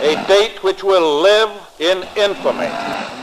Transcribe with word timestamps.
A 0.00 0.26
date 0.28 0.62
which 0.62 0.84
will 0.84 1.22
live 1.22 1.50
in 1.80 1.98
infamy. 2.16 2.68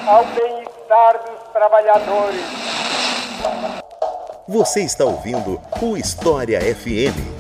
Ao 0.06 0.26
bem-estar 0.26 1.20
dos 1.26 1.54
trabalhadores. 1.54 2.42
Você 4.46 4.82
está 4.82 5.06
ouvindo 5.06 5.62
o 5.82 5.96
História 5.96 6.60
FM. 6.60 7.39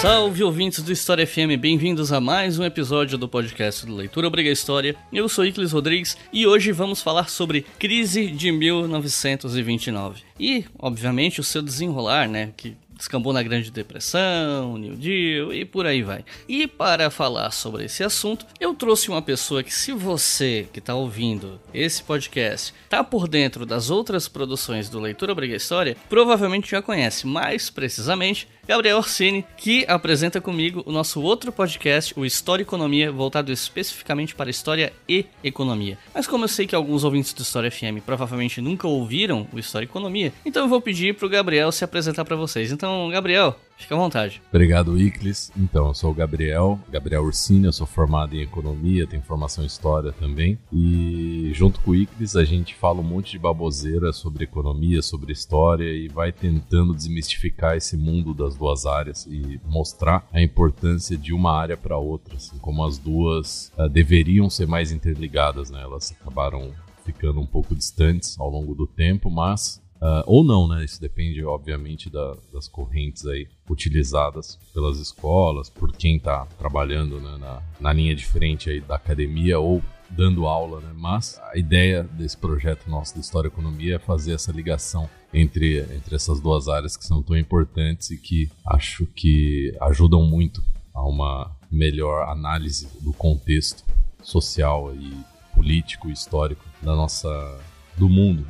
Salve 0.00 0.44
ouvintes 0.44 0.80
do 0.80 0.92
História 0.92 1.26
FM, 1.26 1.58
bem-vindos 1.58 2.12
a 2.12 2.20
mais 2.20 2.56
um 2.56 2.62
episódio 2.62 3.18
do 3.18 3.28
podcast 3.28 3.84
do 3.84 3.96
Leitura 3.96 4.28
Obriga 4.28 4.48
História. 4.48 4.94
Eu 5.12 5.28
sou 5.28 5.44
Iclis 5.44 5.72
Rodrigues 5.72 6.16
e 6.32 6.46
hoje 6.46 6.70
vamos 6.70 7.02
falar 7.02 7.28
sobre 7.28 7.66
crise 7.80 8.28
de 8.28 8.52
1929. 8.52 10.22
E, 10.38 10.64
obviamente, 10.78 11.40
o 11.40 11.44
seu 11.44 11.60
desenrolar, 11.60 12.28
né, 12.28 12.52
que 12.56 12.76
descambou 12.98 13.32
na 13.32 13.42
Grande 13.42 13.70
Depressão, 13.70 14.76
New 14.76 14.94
Deal 14.96 15.52
e 15.52 15.64
por 15.64 15.86
aí 15.86 16.02
vai. 16.02 16.24
E 16.48 16.66
para 16.66 17.10
falar 17.10 17.50
sobre 17.52 17.84
esse 17.84 18.02
assunto, 18.04 18.44
eu 18.60 18.74
trouxe 18.74 19.08
uma 19.08 19.22
pessoa 19.22 19.62
que, 19.62 19.72
se 19.72 19.92
você 19.92 20.68
que 20.72 20.80
está 20.80 20.94
ouvindo 20.94 21.60
esse 21.72 22.02
podcast 22.02 22.74
está 22.84 23.02
por 23.04 23.28
dentro 23.28 23.64
das 23.64 23.88
outras 23.88 24.26
produções 24.28 24.88
do 24.88 25.00
Leitura 25.00 25.32
Obriga 25.32 25.56
História, 25.56 25.96
provavelmente 26.08 26.70
já 26.70 26.82
conhece, 26.82 27.26
mais 27.26 27.70
precisamente 27.70 28.48
Gabriel 28.68 28.98
Orsini, 28.98 29.46
que 29.56 29.86
apresenta 29.88 30.42
comigo 30.42 30.82
o 30.84 30.92
nosso 30.92 31.22
outro 31.22 31.50
podcast, 31.50 32.12
o 32.20 32.26
História 32.26 32.62
e 32.62 32.66
Economia, 32.66 33.10
voltado 33.10 33.50
especificamente 33.50 34.34
para 34.34 34.50
História 34.50 34.92
e 35.08 35.24
Economia. 35.42 35.96
Mas 36.12 36.26
como 36.26 36.44
eu 36.44 36.48
sei 36.48 36.66
que 36.66 36.74
alguns 36.74 37.02
ouvintes 37.02 37.32
do 37.32 37.40
História 37.40 37.70
FM 37.70 38.04
provavelmente 38.04 38.60
nunca 38.60 38.86
ouviram 38.86 39.48
o 39.54 39.58
História 39.58 39.86
e 39.86 39.88
Economia, 39.88 40.34
então 40.44 40.64
eu 40.64 40.68
vou 40.68 40.82
pedir 40.82 41.14
para 41.14 41.24
o 41.24 41.30
Gabriel 41.30 41.72
se 41.72 41.82
apresentar 41.82 42.26
para 42.26 42.36
vocês. 42.36 42.70
Então, 42.70 43.08
Gabriel, 43.08 43.58
Fica 43.78 43.94
à 43.94 43.98
vontade. 43.98 44.42
Obrigado, 44.48 44.98
Iclis. 44.98 45.52
Então, 45.56 45.86
eu 45.86 45.94
sou 45.94 46.10
o 46.10 46.14
Gabriel, 46.14 46.78
Gabriel 46.90 47.22
Ursini, 47.22 47.66
eu 47.66 47.72
sou 47.72 47.86
formado 47.86 48.34
em 48.34 48.42
Economia, 48.42 49.06
tenho 49.06 49.22
formação 49.22 49.62
em 49.62 49.68
História 49.68 50.12
também. 50.12 50.58
E 50.72 51.52
junto 51.54 51.80
com 51.80 51.92
o 51.92 51.94
Iclis, 51.94 52.34
a 52.34 52.44
gente 52.44 52.74
fala 52.74 53.00
um 53.00 53.04
monte 53.04 53.30
de 53.30 53.38
baboseira 53.38 54.12
sobre 54.12 54.44
economia, 54.44 55.00
sobre 55.00 55.32
história 55.32 55.90
e 55.90 56.08
vai 56.08 56.32
tentando 56.32 56.92
desmistificar 56.92 57.76
esse 57.76 57.96
mundo 57.96 58.34
das 58.34 58.56
duas 58.56 58.84
áreas 58.84 59.26
e 59.26 59.60
mostrar 59.64 60.26
a 60.32 60.42
importância 60.42 61.16
de 61.16 61.32
uma 61.32 61.56
área 61.56 61.76
para 61.76 61.96
outra, 61.96 62.34
assim, 62.34 62.58
como 62.58 62.84
as 62.84 62.98
duas 62.98 63.72
uh, 63.78 63.88
deveriam 63.88 64.50
ser 64.50 64.66
mais 64.66 64.90
interligadas, 64.90 65.70
né? 65.70 65.80
Elas 65.80 66.14
acabaram 66.20 66.72
ficando 67.04 67.40
um 67.40 67.46
pouco 67.46 67.74
distantes 67.74 68.38
ao 68.38 68.50
longo 68.50 68.74
do 68.74 68.86
tempo, 68.86 69.30
mas 69.30 69.80
Uh, 70.00 70.22
ou 70.26 70.44
não, 70.44 70.68
né? 70.68 70.84
Isso 70.84 71.00
depende, 71.00 71.44
obviamente, 71.44 72.08
da, 72.08 72.36
das 72.52 72.68
correntes 72.68 73.26
aí 73.26 73.48
utilizadas 73.68 74.56
pelas 74.72 74.98
escolas, 74.98 75.68
por 75.68 75.90
quem 75.92 76.16
está 76.16 76.46
trabalhando 76.56 77.20
né, 77.20 77.36
na, 77.36 77.62
na, 77.80 77.92
linha 77.92 78.14
de 78.14 78.24
frente 78.24 78.70
aí 78.70 78.80
da 78.80 78.94
academia 78.94 79.58
ou 79.58 79.82
dando 80.08 80.46
aula, 80.46 80.80
né? 80.80 80.92
Mas 80.94 81.40
a 81.52 81.58
ideia 81.58 82.04
desse 82.04 82.36
projeto 82.36 82.88
nosso 82.88 83.14
de 83.14 83.20
História 83.20 83.48
e 83.48 83.50
Economia 83.50 83.96
é 83.96 83.98
fazer 83.98 84.34
essa 84.34 84.52
ligação 84.52 85.10
entre, 85.34 85.80
entre 85.80 86.14
essas 86.14 86.40
duas 86.40 86.68
áreas 86.68 86.96
que 86.96 87.04
são 87.04 87.20
tão 87.20 87.36
importantes 87.36 88.10
e 88.10 88.16
que 88.16 88.48
acho 88.66 89.04
que 89.04 89.76
ajudam 89.80 90.22
muito 90.22 90.62
a 90.94 91.02
uma 91.02 91.50
melhor 91.70 92.28
análise 92.28 92.88
do 93.00 93.12
contexto 93.12 93.84
social 94.22 94.94
e 94.94 95.12
político 95.54 96.08
e 96.08 96.12
histórico 96.12 96.64
da 96.80 96.94
nossa 96.94 97.28
do 97.96 98.08
mundo 98.08 98.46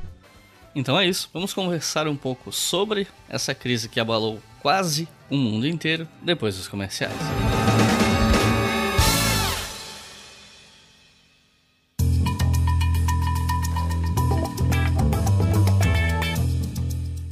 então 0.75 0.99
é 0.99 1.07
isso, 1.07 1.31
vamos 1.33 1.53
conversar 1.53 2.07
um 2.07 2.17
pouco 2.17 2.53
sobre 2.53 3.07
essa 3.29 3.55
crise 3.55 3.89
que 3.89 3.99
abalou 3.99 4.41
quase 4.61 5.09
o 5.31 5.37
mundo 5.37 5.67
inteiro 5.67 6.09
depois 6.23 6.57
dos 6.57 6.69
comerciais. 6.69 7.15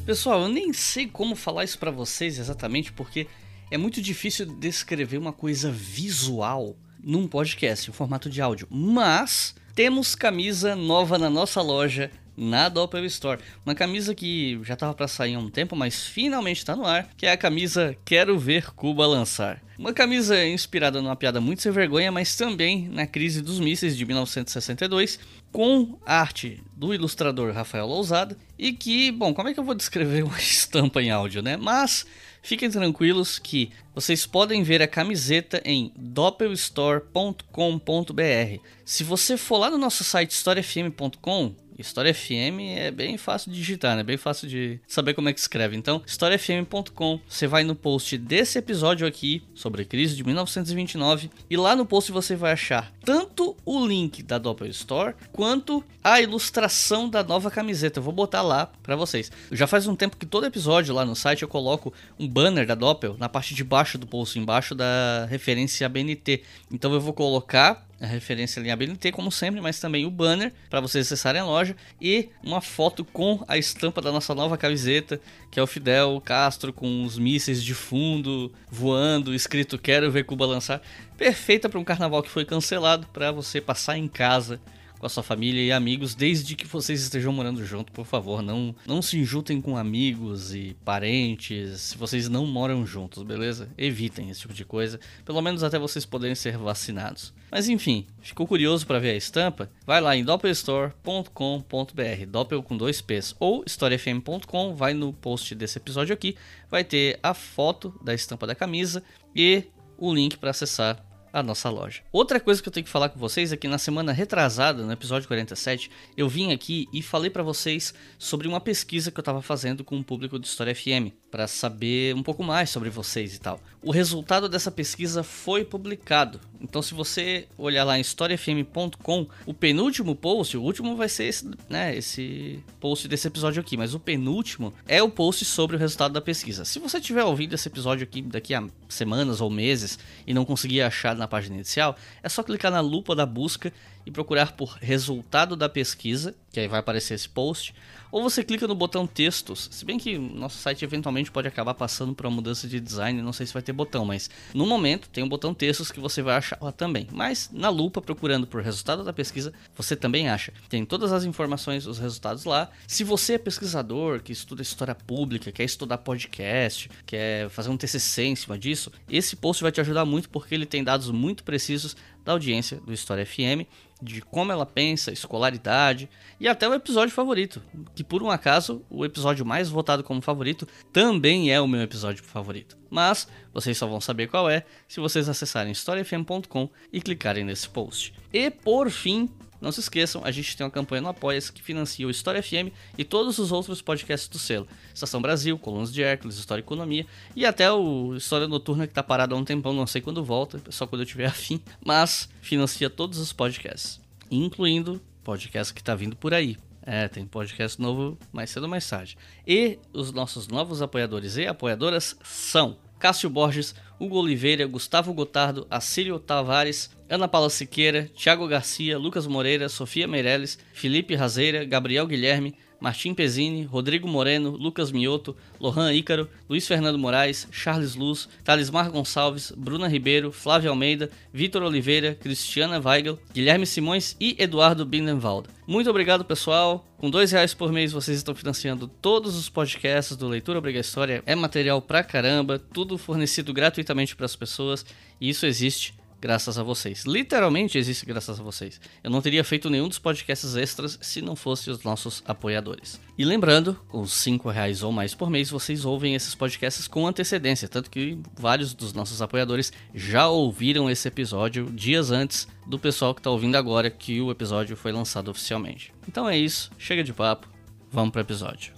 Pessoal, 0.05 0.43
eu 0.43 0.49
nem 0.49 0.73
sei 0.73 1.09
como 1.09 1.35
falar 1.35 1.65
isso 1.65 1.79
para 1.79 1.91
vocês 1.91 2.39
exatamente 2.39 2.93
porque 2.93 3.27
é 3.73 3.77
muito 3.77 4.01
difícil 4.01 4.47
descrever 4.47 5.19
uma 5.19 5.33
coisa 5.33 5.69
visual 5.71 6.77
num 7.03 7.27
podcast 7.27 7.91
em 7.91 7.93
formato 7.93 8.31
de 8.31 8.41
áudio, 8.41 8.69
mas 8.71 9.55
temos 9.75 10.15
camisa 10.15 10.77
nova 10.77 11.19
na 11.19 11.29
nossa 11.29 11.61
loja 11.61 12.11
na 12.37 12.69
Doppel 12.69 13.05
Store. 13.07 13.41
Uma 13.65 13.75
camisa 13.75 14.15
que 14.15 14.61
já 14.63 14.75
estava 14.75 14.95
para 14.95 15.09
sair 15.09 15.35
há 15.35 15.39
um 15.39 15.49
tempo, 15.49 15.75
mas 15.75 16.07
finalmente 16.07 16.59
está 16.59 16.77
no 16.77 16.85
ar, 16.85 17.09
que 17.17 17.27
é 17.27 17.33
a 17.33 17.37
camisa 17.37 17.97
Quero 18.05 18.39
Ver 18.39 18.73
Cuba 18.73 19.07
Lançar. 19.07 19.63
Uma 19.79 19.93
camisa 19.93 20.47
inspirada 20.47 21.03
numa 21.03 21.17
piada 21.17 21.41
muito 21.41 21.61
sem 21.61 21.71
vergonha, 21.71 22.11
mas 22.11 22.35
também 22.35 22.89
na 22.89 23.07
crise 23.07 23.43
dos 23.43 23.61
mísseis 23.61 23.97
de 23.97 24.07
1962, 24.07 25.19
com 25.53 25.99
arte 26.05 26.63
do 26.75 26.95
ilustrador 26.95 27.53
Rafael 27.53 27.87
Lousada, 27.87 28.37
e 28.59 28.73
que, 28.73 29.11
bom, 29.11 29.35
como 29.35 29.49
é 29.49 29.55
que 29.55 29.61
eu 29.61 29.65
vou 29.65 29.75
descrever 29.75 30.25
uma 30.25 30.39
estampa 30.39 31.03
em 31.03 31.11
áudio, 31.11 31.43
né? 31.43 31.59
Mas 31.59 32.07
fiquem 32.43 32.71
tranquilos 32.71 33.39
que 33.39 33.71
vocês 33.95 34.25
podem 34.25 34.63
ver 34.63 34.81
a 34.81 34.89
camiseta 34.89 35.61
em 35.65 35.93
doppelstore.com.br. 35.95 38.61
Se 38.85 39.05
você 39.05 39.37
for 39.37 39.59
lá 39.59 39.71
no 39.71 39.79
nosso 39.79 40.05
site 40.05 40.31
historiafm.com, 40.31 41.55
História 41.79 42.15
FM 42.15 42.77
é 42.77 42.91
bem 42.91 43.19
fácil 43.19 43.51
de 43.53 43.59
digitar, 43.59 43.97
né? 43.97 44.03
Bem 44.03 44.17
fácil 44.17 44.49
de 44.49 44.81
saber 44.87 45.15
como 45.15 45.29
é 45.29 45.33
que 45.33 45.41
escreve. 45.41 45.77
Então, 45.77 46.03
historiafm.com, 46.07 47.21
você 47.29 47.47
vai 47.47 47.65
no 47.65 47.75
post 47.75 48.17
desse 48.17 48.59
episódio 48.59 49.07
aqui 49.07 49.43
sobre 49.55 49.83
a 49.83 49.85
crise 49.85 50.17
de 50.17 50.25
1929 50.25 51.31
e 51.51 51.57
lá 51.57 51.77
no 51.77 51.85
post 51.85 52.11
você 52.11 52.35
vai 52.35 52.53
achar 52.53 52.93
tanto 53.05 53.57
o 53.65 53.87
link 53.87 54.23
da 54.23 54.39
Doppel 54.39 54.69
Store 54.69 55.15
quanto 55.33 55.85
a 56.03 56.21
ilustração 56.21 57.09
da 57.09 57.23
nova 57.23 57.51
camiseta. 57.51 57.99
Eu 57.99 58.03
vou 58.05 58.13
botar 58.13 58.41
lá 58.41 58.71
para 58.83 58.97
vocês. 58.97 59.31
Já 59.53 59.67
faz 59.67 59.87
um 59.87 59.97
tempo 59.97 60.17
que 60.17 60.25
todo 60.25 60.47
episódio 60.47 60.95
lá 60.95 61.05
no 61.05 61.15
site 61.15 61.43
eu 61.43 61.49
coloco 61.49 61.93
um 62.19 62.27
banner 62.29 62.67
da 62.67 62.75
Doppel 62.75 63.17
na 63.19 63.29
parte 63.29 63.55
de 63.55 63.63
baixo 63.63 63.99
do 63.99 64.07
post, 64.07 64.39
embaixo 64.39 64.75
da 64.75 65.27
referência 65.29 65.89
BNT. 65.89 66.43
Então 66.71 66.93
eu 66.93 67.01
vou 67.01 67.13
colocar 67.13 67.87
a 68.01 68.07
referência 68.07 68.61
ali 68.61 68.75
BNT, 68.77 69.11
como 69.13 69.33
sempre, 69.33 69.61
mas 69.61 69.81
também 69.81 70.05
o 70.05 70.11
banner 70.11 70.53
para 70.69 70.81
vocês 70.81 71.07
acessarem 71.07 71.41
a 71.41 71.45
loja 71.45 71.75
e 72.01 72.29
uma 72.43 72.61
foto 72.61 73.05
com 73.05 73.43
a 73.49 73.57
estampa 73.57 74.03
da 74.03 74.13
nossa 74.13 74.35
nova 74.35 74.59
camiseta, 74.59 75.21
que 75.51 75.59
é 75.59 75.63
o 75.63 75.67
Fidel 75.67 76.21
Castro 76.25 76.73
com 76.73 77.05
os 77.05 77.19
mísseis 77.19 77.63
de 77.63 77.75
fundo 77.75 78.53
voando, 78.71 79.35
escrito 79.35 79.79
Quero 79.79 80.11
ver 80.11 80.25
Cuba 80.25 80.47
lançar. 80.47 80.83
Perfeita 81.17 81.69
para 81.69 81.81
um 81.81 81.85
carnaval 81.85 82.23
que 82.23 82.31
foi 82.31 82.45
cancelado, 82.45 83.07
para 83.13 83.33
você 83.33 83.61
passar 83.61 83.97
em 83.97 84.09
casa 84.09 84.61
com 84.99 85.07
a 85.07 85.09
sua 85.09 85.23
família 85.23 85.63
e 85.63 85.73
amigos, 85.73 86.15
desde 86.15 86.55
que 86.55 86.67
vocês 86.67 87.03
estejam 87.03 87.33
morando 87.33 87.65
junto, 87.65 87.93
por 87.93 88.07
favor, 88.07 88.43
não, 88.43 88.75
não 88.87 89.03
se 89.03 89.23
juntem 89.25 89.61
com 89.61 89.77
amigos 89.77 90.55
e 90.55 90.77
parentes 90.85 91.81
se 91.81 91.97
vocês 91.97 92.29
não 92.29 92.47
moram 92.47 92.87
juntos, 92.87 93.23
beleza? 93.23 93.69
Evitem 93.77 94.31
esse 94.31 94.41
tipo 94.41 94.55
de 94.55 94.65
coisa, 94.65 94.99
pelo 95.25 95.41
menos 95.41 95.63
até 95.63 95.79
vocês 95.79 96.05
poderem 96.05 96.35
ser 96.35 96.57
vacinados. 96.57 97.35
Mas 97.51 97.69
enfim, 97.69 98.07
ficou 98.21 98.47
curioso 98.47 98.87
para 98.87 98.99
ver 98.99 99.11
a 99.11 99.17
estampa? 99.17 99.71
Vai 99.87 100.01
lá 100.01 100.17
em 100.17 100.25
doppelstore.com.br, 100.25 102.27
doppel 102.29 102.63
com 102.63 102.77
dois 102.77 103.01
P's, 103.01 103.35
ou 103.39 103.63
historiafm.com, 103.65 104.75
vai 104.75 104.95
no 104.95 105.13
post 105.13 105.55
desse 105.55 105.79
episódio 105.79 106.13
aqui, 106.13 106.37
vai 106.71 106.83
ter 106.83 107.19
a 107.23 107.35
foto 107.35 107.99
da 108.03 108.15
estampa 108.15 108.47
da 108.47 108.55
camisa 108.55 109.03
e 109.35 109.65
o 109.99 110.13
link 110.13 110.37
para 110.37 110.51
acessar 110.51 111.05
a 111.37 111.43
nossa 111.43 111.69
loja. 111.69 112.01
Outra 112.11 112.41
coisa 112.41 112.63
que 112.63 112.69
eu 112.69 112.73
tenho 112.73 112.85
que 112.85 112.91
falar 112.91 113.11
com 113.11 113.19
vocês 113.19 113.53
é 113.53 113.59
que 113.59 113.69
na 113.69 113.77
semana 113.77 114.11
retrasada, 114.11 114.83
no 114.83 114.91
episódio 114.91 115.29
47, 115.29 115.91
eu 116.17 116.27
vim 116.31 116.51
aqui 116.51 116.89
e 116.95 117.03
falei 117.03 117.29
para 117.29 117.43
vocês 117.43 117.93
sobre 118.19 118.49
uma 118.49 118.59
pesquisa 118.59 119.11
que 119.11 119.19
eu 119.19 119.23
estava 119.23 119.43
fazendo 119.43 119.85
com 119.85 119.99
o 119.99 120.05
público 120.05 120.39
do 120.39 120.45
História 120.45 120.75
FM 120.75 121.13
para 121.37 121.47
saber 121.47 122.15
um 122.15 122.23
pouco 122.23 122.43
mais 122.43 122.71
sobre 122.71 122.89
vocês 122.89 123.35
e 123.35 123.39
tal. 123.39 123.61
O 123.83 123.91
resultado 123.91 124.49
dessa 124.49 124.71
pesquisa 124.71 125.23
foi 125.23 125.67
publicado. 125.67 126.41
Então, 126.59 126.81
se 126.81 126.95
você 126.95 127.47
olhar 127.59 127.85
lá 127.85 127.99
em 127.99 128.01
historiafm.com, 128.01 129.27
o 129.45 129.53
penúltimo 129.53 130.17
post, 130.17 130.57
o 130.57 130.63
último 130.63 130.97
vai 130.97 131.11
ser 131.11 131.25
esse, 131.25 131.51
né, 131.69 131.95
esse 131.95 132.59
post 132.81 133.07
desse 133.07 133.29
episódio 133.29 133.61
aqui, 133.61 133.77
mas 133.77 133.93
o 133.93 134.01
penúltimo 134.01 134.73
é 134.89 135.03
o 135.03 135.11
post 135.11 135.45
sobre 135.45 135.77
o 135.77 135.79
resultado 135.79 136.13
da 136.13 136.23
pesquisa. 136.23 136.65
Se 136.65 136.79
você 136.79 136.99
tiver 136.99 137.23
ouvido 137.23 137.55
esse 137.55 137.69
episódio 137.69 138.05
aqui 138.05 138.23
daqui 138.23 138.55
a 138.55 138.67
semanas 138.89 139.43
ou 139.43 139.51
meses 139.51 139.99
e 140.27 140.33
não 140.33 140.47
conseguir 140.47 140.81
achar 140.81 141.15
na 141.15 141.29
página 141.29 141.57
inicial, 141.57 141.99
é 142.23 142.31
só 142.31 142.43
clicar 142.43 142.73
na 142.73 142.81
lupa 142.81 143.15
da 143.15 143.27
busca 143.27 143.71
e 144.07 144.11
procurar 144.11 144.53
por 144.53 144.79
resultado 144.81 145.55
da 145.55 145.69
pesquisa, 145.69 146.35
que 146.51 146.61
aí 146.61 146.69
vai 146.69 146.81
aparecer 146.81 147.13
esse 147.13 147.29
post, 147.29 147.75
ou 148.11 148.23
você 148.23 148.43
clica 148.45 148.67
no 148.67 148.75
botão 148.75 149.07
textos, 149.07 149.69
se 149.71 149.85
bem 149.85 149.99
que 149.99 150.19
nosso 150.19 150.59
site 150.59 150.85
eventualmente 150.85 151.31
pode 151.31 151.49
acabar 151.49 151.75
passando 151.75 152.15
por 152.15 152.27
uma 152.27 152.37
mudança 152.37 152.67
de 152.69 152.81
design, 152.81 153.21
não 153.23 153.33
sei 153.33 153.47
se 153.47 153.53
vai 153.53 153.63
ter 153.63 153.73
botão, 153.73 154.05
mas 154.05 154.31
no 154.55 154.67
momento 154.67 155.09
tem 155.09 155.23
um 155.23 155.29
botão 155.29 155.53
textos 155.55 155.91
que 155.91 156.01
você 156.01 156.23
vai 156.23 156.37
achar 156.37 156.59
lá 156.61 156.73
também. 156.73 157.09
Mas 157.13 157.51
na 157.53 157.69
lupa, 157.69 158.01
procurando 158.01 158.47
por 158.47 158.63
resultado 158.63 159.05
da 159.05 159.13
pesquisa, 159.13 159.53
você 159.75 159.97
também 159.97 160.29
acha. 160.29 160.53
Tem 160.69 160.85
todas 160.85 161.13
as 161.13 161.25
informações, 161.25 161.87
os 161.87 161.99
resultados 161.99 162.45
lá. 162.45 162.71
Se 162.87 163.05
você 163.05 163.35
é 163.35 163.39
pesquisador, 163.39 164.23
que 164.23 164.33
estuda 164.33 164.63
história 164.63 164.95
pública, 164.95 165.53
quer 165.53 165.65
estudar 165.65 165.99
podcast, 165.99 166.91
quer 167.05 167.49
fazer 167.51 167.71
um 167.71 167.77
TCC 167.77 168.25
em 168.25 168.37
cima 168.37 168.59
disso, 168.59 168.91
esse 169.09 169.37
post 169.37 169.63
vai 169.63 169.73
te 169.73 169.81
ajudar 169.81 170.05
muito 170.05 170.29
porque 170.29 170.55
ele 170.55 170.67
tem 170.67 170.83
dados 170.83 171.11
muito 171.11 171.45
precisos 171.45 171.97
da 172.25 172.33
audiência 172.33 172.79
do 172.85 172.93
História 172.93 173.25
FM 173.25 173.67
de 174.01 174.21
como 174.21 174.53
ela 174.53 174.67
pensa, 174.67 175.13
escolaridade 175.13 176.09
e 176.39 176.47
até 176.47 176.69
o 176.69 176.75
episódio 176.75 177.15
favorito, 177.15 177.63
que 177.95 178.05
por 178.05 178.23
um 178.23 178.31
acaso 178.31 178.85
o 178.91 179.05
episódio 179.05 179.45
mais 179.45 179.69
votado 179.69 180.05
como 180.05 180.21
favorito 180.21 180.69
também 180.93 181.51
é 181.51 181.61
o 181.61 181.69
meu 181.69 181.81
episódio 181.81 182.23
favorito. 182.23 182.77
Mas 182.91 183.27
vocês 183.53 183.77
só 183.77 183.87
vão 183.87 184.01
saber 184.01 184.29
qual 184.29 184.49
é 184.51 184.65
se 184.87 185.01
vocês 185.01 185.29
acessarem 185.29 185.73
historiafm.com 185.73 186.69
e 186.93 187.01
clicarem 187.01 187.45
nesse 187.45 187.69
post. 187.69 188.13
E 188.33 188.51
por 188.51 188.91
fim, 188.91 189.31
não 189.67 189.73
se 189.73 189.81
esqueçam, 189.81 190.23
a 190.25 190.31
gente 190.31 190.57
tem 190.57 190.65
uma 190.65 190.71
campanha 190.71 191.03
no 191.03 191.09
Apoia-se 191.09 191.53
que 191.53 191.61
financia 191.61 192.07
o 192.07 192.11
História 192.11 192.41
FM 192.41 192.73
e 192.97 193.03
todos 193.03 193.37
os 193.39 193.51
outros 193.51 193.83
podcasts 193.83 194.29
do 194.29 194.39
selo. 194.39 194.69
Estação 194.95 195.21
Brasil, 195.21 195.59
Colunas 195.59 195.93
de 195.93 196.05
Hércules, 196.05 196.37
História 196.37 196.61
e 196.61 196.65
Economia 196.65 197.05
e 197.35 197.45
até 197.45 197.71
o 197.73 198.15
História 198.15 198.47
Noturna 198.47 198.87
que 198.87 198.95
tá 198.95 199.03
parado 199.03 199.35
há 199.35 199.39
um 199.39 199.45
tempão, 199.45 199.73
não 199.73 199.85
sei 199.85 200.01
quando 200.01 200.25
volta, 200.25 200.61
só 200.71 200.87
quando 200.87 201.03
eu 201.03 201.07
tiver 201.07 201.27
afim. 201.27 201.61
Mas 201.85 202.29
financia 202.41 202.89
todos 202.89 203.19
os 203.19 203.33
podcasts, 203.33 204.01
incluindo 204.31 205.03
podcast 205.25 205.75
que 205.75 205.83
tá 205.83 205.97
vindo 205.97 206.15
por 206.15 206.33
aí. 206.33 206.57
É, 206.81 207.09
tem 207.09 207.27
podcast 207.27 207.83
novo 207.83 208.17
mais 208.33 208.51
cedo 208.51 208.63
ou 208.63 208.69
mais 208.69 208.89
tarde. 208.89 209.19
E 209.45 209.81
os 209.93 210.13
nossos 210.13 210.47
novos 210.47 210.81
apoiadores 210.81 211.37
e 211.37 211.45
apoiadoras 211.45 212.17
são 212.23 212.79
Cássio 212.99 213.29
Borges, 213.31 213.75
Hugo 213.99 214.19
Oliveira, 214.19 214.67
Gustavo 214.67 215.13
Gotardo, 215.13 215.67
Acílio 215.71 216.19
Tavares, 216.19 216.91
Ana 217.09 217.29
Paula 217.29 217.51
Siqueira, 217.51 218.11
Thiago 218.15 218.47
Garcia, 218.47 218.99
Lucas 218.99 219.27
Moreira, 219.27 219.69
Sofia 219.69 220.09
Meirelles, 220.09 220.59
Felipe 220.73 221.15
Razeira, 221.15 221.65
Gabriel 221.65 222.07
Guilherme, 222.07 222.55
Martim 222.81 223.15
Pezzini, 223.15 223.65
Rodrigo 223.65 224.07
Moreno, 224.07 224.51
Lucas 224.51 224.93
Mioto, 224.93 225.37
Lohan 225.61 225.93
Ícaro, 225.93 226.29
Luiz 226.49 226.67
Fernando 226.67 226.99
Moraes, 226.99 227.49
Charles 227.51 227.95
Luz, 227.95 228.29
Talismar 228.45 228.91
Gonçalves, 228.91 229.53
Bruna 229.57 229.89
Ribeiro, 229.89 230.31
Flávio 230.31 230.71
Almeida, 230.71 231.11
Vitor 231.33 231.63
Oliveira, 231.63 232.15
Cristiana 232.15 232.81
Weigel, 232.85 233.19
Guilherme 233.33 233.67
Simões 233.67 234.17
e 234.21 234.37
Eduardo 234.39 234.85
Bindenwald. 234.85 235.49
Muito 235.67 235.91
obrigado, 235.91 236.25
pessoal. 236.25 236.87
Com 236.97 237.11
dois 237.11 237.33
reais 237.33 237.53
por 237.53 237.73
mês 237.73 237.93
vocês 237.93 238.17
estão 238.17 238.35
financiando 238.35 238.89
todos 238.89 239.37
os 239.37 239.49
podcasts 239.49 240.17
do 240.17 240.29
Leitura 240.29 240.59
Obriga 240.59 240.81
História. 240.81 241.23
É 241.27 241.35
material 241.35 241.83
pra 241.83 242.05
caramba, 242.05 242.59
tudo 242.59 242.97
fornecido 242.97 243.53
gratuitamente 243.53 244.15
para 244.15 244.27
as 244.27 244.37
pessoas 244.37 244.87
e 245.21 245.29
isso 245.29 245.45
existe 245.45 245.95
graças 246.27 246.59
a 246.59 246.63
vocês. 246.65 247.05
Literalmente 247.05 247.79
existe 247.79 248.05
graças 248.05 248.41
a 248.41 248.43
vocês. 248.43 248.81
Eu 249.05 249.11
não 249.13 249.23
teria 249.23 249.45
feito 249.45 249.71
nenhum 249.71 249.87
dos 249.87 250.01
podcasts 250.01 250.57
extras 250.57 250.99
se 251.01 251.23
não 251.23 251.37
fossem 251.37 251.73
os 251.73 251.85
nossos 251.85 252.21
apoiadores. 252.27 253.01
E 253.17 253.25
lembrando, 253.25 253.79
com 253.89 254.05
5 254.05 254.51
reais 254.51 254.83
ou 254.83 254.91
mais 254.91 255.15
por 255.15 255.31
mês, 255.31 255.49
vocês 255.49 255.85
ouvem 255.85 256.17
esses 256.17 256.35
podcasts 256.35 256.89
com 256.89 257.07
antecedência, 257.07 257.69
tanto 257.69 257.89
que 257.89 258.19
vários 258.37 258.75
dos 258.75 258.93
nossos 258.93 259.23
apoiadores 259.23 259.73
já 259.95 260.27
ouviram 260.27 260.91
esse 260.91 261.07
episódio 261.07 261.71
dias 261.71 262.11
antes 262.11 262.49
do 262.67 262.77
pessoal 262.77 263.15
que 263.15 263.21
está 263.21 263.31
ouvindo 263.31 263.55
agora 263.55 263.89
que 263.89 264.21
o 264.21 264.33
episódio 264.33 264.77
foi 264.77 264.91
lançado 264.91 265.31
oficialmente. 265.31 265.95
Então 266.09 266.29
é 266.29 266.37
isso, 266.37 266.73
chega 266.77 267.05
de 267.05 267.13
papo, 267.13 267.49
vamos 267.93 268.11
para 268.11 268.19
o 268.19 268.23
episódio. 268.23 268.73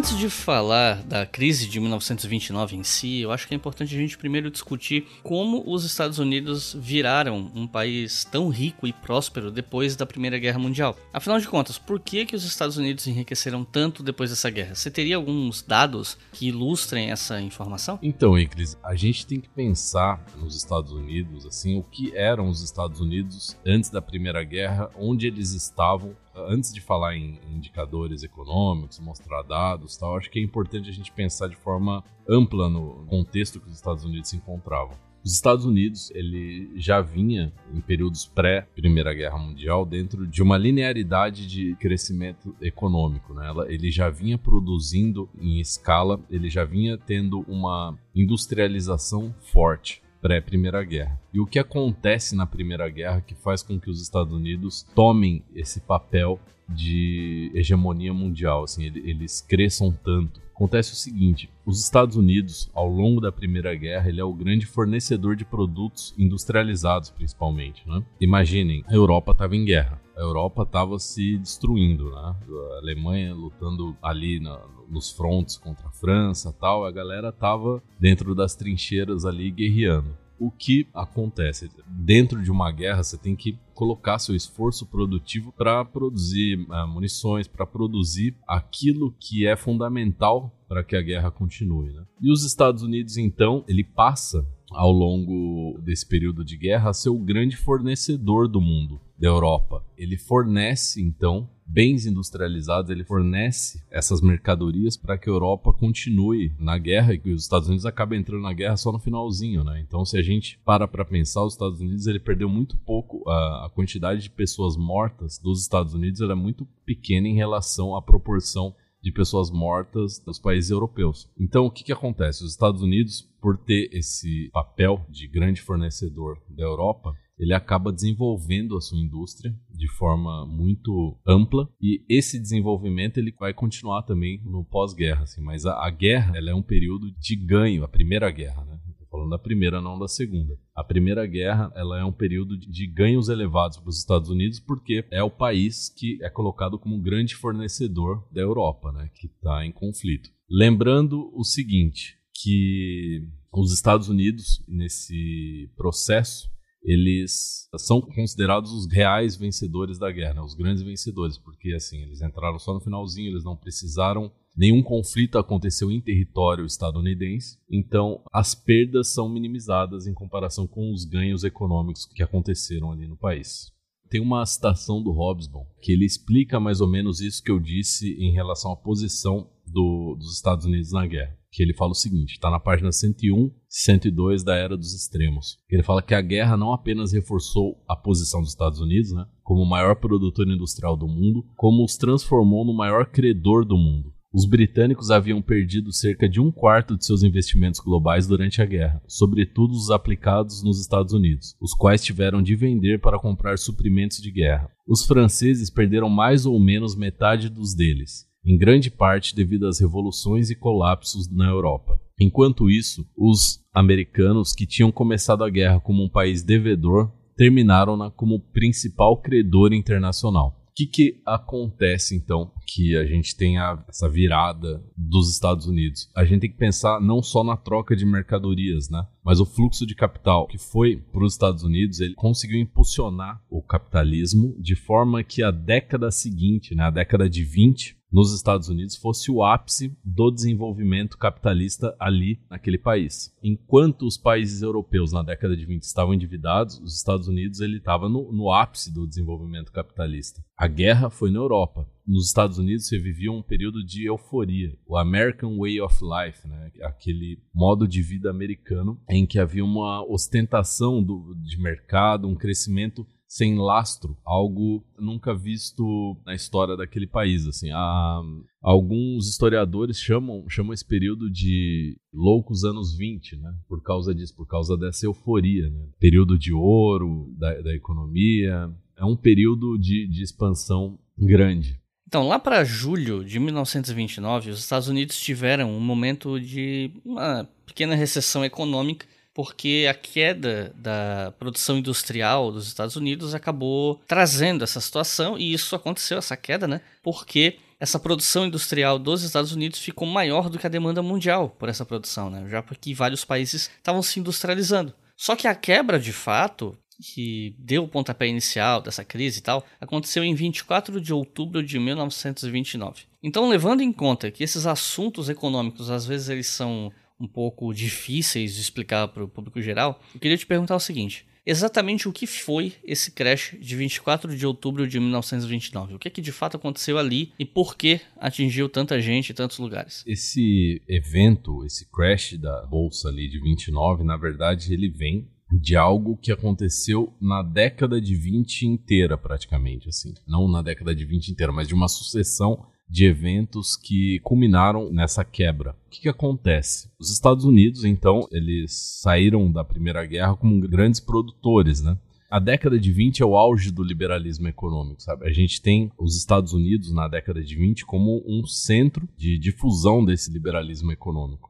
Antes 0.00 0.16
de 0.16 0.30
falar 0.30 1.02
da 1.02 1.26
crise 1.26 1.68
de 1.68 1.78
1929 1.78 2.74
em 2.74 2.82
si, 2.82 3.20
eu 3.20 3.30
acho 3.30 3.46
que 3.46 3.52
é 3.52 3.56
importante 3.56 3.94
a 3.94 3.98
gente 3.98 4.16
primeiro 4.16 4.50
discutir 4.50 5.06
como 5.22 5.62
os 5.70 5.84
Estados 5.84 6.18
Unidos 6.18 6.74
viraram 6.74 7.52
um 7.54 7.66
país 7.66 8.24
tão 8.24 8.48
rico 8.48 8.86
e 8.86 8.94
próspero 8.94 9.50
depois 9.50 9.96
da 9.96 10.06
Primeira 10.06 10.38
Guerra 10.38 10.58
Mundial. 10.58 10.96
Afinal 11.12 11.38
de 11.38 11.46
contas, 11.46 11.76
por 11.76 12.00
que, 12.00 12.24
que 12.24 12.34
os 12.34 12.44
Estados 12.44 12.78
Unidos 12.78 13.06
enriqueceram 13.06 13.62
tanto 13.62 14.02
depois 14.02 14.30
dessa 14.30 14.48
guerra? 14.48 14.74
Você 14.74 14.90
teria 14.90 15.16
alguns 15.16 15.60
dados 15.60 16.16
que 16.32 16.48
ilustrem 16.48 17.10
essa 17.10 17.38
informação? 17.38 17.98
Então, 18.02 18.38
Icris, 18.38 18.78
a 18.82 18.94
gente 18.94 19.26
tem 19.26 19.38
que 19.38 19.50
pensar 19.50 20.24
nos 20.38 20.56
Estados 20.56 20.92
Unidos, 20.92 21.44
assim, 21.44 21.76
o 21.76 21.82
que 21.82 22.16
eram 22.16 22.48
os 22.48 22.62
Estados 22.62 23.00
Unidos 23.00 23.54
antes 23.66 23.90
da 23.90 24.00
Primeira 24.00 24.42
Guerra, 24.44 24.88
onde 24.96 25.26
eles 25.26 25.52
estavam 25.52 26.16
antes 26.48 26.72
de 26.72 26.80
falar 26.80 27.16
em 27.16 27.38
indicadores 27.54 28.22
econômicos, 28.22 28.98
mostrar 28.98 29.42
dados, 29.42 29.96
tal, 29.96 30.16
acho 30.16 30.30
que 30.30 30.38
é 30.38 30.42
importante 30.42 30.88
a 30.88 30.92
gente 30.92 31.12
pensar 31.12 31.48
de 31.48 31.56
forma 31.56 32.04
ampla 32.28 32.68
no 32.68 33.04
contexto 33.06 33.60
que 33.60 33.68
os 33.68 33.74
Estados 33.74 34.04
Unidos 34.04 34.28
se 34.28 34.36
encontravam. 34.36 34.96
Os 35.22 35.34
Estados 35.34 35.66
Unidos 35.66 36.10
ele 36.12 36.70
já 36.76 37.02
vinha 37.02 37.52
em 37.74 37.80
períodos 37.80 38.24
pré 38.24 38.66
Primeira 38.74 39.12
Guerra 39.12 39.36
Mundial 39.36 39.84
dentro 39.84 40.26
de 40.26 40.42
uma 40.42 40.56
linearidade 40.56 41.46
de 41.46 41.74
crescimento 41.76 42.56
econômico, 42.60 43.34
né? 43.34 43.52
Ele 43.68 43.90
já 43.90 44.08
vinha 44.08 44.38
produzindo 44.38 45.28
em 45.38 45.60
escala, 45.60 46.18
ele 46.30 46.48
já 46.48 46.64
vinha 46.64 46.96
tendo 46.96 47.40
uma 47.46 47.98
industrialização 48.14 49.34
forte 49.52 50.02
pré-Primeira 50.20 50.82
Guerra. 50.84 51.20
E 51.32 51.40
o 51.40 51.46
que 51.46 51.58
acontece 51.58 52.36
na 52.36 52.46
Primeira 52.46 52.88
Guerra 52.88 53.20
que 53.20 53.34
faz 53.34 53.62
com 53.62 53.78
que 53.78 53.90
os 53.90 54.00
Estados 54.00 54.32
Unidos 54.32 54.86
tomem 54.94 55.42
esse 55.54 55.80
papel 55.80 56.38
de 56.74 57.50
hegemonia 57.54 58.12
mundial, 58.14 58.64
assim, 58.64 58.84
eles 58.84 59.40
cresçam 59.40 59.92
tanto. 59.92 60.40
Acontece 60.54 60.92
o 60.92 60.96
seguinte: 60.96 61.50
os 61.64 61.82
Estados 61.82 62.16
Unidos, 62.16 62.70
ao 62.74 62.88
longo 62.88 63.20
da 63.20 63.32
Primeira 63.32 63.74
Guerra, 63.74 64.08
ele 64.08 64.20
é 64.20 64.24
o 64.24 64.32
grande 64.32 64.66
fornecedor 64.66 65.34
de 65.34 65.44
produtos 65.44 66.14
industrializados, 66.18 67.10
principalmente. 67.10 67.82
Né? 67.88 68.02
Imaginem, 68.20 68.84
a 68.86 68.94
Europa 68.94 69.32
estava 69.32 69.56
em 69.56 69.64
guerra, 69.64 70.00
a 70.14 70.20
Europa 70.20 70.62
estava 70.62 70.98
se 70.98 71.38
destruindo, 71.38 72.10
né? 72.10 72.36
a 72.74 72.78
Alemanha 72.78 73.34
lutando 73.34 73.96
ali 74.02 74.38
na, 74.38 74.60
nos 74.88 75.10
frontes 75.10 75.56
contra 75.56 75.88
a 75.88 75.92
França, 75.92 76.54
tal, 76.60 76.84
a 76.84 76.90
galera 76.90 77.30
estava 77.30 77.82
dentro 77.98 78.34
das 78.34 78.54
trincheiras 78.54 79.24
ali 79.24 79.50
guerreando 79.50 80.14
o 80.40 80.50
que 80.50 80.88
acontece? 80.94 81.68
Dentro 81.86 82.42
de 82.42 82.50
uma 82.50 82.72
guerra, 82.72 83.02
você 83.02 83.18
tem 83.18 83.36
que 83.36 83.58
colocar 83.74 84.18
seu 84.18 84.34
esforço 84.34 84.86
produtivo 84.86 85.52
para 85.52 85.84
produzir 85.84 86.56
uh, 86.56 86.88
munições, 86.88 87.46
para 87.46 87.66
produzir 87.66 88.34
aquilo 88.48 89.14
que 89.20 89.46
é 89.46 89.54
fundamental 89.54 90.50
para 90.66 90.82
que 90.82 90.96
a 90.96 91.02
guerra 91.02 91.30
continue. 91.30 91.92
Né? 91.92 92.04
E 92.22 92.32
os 92.32 92.42
Estados 92.44 92.82
Unidos, 92.82 93.18
então, 93.18 93.62
ele 93.68 93.84
passa 93.84 94.46
ao 94.70 94.90
longo 94.90 95.78
desse 95.82 96.06
período 96.06 96.44
de 96.44 96.56
guerra 96.56 96.90
a 96.90 96.94
ser 96.94 97.10
o 97.10 97.18
grande 97.18 97.56
fornecedor 97.56 98.48
do 98.48 98.60
mundo, 98.60 98.98
da 99.18 99.28
Europa. 99.28 99.84
Ele 99.96 100.16
fornece, 100.16 101.02
então, 101.02 101.50
bens 101.72 102.04
industrializados, 102.04 102.90
ele 102.90 103.04
fornece 103.04 103.82
essas 103.90 104.20
mercadorias 104.20 104.96
para 104.96 105.16
que 105.16 105.28
a 105.28 105.32
Europa 105.32 105.72
continue 105.72 106.52
na 106.58 106.76
guerra 106.76 107.14
e 107.14 107.18
que 107.18 107.30
os 107.30 107.44
Estados 107.44 107.68
Unidos 107.68 107.86
acabem 107.86 108.18
entrando 108.18 108.42
na 108.42 108.52
guerra 108.52 108.76
só 108.76 108.90
no 108.90 108.98
finalzinho, 108.98 109.62
né? 109.62 109.80
Então, 109.80 110.04
se 110.04 110.18
a 110.18 110.22
gente 110.22 110.58
para 110.64 110.88
para 110.88 111.04
pensar, 111.04 111.44
os 111.44 111.54
Estados 111.54 111.80
Unidos 111.80 112.06
ele 112.06 112.18
perdeu 112.18 112.48
muito 112.48 112.76
pouco 112.78 113.28
a, 113.28 113.66
a 113.66 113.70
quantidade 113.70 114.22
de 114.22 114.30
pessoas 114.30 114.76
mortas 114.76 115.38
dos 115.38 115.62
Estados 115.62 115.94
Unidos 115.94 116.20
era 116.20 116.34
muito 116.34 116.66
pequena 116.84 117.28
em 117.28 117.34
relação 117.34 117.94
à 117.94 118.02
proporção 118.02 118.74
de 119.02 119.12
pessoas 119.12 119.50
mortas 119.50 120.18
dos 120.18 120.38
países 120.38 120.70
europeus. 120.70 121.30
Então, 121.38 121.64
o 121.64 121.70
que, 121.70 121.84
que 121.84 121.92
acontece? 121.92 122.44
Os 122.44 122.50
Estados 122.50 122.82
Unidos, 122.82 123.22
por 123.40 123.56
ter 123.56 123.88
esse 123.92 124.50
papel 124.52 125.04
de 125.08 125.26
grande 125.26 125.62
fornecedor 125.62 126.38
da 126.48 126.64
Europa, 126.64 127.14
ele 127.40 127.54
acaba 127.54 127.90
desenvolvendo 127.90 128.76
a 128.76 128.80
sua 128.82 128.98
indústria 128.98 129.54
de 129.70 129.88
forma 129.88 130.46
muito 130.46 131.18
ampla 131.26 131.68
e 131.80 132.04
esse 132.06 132.38
desenvolvimento 132.38 133.16
ele 133.16 133.34
vai 133.38 133.54
continuar 133.54 134.02
também 134.02 134.42
no 134.44 134.62
pós-guerra, 134.62 135.22
assim, 135.22 135.40
mas 135.40 135.64
a, 135.64 135.72
a, 135.86 135.90
guerra 135.90 136.36
ela 136.36 136.50
é 136.50 136.54
um 136.54 136.62
período 136.62 137.10
de 137.18 137.34
ganho, 137.34 137.82
a 137.82 137.88
primeira 137.88 138.30
guerra, 138.30 138.64
né? 138.66 138.78
Falando 139.10 139.30
da 139.30 139.38
primeira, 139.38 139.80
não 139.80 139.98
da 139.98 140.06
segunda. 140.06 140.56
A 140.72 140.84
primeira 140.84 141.26
guerra 141.26 141.72
ela 141.74 141.98
é 141.98 142.04
um 142.04 142.12
período 142.12 142.56
de 142.56 142.86
ganhos 142.86 143.28
elevados 143.28 143.78
para 143.78 143.88
os 143.88 143.98
Estados 143.98 144.28
Unidos 144.28 144.60
porque 144.60 145.04
é 145.10 145.20
o 145.20 145.30
país 145.30 145.88
que 145.88 146.22
é 146.22 146.30
colocado 146.30 146.78
como 146.78 146.94
um 146.94 147.02
grande 147.02 147.34
fornecedor 147.34 148.24
da 148.30 148.40
Europa, 148.40 148.92
né? 148.92 149.10
Que 149.14 149.26
está 149.26 149.66
em 149.66 149.72
conflito. 149.72 150.30
Lembrando 150.48 151.28
o 151.34 151.42
seguinte, 151.42 152.20
que 152.42 153.26
os 153.52 153.72
Estados 153.72 154.08
Unidos 154.08 154.64
nesse 154.68 155.68
processo 155.76 156.48
eles 156.82 157.68
são 157.76 158.00
considerados 158.00 158.72
os 158.72 158.90
reais 158.90 159.36
vencedores 159.36 159.98
da 159.98 160.10
guerra, 160.10 160.34
né? 160.34 160.40
os 160.40 160.54
grandes 160.54 160.82
vencedores, 160.82 161.38
porque 161.38 161.72
assim, 161.72 162.02
eles 162.02 162.22
entraram 162.22 162.58
só 162.58 162.72
no 162.72 162.80
finalzinho, 162.80 163.30
eles 163.30 163.44
não 163.44 163.56
precisaram 163.56 164.32
Nenhum 164.56 164.82
conflito 164.82 165.38
aconteceu 165.38 165.90
em 165.90 166.00
território 166.00 166.66
estadunidense, 166.66 167.58
então 167.70 168.20
as 168.32 168.54
perdas 168.54 169.08
são 169.08 169.28
minimizadas 169.28 170.06
em 170.06 170.12
comparação 170.12 170.66
com 170.66 170.92
os 170.92 171.04
ganhos 171.04 171.44
econômicos 171.44 172.04
que 172.04 172.22
aconteceram 172.22 172.90
ali 172.90 173.06
no 173.06 173.16
país. 173.16 173.72
Tem 174.08 174.20
uma 174.20 174.44
citação 174.44 175.00
do 175.00 175.12
Hobsbawm 175.12 175.64
que 175.80 175.92
ele 175.92 176.04
explica 176.04 176.58
mais 176.58 176.80
ou 176.80 176.88
menos 176.88 177.20
isso 177.20 177.42
que 177.42 177.50
eu 177.50 177.60
disse 177.60 178.12
em 178.14 178.32
relação 178.32 178.72
à 178.72 178.76
posição 178.76 179.48
do, 179.64 180.16
dos 180.18 180.34
Estados 180.34 180.66
Unidos 180.66 180.90
na 180.90 181.06
guerra. 181.06 181.38
Que 181.52 181.62
ele 181.62 181.74
fala 181.74 181.92
o 181.92 181.94
seguinte, 181.94 182.34
está 182.34 182.50
na 182.50 182.60
página 182.60 182.92
101, 182.92 183.50
102 183.68 184.44
da 184.44 184.54
Era 184.54 184.76
dos 184.76 184.94
Extremos. 184.94 185.58
Ele 185.68 185.82
fala 185.82 186.02
que 186.02 186.14
a 186.14 186.20
guerra 186.20 186.56
não 186.56 186.72
apenas 186.72 187.12
reforçou 187.12 187.82
a 187.88 187.96
posição 187.96 188.40
dos 188.40 188.50
Estados 188.50 188.80
Unidos, 188.80 189.12
né, 189.12 189.26
como 189.42 189.62
o 189.62 189.68
maior 189.68 189.96
produtor 189.96 190.46
industrial 190.46 190.96
do 190.96 191.08
mundo, 191.08 191.44
como 191.56 191.84
os 191.84 191.96
transformou 191.96 192.64
no 192.64 192.72
maior 192.72 193.06
credor 193.06 193.64
do 193.64 193.76
mundo. 193.76 194.12
Os 194.32 194.46
britânicos 194.46 195.10
haviam 195.10 195.42
perdido 195.42 195.92
cerca 195.92 196.28
de 196.28 196.40
um 196.40 196.52
quarto 196.52 196.96
de 196.96 197.04
seus 197.04 197.24
investimentos 197.24 197.80
globais 197.80 198.28
durante 198.28 198.62
a 198.62 198.64
guerra, 198.64 199.02
sobretudo 199.08 199.72
os 199.72 199.90
aplicados 199.90 200.62
nos 200.62 200.80
Estados 200.80 201.12
Unidos, 201.12 201.56
os 201.60 201.74
quais 201.74 202.00
tiveram 202.04 202.40
de 202.40 202.54
vender 202.54 203.00
para 203.00 203.18
comprar 203.18 203.58
suprimentos 203.58 204.22
de 204.22 204.30
guerra. 204.30 204.70
Os 204.86 205.04
franceses 205.04 205.68
perderam 205.68 206.08
mais 206.08 206.46
ou 206.46 206.60
menos 206.60 206.94
metade 206.94 207.48
dos 207.48 207.74
deles, 207.74 208.29
em 208.44 208.56
grande 208.56 208.90
parte 208.90 209.34
devido 209.34 209.66
às 209.66 209.80
revoluções 209.80 210.50
e 210.50 210.54
colapsos 210.54 211.30
na 211.30 211.48
Europa. 211.48 212.00
Enquanto 212.18 212.70
isso, 212.70 213.06
os 213.16 213.60
americanos, 213.72 214.54
que 214.54 214.66
tinham 214.66 214.92
começado 214.92 215.44
a 215.44 215.50
guerra 215.50 215.80
como 215.80 216.04
um 216.04 216.08
país 216.08 216.42
devedor, 216.42 217.10
terminaram-na 217.36 218.10
como 218.10 218.40
principal 218.40 219.16
credor 219.20 219.72
internacional 219.72 220.60
que, 220.80 220.86
que 220.86 221.22
acontece 221.26 222.16
então 222.16 222.50
que 222.66 222.96
a 222.96 223.04
gente 223.04 223.36
tem 223.36 223.56
essa 223.88 224.08
virada 224.08 224.82
dos 224.96 225.30
Estados 225.30 225.66
Unidos? 225.66 226.10
A 226.16 226.24
gente 226.24 226.40
tem 226.40 226.50
que 226.50 226.56
pensar 226.56 227.00
não 227.00 227.22
só 227.22 227.42
na 227.44 227.56
troca 227.56 227.94
de 227.96 228.06
mercadorias, 228.06 228.88
né? 228.88 229.06
Mas 229.24 229.40
o 229.40 229.46
fluxo 229.46 229.86
de 229.86 229.94
capital 229.94 230.46
que 230.46 230.58
foi 230.58 230.96
para 230.96 231.24
os 231.24 231.34
Estados 231.34 231.62
Unidos, 231.62 232.00
ele 232.00 232.14
conseguiu 232.14 232.60
impulsionar 232.60 233.42
o 233.50 233.62
capitalismo 233.62 234.56
de 234.58 234.74
forma 234.74 235.22
que 235.22 235.42
a 235.42 235.50
década 235.50 236.10
seguinte, 236.10 236.74
né, 236.74 236.84
a 236.84 236.90
década 236.90 237.28
de 237.28 237.44
20, 237.44 237.96
nos 238.12 238.34
Estados 238.34 238.68
Unidos 238.68 238.96
fosse 238.96 239.30
o 239.30 239.42
ápice 239.42 239.96
do 240.04 240.30
desenvolvimento 240.30 241.16
capitalista 241.16 241.94
ali 241.98 242.40
naquele 242.50 242.78
país. 242.78 243.34
Enquanto 243.42 244.06
os 244.06 244.16
países 244.16 244.62
europeus 244.62 245.12
na 245.12 245.22
década 245.22 245.56
de 245.56 245.64
20 245.64 245.82
estavam 245.82 246.14
endividados, 246.14 246.78
os 246.80 246.96
Estados 246.96 247.28
Unidos 247.28 247.60
ele 247.60 247.78
estava 247.78 248.08
no, 248.08 248.32
no 248.32 248.52
ápice 248.52 248.92
do 248.92 249.06
desenvolvimento 249.06 249.70
capitalista. 249.72 250.42
A 250.56 250.66
guerra 250.66 251.08
foi 251.08 251.30
na 251.30 251.38
Europa. 251.38 251.88
Nos 252.06 252.26
Estados 252.26 252.58
Unidos 252.58 252.88
você 252.88 252.98
vivia 252.98 253.30
um 253.30 253.42
período 253.42 253.84
de 253.84 254.06
euforia, 254.06 254.76
o 254.84 254.96
American 254.96 255.56
Way 255.58 255.80
of 255.80 255.96
Life, 256.02 256.48
né? 256.48 256.72
aquele 256.82 257.38
modo 257.54 257.86
de 257.86 258.02
vida 258.02 258.28
americano 258.28 259.00
em 259.08 259.24
que 259.24 259.38
havia 259.38 259.64
uma 259.64 260.04
ostentação 260.04 261.02
do, 261.02 261.34
de 261.36 261.56
mercado, 261.60 262.26
um 262.26 262.34
crescimento 262.34 263.06
sem 263.30 263.56
lastro, 263.56 264.16
algo 264.24 264.84
nunca 264.98 265.32
visto 265.32 266.16
na 266.26 266.34
história 266.34 266.76
daquele 266.76 267.06
país. 267.06 267.46
Assim, 267.46 267.70
há, 267.70 268.20
alguns 268.60 269.28
historiadores 269.28 270.00
chamam, 270.00 270.44
chamam 270.48 270.74
esse 270.74 270.84
período 270.84 271.30
de 271.30 271.96
loucos 272.12 272.64
anos 272.64 272.92
20, 272.96 273.36
né? 273.36 273.54
Por 273.68 273.80
causa 273.84 274.12
disso, 274.12 274.34
por 274.34 274.48
causa 274.48 274.76
dessa 274.76 275.06
euforia, 275.06 275.70
né? 275.70 275.86
Período 276.00 276.36
de 276.36 276.52
ouro 276.52 277.32
da, 277.38 277.54
da 277.62 277.72
economia. 277.72 278.68
É 278.96 279.04
um 279.04 279.14
período 279.14 279.78
de, 279.78 280.08
de 280.08 280.24
expansão 280.24 280.98
grande. 281.16 281.80
Então, 282.08 282.26
lá 282.26 282.36
para 282.36 282.64
julho 282.64 283.24
de 283.24 283.38
1929, 283.38 284.50
os 284.50 284.58
Estados 284.58 284.88
Unidos 284.88 285.20
tiveram 285.20 285.70
um 285.70 285.78
momento 285.78 286.40
de 286.40 286.90
uma 287.04 287.48
pequena 287.64 287.94
recessão 287.94 288.44
econômica 288.44 289.06
porque 289.40 289.86
a 289.88 289.94
queda 289.94 290.70
da 290.76 291.32
produção 291.38 291.78
industrial 291.78 292.52
dos 292.52 292.66
Estados 292.66 292.94
Unidos 292.94 293.34
acabou 293.34 293.98
trazendo 294.06 294.62
essa 294.62 294.82
situação, 294.82 295.38
e 295.38 295.54
isso 295.54 295.74
aconteceu, 295.74 296.18
essa 296.18 296.36
queda, 296.36 296.68
né? 296.68 296.82
Porque 297.02 297.56
essa 297.80 297.98
produção 297.98 298.44
industrial 298.44 298.98
dos 298.98 299.22
Estados 299.22 299.52
Unidos 299.52 299.78
ficou 299.78 300.06
maior 300.06 300.50
do 300.50 300.58
que 300.58 300.66
a 300.66 300.68
demanda 300.68 301.02
mundial 301.02 301.56
por 301.58 301.70
essa 301.70 301.86
produção, 301.86 302.28
né? 302.28 302.46
Já 302.50 302.62
porque 302.62 302.92
vários 302.92 303.24
países 303.24 303.70
estavam 303.78 304.02
se 304.02 304.20
industrializando. 304.20 304.92
Só 305.16 305.34
que 305.34 305.48
a 305.48 305.54
quebra 305.54 305.98
de 305.98 306.12
fato, 306.12 306.76
que 307.02 307.54
deu 307.58 307.84
o 307.84 307.88
pontapé 307.88 308.26
inicial 308.26 308.82
dessa 308.82 309.06
crise 309.06 309.38
e 309.38 309.42
tal, 309.42 309.64
aconteceu 309.80 310.22
em 310.22 310.34
24 310.34 311.00
de 311.00 311.14
outubro 311.14 311.62
de 311.62 311.78
1929. 311.78 313.04
Então, 313.22 313.48
levando 313.48 313.80
em 313.80 313.90
conta 313.90 314.30
que 314.30 314.44
esses 314.44 314.66
assuntos 314.66 315.30
econômicos 315.30 315.90
às 315.90 316.04
vezes 316.04 316.28
eles 316.28 316.46
são 316.46 316.92
um 317.20 317.26
pouco 317.26 317.72
difíceis 317.74 318.54
de 318.54 318.60
explicar 318.60 319.06
para 319.08 319.22
o 319.22 319.28
público 319.28 319.60
geral, 319.60 320.00
eu 320.14 320.20
queria 320.20 320.36
te 320.36 320.46
perguntar 320.46 320.74
o 320.74 320.80
seguinte: 320.80 321.26
exatamente 321.44 322.08
o 322.08 322.12
que 322.12 322.26
foi 322.26 322.72
esse 322.82 323.10
crash 323.10 323.56
de 323.60 323.76
24 323.76 324.36
de 324.36 324.46
outubro 324.46 324.86
de 324.86 324.98
1929? 324.98 325.94
O 325.94 325.98
que, 325.98 326.08
é 326.08 326.10
que 326.10 326.22
de 326.22 326.32
fato 326.32 326.56
aconteceu 326.56 326.98
ali 326.98 327.32
e 327.38 327.44
por 327.44 327.76
que 327.76 328.00
atingiu 328.16 328.68
tanta 328.68 329.00
gente 329.00 329.32
em 329.32 329.34
tantos 329.34 329.58
lugares? 329.58 330.02
Esse 330.06 330.80
evento, 330.88 331.64
esse 331.64 331.90
crash 331.90 332.38
da 332.38 332.64
bolsa 332.66 333.08
ali 333.08 333.28
de 333.28 333.40
29, 333.40 334.04
na 334.04 334.16
verdade, 334.16 334.72
ele 334.72 334.88
vem 334.88 335.28
de 335.52 335.74
algo 335.74 336.16
que 336.16 336.30
aconteceu 336.30 337.12
na 337.20 337.42
década 337.42 338.00
de 338.00 338.14
20 338.14 338.66
inteira, 338.66 339.18
praticamente, 339.18 339.88
assim. 339.88 340.14
Não 340.26 340.46
na 340.46 340.62
década 340.62 340.94
de 340.94 341.04
20 341.04 341.28
inteira, 341.28 341.52
mas 341.52 341.66
de 341.66 341.74
uma 341.74 341.88
sucessão 341.88 342.66
de 342.90 343.06
eventos 343.06 343.76
que 343.76 344.18
culminaram 344.20 344.92
nessa 344.92 345.24
quebra. 345.24 345.70
O 345.86 345.90
que, 345.90 346.00
que, 346.02 346.08
acontece? 346.08 346.90
Os 346.98 347.10
Estados 347.10 347.44
Unidos, 347.44 347.84
então, 347.84 348.26
eles 348.32 348.72
saíram 349.00 349.50
da 349.50 349.64
Primeira 349.64 350.04
Guerra 350.04 350.34
como 350.34 350.60
grandes 350.68 350.98
produtores, 350.98 351.80
né? 351.80 351.96
A 352.28 352.38
década 352.38 352.78
de 352.78 352.92
20 352.92 353.22
é 353.22 353.26
o 353.26 353.36
auge 353.36 353.72
do 353.72 353.82
liberalismo 353.82 354.46
econômico, 354.46 355.02
sabe? 355.02 355.26
A 355.26 355.32
gente 355.32 355.60
tem 355.60 355.90
os 355.98 356.16
Estados 356.16 356.52
Unidos 356.52 356.92
na 356.92 357.08
década 357.08 357.42
de 357.42 357.56
20 357.56 357.84
como 357.84 358.22
um 358.26 358.46
centro 358.46 359.08
de 359.16 359.36
difusão 359.38 360.04
desse 360.04 360.30
liberalismo 360.30 360.92
econômico. 360.92 361.49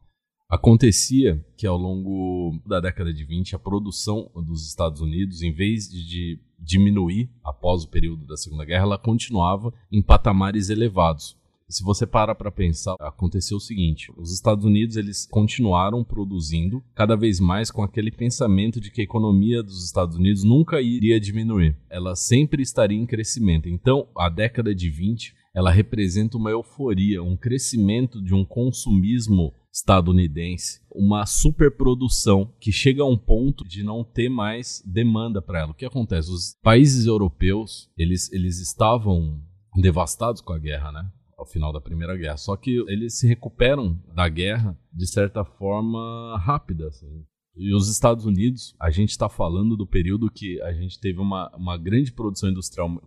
Acontecia 0.50 1.40
que 1.56 1.64
ao 1.64 1.78
longo 1.78 2.60
da 2.66 2.80
década 2.80 3.14
de 3.14 3.24
20 3.24 3.54
a 3.54 3.58
produção 3.58 4.28
dos 4.34 4.66
Estados 4.66 5.00
Unidos, 5.00 5.42
em 5.42 5.52
vez 5.52 5.88
de 5.88 6.40
diminuir 6.58 7.30
após 7.44 7.84
o 7.84 7.88
período 7.88 8.26
da 8.26 8.36
Segunda 8.36 8.64
Guerra, 8.64 8.82
ela 8.82 8.98
continuava 8.98 9.72
em 9.92 10.02
patamares 10.02 10.68
elevados. 10.68 11.38
Se 11.68 11.84
você 11.84 12.04
para 12.04 12.34
para 12.34 12.50
pensar, 12.50 12.96
aconteceu 12.98 13.58
o 13.58 13.60
seguinte: 13.60 14.12
os 14.16 14.34
Estados 14.34 14.64
Unidos 14.64 14.96
eles 14.96 15.24
continuaram 15.30 16.02
produzindo 16.02 16.82
cada 16.96 17.16
vez 17.16 17.38
mais 17.38 17.70
com 17.70 17.84
aquele 17.84 18.10
pensamento 18.10 18.80
de 18.80 18.90
que 18.90 19.00
a 19.00 19.04
economia 19.04 19.62
dos 19.62 19.84
Estados 19.84 20.16
Unidos 20.16 20.42
nunca 20.42 20.80
iria 20.80 21.20
diminuir, 21.20 21.76
ela 21.88 22.16
sempre 22.16 22.60
estaria 22.60 22.98
em 22.98 23.06
crescimento. 23.06 23.68
Então, 23.68 24.08
a 24.16 24.28
década 24.28 24.74
de 24.74 24.90
20 24.90 25.32
ela 25.54 25.70
representa 25.70 26.36
uma 26.36 26.50
euforia, 26.50 27.22
um 27.22 27.36
crescimento 27.36 28.22
de 28.22 28.34
um 28.34 28.44
consumismo 28.44 29.52
estadunidense, 29.72 30.80
uma 30.90 31.24
superprodução 31.26 32.52
que 32.60 32.72
chega 32.72 33.02
a 33.02 33.08
um 33.08 33.16
ponto 33.16 33.64
de 33.64 33.82
não 33.82 34.02
ter 34.02 34.28
mais 34.28 34.82
demanda 34.84 35.40
para 35.40 35.60
ela. 35.60 35.70
O 35.70 35.74
que 35.74 35.84
acontece? 35.84 36.30
Os 36.30 36.56
países 36.62 37.06
europeus, 37.06 37.88
eles, 37.96 38.32
eles 38.32 38.58
estavam 38.58 39.40
devastados 39.76 40.40
com 40.40 40.52
a 40.52 40.58
guerra, 40.58 40.90
né? 40.92 41.08
Ao 41.38 41.46
final 41.46 41.72
da 41.72 41.80
Primeira 41.80 42.16
Guerra. 42.16 42.36
Só 42.36 42.56
que 42.56 42.84
eles 42.88 43.18
se 43.18 43.26
recuperam 43.26 43.98
da 44.14 44.28
guerra 44.28 44.78
de 44.92 45.06
certa 45.06 45.44
forma 45.44 46.36
rápida. 46.38 46.88
Assim. 46.88 47.24
E 47.56 47.74
os 47.74 47.88
Estados 47.88 48.24
Unidos, 48.24 48.74
a 48.80 48.90
gente 48.90 49.10
está 49.10 49.28
falando 49.28 49.76
do 49.76 49.86
período 49.86 50.30
que 50.30 50.60
a 50.62 50.72
gente 50.72 50.98
teve 50.98 51.18
uma, 51.18 51.50
uma 51.56 51.76
grande 51.76 52.12
produção 52.12 52.48
industrial, 52.48 53.02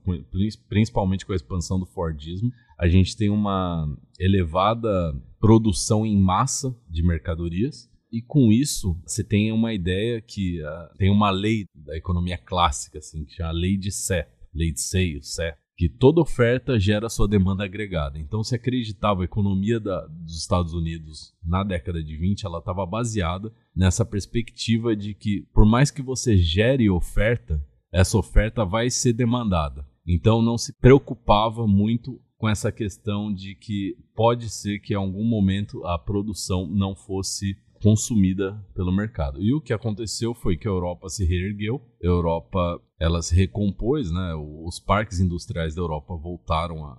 principalmente 0.69 1.25
com 1.25 1.33
a 1.33 1.35
expansão 1.35 1.79
do 1.79 1.85
Fordismo. 1.85 2.51
A 2.77 2.87
gente 2.87 3.15
tem 3.15 3.29
uma 3.29 3.87
elevada 4.19 5.15
produção 5.39 6.05
em 6.05 6.17
massa 6.17 6.75
de 6.89 7.01
mercadorias. 7.03 7.89
E 8.11 8.21
com 8.21 8.51
isso, 8.51 8.95
você 9.05 9.23
tem 9.23 9.51
uma 9.51 9.73
ideia 9.73 10.21
que 10.21 10.61
uh, 10.61 10.97
tem 10.97 11.09
uma 11.09 11.31
lei 11.31 11.65
da 11.73 11.97
economia 11.97 12.37
clássica, 12.37 12.99
assim, 12.99 13.25
que 13.25 13.33
chama 13.33 13.51
lei 13.51 13.75
de 13.75 13.91
Sé, 13.91 14.29
lei 14.53 14.71
de 14.71 14.81
Seio, 14.81 15.23
Sé, 15.23 15.57
que 15.83 15.89
toda 15.89 16.21
oferta 16.21 16.79
gera 16.79 17.09
sua 17.09 17.27
demanda 17.27 17.65
agregada. 17.65 18.17
Então, 18.17 18.41
se 18.41 18.55
acreditava 18.55 19.21
a 19.21 19.25
economia 19.25 19.81
da, 19.81 20.05
dos 20.07 20.39
Estados 20.39 20.73
Unidos 20.73 21.33
na 21.43 21.61
década 21.61 22.01
de 22.01 22.15
20, 22.15 22.45
ela 22.45 22.59
estava 22.59 22.85
baseada 22.85 23.51
nessa 23.75 24.05
perspectiva 24.05 24.95
de 24.95 25.13
que, 25.13 25.45
por 25.53 25.65
mais 25.65 25.91
que 25.91 26.01
você 26.01 26.37
gere 26.37 26.89
oferta, 26.89 27.61
essa 27.91 28.17
oferta 28.17 28.63
vai 28.63 28.89
ser 28.89 29.11
demandada. 29.11 29.85
Então, 30.07 30.41
não 30.41 30.57
se 30.57 30.71
preocupava 30.71 31.67
muito 31.67 32.17
com 32.37 32.47
essa 32.47 32.71
questão 32.71 33.33
de 33.33 33.53
que 33.53 33.97
pode 34.15 34.49
ser 34.49 34.79
que 34.79 34.93
em 34.93 34.97
algum 34.97 35.25
momento 35.25 35.85
a 35.85 35.99
produção 35.99 36.65
não 36.65 36.95
fosse 36.95 37.57
consumida 37.83 38.57
pelo 38.73 38.95
mercado. 38.95 39.41
E 39.41 39.53
o 39.53 39.59
que 39.59 39.73
aconteceu 39.73 40.33
foi 40.33 40.55
que 40.55 40.65
a 40.65 40.71
Europa 40.71 41.09
se 41.09 41.25
reergueu, 41.25 41.81
a 42.01 42.07
Europa 42.07 42.81
ela 42.97 43.21
se 43.21 43.35
recompôs, 43.35 44.09
né? 44.09 44.33
Os 44.65 44.79
parques 44.79 45.19
industriais 45.19 45.75
da 45.75 45.81
Europa 45.81 46.15
voltaram 46.15 46.85
a, 46.85 46.91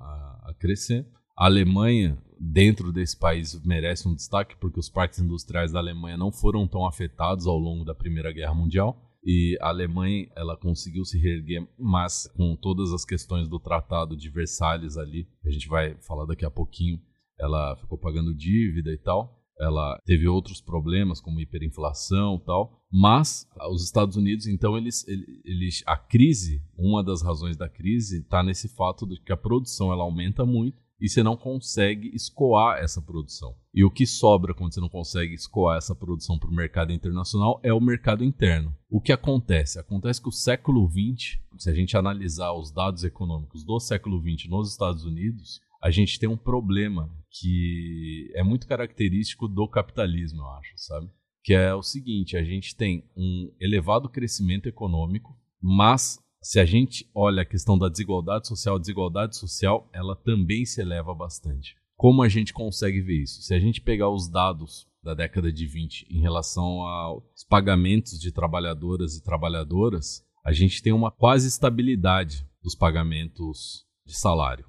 a 0.44 0.54
crescer. 0.60 1.08
A 1.34 1.46
Alemanha, 1.46 2.18
dentro 2.38 2.92
desse 2.92 3.18
país, 3.18 3.58
merece 3.64 4.06
um 4.06 4.14
destaque 4.14 4.56
porque 4.60 4.78
os 4.78 4.90
parques 4.90 5.18
industriais 5.18 5.72
da 5.72 5.78
Alemanha 5.78 6.18
não 6.18 6.30
foram 6.30 6.68
tão 6.68 6.86
afetados 6.86 7.46
ao 7.46 7.58
longo 7.58 7.82
da 7.82 7.94
Primeira 7.94 8.30
Guerra 8.30 8.54
Mundial 8.54 9.00
e 9.24 9.56
a 9.62 9.68
Alemanha 9.68 10.28
ela 10.36 10.54
conseguiu 10.54 11.02
se 11.06 11.18
reerguer, 11.18 11.66
mas 11.78 12.30
com 12.36 12.54
todas 12.54 12.92
as 12.92 13.06
questões 13.06 13.48
do 13.48 13.58
Tratado 13.58 14.14
de 14.14 14.28
Versalhes 14.28 14.98
ali, 14.98 15.26
a 15.46 15.50
gente 15.50 15.66
vai 15.66 15.96
falar 16.02 16.26
daqui 16.26 16.44
a 16.44 16.50
pouquinho, 16.50 17.00
ela 17.40 17.74
ficou 17.76 17.96
pagando 17.96 18.34
dívida 18.34 18.92
e 18.92 18.98
tal. 18.98 19.42
Ela 19.60 20.00
teve 20.04 20.26
outros 20.26 20.60
problemas 20.60 21.20
como 21.20 21.40
hiperinflação 21.40 22.40
tal, 22.44 22.80
mas 22.92 23.48
os 23.70 23.84
Estados 23.84 24.16
Unidos, 24.16 24.46
então, 24.46 24.76
eles, 24.76 25.06
eles, 25.44 25.82
a 25.86 25.96
crise, 25.96 26.62
uma 26.76 27.02
das 27.02 27.22
razões 27.22 27.56
da 27.56 27.68
crise 27.68 28.20
está 28.20 28.42
nesse 28.42 28.68
fato 28.68 29.06
de 29.06 29.20
que 29.20 29.32
a 29.32 29.36
produção 29.36 29.92
ela 29.92 30.02
aumenta 30.02 30.44
muito 30.44 30.84
e 31.00 31.08
você 31.08 31.22
não 31.22 31.36
consegue 31.36 32.14
escoar 32.14 32.78
essa 32.78 33.02
produção. 33.02 33.54
E 33.74 33.84
o 33.84 33.90
que 33.90 34.06
sobra 34.06 34.54
quando 34.54 34.72
você 34.72 34.80
não 34.80 34.88
consegue 34.88 35.34
escoar 35.34 35.76
essa 35.76 35.94
produção 35.94 36.38
para 36.38 36.48
o 36.48 36.54
mercado 36.54 36.92
internacional 36.92 37.60
é 37.62 37.72
o 37.72 37.80
mercado 37.80 38.24
interno. 38.24 38.74
O 38.88 39.00
que 39.00 39.12
acontece? 39.12 39.78
Acontece 39.78 40.22
que 40.22 40.28
o 40.28 40.32
século 40.32 40.88
XX, 40.88 41.40
se 41.58 41.68
a 41.68 41.74
gente 41.74 41.96
analisar 41.96 42.52
os 42.52 42.70
dados 42.70 43.02
econômicos 43.02 43.64
do 43.64 43.78
século 43.80 44.20
XX 44.20 44.48
nos 44.48 44.70
Estados 44.70 45.04
Unidos, 45.04 45.60
a 45.84 45.90
gente 45.90 46.18
tem 46.18 46.26
um 46.26 46.36
problema 46.36 47.14
que 47.30 48.32
é 48.34 48.42
muito 48.42 48.66
característico 48.66 49.46
do 49.46 49.68
capitalismo, 49.68 50.40
eu 50.40 50.48
acho, 50.52 50.72
sabe? 50.76 51.10
Que 51.44 51.52
é 51.52 51.74
o 51.74 51.82
seguinte: 51.82 52.38
a 52.38 52.42
gente 52.42 52.74
tem 52.74 53.04
um 53.14 53.52
elevado 53.60 54.08
crescimento 54.08 54.66
econômico, 54.66 55.38
mas 55.60 56.18
se 56.42 56.58
a 56.58 56.64
gente 56.64 57.06
olha 57.14 57.42
a 57.42 57.46
questão 57.46 57.76
da 57.76 57.90
desigualdade 57.90 58.48
social, 58.48 58.76
a 58.76 58.78
desigualdade 58.78 59.36
social 59.36 59.86
ela 59.92 60.16
também 60.16 60.64
se 60.64 60.80
eleva 60.80 61.14
bastante. 61.14 61.76
Como 61.96 62.22
a 62.22 62.30
gente 62.30 62.54
consegue 62.54 63.02
ver 63.02 63.22
isso? 63.22 63.42
Se 63.42 63.52
a 63.52 63.60
gente 63.60 63.82
pegar 63.82 64.08
os 64.08 64.26
dados 64.26 64.86
da 65.02 65.12
década 65.12 65.52
de 65.52 65.66
20 65.66 66.06
em 66.10 66.22
relação 66.22 66.80
aos 66.80 67.44
pagamentos 67.46 68.18
de 68.18 68.32
trabalhadoras 68.32 69.16
e 69.16 69.22
trabalhadoras, 69.22 70.24
a 70.42 70.50
gente 70.50 70.82
tem 70.82 70.94
uma 70.94 71.10
quase 71.10 71.46
estabilidade 71.46 72.48
dos 72.62 72.74
pagamentos 72.74 73.84
de 74.06 74.16
salário. 74.16 74.64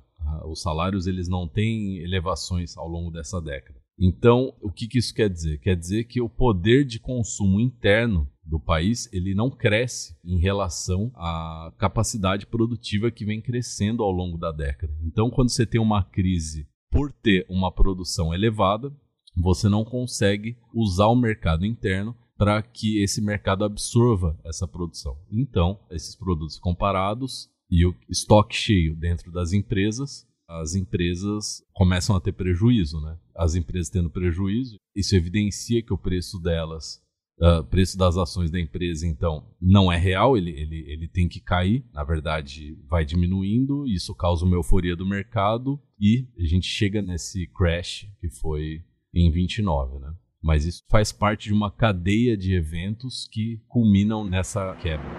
Os 0.48 0.62
salários 0.62 1.08
eles 1.08 1.28
não 1.28 1.48
têm 1.48 1.98
elevações 2.00 2.78
ao 2.78 2.88
longo 2.88 3.12
dessa 3.12 3.42
década. 3.42 3.80
Então, 3.98 4.54
o 4.62 4.72
que, 4.72 4.88
que 4.88 4.98
isso 4.98 5.14
quer 5.14 5.30
dizer? 5.30 5.60
Quer 5.60 5.76
dizer 5.76 6.04
que 6.06 6.22
o 6.22 6.30
poder 6.30 6.84
de 6.86 7.00
consumo 7.00 7.60
interno 7.60 8.30
do 8.44 8.60
país 8.60 9.12
ele 9.12 9.34
não 9.34 9.50
cresce 9.50 10.16
em 10.24 10.38
relação 10.38 11.12
à 11.16 11.74
capacidade 11.78 12.46
produtiva 12.46 13.10
que 13.10 13.26
vem 13.26 13.42
crescendo 13.42 14.04
ao 14.04 14.12
longo 14.12 14.38
da 14.38 14.52
década. 14.52 14.94
Então, 15.02 15.30
quando 15.30 15.50
você 15.50 15.66
tem 15.66 15.80
uma 15.80 16.04
crise 16.04 16.68
por 16.92 17.12
ter 17.12 17.46
uma 17.50 17.72
produção 17.72 18.34
elevada, 18.34 18.94
você 19.36 19.68
não 19.68 19.84
consegue 19.84 20.58
usar 20.74 21.08
o 21.08 21.16
mercado 21.16 21.66
interno 21.66 22.16
para 22.38 22.62
que 22.62 23.02
esse 23.02 23.22
mercado 23.22 23.64
absorva 23.64 24.38
essa 24.44 24.68
produção. 24.68 25.18
Então, 25.32 25.80
esses 25.90 26.16
produtos 26.16 26.60
comparados 26.60 27.50
e 27.82 27.86
o 27.86 27.96
estoque 28.10 28.56
cheio 28.56 28.96
dentro 28.96 29.32
das 29.32 29.54
empresas 29.54 30.26
as 30.48 30.76
empresas 30.76 31.64
começam 31.74 32.16
a 32.16 32.22
ter 32.22 32.32
prejuízo, 32.32 33.02
né? 33.02 33.18
As 33.36 33.56
empresas 33.56 33.90
tendo 33.90 34.10
prejuízo, 34.10 34.78
isso 34.96 35.16
evidencia 35.16 35.82
que 35.82 35.94
o 35.94 35.98
preço 35.98 36.40
delas, 36.40 37.02
o 37.40 37.60
uh, 37.60 37.64
preço 37.64 37.98
das 37.98 38.16
ações 38.16 38.52
da 38.52 38.60
empresa, 38.60 39.08
então, 39.08 39.46
não 39.60 39.92
é 39.92 39.98
real, 39.98 40.38
ele, 40.38 40.52
ele, 40.52 40.86
ele 40.88 41.08
tem 41.08 41.28
que 41.28 41.40
cair, 41.40 41.84
na 41.92 42.04
verdade, 42.04 42.78
vai 42.88 43.04
diminuindo, 43.04 43.88
isso 43.88 44.16
causa 44.16 44.46
uma 44.46 44.56
euforia 44.56 44.96
do 44.96 45.06
mercado 45.06 45.80
e 46.00 46.28
a 46.40 46.46
gente 46.46 46.68
chega 46.68 47.02
nesse 47.02 47.48
crash 47.48 48.08
que 48.20 48.30
foi 48.30 48.84
em 49.14 49.32
29, 49.32 50.00
né? 50.00 50.14
Mas 50.42 50.64
isso 50.64 50.84
faz 50.92 51.12
parte 51.12 51.48
de 51.48 51.54
uma 51.54 51.72
cadeia 51.72 52.38
de 52.38 52.54
eventos 52.54 53.28
que 53.32 53.60
culminam 53.68 54.24
nessa 54.24 54.76
quebra. 54.76 55.10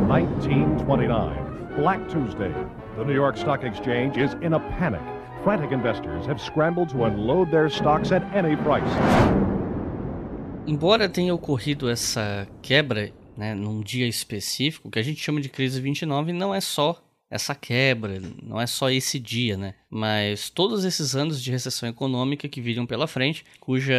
1929, 0.00 1.47
Black 1.78 2.08
Tuesday. 2.08 2.52
The 2.96 3.04
New 3.04 3.14
York 3.14 3.36
Stock 3.36 3.62
Exchange 3.62 4.18
is 4.18 4.34
in 4.42 4.54
a 4.54 4.58
panic. 4.58 5.00
Frantic 5.44 5.70
investors 5.70 6.26
have 6.26 6.40
scrambled 6.40 6.88
to 6.88 7.04
unload 7.04 7.52
their 7.52 7.70
stocks 7.70 8.10
at 8.10 8.24
any 8.34 8.56
price. 8.56 8.82
Embora 10.66 11.08
tenha 11.08 11.32
ocorrido 11.32 11.88
essa 11.88 12.48
quebra 12.60 13.12
né, 13.36 13.54
num 13.54 13.80
dia 13.80 14.08
específico, 14.08 14.90
que 14.90 14.98
a 14.98 15.02
gente 15.02 15.22
chama 15.22 15.40
de 15.40 15.48
crise 15.48 15.80
29 15.80 16.32
não 16.32 16.52
é 16.52 16.60
só 16.60 17.00
essa 17.30 17.54
quebra, 17.54 18.20
não 18.42 18.60
é 18.60 18.66
só 18.66 18.90
esse 18.90 19.18
dia, 19.18 19.56
né? 19.56 19.74
Mas 19.90 20.48
todos 20.48 20.84
esses 20.84 21.14
anos 21.14 21.42
de 21.42 21.50
recessão 21.50 21.88
econômica 21.88 22.48
que 22.48 22.60
viriam 22.60 22.86
pela 22.86 23.06
frente, 23.06 23.44
cuja 23.60 23.94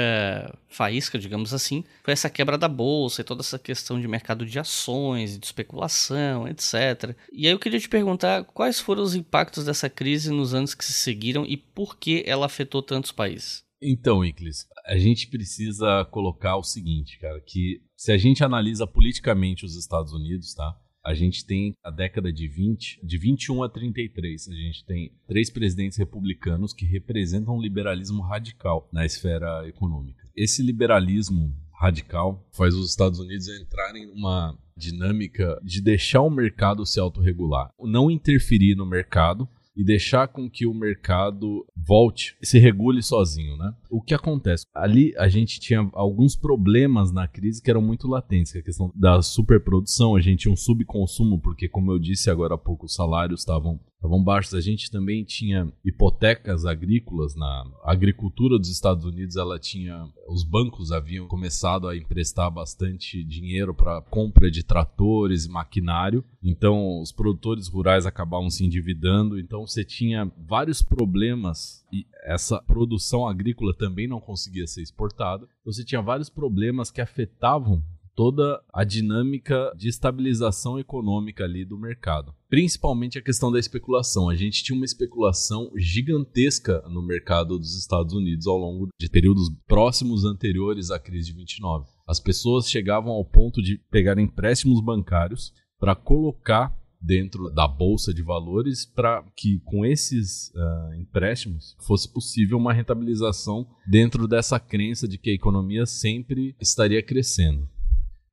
faísca, 0.68 1.20
digamos 1.20 1.54
assim, 1.54 1.84
foi 2.04 2.14
essa 2.14 2.30
quebra 2.30 2.58
da 2.58 2.68
bolsa 2.68 3.22
e 3.22 3.24
toda 3.24 3.42
essa 3.42 3.60
questão 3.60 4.00
de 4.00 4.08
mercado 4.08 4.46
de 4.46 4.60
ações, 4.60 5.38
de 5.38 5.46
especulação, 5.46 6.48
etc. 6.48 7.16
E 7.32 7.46
aí 7.46 7.54
eu 7.54 7.60
queria 7.60 7.80
te 7.80 7.90
perguntar 7.90 8.44
quais 8.46 8.80
foram 8.80 9.04
os 9.04 9.16
impactos 9.16 9.66
dessa 9.66 9.90
crise 9.90 10.32
nos 10.32 10.54
anos 10.54 10.74
que 10.74 10.86
se 10.86 10.94
seguiram 10.94 11.46
e 11.46 11.56
por 11.56 11.98
que 11.98 12.24
ela 12.26 12.46
afetou 12.48 12.82
tantos 12.82 13.12
países. 13.12 13.64
Então, 13.82 14.26
Iclis, 14.26 14.68
a 14.86 14.98
gente 14.98 15.28
precisa 15.28 16.06
colocar 16.12 16.58
o 16.58 16.64
seguinte, 16.64 17.18
cara, 17.18 17.40
que 17.40 17.82
se 17.96 18.12
a 18.12 18.18
gente 18.18 18.44
analisa 18.44 18.86
politicamente 18.86 19.66
os 19.66 19.76
Estados 19.78 20.12
Unidos, 20.12 20.54
tá? 20.54 20.76
A 21.04 21.14
gente 21.14 21.46
tem 21.46 21.74
a 21.84 21.90
década 21.90 22.32
de 22.32 22.48
20, 22.48 23.00
de 23.04 23.18
21 23.18 23.64
a 23.64 23.70
33, 23.70 24.50
a 24.50 24.54
gente 24.54 24.86
tem 24.86 25.12
três 25.28 25.50
presidentes 25.50 25.98
republicanos 25.98 26.74
que 26.74 26.86
representam 26.86 27.56
um 27.56 27.62
liberalismo 27.62 28.22
radical 28.22 28.88
na 28.92 29.06
esfera 29.06 29.68
econômica. 29.68 30.28
Esse 30.36 30.62
liberalismo 30.62 31.56
radical 31.80 32.46
faz 32.52 32.76
os 32.76 32.90
Estados 32.90 33.20
Unidos 33.20 33.48
entrarem 33.48 34.08
numa 34.08 34.58
dinâmica 34.76 35.60
de 35.64 35.82
deixar 35.82 36.22
o 36.22 36.30
mercado 36.30 36.86
se 36.86 37.00
autorregular, 37.00 37.72
não 37.80 38.12
interferir 38.12 38.76
no 38.76 38.86
mercado 38.86 39.48
e 39.80 39.84
deixar 39.86 40.28
com 40.28 40.50
que 40.50 40.68
o 40.68 40.74
mercado 40.74 41.66
volte 41.74 42.36
e 42.42 42.46
se 42.46 42.60
regule 42.60 43.02
sozinho, 43.02 43.56
né? 43.56 43.74
O 43.90 44.02
que 44.02 44.14
acontece? 44.14 44.66
Ali 44.76 45.14
a 45.18 45.30
gente 45.30 45.58
tinha 45.58 45.90
alguns 45.94 46.36
problemas 46.36 47.14
na 47.14 47.30
crise 47.30 47.62
que 47.62 47.70
eram 47.72 47.82
muito 47.82 48.06
latentes, 48.06 48.52
que 48.52 48.58
é 48.58 48.62
a 48.62 48.64
questão 48.66 48.92
da 48.94 49.22
superprodução, 49.22 50.18
a 50.18 50.20
gente 50.20 50.40
tinha 50.40 50.52
um 50.52 50.58
subconsumo, 50.58 51.40
porque 51.40 51.70
como 51.70 51.94
eu 51.94 51.98
disse 51.98 52.30
agora 52.30 52.56
há 52.56 52.58
pouco, 52.58 52.88
os 52.88 52.94
salários 52.94 53.40
estavam 53.40 53.80
estavam 54.00 54.24
baixos. 54.24 54.54
A 54.54 54.62
gente 54.62 54.90
também 54.90 55.24
tinha 55.24 55.72
hipotecas 55.84 56.66
agrícolas 56.66 57.36
na 57.36 57.66
agricultura 57.84 58.58
dos 58.58 58.70
Estados 58.70 59.04
Unidos. 59.04 59.36
Ela 59.36 59.60
tinha, 59.60 60.08
os 60.28 60.44
bancos 60.44 60.92
haviam 60.92 61.28
começado 61.28 61.88
a 61.88 61.96
emprestar 61.96 62.50
bastante 62.50 63.24
dinheiro 63.24 63.74
para 63.74 64.02
compra 64.04 64.50
de 64.50 64.64
tratores 64.64 65.46
e 65.46 65.50
maquinário. 65.50 66.24
Então, 66.42 67.02
os 67.02 67.12
produtores 67.12 67.68
rurais 67.68 68.06
acabavam 68.06 68.50
se 68.50 68.66
endividando. 68.66 69.38
Então, 69.38 69.68
você 69.68 69.84
tinha 69.84 70.32
vários 70.38 70.82
problemas 70.82 71.86
e 71.92 72.06
essa 72.24 72.62
produção 72.62 73.28
agrícola 73.28 73.74
também 73.74 74.08
não 74.08 74.22
conseguia 74.22 74.66
ser 74.66 74.82
exportada. 74.82 75.44
Então, 75.62 75.74
você 75.74 75.84
tinha 75.84 76.02
vários 76.02 76.30
problemas 76.30 76.90
que 76.90 77.02
afetavam 77.02 77.84
toda 78.20 78.62
a 78.74 78.84
dinâmica 78.84 79.72
de 79.78 79.88
estabilização 79.88 80.78
econômica 80.78 81.46
ali 81.46 81.64
do 81.64 81.80
mercado. 81.80 82.36
Principalmente 82.50 83.18
a 83.18 83.22
questão 83.22 83.50
da 83.50 83.58
especulação. 83.58 84.28
A 84.28 84.36
gente 84.36 84.62
tinha 84.62 84.76
uma 84.76 84.84
especulação 84.84 85.72
gigantesca 85.78 86.84
no 86.90 87.02
mercado 87.02 87.58
dos 87.58 87.80
Estados 87.80 88.14
Unidos 88.14 88.46
ao 88.46 88.58
longo 88.58 88.90
de 89.00 89.10
períodos 89.10 89.50
próximos 89.66 90.26
anteriores 90.26 90.92
à 90.92 91.00
crise 91.00 91.28
de 91.28 91.38
29. 91.38 91.88
As 92.06 92.20
pessoas 92.20 92.70
chegavam 92.70 93.14
ao 93.14 93.24
ponto 93.24 93.62
de 93.62 93.78
pegar 93.90 94.20
empréstimos 94.20 94.82
bancários 94.84 95.54
para 95.80 95.96
colocar 95.96 96.78
dentro 97.02 97.50
da 97.50 97.70
bolsa 97.70 98.14
de 98.14 98.22
valores 98.22 98.86
para 98.86 99.24
que 99.34 99.62
com 99.64 99.86
esses 99.86 100.50
uh, 100.50 100.94
empréstimos 100.96 101.74
fosse 101.88 102.12
possível 102.12 102.58
uma 102.58 102.74
rentabilização 102.74 103.66
dentro 103.90 104.28
dessa 104.28 104.60
crença 104.60 105.08
de 105.08 105.18
que 105.18 105.30
a 105.30 105.36
economia 105.36 105.86
sempre 105.86 106.54
estaria 106.60 107.02
crescendo. 107.02 107.66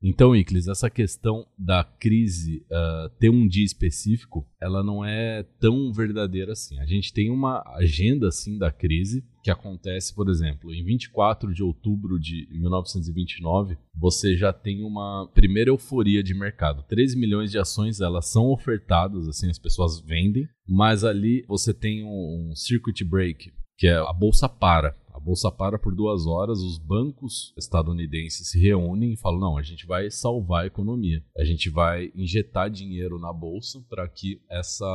Então, 0.08 0.36
Iclis, 0.36 0.68
essa 0.68 0.88
questão 0.88 1.44
da 1.58 1.82
crise 1.82 2.64
uh, 2.70 3.10
ter 3.18 3.28
um 3.28 3.44
dia 3.48 3.64
específico, 3.64 4.48
ela 4.60 4.80
não 4.80 5.04
é 5.04 5.42
tão 5.58 5.92
verdadeira 5.92 6.52
assim. 6.52 6.78
A 6.78 6.86
gente 6.86 7.12
tem 7.12 7.28
uma 7.28 7.60
agenda 7.74 8.28
assim 8.28 8.56
da 8.56 8.70
crise 8.70 9.24
que 9.42 9.50
acontece, 9.50 10.14
por 10.14 10.28
exemplo, 10.28 10.72
em 10.72 10.84
24 10.84 11.52
de 11.52 11.60
outubro 11.60 12.20
de 12.20 12.46
1929, 12.52 13.76
você 13.96 14.36
já 14.36 14.52
tem 14.52 14.84
uma 14.84 15.28
primeira 15.34 15.70
euforia 15.70 16.22
de 16.22 16.34
mercado. 16.34 16.84
13 16.84 17.18
milhões 17.18 17.50
de 17.50 17.58
ações, 17.58 18.00
elas 18.00 18.30
são 18.30 18.46
ofertadas, 18.52 19.26
assim, 19.26 19.50
as 19.50 19.58
pessoas 19.58 20.00
vendem, 20.00 20.48
mas 20.68 21.02
ali 21.02 21.44
você 21.48 21.74
tem 21.74 22.04
um, 22.04 22.50
um 22.50 22.54
circuit 22.54 23.04
break, 23.04 23.52
que 23.76 23.88
é 23.88 23.96
a 23.96 24.12
bolsa 24.12 24.48
para. 24.48 24.96
A 25.16 25.18
bolsa 25.20 25.50
para 25.50 25.78
por 25.78 25.94
duas 25.94 26.26
horas, 26.26 26.58
os 26.58 26.76
bancos 26.76 27.54
estadunidenses 27.56 28.48
se 28.48 28.60
reúnem 28.60 29.14
e 29.14 29.16
falam: 29.16 29.40
não, 29.40 29.56
a 29.56 29.62
gente 29.62 29.86
vai 29.86 30.10
salvar 30.10 30.64
a 30.64 30.66
economia. 30.66 31.24
A 31.34 31.42
gente 31.42 31.70
vai 31.70 32.12
injetar 32.14 32.68
dinheiro 32.68 33.18
na 33.18 33.32
bolsa 33.32 33.82
para 33.88 34.06
que 34.06 34.42
essa. 34.50 34.86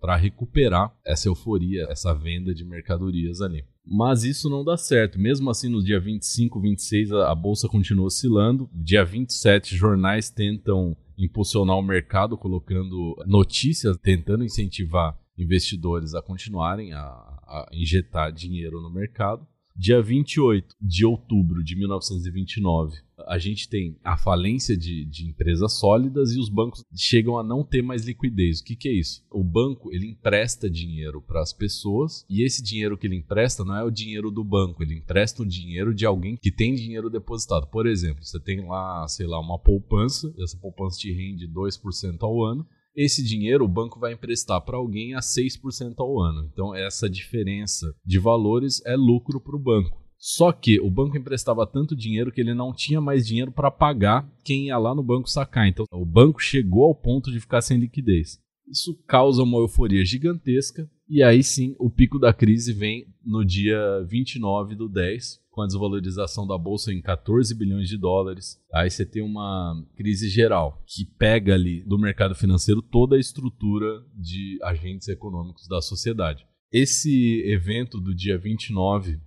para 0.00 0.16
recuperar 0.16 0.96
essa 1.04 1.28
euforia, 1.28 1.86
essa 1.90 2.14
venda 2.14 2.54
de 2.54 2.64
mercadorias 2.64 3.42
ali. 3.42 3.66
Mas 3.84 4.24
isso 4.24 4.48
não 4.48 4.64
dá 4.64 4.78
certo. 4.78 5.18
Mesmo 5.18 5.50
assim, 5.50 5.68
no 5.68 5.84
dia 5.84 6.00
25, 6.00 6.58
26, 6.58 7.12
a, 7.12 7.34
bolsa 7.34 7.68
continua 7.68 8.06
oscilando. 8.06 8.68
Dia 8.72 9.04
27, 9.04 9.76
jornais 9.76 10.30
tentam 10.30 10.96
impulsionar 11.18 11.76
o 11.76 11.82
mercado 11.82 12.38
colocando 12.38 13.14
notícias, 13.26 13.98
tentando 13.98 14.42
incentivar 14.42 15.18
investidores 15.36 16.14
a 16.14 16.22
continuarem 16.22 16.92
a, 16.94 17.37
a 17.48 17.68
injetar 17.72 18.32
dinheiro 18.32 18.80
no 18.80 18.90
mercado. 18.90 19.46
Dia 19.74 20.02
28 20.02 20.74
de 20.80 21.06
outubro 21.06 21.62
de 21.62 21.76
1929, 21.76 22.98
a 23.28 23.38
gente 23.38 23.68
tem 23.68 23.96
a 24.02 24.16
falência 24.16 24.76
de, 24.76 25.04
de, 25.04 25.28
empresas 25.28 25.74
sólidas 25.74 26.32
e 26.32 26.40
os 26.40 26.48
bancos 26.48 26.84
chegam 26.92 27.38
a 27.38 27.44
não 27.44 27.62
ter 27.62 27.80
mais 27.80 28.04
liquidez. 28.04 28.58
O 28.58 28.64
que, 28.64 28.74
que 28.74 28.88
é 28.88 28.92
isso? 28.92 29.24
O 29.30 29.44
banco 29.44 29.92
ele 29.92 30.08
empresta 30.08 30.68
dinheiro 30.68 31.22
para 31.22 31.40
as 31.40 31.52
pessoas 31.52 32.26
e 32.28 32.44
esse 32.44 32.60
dinheiro 32.60 32.98
que 32.98 33.06
ele 33.06 33.18
empresta 33.18 33.64
não 33.64 33.76
é 33.76 33.84
o 33.84 33.90
dinheiro 33.90 34.32
do 34.32 34.42
banco, 34.42 34.82
ele 34.82 34.96
empresta 34.96 35.44
o 35.44 35.46
dinheiro 35.46 35.94
de 35.94 36.04
alguém 36.04 36.36
que 36.36 36.50
tem 36.50 36.74
dinheiro 36.74 37.08
depositado. 37.08 37.68
Por 37.68 37.86
exemplo, 37.86 38.24
você 38.24 38.40
tem 38.40 38.66
lá, 38.66 39.06
sei 39.06 39.28
lá, 39.28 39.38
uma 39.38 39.60
poupança, 39.60 40.34
essa 40.40 40.56
poupança 40.56 40.98
te 40.98 41.12
rende 41.12 41.48
2% 41.48 42.18
ao 42.22 42.44
ano 42.44 42.66
esse 42.94 43.22
dinheiro 43.22 43.64
o 43.64 43.68
banco 43.68 43.98
vai 43.98 44.12
emprestar 44.12 44.60
para 44.60 44.76
alguém 44.76 45.14
a 45.14 45.20
6% 45.20 45.94
ao 45.98 46.20
ano. 46.20 46.48
Então, 46.52 46.74
essa 46.74 47.08
diferença 47.08 47.94
de 48.04 48.18
valores 48.18 48.84
é 48.84 48.96
lucro 48.96 49.40
para 49.40 49.56
o 49.56 49.62
banco. 49.62 49.98
Só 50.18 50.50
que 50.50 50.80
o 50.80 50.90
banco 50.90 51.16
emprestava 51.16 51.64
tanto 51.64 51.94
dinheiro 51.94 52.32
que 52.32 52.40
ele 52.40 52.52
não 52.52 52.72
tinha 52.72 53.00
mais 53.00 53.24
dinheiro 53.24 53.52
para 53.52 53.70
pagar 53.70 54.28
quem 54.44 54.66
ia 54.66 54.76
lá 54.76 54.94
no 54.94 55.02
banco 55.02 55.30
sacar. 55.30 55.68
Então, 55.68 55.86
o 55.92 56.04
banco 56.04 56.42
chegou 56.42 56.84
ao 56.84 56.94
ponto 56.94 57.30
de 57.30 57.38
ficar 57.38 57.60
sem 57.62 57.78
liquidez. 57.78 58.40
Isso 58.68 58.98
causa 59.06 59.42
uma 59.42 59.58
euforia 59.58 60.04
gigantesca. 60.04 60.90
E 61.08 61.22
aí 61.22 61.42
sim, 61.42 61.74
o 61.78 61.88
pico 61.88 62.18
da 62.18 62.34
crise 62.34 62.72
vem 62.72 63.06
no 63.24 63.44
dia 63.44 64.04
29 64.06 64.74
do 64.74 64.88
10, 64.88 65.40
com 65.58 65.62
a 65.62 65.66
desvalorização 65.66 66.46
da 66.46 66.56
bolsa 66.56 66.92
em 66.92 67.02
14 67.02 67.52
bilhões 67.52 67.88
de 67.88 67.98
dólares. 67.98 68.62
Aí 68.72 68.88
você 68.88 69.04
tem 69.04 69.20
uma 69.20 69.74
crise 69.96 70.28
geral 70.28 70.80
que 70.86 71.04
pega 71.04 71.54
ali 71.54 71.82
do 71.82 71.98
mercado 71.98 72.32
financeiro 72.32 72.80
toda 72.80 73.16
a 73.16 73.18
estrutura 73.18 74.04
de 74.14 74.56
agentes 74.62 75.08
econômicos 75.08 75.66
da 75.66 75.82
sociedade. 75.82 76.46
Esse 76.70 77.42
evento 77.44 77.98
do 77.98 78.14
dia 78.14 78.38
29 78.38 79.18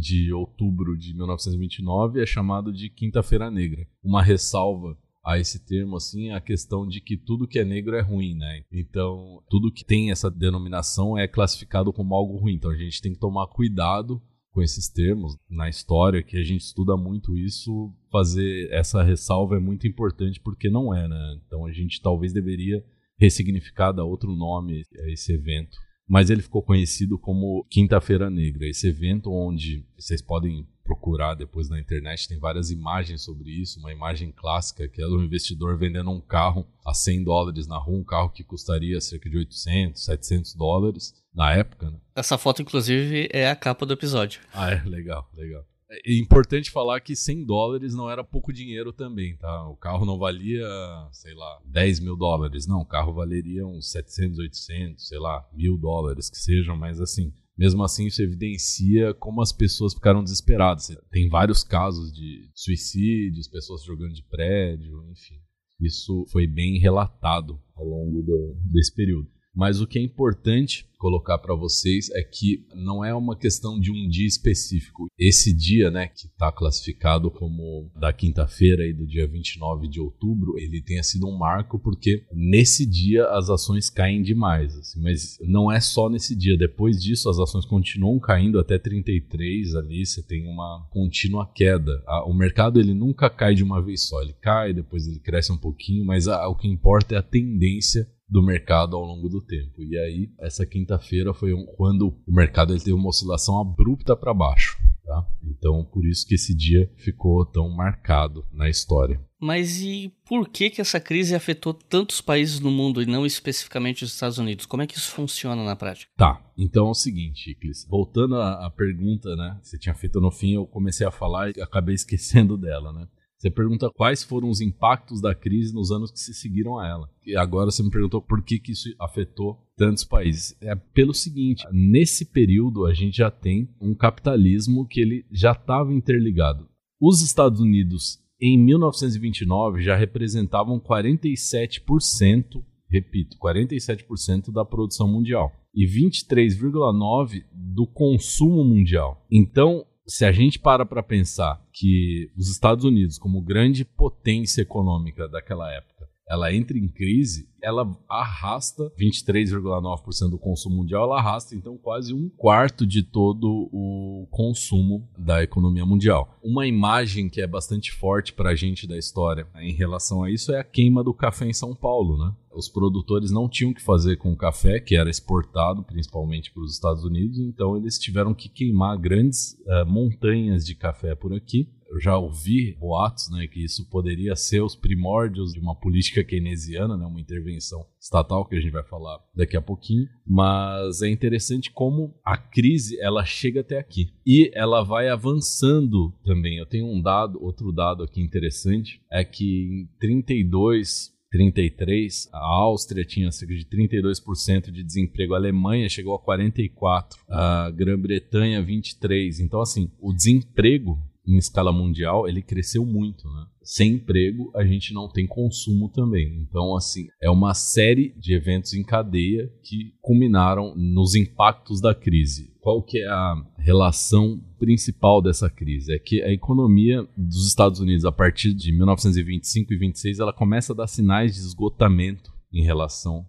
de 0.00 0.32
outubro 0.32 0.96
de 0.96 1.12
1929 1.12 2.22
é 2.22 2.26
chamado 2.26 2.72
de 2.72 2.88
Quinta-feira 2.88 3.50
Negra, 3.50 3.84
uma 4.00 4.22
ressalva 4.22 4.96
a 5.24 5.40
esse 5.40 5.66
termo 5.66 5.96
assim 5.96 6.30
a 6.30 6.40
questão 6.40 6.86
de 6.86 7.00
que 7.00 7.16
tudo 7.16 7.48
que 7.48 7.58
é 7.58 7.64
negro 7.64 7.96
é 7.96 8.00
ruim, 8.00 8.36
né? 8.36 8.62
Então, 8.70 9.42
tudo 9.50 9.72
que 9.72 9.84
tem 9.84 10.12
essa 10.12 10.30
denominação 10.30 11.18
é 11.18 11.26
classificado 11.26 11.92
como 11.92 12.14
algo 12.14 12.36
ruim. 12.36 12.54
Então, 12.54 12.70
a 12.70 12.76
gente 12.76 13.02
tem 13.02 13.12
que 13.12 13.18
tomar 13.18 13.48
cuidado 13.48 14.22
com 14.52 14.62
esses 14.62 14.88
termos 14.88 15.36
na 15.48 15.68
história, 15.68 16.22
que 16.22 16.36
a 16.36 16.42
gente 16.42 16.62
estuda 16.62 16.96
muito 16.96 17.36
isso, 17.36 17.92
fazer 18.10 18.68
essa 18.72 19.02
ressalva 19.02 19.56
é 19.56 19.60
muito 19.60 19.86
importante 19.86 20.40
porque 20.40 20.68
não 20.68 20.94
é, 20.94 21.06
né? 21.06 21.40
Então 21.46 21.66
a 21.66 21.72
gente 21.72 22.00
talvez 22.02 22.32
deveria 22.32 22.84
ressignificar, 23.18 23.92
dar 23.92 24.04
outro 24.04 24.34
nome 24.34 24.82
a 24.98 25.10
esse 25.10 25.32
evento. 25.32 25.76
Mas 26.08 26.28
ele 26.28 26.42
ficou 26.42 26.62
conhecido 26.62 27.16
como 27.16 27.64
Quinta-feira 27.70 28.28
Negra, 28.28 28.66
esse 28.66 28.88
evento 28.88 29.30
onde 29.30 29.86
vocês 29.96 30.20
podem 30.20 30.66
procurar 30.90 31.34
depois 31.34 31.68
na 31.68 31.78
internet, 31.78 32.26
tem 32.26 32.36
várias 32.36 32.72
imagens 32.72 33.22
sobre 33.22 33.48
isso. 33.48 33.78
Uma 33.78 33.92
imagem 33.92 34.32
clássica 34.32 34.88
que 34.88 35.00
é 35.00 35.06
do 35.06 35.22
investidor 35.22 35.78
vendendo 35.78 36.10
um 36.10 36.20
carro 36.20 36.66
a 36.84 36.92
100 36.92 37.22
dólares 37.22 37.68
na 37.68 37.78
rua, 37.78 38.00
um 38.00 38.04
carro 38.04 38.30
que 38.30 38.42
custaria 38.42 39.00
cerca 39.00 39.30
de 39.30 39.38
800, 39.38 40.04
700 40.04 40.54
dólares 40.54 41.14
na 41.32 41.52
época. 41.54 41.92
Né? 41.92 41.96
Essa 42.16 42.36
foto, 42.36 42.60
inclusive, 42.60 43.28
é 43.32 43.48
a 43.48 43.54
capa 43.54 43.86
do 43.86 43.92
episódio. 43.92 44.40
Ah, 44.52 44.72
é? 44.72 44.82
Legal, 44.82 45.30
legal. 45.32 45.64
É 45.88 46.12
importante 46.14 46.70
falar 46.70 47.00
que 47.00 47.14
100 47.14 47.44
dólares 47.44 47.94
não 47.94 48.10
era 48.10 48.22
pouco 48.24 48.52
dinheiro 48.52 48.92
também, 48.92 49.36
tá? 49.36 49.68
O 49.68 49.76
carro 49.76 50.04
não 50.04 50.18
valia, 50.18 50.64
sei 51.12 51.34
lá, 51.34 51.60
10 51.66 52.00
mil 52.00 52.16
dólares. 52.16 52.66
Não, 52.66 52.80
o 52.80 52.86
carro 52.86 53.12
valeria 53.12 53.66
uns 53.66 53.90
700, 53.90 54.38
800, 54.38 55.08
sei 55.08 55.18
lá, 55.18 55.48
mil 55.52 55.76
dólares 55.76 56.30
que 56.30 56.38
sejam, 56.38 56.76
mas 56.76 57.00
assim, 57.00 57.32
mesmo 57.60 57.84
assim, 57.84 58.06
isso 58.06 58.22
evidencia 58.22 59.12
como 59.12 59.42
as 59.42 59.52
pessoas 59.52 59.92
ficaram 59.92 60.24
desesperadas. 60.24 60.96
Tem 61.10 61.28
vários 61.28 61.62
casos 61.62 62.10
de 62.10 62.50
suicídios, 62.54 63.48
pessoas 63.48 63.84
jogando 63.84 64.14
de 64.14 64.22
prédio, 64.22 65.04
enfim. 65.10 65.34
Isso 65.78 66.24
foi 66.32 66.46
bem 66.46 66.78
relatado 66.78 67.60
ao 67.76 67.84
longo 67.84 68.22
do, 68.22 68.56
desse 68.64 68.94
período. 68.94 69.28
Mas 69.60 69.78
o 69.78 69.86
que 69.86 69.98
é 69.98 70.02
importante 70.02 70.88
colocar 70.96 71.36
para 71.36 71.54
vocês 71.54 72.08
é 72.12 72.22
que 72.22 72.66
não 72.74 73.04
é 73.04 73.14
uma 73.14 73.36
questão 73.36 73.78
de 73.78 73.92
um 73.92 74.08
dia 74.08 74.26
específico. 74.26 75.06
Esse 75.18 75.52
dia, 75.52 75.90
né, 75.90 76.06
que 76.08 76.28
está 76.28 76.50
classificado 76.50 77.30
como 77.30 77.90
da 77.94 78.10
quinta-feira 78.10 78.86
e 78.86 78.94
do 78.94 79.06
dia 79.06 79.26
29 79.26 79.86
de 79.86 80.00
outubro, 80.00 80.58
ele 80.58 80.80
tenha 80.80 81.02
sido 81.02 81.26
um 81.26 81.36
marco 81.36 81.78
porque 81.78 82.24
nesse 82.32 82.86
dia 82.86 83.26
as 83.26 83.50
ações 83.50 83.90
caem 83.90 84.22
demais. 84.22 84.74
Assim, 84.78 85.02
mas 85.02 85.38
não 85.42 85.70
é 85.70 85.78
só 85.78 86.08
nesse 86.08 86.34
dia. 86.34 86.56
Depois 86.56 87.02
disso, 87.02 87.28
as 87.28 87.38
ações 87.38 87.66
continuam 87.66 88.18
caindo 88.18 88.58
até 88.58 88.78
33 88.78 89.74
ali. 89.74 90.06
Você 90.06 90.22
tem 90.22 90.46
uma 90.46 90.86
contínua 90.90 91.46
queda. 91.54 92.02
O 92.24 92.32
mercado 92.32 92.80
ele 92.80 92.94
nunca 92.94 93.28
cai 93.28 93.54
de 93.54 93.62
uma 93.62 93.82
vez 93.82 94.08
só. 94.08 94.22
Ele 94.22 94.34
cai, 94.40 94.72
depois 94.72 95.06
ele 95.06 95.18
cresce 95.18 95.52
um 95.52 95.58
pouquinho, 95.58 96.02
mas 96.02 96.26
o 96.26 96.54
que 96.54 96.66
importa 96.66 97.14
é 97.14 97.18
a 97.18 97.22
tendência 97.22 98.08
do 98.30 98.42
mercado 98.42 98.96
ao 98.96 99.04
longo 99.04 99.28
do 99.28 99.42
tempo. 99.42 99.82
E 99.82 99.98
aí, 99.98 100.30
essa 100.38 100.64
quinta-feira 100.64 101.34
foi 101.34 101.52
um, 101.52 101.66
quando 101.66 102.16
o 102.26 102.32
mercado 102.32 102.72
ele 102.72 102.80
teve 102.80 102.92
uma 102.92 103.08
oscilação 103.08 103.60
abrupta 103.60 104.16
para 104.16 104.32
baixo. 104.32 104.78
Tá? 105.04 105.26
Então, 105.42 105.84
por 105.84 106.06
isso 106.06 106.24
que 106.24 106.36
esse 106.36 106.54
dia 106.54 106.88
ficou 106.96 107.44
tão 107.44 107.68
marcado 107.68 108.46
na 108.52 108.68
história. 108.68 109.20
Mas 109.40 109.80
e 109.80 110.14
por 110.24 110.48
que, 110.48 110.70
que 110.70 110.80
essa 110.80 111.00
crise 111.00 111.34
afetou 111.34 111.74
tantos 111.74 112.20
países 112.20 112.60
no 112.60 112.70
mundo 112.70 113.02
e 113.02 113.06
não 113.06 113.26
especificamente 113.26 114.04
os 114.04 114.12
Estados 114.12 114.38
Unidos? 114.38 114.66
Como 114.66 114.82
é 114.82 114.86
que 114.86 114.96
isso 114.96 115.10
funciona 115.10 115.64
na 115.64 115.74
prática? 115.74 116.12
Tá, 116.16 116.40
então 116.56 116.86
é 116.86 116.90
o 116.90 116.94
seguinte, 116.94 117.50
Iclis. 117.50 117.86
Voltando 117.88 118.36
à, 118.36 118.66
à 118.66 118.70
pergunta, 118.70 119.34
né? 119.34 119.58
Que 119.60 119.68
você 119.68 119.78
tinha 119.78 119.94
feito 119.94 120.20
no 120.20 120.30
fim, 120.30 120.54
eu 120.54 120.66
comecei 120.66 121.04
a 121.04 121.10
falar 121.10 121.56
e 121.56 121.60
acabei 121.60 121.94
esquecendo 121.96 122.56
dela, 122.56 122.92
né? 122.92 123.08
Você 123.40 123.50
pergunta 123.50 123.90
quais 123.90 124.22
foram 124.22 124.50
os 124.50 124.60
impactos 124.60 125.18
da 125.18 125.34
crise 125.34 125.72
nos 125.72 125.90
anos 125.90 126.10
que 126.10 126.20
se 126.20 126.34
seguiram 126.34 126.78
a 126.78 126.86
ela. 126.86 127.08
E 127.24 127.34
agora 127.34 127.70
você 127.70 127.82
me 127.82 127.90
perguntou 127.90 128.20
por 128.20 128.42
que, 128.42 128.58
que 128.58 128.72
isso 128.72 128.94
afetou 129.00 129.58
tantos 129.74 130.04
países. 130.04 130.54
É 130.60 130.74
pelo 130.74 131.14
seguinte, 131.14 131.64
nesse 131.72 132.26
período 132.26 132.84
a 132.84 132.92
gente 132.92 133.16
já 133.16 133.30
tem 133.30 133.66
um 133.80 133.94
capitalismo 133.94 134.86
que 134.86 135.00
ele 135.00 135.24
já 135.32 135.52
estava 135.52 135.94
interligado. 135.94 136.68
Os 137.00 137.22
Estados 137.22 137.60
Unidos 137.60 138.18
em 138.38 138.58
1929 138.58 139.82
já 139.82 139.96
representavam 139.96 140.78
47%, 140.78 142.62
repito, 142.90 143.38
47% 143.38 144.52
da 144.52 144.66
produção 144.66 145.08
mundial 145.08 145.50
e 145.74 145.86
23,9 145.86 147.44
do 147.52 147.86
consumo 147.86 148.62
mundial. 148.62 149.24
Então, 149.30 149.86
se 150.10 150.24
a 150.24 150.32
gente 150.32 150.58
para 150.58 150.84
para 150.84 151.04
pensar 151.04 151.64
que 151.72 152.30
os 152.36 152.50
Estados 152.50 152.84
Unidos, 152.84 153.16
como 153.16 153.40
grande 153.40 153.84
potência 153.84 154.60
econômica 154.60 155.28
daquela 155.28 155.72
época, 155.72 155.89
ela 156.30 156.54
entra 156.54 156.78
em 156.78 156.86
crise, 156.86 157.48
ela 157.60 157.90
arrasta 158.08 158.90
23,9% 158.98 160.30
do 160.30 160.38
consumo 160.38 160.76
mundial, 160.76 161.04
ela 161.04 161.18
arrasta 161.18 161.56
então 161.56 161.76
quase 161.76 162.14
um 162.14 162.28
quarto 162.28 162.86
de 162.86 163.02
todo 163.02 163.68
o 163.72 164.28
consumo 164.30 165.08
da 165.18 165.42
economia 165.42 165.84
mundial. 165.84 166.38
Uma 166.40 166.68
imagem 166.68 167.28
que 167.28 167.40
é 167.40 167.46
bastante 167.48 167.90
forte 167.92 168.32
para 168.32 168.50
a 168.50 168.54
gente 168.54 168.86
da 168.86 168.96
história 168.96 169.46
em 169.56 169.72
relação 169.72 170.22
a 170.22 170.30
isso 170.30 170.52
é 170.52 170.60
a 170.60 170.64
queima 170.64 171.02
do 171.02 171.12
café 171.12 171.46
em 171.46 171.52
São 171.52 171.74
Paulo, 171.74 172.16
né? 172.16 172.32
Os 172.52 172.68
produtores 172.68 173.30
não 173.30 173.48
tinham 173.48 173.72
que 173.72 173.82
fazer 173.82 174.16
com 174.16 174.32
o 174.32 174.36
café, 174.36 174.80
que 174.80 174.96
era 174.96 175.10
exportado 175.10 175.82
principalmente 175.82 176.52
para 176.52 176.62
os 176.62 176.72
Estados 176.72 177.04
Unidos, 177.04 177.38
então 177.38 177.76
eles 177.76 177.98
tiveram 177.98 178.34
que 178.34 178.48
queimar 178.48 178.96
grandes 178.98 179.56
uh, 179.66 179.86
montanhas 179.86 180.64
de 180.64 180.74
café 180.74 181.14
por 181.14 181.32
aqui 181.32 181.68
eu 181.90 182.00
já 182.00 182.16
ouvi 182.16 182.76
boatos, 182.78 183.28
né, 183.30 183.46
que 183.46 183.64
isso 183.64 183.88
poderia 183.90 184.36
ser 184.36 184.62
os 184.62 184.76
primórdios 184.76 185.52
de 185.52 185.58
uma 185.58 185.74
política 185.74 186.22
keynesiana, 186.22 186.96
né, 186.96 187.04
uma 187.04 187.20
intervenção 187.20 187.84
estatal 188.00 188.46
que 188.46 188.56
a 188.56 188.60
gente 188.60 188.72
vai 188.72 188.84
falar 188.84 189.18
daqui 189.34 189.56
a 189.56 189.62
pouquinho, 189.62 190.06
mas 190.26 191.02
é 191.02 191.08
interessante 191.08 191.70
como 191.70 192.14
a 192.24 192.36
crise 192.36 192.98
ela 193.00 193.24
chega 193.24 193.60
até 193.60 193.78
aqui 193.78 194.12
e 194.24 194.50
ela 194.54 194.82
vai 194.82 195.08
avançando 195.08 196.12
também. 196.24 196.58
Eu 196.58 196.66
tenho 196.66 196.86
um 196.86 197.02
dado, 197.02 197.42
outro 197.42 197.72
dado 197.72 198.04
aqui 198.04 198.20
interessante, 198.22 199.02
é 199.10 199.24
que 199.24 199.44
em 199.44 199.98
32 199.98 201.18
33, 201.30 202.28
a 202.32 202.44
Áustria 202.44 203.04
tinha 203.04 203.30
cerca 203.30 203.54
de 203.54 203.64
32% 203.64 204.70
de 204.72 204.82
desemprego, 204.82 205.34
a 205.34 205.36
Alemanha 205.36 205.88
chegou 205.88 206.14
a 206.14 206.18
44%, 206.18 207.14
a 207.28 207.70
Grã-Bretanha 207.70 208.60
23%. 208.64 209.38
Então, 209.40 209.60
assim, 209.60 209.92
o 210.00 210.12
desemprego 210.12 210.98
em 211.26 211.36
escala 211.36 211.72
mundial, 211.72 212.28
ele 212.28 212.42
cresceu 212.42 212.84
muito, 212.84 213.28
né? 213.28 213.46
Sem 213.62 213.94
emprego, 213.94 214.50
a 214.54 214.64
gente 214.64 214.92
não 214.92 215.08
tem 215.08 215.26
consumo 215.26 215.88
também. 215.88 216.40
Então, 216.40 216.74
assim, 216.74 217.06
é 217.22 217.30
uma 217.30 217.54
série 217.54 218.14
de 218.16 218.34
eventos 218.34 218.74
em 218.74 218.82
cadeia 218.82 219.52
que 219.62 219.94
culminaram 220.00 220.74
nos 220.74 221.14
impactos 221.14 221.80
da 221.80 221.94
crise. 221.94 222.52
Qual 222.60 222.82
que 222.82 222.98
é 222.98 223.06
a 223.06 223.34
relação 223.58 224.42
principal 224.58 225.22
dessa 225.22 225.48
crise? 225.48 225.94
É 225.94 225.98
que 225.98 226.22
a 226.22 226.32
economia 226.32 227.06
dos 227.16 227.46
Estados 227.46 227.80
Unidos, 227.80 228.04
a 228.04 228.12
partir 228.12 228.52
de 228.52 228.72
1925 228.72 229.72
e 229.72 229.76
26, 229.78 230.18
ela 230.18 230.32
começa 230.32 230.72
a 230.72 230.76
dar 230.76 230.86
sinais 230.86 231.34
de 231.34 231.40
esgotamento 231.40 232.32
em 232.52 232.64
relação 232.64 233.26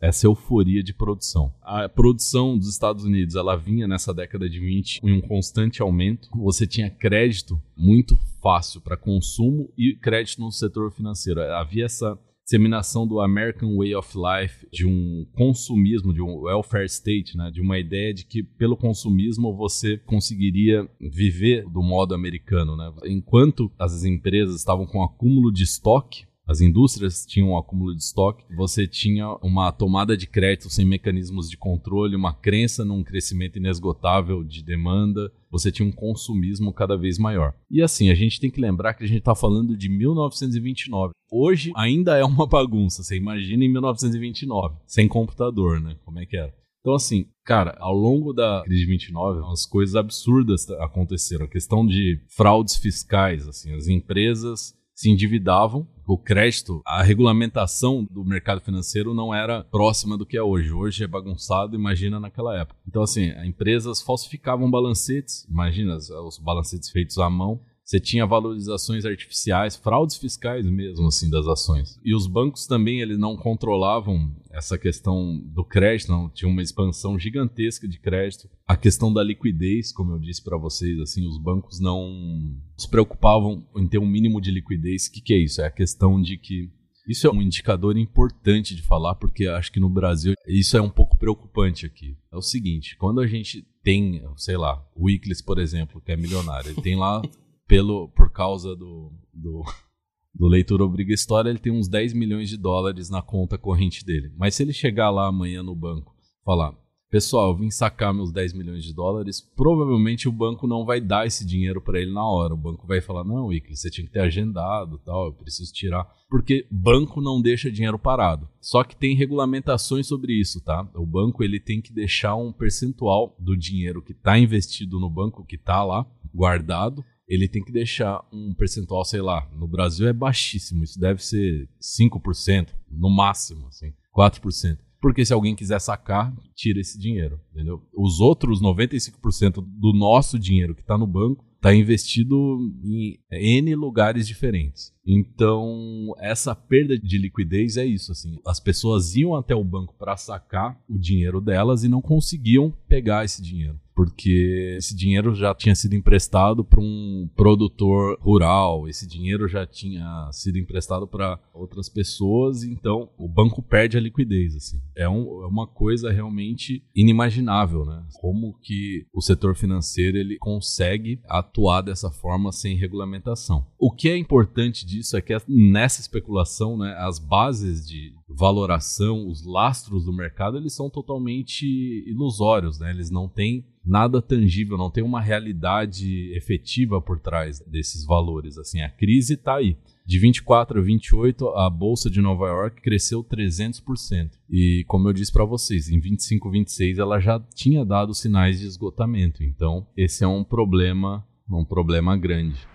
essa 0.00 0.26
euforia 0.26 0.82
de 0.82 0.92
produção. 0.92 1.52
A 1.62 1.88
produção 1.88 2.58
dos 2.58 2.68
Estados 2.68 3.04
Unidos 3.04 3.36
ela 3.36 3.56
vinha 3.56 3.86
nessa 3.86 4.12
década 4.12 4.48
de 4.48 4.58
20 4.58 5.00
em 5.02 5.12
um 5.12 5.20
constante 5.20 5.80
aumento. 5.80 6.28
Você 6.36 6.66
tinha 6.66 6.90
crédito 6.90 7.60
muito 7.76 8.16
fácil 8.42 8.80
para 8.80 8.96
consumo 8.96 9.72
e 9.76 9.94
crédito 9.94 10.40
no 10.40 10.50
setor 10.50 10.90
financeiro. 10.92 11.40
Havia 11.40 11.84
essa 11.84 12.18
disseminação 12.46 13.08
do 13.08 13.20
American 13.20 13.76
Way 13.76 13.96
of 13.96 14.16
Life, 14.16 14.68
de 14.72 14.86
um 14.86 15.26
consumismo, 15.34 16.14
de 16.14 16.22
um 16.22 16.42
welfare 16.42 16.86
state, 16.86 17.36
né? 17.36 17.50
de 17.50 17.60
uma 17.60 17.76
ideia 17.76 18.14
de 18.14 18.24
que 18.24 18.40
pelo 18.40 18.76
consumismo 18.76 19.52
você 19.52 19.98
conseguiria 19.98 20.88
viver 21.00 21.68
do 21.68 21.82
modo 21.82 22.14
americano. 22.14 22.76
Né? 22.76 22.92
Enquanto 23.06 23.70
as 23.76 24.04
empresas 24.04 24.54
estavam 24.54 24.86
com 24.86 25.02
acúmulo 25.02 25.52
de 25.52 25.64
estoque, 25.64 26.24
as 26.46 26.60
indústrias 26.60 27.26
tinham 27.26 27.50
um 27.50 27.58
acúmulo 27.58 27.94
de 27.94 28.02
estoque, 28.02 28.44
você 28.54 28.86
tinha 28.86 29.28
uma 29.42 29.72
tomada 29.72 30.16
de 30.16 30.26
crédito 30.26 30.70
sem 30.70 30.84
mecanismos 30.84 31.50
de 31.50 31.56
controle, 31.56 32.14
uma 32.14 32.32
crença 32.32 32.84
num 32.84 33.02
crescimento 33.02 33.56
inesgotável 33.58 34.44
de 34.44 34.62
demanda, 34.62 35.32
você 35.50 35.72
tinha 35.72 35.88
um 35.88 35.92
consumismo 35.92 36.72
cada 36.72 36.96
vez 36.96 37.18
maior. 37.18 37.54
E 37.68 37.82
assim, 37.82 38.10
a 38.10 38.14
gente 38.14 38.38
tem 38.38 38.50
que 38.50 38.60
lembrar 38.60 38.94
que 38.94 39.02
a 39.02 39.08
gente 39.08 39.18
está 39.18 39.34
falando 39.34 39.76
de 39.76 39.88
1929. 39.88 41.12
Hoje 41.30 41.72
ainda 41.74 42.16
é 42.16 42.24
uma 42.24 42.46
bagunça, 42.46 43.02
você 43.02 43.16
imagina 43.16 43.64
em 43.64 43.68
1929, 43.68 44.76
sem 44.86 45.08
computador, 45.08 45.80
né? 45.80 45.96
Como 46.04 46.20
é 46.20 46.26
que 46.26 46.36
era? 46.36 46.54
Então, 46.86 46.94
assim, 46.94 47.26
cara, 47.44 47.76
ao 47.80 47.92
longo 47.92 48.32
da 48.32 48.62
crise 48.64 48.82
de 48.82 48.86
29, 48.86 49.40
umas 49.40 49.66
coisas 49.66 49.96
absurdas 49.96 50.70
aconteceram. 50.70 51.46
A 51.46 51.48
questão 51.48 51.84
de 51.84 52.20
fraudes 52.28 52.76
fiscais, 52.76 53.48
assim, 53.48 53.74
as 53.74 53.88
empresas 53.88 54.75
se 54.96 55.10
endividavam. 55.10 55.86
O 56.06 56.16
crédito, 56.16 56.80
a 56.86 57.02
regulamentação 57.02 58.04
do 58.10 58.24
mercado 58.24 58.60
financeiro 58.60 59.12
não 59.12 59.34
era 59.34 59.64
próxima 59.64 60.16
do 60.16 60.24
que 60.24 60.36
é 60.36 60.42
hoje. 60.42 60.72
Hoje 60.72 61.04
é 61.04 61.06
bagunçado, 61.06 61.76
imagina 61.76 62.18
naquela 62.18 62.58
época. 62.58 62.80
Então, 62.88 63.02
assim, 63.02 63.30
as 63.30 63.44
empresas 63.44 64.00
falsificavam 64.00 64.70
balancetes, 64.70 65.44
imagina 65.50 65.96
os 65.96 66.38
balancetes 66.38 66.90
feitos 66.90 67.18
à 67.18 67.28
mão, 67.28 67.60
você 67.86 68.00
tinha 68.00 68.26
valorizações 68.26 69.04
artificiais, 69.04 69.76
fraudes 69.76 70.16
fiscais 70.16 70.66
mesmo, 70.66 71.06
assim, 71.06 71.30
das 71.30 71.46
ações. 71.46 72.00
E 72.04 72.16
os 72.16 72.26
bancos 72.26 72.66
também, 72.66 73.00
eles 73.00 73.16
não 73.16 73.36
controlavam 73.36 74.34
essa 74.50 74.76
questão 74.76 75.40
do 75.54 75.64
crédito, 75.64 76.10
não, 76.10 76.28
tinha 76.28 76.50
uma 76.50 76.62
expansão 76.62 77.16
gigantesca 77.16 77.86
de 77.86 78.00
crédito. 78.00 78.50
A 78.66 78.76
questão 78.76 79.12
da 79.12 79.22
liquidez, 79.22 79.92
como 79.92 80.14
eu 80.14 80.18
disse 80.18 80.42
para 80.42 80.58
vocês, 80.58 80.98
assim, 80.98 81.28
os 81.28 81.38
bancos 81.38 81.78
não 81.78 82.56
se 82.76 82.90
preocupavam 82.90 83.64
em 83.76 83.86
ter 83.86 83.98
um 83.98 84.06
mínimo 84.06 84.40
de 84.40 84.50
liquidez. 84.50 85.06
O 85.06 85.12
que, 85.12 85.20
que 85.20 85.34
é 85.34 85.38
isso? 85.38 85.60
É 85.60 85.66
a 85.66 85.70
questão 85.70 86.20
de 86.20 86.36
que 86.36 86.68
isso 87.06 87.24
é 87.28 87.30
um 87.30 87.40
indicador 87.40 87.96
importante 87.96 88.74
de 88.74 88.82
falar, 88.82 89.14
porque 89.14 89.46
acho 89.46 89.70
que 89.70 89.78
no 89.78 89.88
Brasil 89.88 90.34
isso 90.48 90.76
é 90.76 90.82
um 90.82 90.90
pouco 90.90 91.16
preocupante 91.16 91.86
aqui. 91.86 92.16
É 92.32 92.36
o 92.36 92.42
seguinte, 92.42 92.96
quando 92.96 93.20
a 93.20 93.28
gente 93.28 93.64
tem, 93.84 94.24
sei 94.36 94.56
lá, 94.56 94.84
o 94.96 95.04
Wikileaks, 95.04 95.40
por 95.40 95.60
exemplo, 95.60 96.00
que 96.00 96.10
é 96.10 96.16
milionário, 96.16 96.70
ele 96.70 96.82
tem 96.82 96.96
lá 96.96 97.22
pelo, 97.66 98.08
por 98.08 98.30
causa 98.30 98.74
do, 98.74 99.12
do, 99.32 99.62
do 100.34 100.46
leitor 100.46 100.80
obriga 100.80 101.12
história, 101.12 101.50
ele 101.50 101.58
tem 101.58 101.72
uns 101.72 101.88
10 101.88 102.12
milhões 102.12 102.48
de 102.48 102.56
dólares 102.56 103.10
na 103.10 103.22
conta 103.22 103.58
corrente 103.58 104.04
dele. 104.04 104.32
Mas 104.36 104.54
se 104.54 104.62
ele 104.62 104.72
chegar 104.72 105.10
lá 105.10 105.26
amanhã 105.26 105.62
no 105.62 105.74
banco 105.74 106.14
falar, 106.44 106.74
pessoal, 107.10 107.48
eu 107.48 107.56
vim 107.56 107.70
sacar 107.70 108.12
meus 108.12 108.32
10 108.32 108.52
milhões 108.52 108.84
de 108.84 108.94
dólares, 108.94 109.40
provavelmente 109.40 110.28
o 110.28 110.32
banco 110.32 110.66
não 110.66 110.84
vai 110.84 111.00
dar 111.00 111.26
esse 111.26 111.46
dinheiro 111.46 111.80
para 111.80 112.00
ele 112.00 112.12
na 112.12 112.24
hora. 112.24 112.54
O 112.54 112.58
banco 112.58 112.86
vai 112.86 113.00
falar, 113.00 113.24
não, 113.24 113.46
Wickles, 113.46 113.80
você 113.80 113.90
tinha 113.90 114.06
que 114.06 114.12
ter 114.12 114.20
agendado, 114.20 114.98
tal, 114.98 115.26
eu 115.26 115.32
preciso 115.32 115.72
tirar. 115.72 116.06
Porque 116.28 116.66
banco 116.70 117.20
não 117.20 117.40
deixa 117.40 117.70
dinheiro 117.70 117.98
parado. 117.98 118.48
Só 118.60 118.84
que 118.84 118.96
tem 118.96 119.16
regulamentações 119.16 120.06
sobre 120.06 120.32
isso, 120.32 120.62
tá? 120.62 120.88
O 120.94 121.06
banco 121.06 121.42
ele 121.42 121.60
tem 121.60 121.80
que 121.80 121.92
deixar 121.92 122.36
um 122.36 122.52
percentual 122.52 123.36
do 123.38 123.56
dinheiro 123.56 124.02
que 124.02 124.12
está 124.12 124.38
investido 124.38 125.00
no 125.00 125.08
banco, 125.08 125.44
que 125.44 125.56
está 125.56 125.82
lá 125.84 126.06
guardado, 126.34 127.04
ele 127.28 127.48
tem 127.48 127.62
que 127.62 127.72
deixar 127.72 128.24
um 128.32 128.54
percentual, 128.54 129.04
sei 129.04 129.20
lá, 129.20 129.48
no 129.54 129.66
Brasil 129.66 130.06
é 130.08 130.12
baixíssimo, 130.12 130.84
isso 130.84 130.98
deve 130.98 131.24
ser 131.24 131.68
5%, 131.80 132.68
no 132.90 133.10
máximo, 133.10 133.66
assim, 133.66 133.92
4%. 134.16 134.78
Porque 135.00 135.24
se 135.24 135.32
alguém 135.32 135.54
quiser 135.54 135.80
sacar, 135.80 136.34
tira 136.54 136.80
esse 136.80 136.98
dinheiro, 136.98 137.38
entendeu? 137.52 137.82
Os 137.94 138.18
outros 138.20 138.62
95% 138.62 139.64
do 139.64 139.92
nosso 139.92 140.38
dinheiro 140.38 140.74
que 140.74 140.80
está 140.80 140.96
no 140.96 141.06
banco 141.06 141.44
está 141.56 141.74
investido 141.74 142.58
em 142.82 143.18
N 143.30 143.74
lugares 143.74 144.26
diferentes. 144.26 144.92
Então, 145.06 146.14
essa 146.18 146.54
perda 146.54 146.98
de 146.98 147.18
liquidez 147.18 147.76
é 147.76 147.84
isso, 147.84 148.12
assim. 148.12 148.38
As 148.46 148.58
pessoas 148.58 149.14
iam 149.16 149.34
até 149.34 149.54
o 149.54 149.64
banco 149.64 149.94
para 149.98 150.16
sacar 150.16 150.80
o 150.88 150.98
dinheiro 150.98 151.40
delas 151.40 151.84
e 151.84 151.88
não 151.88 152.00
conseguiam 152.00 152.72
pegar 152.88 153.24
esse 153.24 153.42
dinheiro 153.42 153.78
porque 153.96 154.74
esse 154.76 154.94
dinheiro 154.94 155.34
já 155.34 155.54
tinha 155.54 155.74
sido 155.74 155.94
emprestado 155.94 156.62
para 156.62 156.78
um 156.78 157.30
produtor 157.34 158.18
rural, 158.20 158.86
esse 158.86 159.08
dinheiro 159.08 159.48
já 159.48 159.66
tinha 159.66 160.28
sido 160.32 160.58
emprestado 160.58 161.06
para 161.06 161.40
outras 161.54 161.88
pessoas, 161.88 162.62
então 162.62 163.08
o 163.16 163.26
banco 163.26 163.62
perde 163.62 163.96
a 163.96 164.00
liquidez. 164.00 164.54
Assim. 164.54 164.78
É, 164.94 165.08
um, 165.08 165.42
é, 165.42 165.46
uma 165.46 165.66
coisa 165.66 166.12
realmente 166.12 166.84
inimaginável, 166.94 167.86
né? 167.86 168.04
Como 168.20 168.58
que 168.60 169.06
o 169.14 169.22
setor 169.22 169.56
financeiro 169.56 170.18
ele 170.18 170.36
consegue 170.36 171.18
atuar 171.26 171.80
dessa 171.80 172.10
forma 172.10 172.52
sem 172.52 172.76
regulamentação. 172.76 173.66
O 173.78 173.90
que 173.90 174.10
é 174.10 174.16
importante 174.18 174.84
disso 174.84 175.16
é 175.16 175.22
que 175.22 175.34
nessa 175.48 176.02
especulação, 176.02 176.76
né, 176.76 176.94
as 176.98 177.18
bases 177.18 177.86
de 177.86 178.12
valoração, 178.28 179.28
os 179.28 179.44
lastros 179.44 180.04
do 180.04 180.12
mercado, 180.12 180.56
eles 180.56 180.74
são 180.74 180.90
totalmente 180.90 181.64
ilusórios, 182.06 182.78
né? 182.78 182.90
Eles 182.90 183.10
não 183.10 183.28
têm 183.28 183.64
nada 183.84 184.20
tangível, 184.20 184.76
não 184.76 184.90
tem 184.90 185.04
uma 185.04 185.20
realidade 185.20 186.32
efetiva 186.34 187.00
por 187.00 187.20
trás 187.20 187.60
desses 187.60 188.04
valores. 188.04 188.58
Assim, 188.58 188.80
a 188.80 188.90
crise 188.90 189.34
está 189.34 189.56
aí. 189.56 189.76
De 190.04 190.18
24 190.18 190.80
a 190.80 190.82
28, 190.82 191.48
a 191.50 191.70
bolsa 191.70 192.10
de 192.10 192.20
Nova 192.20 192.46
York 192.46 192.80
cresceu 192.82 193.24
300%. 193.24 194.30
E 194.50 194.84
como 194.86 195.08
eu 195.08 195.12
disse 195.12 195.32
para 195.32 195.44
vocês, 195.44 195.88
em 195.88 195.98
25, 196.00 196.50
26 196.50 196.98
ela 196.98 197.20
já 197.20 197.40
tinha 197.54 197.84
dado 197.84 198.14
sinais 198.14 198.60
de 198.60 198.66
esgotamento. 198.66 199.42
Então, 199.42 199.86
esse 199.96 200.24
é 200.24 200.28
um 200.28 200.44
problema, 200.44 201.26
um 201.50 201.64
problema 201.64 202.16
grande. 202.16 202.66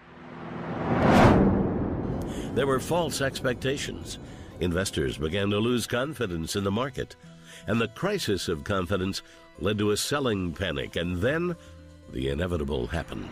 There 2.54 2.68
were 2.68 2.82
false 2.82 3.24
expectations. 3.24 4.20
Investors 4.62 5.17
began 5.17 5.50
to 5.50 5.60
lose 5.60 5.88
confidence 5.88 6.56
in 6.56 6.63
the 6.63 6.69
market, 6.69 7.15
and 7.67 7.82
the 7.82 7.88
crisis 7.88 8.47
of 8.47 8.63
confidence 8.63 9.24
led 9.60 9.80
to 9.80 9.89
a 9.89 9.97
selling 9.97 10.54
panic, 10.54 10.95
and 10.95 11.19
then 11.19 11.56
the 12.13 12.30
inevitable 12.30 12.86
happened. 12.86 13.30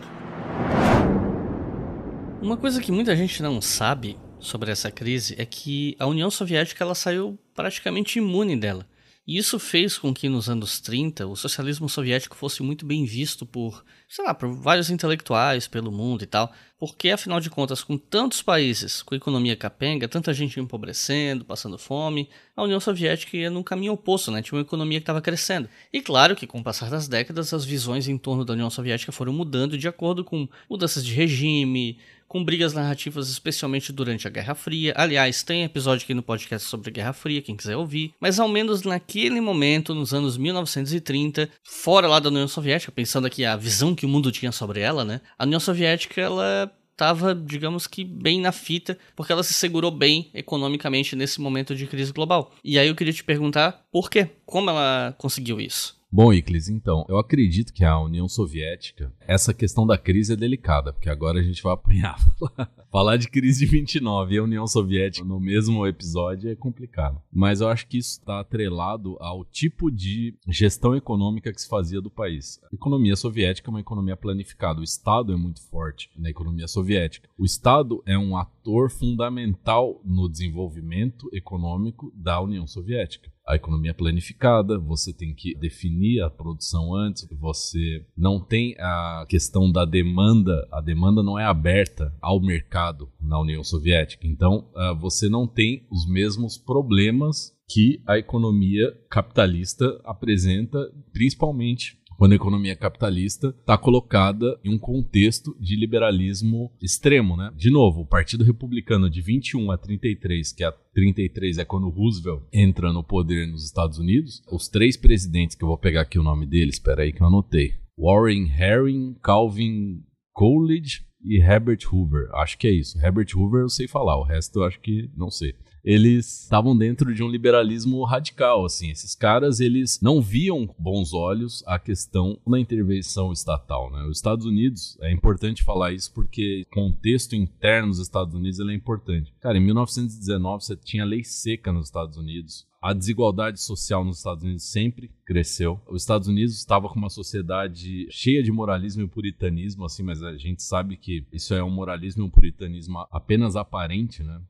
Uma 2.42 2.56
coisa 2.56 2.80
que 2.80 2.90
muita 2.90 3.14
gente 3.14 3.42
não 3.42 3.60
sabe 3.60 4.18
sobre 4.40 4.72
essa 4.72 4.90
crise 4.90 5.36
é 5.38 5.46
que 5.46 5.94
a 6.00 6.06
União 6.06 6.30
Soviética 6.30 6.82
ela 6.82 6.96
saiu 6.96 7.38
praticamente 7.54 8.18
imune 8.18 8.56
dela. 8.56 8.84
E 9.26 9.36
isso 9.36 9.58
fez 9.58 9.98
com 9.98 10.12
que 10.12 10.28
nos 10.28 10.48
anos 10.48 10.80
30 10.80 11.26
o 11.26 11.36
socialismo 11.36 11.88
soviético 11.88 12.36
fosse 12.36 12.62
muito 12.62 12.86
bem 12.86 13.04
visto 13.04 13.44
por, 13.46 13.84
sei 14.08 14.24
lá, 14.24 14.34
por 14.34 14.52
vários 14.52 14.90
intelectuais 14.90 15.68
pelo 15.68 15.92
mundo 15.92 16.24
e 16.24 16.26
tal, 16.26 16.52
porque 16.78 17.10
afinal 17.10 17.38
de 17.38 17.50
contas, 17.50 17.84
com 17.84 17.98
tantos 17.98 18.40
países 18.40 19.02
com 19.02 19.14
economia 19.14 19.54
capenga, 19.54 20.08
tanta 20.08 20.32
gente 20.32 20.58
empobrecendo, 20.58 21.44
passando 21.44 21.78
fome, 21.78 22.28
a 22.56 22.62
União 22.62 22.80
Soviética 22.80 23.36
ia 23.36 23.50
num 23.50 23.62
caminho 23.62 23.92
oposto, 23.92 24.30
né? 24.30 24.40
Tinha 24.40 24.56
uma 24.56 24.64
economia 24.64 24.98
que 24.98 25.02
estava 25.02 25.20
crescendo. 25.20 25.68
E 25.92 26.00
claro 26.00 26.34
que 26.34 26.46
com 26.46 26.58
o 26.58 26.64
passar 26.64 26.88
das 26.88 27.06
décadas, 27.06 27.52
as 27.52 27.64
visões 27.64 28.08
em 28.08 28.16
torno 28.16 28.44
da 28.44 28.54
União 28.54 28.70
Soviética 28.70 29.12
foram 29.12 29.32
mudando 29.32 29.76
de 29.76 29.86
acordo 29.86 30.24
com 30.24 30.48
mudanças 30.68 31.04
de 31.04 31.12
regime, 31.12 31.98
com 32.30 32.44
brigas 32.44 32.72
narrativas, 32.72 33.28
especialmente 33.28 33.92
durante 33.92 34.28
a 34.28 34.30
Guerra 34.30 34.54
Fria. 34.54 34.94
Aliás, 34.96 35.42
tem 35.42 35.64
episódio 35.64 36.04
aqui 36.04 36.14
no 36.14 36.22
podcast 36.22 36.68
sobre 36.68 36.88
a 36.88 36.92
Guerra 36.92 37.12
Fria, 37.12 37.42
quem 37.42 37.56
quiser 37.56 37.76
ouvir. 37.76 38.14
Mas 38.20 38.38
ao 38.38 38.48
menos 38.48 38.84
naquele 38.84 39.40
momento, 39.40 39.92
nos 39.96 40.14
anos 40.14 40.36
1930, 40.36 41.50
fora 41.64 42.06
lá 42.06 42.20
da 42.20 42.28
União 42.28 42.46
Soviética, 42.46 42.92
pensando 42.92 43.26
aqui 43.26 43.44
a 43.44 43.56
visão 43.56 43.96
que 43.96 44.06
o 44.06 44.08
mundo 44.08 44.30
tinha 44.30 44.52
sobre 44.52 44.78
ela, 44.78 45.04
né? 45.04 45.20
A 45.36 45.44
União 45.44 45.58
Soviética, 45.58 46.20
ela 46.20 46.72
estava, 46.92 47.34
digamos 47.34 47.88
que, 47.88 48.04
bem 48.04 48.40
na 48.40 48.52
fita, 48.52 48.96
porque 49.16 49.32
ela 49.32 49.42
se 49.42 49.52
segurou 49.52 49.90
bem 49.90 50.30
economicamente 50.32 51.16
nesse 51.16 51.40
momento 51.40 51.74
de 51.74 51.88
crise 51.88 52.12
global. 52.12 52.52
E 52.62 52.78
aí 52.78 52.86
eu 52.86 52.94
queria 52.94 53.12
te 53.12 53.24
perguntar 53.24 53.86
por 53.90 54.08
quê? 54.08 54.28
Como 54.46 54.70
ela 54.70 55.16
conseguiu 55.18 55.60
isso? 55.60 55.99
Bom, 56.12 56.32
Iclis, 56.32 56.68
então, 56.68 57.06
eu 57.08 57.18
acredito 57.18 57.72
que 57.72 57.84
a 57.84 57.96
União 58.00 58.28
Soviética, 58.28 59.12
essa 59.20 59.54
questão 59.54 59.86
da 59.86 59.96
crise 59.96 60.32
é 60.32 60.36
delicada, 60.36 60.92
porque 60.92 61.08
agora 61.08 61.38
a 61.38 61.42
gente 61.42 61.62
vai 61.62 61.72
apanhar. 61.72 62.18
Falar 62.90 63.16
de 63.16 63.28
crise 63.28 63.64
de 63.64 63.70
29 63.70 64.34
e 64.34 64.38
a 64.38 64.42
União 64.42 64.66
Soviética 64.66 65.24
no 65.24 65.38
mesmo 65.38 65.86
episódio 65.86 66.50
é 66.50 66.56
complicado. 66.56 67.22
Mas 67.32 67.60
eu 67.60 67.68
acho 67.68 67.86
que 67.86 67.96
isso 67.96 68.18
está 68.18 68.40
atrelado 68.40 69.16
ao 69.20 69.44
tipo 69.44 69.88
de 69.88 70.34
gestão 70.48 70.96
econômica 70.96 71.52
que 71.52 71.62
se 71.62 71.68
fazia 71.68 72.00
do 72.00 72.10
país. 72.10 72.58
A 72.64 72.74
economia 72.74 73.14
soviética 73.14 73.70
é 73.70 73.72
uma 73.72 73.80
economia 73.80 74.16
planificada. 74.16 74.80
O 74.80 74.84
Estado 74.84 75.32
é 75.32 75.36
muito 75.36 75.62
forte 75.68 76.10
na 76.16 76.28
economia 76.28 76.66
soviética. 76.66 77.28
O 77.38 77.44
Estado 77.44 78.02
é 78.04 78.18
um 78.18 78.36
ator 78.36 78.59
fundamental 78.90 80.00
no 80.04 80.28
desenvolvimento 80.28 81.28
econômico 81.32 82.12
da 82.14 82.40
União 82.40 82.66
Soviética 82.66 83.30
a 83.50 83.56
economia 83.56 83.92
planificada, 83.92 84.78
você 84.78 85.12
tem 85.12 85.34
que 85.34 85.56
definir 85.56 86.22
a 86.22 86.30
produção 86.30 86.94
antes, 86.94 87.26
você 87.32 88.06
não 88.16 88.38
tem 88.38 88.76
a 88.78 89.26
questão 89.28 89.70
da 89.70 89.84
demanda, 89.84 90.68
a 90.70 90.80
demanda 90.80 91.20
não 91.20 91.36
é 91.36 91.44
aberta 91.44 92.14
ao 92.20 92.40
mercado 92.40 93.10
na 93.20 93.40
União 93.40 93.64
Soviética. 93.64 94.24
Então, 94.24 94.68
uh, 94.74 94.96
você 94.96 95.28
não 95.28 95.48
tem 95.48 95.84
os 95.90 96.08
mesmos 96.08 96.56
problemas 96.56 97.52
que 97.68 98.00
a 98.06 98.18
economia 98.18 98.92
capitalista 99.08 100.00
apresenta, 100.04 100.78
principalmente 101.12 101.99
quando 102.20 102.32
a 102.32 102.36
economia 102.36 102.76
capitalista 102.76 103.48
está 103.58 103.78
colocada 103.78 104.60
em 104.62 104.68
um 104.68 104.78
contexto 104.78 105.56
de 105.58 105.74
liberalismo 105.74 106.70
extremo, 106.78 107.34
né? 107.34 107.50
De 107.56 107.70
novo, 107.70 108.02
o 108.02 108.06
Partido 108.06 108.44
Republicano 108.44 109.08
de 109.08 109.22
21 109.22 109.70
a 109.70 109.78
33, 109.78 110.52
que 110.52 110.62
é 110.62 110.66
a 110.66 110.72
33 110.92 111.56
é 111.56 111.64
quando 111.64 111.88
Roosevelt 111.88 112.42
entra 112.52 112.92
no 112.92 113.02
poder 113.02 113.48
nos 113.48 113.64
Estados 113.64 113.96
Unidos, 113.96 114.42
os 114.52 114.68
três 114.68 114.98
presidentes 114.98 115.56
que 115.56 115.64
eu 115.64 115.68
vou 115.68 115.78
pegar 115.78 116.02
aqui 116.02 116.18
o 116.18 116.22
nome 116.22 116.44
deles, 116.44 116.74
espera 116.74 117.04
aí 117.04 117.10
que 117.10 117.22
eu 117.22 117.26
anotei. 117.26 117.72
Warren 117.98 118.50
Herring, 118.54 119.16
Calvin 119.22 120.02
Coolidge 120.34 121.06
e 121.24 121.38
Herbert 121.38 121.86
Hoover. 121.90 122.28
Acho 122.34 122.58
que 122.58 122.66
é 122.66 122.70
isso. 122.70 122.98
Herbert 122.98 123.28
Hoover 123.34 123.62
eu 123.62 123.70
sei 123.70 123.88
falar, 123.88 124.18
o 124.18 124.24
resto 124.24 124.58
eu 124.58 124.64
acho 124.64 124.78
que 124.80 125.10
não 125.16 125.30
sei 125.30 125.54
eles 125.84 126.42
estavam 126.42 126.76
dentro 126.76 127.14
de 127.14 127.22
um 127.22 127.28
liberalismo 127.28 128.04
radical, 128.04 128.64
assim. 128.64 128.90
Esses 128.90 129.14
caras, 129.14 129.60
eles 129.60 130.00
não 130.00 130.20
viam 130.20 130.66
com 130.66 130.82
bons 130.82 131.12
olhos 131.12 131.62
a 131.66 131.78
questão 131.78 132.38
da 132.46 132.58
intervenção 132.58 133.32
estatal, 133.32 133.90
né? 133.90 134.04
Os 134.04 134.18
Estados 134.18 134.46
Unidos, 134.46 134.96
é 135.00 135.12
importante 135.12 135.62
falar 135.62 135.92
isso 135.92 136.12
porque 136.12 136.66
o 136.70 136.74
contexto 136.74 137.34
interno 137.34 137.88
dos 137.88 137.98
Estados 137.98 138.34
Unidos 138.34 138.60
é 138.60 138.74
importante. 138.74 139.32
Cara, 139.40 139.58
em 139.58 139.60
1919 139.60 140.64
você 140.64 140.76
tinha 140.76 141.04
lei 141.04 141.24
seca 141.24 141.72
nos 141.72 141.86
Estados 141.86 142.16
Unidos. 142.16 142.68
A 142.82 142.94
desigualdade 142.94 143.60
social 143.60 144.02
nos 144.02 144.18
Estados 144.18 144.42
Unidos 144.42 144.64
sempre 144.64 145.10
cresceu. 145.26 145.78
Os 145.86 146.02
Estados 146.02 146.28
Unidos 146.28 146.56
estava 146.56 146.88
com 146.88 146.98
uma 146.98 147.10
sociedade 147.10 148.06
cheia 148.10 148.42
de 148.42 148.50
moralismo 148.50 149.02
e 149.02 149.08
puritanismo, 149.08 149.84
assim, 149.84 150.02
mas 150.02 150.22
a 150.22 150.34
gente 150.38 150.62
sabe 150.62 150.96
que 150.96 151.26
isso 151.30 151.52
é 151.52 151.62
um 151.62 151.68
moralismo 151.68 152.22
e 152.22 152.26
um 152.26 152.30
puritanismo 152.30 153.06
apenas 153.10 153.54
aparente, 153.54 154.22
né? 154.22 154.40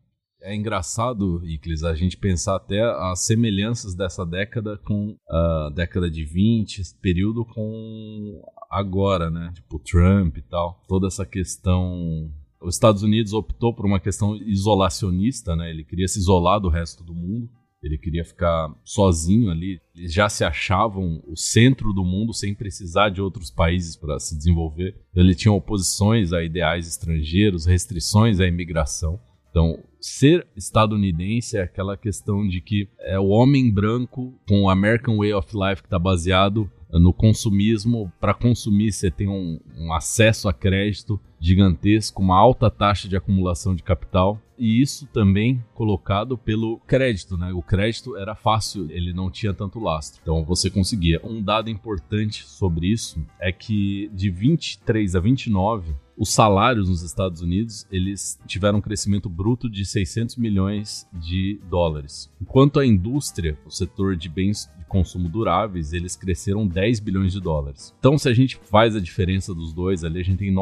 É 0.42 0.54
engraçado, 0.54 1.42
Iclis, 1.44 1.84
a 1.84 1.94
gente 1.94 2.16
pensar 2.16 2.56
até 2.56 2.80
as 2.82 3.26
semelhanças 3.26 3.94
dessa 3.94 4.24
década 4.24 4.78
com 4.78 5.14
a 5.28 5.70
década 5.74 6.10
de 6.10 6.24
20, 6.24 6.80
esse 6.80 6.94
período 6.98 7.44
com 7.44 8.42
agora, 8.70 9.28
né? 9.28 9.52
Tipo 9.54 9.78
Trump 9.78 10.38
e 10.38 10.42
tal. 10.42 10.82
Toda 10.88 11.08
essa 11.08 11.26
questão. 11.26 12.30
Os 12.62 12.74
Estados 12.74 13.02
Unidos 13.02 13.32
optou 13.32 13.74
por 13.74 13.86
uma 13.86 14.00
questão 14.00 14.36
isolacionista, 14.36 15.56
né? 15.56 15.70
Ele 15.70 15.84
queria 15.84 16.08
se 16.08 16.18
isolar 16.18 16.60
do 16.60 16.68
resto 16.68 17.02
do 17.02 17.14
mundo. 17.14 17.48
Ele 17.82 17.96
queria 17.96 18.24
ficar 18.24 18.68
sozinho 18.84 19.50
ali. 19.50 19.80
Eles 19.96 20.12
já 20.12 20.28
se 20.28 20.44
achavam 20.44 21.22
o 21.26 21.34
centro 21.36 21.92
do 21.94 22.04
mundo 22.04 22.34
sem 22.34 22.54
precisar 22.54 23.08
de 23.08 23.22
outros 23.22 23.50
países 23.50 23.96
para 23.96 24.18
se 24.18 24.36
desenvolver. 24.36 24.94
Ele 25.14 25.34
tinha 25.34 25.52
oposições 25.52 26.32
a 26.32 26.44
ideais 26.44 26.86
estrangeiros, 26.86 27.64
restrições 27.64 28.38
à 28.38 28.46
imigração. 28.46 29.18
Então, 29.50 29.78
ser 30.00 30.46
estadunidense 30.56 31.56
é 31.56 31.62
aquela 31.62 31.96
questão 31.96 32.46
de 32.46 32.60
que 32.60 32.88
é 33.00 33.18
o 33.18 33.28
homem 33.28 33.70
branco 33.70 34.32
com 34.48 34.62
o 34.62 34.70
American 34.70 35.18
Way 35.18 35.34
of 35.34 35.48
Life 35.54 35.82
que 35.82 35.86
está 35.86 35.98
baseado 35.98 36.70
no 36.90 37.12
consumismo. 37.12 38.10
Para 38.20 38.32
consumir, 38.32 38.92
você 38.92 39.10
tem 39.10 39.28
um, 39.28 39.60
um, 39.76 39.92
acesso 39.92 40.48
a 40.48 40.52
crédito 40.52 41.20
gigantesco, 41.40 42.22
uma 42.22 42.36
alta 42.36 42.70
taxa 42.70 43.08
de 43.08 43.16
acumulação 43.16 43.74
de 43.74 43.82
capital. 43.82 44.40
E 44.58 44.82
isso 44.82 45.06
também 45.06 45.64
colocado 45.72 46.36
pelo 46.36 46.78
crédito, 46.86 47.38
né? 47.38 47.50
O 47.50 47.62
crédito 47.62 48.14
era 48.14 48.34
fácil, 48.34 48.90
ele 48.90 49.10
não 49.10 49.30
tinha 49.30 49.54
tanto 49.54 49.80
lastro. 49.80 50.20
Então 50.22 50.44
você 50.44 50.68
conseguia. 50.68 51.18
Um 51.24 51.42
dado 51.42 51.70
importante 51.70 52.46
sobre 52.46 52.86
isso 52.86 53.18
é 53.40 53.50
que 53.50 54.10
de 54.12 54.28
23 54.28 55.16
a 55.16 55.20
29, 55.20 55.94
os 56.20 56.34
salários 56.34 56.90
nos 56.90 57.00
Estados 57.00 57.40
Unidos 57.40 57.86
eles 57.90 58.38
tiveram 58.46 58.76
um 58.76 58.82
crescimento 58.82 59.30
bruto 59.30 59.70
de 59.70 59.86
600 59.86 60.36
milhões 60.36 61.08
de 61.14 61.58
dólares. 61.70 62.30
Enquanto 62.38 62.78
a 62.78 62.84
indústria, 62.84 63.58
o 63.64 63.70
setor 63.70 64.14
de 64.14 64.28
bens 64.28 64.70
de 64.78 64.84
consumo 64.84 65.30
duráveis, 65.30 65.94
eles 65.94 66.16
cresceram 66.16 66.68
10 66.68 67.00
bilhões 67.00 67.32
de 67.32 67.40
dólares. 67.40 67.94
Então, 67.98 68.18
se 68.18 68.28
a 68.28 68.34
gente 68.34 68.60
faz 68.64 68.94
a 68.94 69.00
diferença 69.00 69.54
dos 69.54 69.72
dois 69.72 70.04
ali, 70.04 70.20
a 70.20 70.22
gente 70.22 70.40
tem 70.40 70.52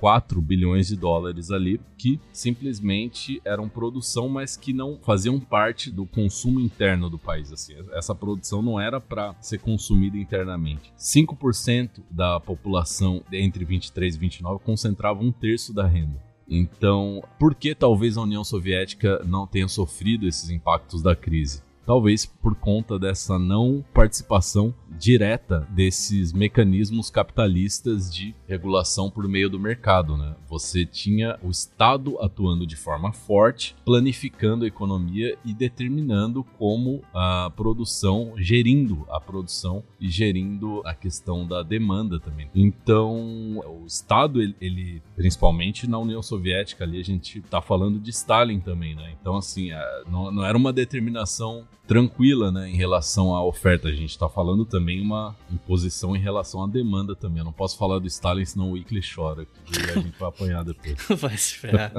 9,4 0.00 0.40
bilhões 0.40 0.88
de 0.88 0.96
dólares 0.96 1.50
ali 1.50 1.80
que 1.96 2.20
simplesmente 2.32 3.40
eram 3.44 3.68
produção, 3.68 4.28
mas 4.28 4.56
que 4.56 4.72
não 4.72 4.98
faziam 5.02 5.38
parte 5.40 5.90
do 5.90 6.06
consumo 6.06 6.60
interno 6.60 7.10
do 7.10 7.18
país. 7.18 7.52
Assim, 7.52 7.74
essa 7.92 8.14
produção 8.14 8.62
não 8.62 8.80
era 8.80 9.00
para 9.00 9.34
ser 9.40 9.58
consumida 9.58 10.16
internamente. 10.16 10.92
5% 10.98 12.02
da 12.10 12.38
população 12.40 13.22
entre 13.32 13.64
23 13.64 14.14
e 14.14 14.18
29 14.18 14.64
concentrava 14.64 15.22
um 15.22 15.32
terço 15.32 15.72
da 15.72 15.86
renda. 15.86 16.22
Então, 16.48 17.22
por 17.38 17.54
que 17.54 17.74
talvez 17.74 18.16
a 18.16 18.22
União 18.22 18.42
Soviética 18.42 19.22
não 19.24 19.46
tenha 19.46 19.68
sofrido 19.68 20.26
esses 20.26 20.48
impactos 20.48 21.02
da 21.02 21.14
crise? 21.14 21.62
Talvez 21.88 22.26
por 22.26 22.54
conta 22.54 22.98
dessa 22.98 23.38
não 23.38 23.82
participação 23.94 24.74
direta 24.98 25.66
desses 25.70 26.34
mecanismos 26.34 27.08
capitalistas 27.08 28.12
de 28.12 28.34
regulação 28.46 29.10
por 29.10 29.26
meio 29.26 29.48
do 29.48 29.58
mercado. 29.58 30.14
Né? 30.14 30.36
Você 30.50 30.84
tinha 30.84 31.38
o 31.42 31.48
Estado 31.48 32.18
atuando 32.20 32.66
de 32.66 32.76
forma 32.76 33.10
forte, 33.10 33.74
planificando 33.86 34.66
a 34.66 34.68
economia 34.68 35.38
e 35.42 35.54
determinando 35.54 36.44
como 36.58 37.00
a 37.14 37.50
produção, 37.56 38.34
gerindo 38.36 39.06
a 39.08 39.18
produção 39.18 39.82
e 39.98 40.10
gerindo 40.10 40.82
a 40.84 40.94
questão 40.94 41.46
da 41.46 41.62
demanda 41.62 42.20
também. 42.20 42.50
Então, 42.54 43.62
o 43.66 43.86
Estado, 43.86 44.42
ele, 44.42 44.54
ele 44.60 45.02
principalmente 45.16 45.88
na 45.88 45.98
União 45.98 46.22
Soviética, 46.22 46.84
ali 46.84 47.00
a 47.00 47.04
gente 47.04 47.38
está 47.38 47.62
falando 47.62 47.98
de 47.98 48.10
Stalin 48.10 48.60
também, 48.60 48.94
né? 48.94 49.16
Então, 49.18 49.36
assim, 49.36 49.70
não, 50.06 50.30
não 50.30 50.44
era 50.44 50.58
uma 50.58 50.70
determinação 50.70 51.66
tranquila 51.88 52.52
né, 52.52 52.68
em 52.68 52.76
relação 52.76 53.34
à 53.34 53.42
oferta. 53.42 53.88
A 53.88 53.92
gente 53.92 54.10
está 54.10 54.28
falando 54.28 54.64
também 54.66 55.00
uma 55.00 55.34
imposição 55.50 56.14
em 56.14 56.20
relação 56.20 56.62
à 56.62 56.68
demanda 56.68 57.16
também. 57.16 57.38
Eu 57.38 57.46
não 57.46 57.52
posso 57.52 57.78
falar 57.78 57.98
do 57.98 58.06
Stalin, 58.06 58.44
senão 58.44 58.70
o 58.70 58.72
Weekly 58.72 59.00
chora. 59.02 59.46
E 59.72 59.90
a 59.90 59.94
gente 59.94 60.18
vai 60.18 60.28
apanhar 60.28 60.62
depois. 60.62 60.96
vai 61.18 61.36
se 61.36 61.54
ferrar. 61.56 61.92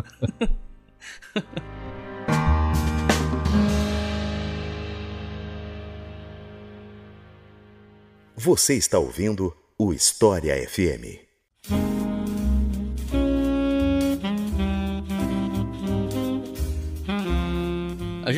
Você 8.38 8.75
está 8.75 8.99
ouvindo 8.99 9.54
o 9.78 9.91
História 9.91 10.56
FM. 10.69 12.09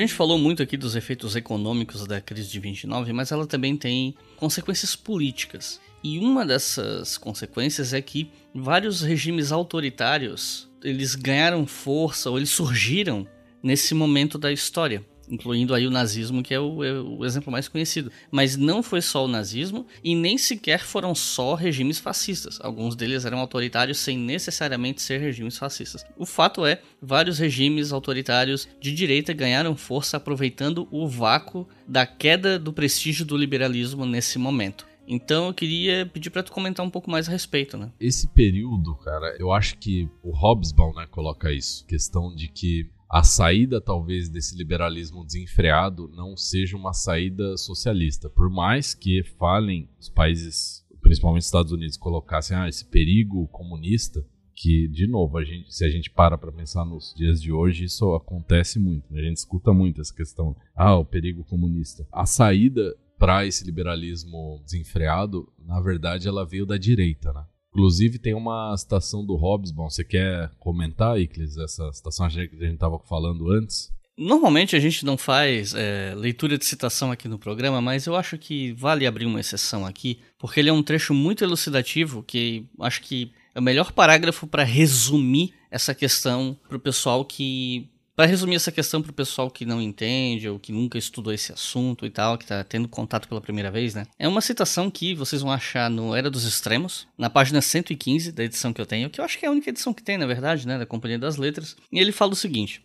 Gente 0.01 0.13
falou 0.13 0.37
muito 0.37 0.61
aqui 0.63 0.75
dos 0.75 0.95
efeitos 0.95 1.35
econômicos 1.35 2.05
da 2.05 2.19
crise 2.19 2.49
de 2.49 2.59
29, 2.59 3.13
mas 3.13 3.31
ela 3.31 3.45
também 3.45 3.75
tem 3.77 4.15
consequências 4.35 4.95
políticas. 4.95 5.79
E 6.03 6.17
uma 6.19 6.45
dessas 6.45 7.17
consequências 7.17 7.93
é 7.93 8.01
que 8.01 8.31
vários 8.53 9.01
regimes 9.01 9.51
autoritários, 9.51 10.69
eles 10.83 11.15
ganharam 11.15 11.67
força 11.67 12.29
ou 12.29 12.37
eles 12.37 12.49
surgiram 12.49 13.27
nesse 13.61 13.93
momento 13.93 14.37
da 14.37 14.51
história 14.51 15.05
incluindo 15.31 15.73
aí 15.73 15.87
o 15.87 15.91
nazismo, 15.91 16.43
que 16.43 16.53
é 16.53 16.59
o, 16.59 16.83
é 16.83 16.91
o, 16.99 17.25
exemplo 17.25 17.51
mais 17.51 17.67
conhecido. 17.67 18.11
Mas 18.29 18.57
não 18.57 18.83
foi 18.83 19.01
só 19.01 19.25
o 19.25 19.27
nazismo 19.27 19.87
e 20.03 20.13
nem 20.13 20.37
sequer 20.37 20.81
foram 20.81 21.15
só 21.15 21.55
regimes 21.55 21.97
fascistas. 21.97 22.59
Alguns 22.61 22.95
deles 22.95 23.23
eram 23.23 23.39
autoritários 23.39 23.97
sem 23.97 24.17
necessariamente 24.17 25.01
ser 25.01 25.19
regimes 25.19 25.57
fascistas. 25.57 26.05
O 26.17 26.25
fato 26.25 26.65
é, 26.65 26.81
vários 27.01 27.39
regimes 27.39 27.93
autoritários 27.93 28.67
de 28.79 28.93
direita 28.93 29.31
ganharam 29.31 29.75
força 29.75 30.17
aproveitando 30.17 30.87
o 30.91 31.07
vácuo 31.07 31.67
da 31.87 32.05
queda 32.05 32.59
do 32.59 32.73
prestígio 32.73 33.25
do 33.25 33.38
liberalismo 33.38 34.05
nesse 34.05 34.38
momento. 34.38 34.91
Então 35.07 35.47
eu 35.47 35.53
queria 35.53 36.05
pedir 36.05 36.29
para 36.29 36.43
tu 36.43 36.51
comentar 36.51 36.86
um 36.86 36.89
pouco 36.89 37.09
mais 37.09 37.27
a 37.27 37.32
respeito, 37.32 37.77
né? 37.77 37.91
Esse 37.99 38.27
período, 38.27 38.95
cara, 38.95 39.36
eu 39.39 39.51
acho 39.51 39.77
que 39.77 40.07
o 40.23 40.32
Hobsbawm 40.32 40.93
né, 40.95 41.07
coloca 41.09 41.51
isso, 41.51 41.86
questão 41.86 42.34
de 42.34 42.47
que 42.47 42.89
a 43.12 43.24
saída 43.24 43.82
talvez 43.82 44.30
desse 44.30 44.55
liberalismo 44.55 45.26
desenfreado 45.26 46.07
não 46.16 46.38
seja 46.38 46.78
uma 46.78 46.93
saída 46.93 47.57
socialista, 47.57 48.30
por 48.30 48.49
mais 48.49 48.93
que 48.93 49.22
falem 49.38 49.89
os 49.99 50.07
países, 50.07 50.86
principalmente 51.01 51.41
os 51.41 51.47
Estados 51.47 51.74
Unidos, 51.74 51.97
colocassem 51.97 52.55
ah, 52.55 52.70
esse 52.70 52.86
perigo 52.86 53.49
comunista, 53.49 54.26
que 54.55 54.88
de 54.88 55.07
novo 55.07 55.38
a 55.38 55.43
gente, 55.43 55.76
se 55.76 55.84
a 55.84 55.89
gente 55.89 56.09
para 56.09 56.38
para 56.38 56.53
pensar 56.53 56.86
nos 56.86 57.14
dias 57.14 57.41
de 57.41 57.51
hoje, 57.51 57.84
isso 57.84 58.14
acontece 58.14 58.80
muito. 58.80 59.12
Né? 59.12 59.20
A 59.20 59.24
gente 59.26 59.38
escuta 59.38 59.74
muito 59.74 59.99
essa 59.99 60.16
questão, 60.16 60.55
ah, 60.74 60.95
o 60.95 61.03
perigo 61.03 61.43
comunista. 61.43 62.07
A 62.14 62.26
saída 62.26 62.95
para 63.20 63.45
esse 63.45 63.66
liberalismo 63.66 64.62
desenfreado, 64.64 65.51
na 65.66 65.82
verdade, 65.82 66.30
ela 66.30 66.45
veio 66.45 66.66
da 66.66 66.78
direita, 66.78 67.34
né? 67.34 67.45
Inclusive 67.74 68.19
tem 68.19 68.34
uma 68.34 68.76
citação 68.78 69.26
do 69.26 69.36
Hobsbawm. 69.36 69.89
Você 69.89 70.03
quer 70.03 70.51
comentar, 70.59 71.19
Iclis, 71.19 71.57
essa 71.57 71.91
citação 71.93 72.28
que 72.28 72.39
a 72.39 72.43
gente 72.43 72.74
estava 72.74 72.99
falando 72.99 73.49
antes? 73.49 73.89
Normalmente 74.17 74.76
a 74.76 74.80
gente 74.80 75.05
não 75.05 75.17
faz 75.17 75.74
é, 75.74 76.13
leitura 76.15 76.57
de 76.57 76.65
citação 76.65 77.11
aqui 77.11 77.28
no 77.28 77.39
programa, 77.39 77.82
mas 77.82 78.05
eu 78.05 78.15
acho 78.15 78.38
que 78.38 78.74
vale 78.74 79.07
abrir 79.07 79.26
uma 79.26 79.39
exceção 79.39 79.86
aqui, 79.86 80.19
porque 80.38 80.59
ele 80.59 80.69
é 80.69 80.74
um 80.74 80.84
trecho 80.84 81.13
muito 81.13 81.43
elucidativo 81.43 82.22
que 82.22 82.65
acho 82.82 83.01
que 83.01 83.32
é 83.55 83.59
o 83.59 83.63
melhor 83.63 83.93
parágrafo 83.93 84.45
para 84.45 84.63
resumir 84.63 85.53
essa 85.72 85.95
questão 85.95 86.57
para 86.67 86.78
o 86.78 86.80
pessoal 86.80 87.24
que 87.24 87.89
para 88.22 88.28
resumir 88.28 88.53
essa 88.53 88.72
questão 88.72 89.01
para 89.01 89.09
o 89.09 89.15
pessoal 89.15 89.49
que 89.49 89.65
não 89.65 89.82
entende 89.82 90.47
ou 90.47 90.59
que 90.59 90.72
nunca 90.72 90.95
estudou 90.95 91.34
esse 91.34 91.51
assunto 91.51 92.05
e 92.05 92.09
tal, 92.11 92.38
que 92.38 92.43
está 92.43 92.63
tendo 92.63 92.88
contato 92.88 93.28
pela 93.28 93.41
primeira 93.41 93.72
vez, 93.72 93.95
né? 93.95 94.05
É 94.19 94.28
uma 94.28 94.41
citação 94.41 94.91
que 94.91 95.15
vocês 95.15 95.41
vão 95.41 95.51
achar 95.51 95.89
no 95.89 96.15
Era 96.15 96.30
dos 96.30 96.45
Extremos, 96.45 97.07
na 97.17 97.32
página 97.32 97.61
115 97.61 98.32
da 98.32 98.43
edição 98.43 98.72
que 98.72 98.80
eu 98.80 98.86
tenho, 98.86 99.09
que 99.09 99.19
eu 99.19 99.26
acho 99.26 99.39
que 99.39 99.45
é 99.47 99.49
a 99.49 99.51
única 99.51 99.72
edição 99.72 99.91
que 99.91 100.03
tem, 100.03 100.19
na 100.19 100.28
verdade, 100.28 100.67
né? 100.67 100.78
Da 100.78 100.86
Companhia 100.86 101.17
das 101.17 101.38
Letras. 101.38 101.76
E 101.91 101.99
ele 101.99 102.11
fala 102.11 102.34
o 102.34 102.36
seguinte: 102.36 102.84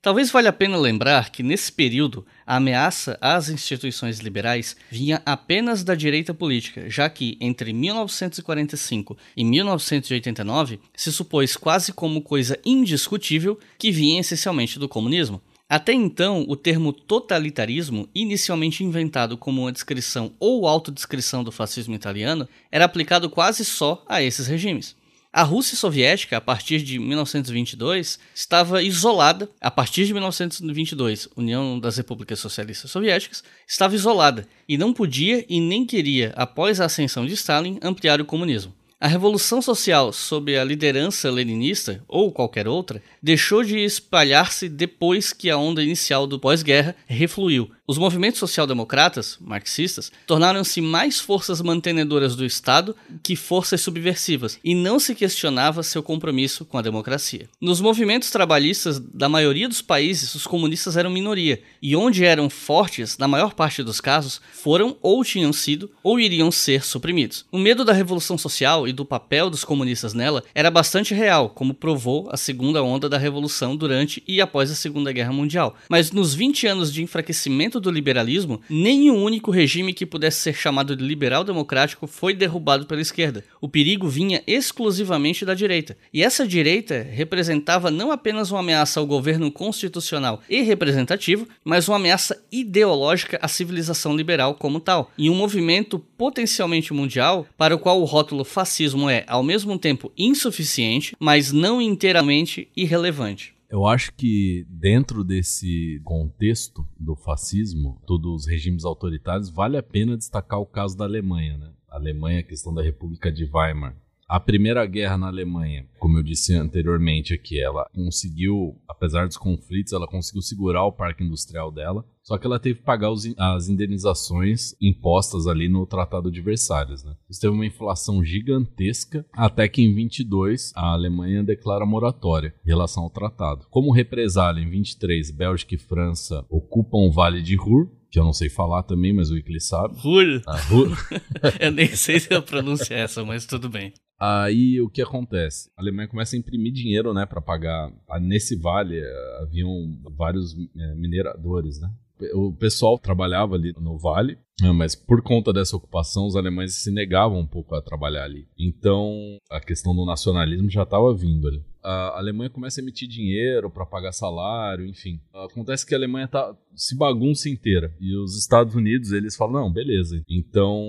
Talvez 0.00 0.30
valha 0.30 0.50
a 0.50 0.52
pena 0.52 0.76
lembrar 0.76 1.30
que, 1.30 1.42
nesse 1.42 1.72
período, 1.72 2.24
a 2.46 2.56
ameaça 2.56 3.18
às 3.20 3.48
instituições 3.48 4.20
liberais 4.20 4.76
vinha 4.88 5.20
apenas 5.26 5.82
da 5.82 5.94
direita 5.96 6.32
política, 6.32 6.88
já 6.88 7.10
que, 7.10 7.36
entre 7.40 7.72
1945 7.72 9.18
e 9.36 9.44
1989, 9.44 10.78
se 10.94 11.12
supôs 11.12 11.56
quase 11.56 11.92
como 11.92 12.22
coisa 12.22 12.56
indiscutível 12.64 13.58
que 13.76 13.90
vinha 13.90 14.20
essencialmente 14.20 14.78
do 14.78 14.88
comunismo. 14.88 15.42
Até 15.68 15.92
então, 15.92 16.46
o 16.48 16.56
termo 16.56 16.92
totalitarismo, 16.92 18.08
inicialmente 18.14 18.84
inventado 18.84 19.36
como 19.36 19.62
uma 19.62 19.72
descrição 19.72 20.32
ou 20.38 20.66
autodescrição 20.66 21.42
do 21.42 21.52
fascismo 21.52 21.94
italiano, 21.94 22.48
era 22.70 22.84
aplicado 22.84 23.28
quase 23.28 23.64
só 23.64 24.02
a 24.08 24.22
esses 24.22 24.46
regimes. 24.46 24.96
A 25.30 25.42
Rússia 25.42 25.76
soviética, 25.76 26.38
a 26.38 26.40
partir 26.40 26.80
de 26.80 26.98
1922, 26.98 28.18
estava 28.34 28.82
isolada. 28.82 29.48
A 29.60 29.70
partir 29.70 30.06
de 30.06 30.14
1922, 30.14 31.28
União 31.36 31.78
das 31.78 31.98
Repúblicas 31.98 32.40
Socialistas 32.40 32.90
Soviéticas 32.90 33.44
estava 33.66 33.94
isolada 33.94 34.48
e 34.66 34.78
não 34.78 34.94
podia 34.94 35.44
e 35.46 35.60
nem 35.60 35.84
queria, 35.84 36.32
após 36.34 36.80
a 36.80 36.86
ascensão 36.86 37.26
de 37.26 37.34
Stalin, 37.34 37.78
ampliar 37.82 38.22
o 38.22 38.24
comunismo. 38.24 38.74
A 38.98 39.06
revolução 39.06 39.60
social 39.60 40.14
sob 40.14 40.58
a 40.58 40.64
liderança 40.64 41.30
leninista, 41.30 42.02
ou 42.08 42.32
qualquer 42.32 42.66
outra, 42.66 43.02
deixou 43.22 43.62
de 43.62 43.78
espalhar-se 43.78 44.66
depois 44.66 45.32
que 45.32 45.50
a 45.50 45.58
onda 45.58 45.84
inicial 45.84 46.26
do 46.26 46.40
pós-guerra 46.40 46.96
refluiu. 47.06 47.70
Os 47.90 47.96
movimentos 47.96 48.38
social-democratas, 48.38 49.38
marxistas, 49.40 50.12
tornaram-se 50.26 50.78
mais 50.78 51.18
forças 51.20 51.62
mantenedoras 51.62 52.36
do 52.36 52.44
Estado 52.44 52.94
que 53.22 53.34
forças 53.34 53.80
subversivas, 53.80 54.60
e 54.62 54.74
não 54.74 54.98
se 54.98 55.14
questionava 55.14 55.82
seu 55.82 56.02
compromisso 56.02 56.66
com 56.66 56.76
a 56.76 56.82
democracia. 56.82 57.48
Nos 57.58 57.80
movimentos 57.80 58.30
trabalhistas 58.30 58.98
da 58.98 59.26
maioria 59.26 59.66
dos 59.66 59.80
países, 59.80 60.34
os 60.34 60.46
comunistas 60.46 60.98
eram 60.98 61.08
minoria, 61.08 61.62
e 61.80 61.96
onde 61.96 62.26
eram 62.26 62.50
fortes, 62.50 63.16
na 63.16 63.26
maior 63.26 63.54
parte 63.54 63.82
dos 63.82 64.02
casos, 64.02 64.38
foram 64.52 64.94
ou 65.00 65.24
tinham 65.24 65.50
sido 65.50 65.90
ou 66.02 66.20
iriam 66.20 66.50
ser 66.50 66.84
suprimidos. 66.84 67.46
O 67.50 67.56
medo 67.56 67.86
da 67.86 67.94
revolução 67.94 68.36
social 68.36 68.86
e 68.86 68.92
do 68.92 69.06
papel 69.06 69.48
dos 69.48 69.64
comunistas 69.64 70.12
nela 70.12 70.44
era 70.54 70.70
bastante 70.70 71.14
real, 71.14 71.48
como 71.48 71.72
provou 71.72 72.28
a 72.30 72.36
segunda 72.36 72.82
onda 72.82 73.08
da 73.08 73.16
revolução 73.16 73.74
durante 73.74 74.22
e 74.28 74.42
após 74.42 74.70
a 74.70 74.74
Segunda 74.74 75.10
Guerra 75.10 75.32
Mundial. 75.32 75.74
Mas 75.88 76.12
nos 76.12 76.34
20 76.34 76.66
anos 76.66 76.92
de 76.92 77.02
enfraquecimento 77.02 77.77
do 77.80 77.90
liberalismo, 77.90 78.60
nenhum 78.68 79.22
único 79.22 79.50
regime 79.50 79.92
que 79.92 80.06
pudesse 80.06 80.40
ser 80.40 80.54
chamado 80.54 80.96
de 80.96 81.04
liberal 81.04 81.44
democrático 81.44 82.06
foi 82.06 82.34
derrubado 82.34 82.86
pela 82.86 83.00
esquerda. 83.00 83.44
O 83.60 83.68
perigo 83.68 84.08
vinha 84.08 84.42
exclusivamente 84.46 85.44
da 85.44 85.54
direita. 85.54 85.96
E 86.12 86.22
essa 86.22 86.46
direita 86.46 87.06
representava 87.10 87.90
não 87.90 88.10
apenas 88.10 88.50
uma 88.50 88.60
ameaça 88.60 89.00
ao 89.00 89.06
governo 89.06 89.50
constitucional 89.50 90.42
e 90.48 90.62
representativo, 90.62 91.46
mas 91.64 91.88
uma 91.88 91.96
ameaça 91.96 92.42
ideológica 92.50 93.38
à 93.42 93.48
civilização 93.48 94.16
liberal 94.16 94.54
como 94.54 94.80
tal, 94.80 95.10
e 95.16 95.28
um 95.30 95.34
movimento 95.34 95.98
potencialmente 95.98 96.92
mundial 96.92 97.46
para 97.56 97.74
o 97.74 97.78
qual 97.78 98.00
o 98.00 98.04
rótulo 98.04 98.44
fascismo 98.44 99.08
é, 99.08 99.24
ao 99.26 99.42
mesmo 99.42 99.78
tempo, 99.78 100.12
insuficiente, 100.16 101.16
mas 101.18 101.52
não 101.52 101.80
inteiramente 101.80 102.68
irrelevante. 102.76 103.57
Eu 103.70 103.86
acho 103.86 104.14
que 104.14 104.66
dentro 104.70 105.22
desse 105.22 106.00
contexto 106.02 106.86
do 106.98 107.14
fascismo, 107.14 108.00
todos 108.06 108.42
os 108.42 108.46
regimes 108.46 108.84
autoritários, 108.84 109.50
vale 109.50 109.76
a 109.76 109.82
pena 109.82 110.16
destacar 110.16 110.58
o 110.58 110.66
caso 110.66 110.96
da 110.96 111.04
Alemanha, 111.04 111.58
né? 111.58 111.70
A 111.88 111.96
Alemanha, 111.96 112.40
a 112.40 112.44
questão 112.44 112.72
da 112.72 112.82
República 112.82 113.30
de 113.30 113.44
Weimar. 113.44 113.94
A 114.28 114.38
Primeira 114.38 114.84
Guerra 114.84 115.16
na 115.16 115.28
Alemanha, 115.28 115.86
como 115.98 116.18
eu 116.18 116.22
disse 116.22 116.54
anteriormente 116.54 117.32
aqui, 117.32 117.58
ela 117.58 117.88
conseguiu, 117.94 118.76
apesar 118.86 119.26
dos 119.26 119.38
conflitos, 119.38 119.94
ela 119.94 120.06
conseguiu 120.06 120.42
segurar 120.42 120.84
o 120.84 120.92
parque 120.92 121.24
industrial 121.24 121.72
dela, 121.72 122.04
só 122.22 122.36
que 122.36 122.46
ela 122.46 122.60
teve 122.60 122.78
que 122.78 122.84
pagar 122.84 123.10
os, 123.10 123.24
as 123.38 123.70
indenizações 123.70 124.74
impostas 124.82 125.46
ali 125.46 125.66
no 125.66 125.86
Tratado 125.86 126.30
de 126.30 126.42
Versalhes. 126.42 127.02
Né? 127.02 127.16
Isso 127.26 127.40
teve 127.40 127.54
uma 127.54 127.64
inflação 127.64 128.22
gigantesca, 128.22 129.24
até 129.32 129.66
que 129.66 129.80
em 129.80 129.94
22 129.94 130.72
a 130.76 130.92
Alemanha 130.92 131.42
declara 131.42 131.86
moratória 131.86 132.54
em 132.66 132.68
relação 132.68 133.04
ao 133.04 133.10
tratado. 133.10 133.66
Como 133.70 133.94
represália, 133.94 134.60
em 134.60 134.68
23, 134.68 135.30
Bélgica 135.30 135.74
e 135.74 135.78
França 135.78 136.44
ocupam 136.50 136.98
o 136.98 137.10
Vale 137.10 137.40
de 137.40 137.56
Ruhr, 137.56 137.88
que 138.10 138.18
eu 138.18 138.24
não 138.24 138.34
sei 138.34 138.50
falar 138.50 138.82
também, 138.82 139.14
mas 139.14 139.30
o 139.30 139.38
Iclis 139.38 139.66
sabe. 139.66 139.98
Ruhr. 139.98 140.42
Ah, 140.46 140.60
Ruhr. 140.68 140.90
eu 141.60 141.72
nem 141.72 141.88
sei 141.88 142.20
se 142.20 142.34
a 142.34 142.42
pronúncia 142.42 142.94
é 142.94 143.00
essa, 143.00 143.24
mas 143.24 143.46
tudo 143.46 143.70
bem. 143.70 143.94
Aí 144.18 144.80
o 144.80 144.88
que 144.88 145.00
acontece? 145.00 145.70
A 145.76 145.80
Alemanha 145.80 146.08
começa 146.08 146.34
a 146.34 146.38
imprimir 146.38 146.72
dinheiro, 146.72 147.14
né, 147.14 147.24
para 147.24 147.40
pagar. 147.40 147.92
Nesse 148.20 148.56
vale 148.56 148.98
eh, 148.98 149.38
haviam 149.40 149.96
vários 150.16 150.54
eh, 150.54 150.94
mineradores, 150.96 151.80
né? 151.80 151.88
O 152.34 152.52
pessoal 152.52 152.98
trabalhava 152.98 153.54
ali 153.54 153.72
no 153.78 153.96
vale, 153.96 154.36
né, 154.60 154.72
mas 154.72 154.94
por 154.94 155.22
conta 155.22 155.52
dessa 155.52 155.76
ocupação, 155.76 156.26
os 156.26 156.36
alemães 156.36 156.74
se 156.74 156.90
negavam 156.90 157.40
um 157.40 157.46
pouco 157.46 157.74
a 157.74 157.82
trabalhar 157.82 158.24
ali. 158.24 158.46
Então, 158.58 159.38
a 159.50 159.60
questão 159.60 159.94
do 159.94 160.04
nacionalismo 160.04 160.70
já 160.70 160.82
estava 160.82 161.14
vindo 161.14 161.48
ali 161.48 161.62
a 161.82 162.18
Alemanha 162.18 162.50
começa 162.50 162.80
a 162.80 162.82
emitir 162.82 163.08
dinheiro 163.08 163.70
para 163.70 163.86
pagar 163.86 164.12
salário, 164.12 164.86
enfim. 164.86 165.20
Acontece 165.32 165.86
que 165.86 165.94
a 165.94 165.98
Alemanha 165.98 166.28
tá 166.28 166.54
se 166.74 166.96
bagunça 166.96 167.48
inteira 167.48 167.92
e 167.98 168.14
os 168.16 168.38
Estados 168.38 168.74
Unidos 168.74 169.10
eles 169.10 169.34
falam 169.34 169.62
não, 169.62 169.72
beleza. 169.72 170.22
Então 170.28 170.86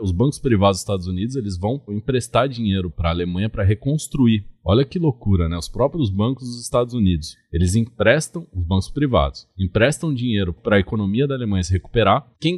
os 0.00 0.10
bancos 0.10 0.38
privados 0.38 0.78
dos 0.78 0.82
Estados 0.82 1.06
Unidos 1.06 1.36
eles 1.36 1.56
vão 1.58 1.82
emprestar 1.88 2.48
dinheiro 2.48 2.90
para 2.90 3.10
a 3.10 3.12
Alemanha 3.12 3.48
para 3.48 3.62
reconstruir. 3.62 4.46
Olha 4.64 4.84
que 4.84 4.98
loucura, 4.98 5.48
né? 5.48 5.56
Os 5.56 5.68
próprios 5.68 6.10
bancos 6.10 6.44
dos 6.44 6.62
Estados 6.62 6.92
Unidos 6.94 7.36
eles 7.52 7.74
emprestam 7.74 8.46
os 8.52 8.64
bancos 8.64 8.90
privados, 8.90 9.46
emprestam 9.58 10.12
dinheiro 10.12 10.52
para 10.52 10.76
a 10.76 10.80
economia 10.80 11.26
da 11.26 11.34
Alemanha 11.34 11.62
se 11.62 11.72
recuperar. 11.72 12.26
Quem 12.40 12.56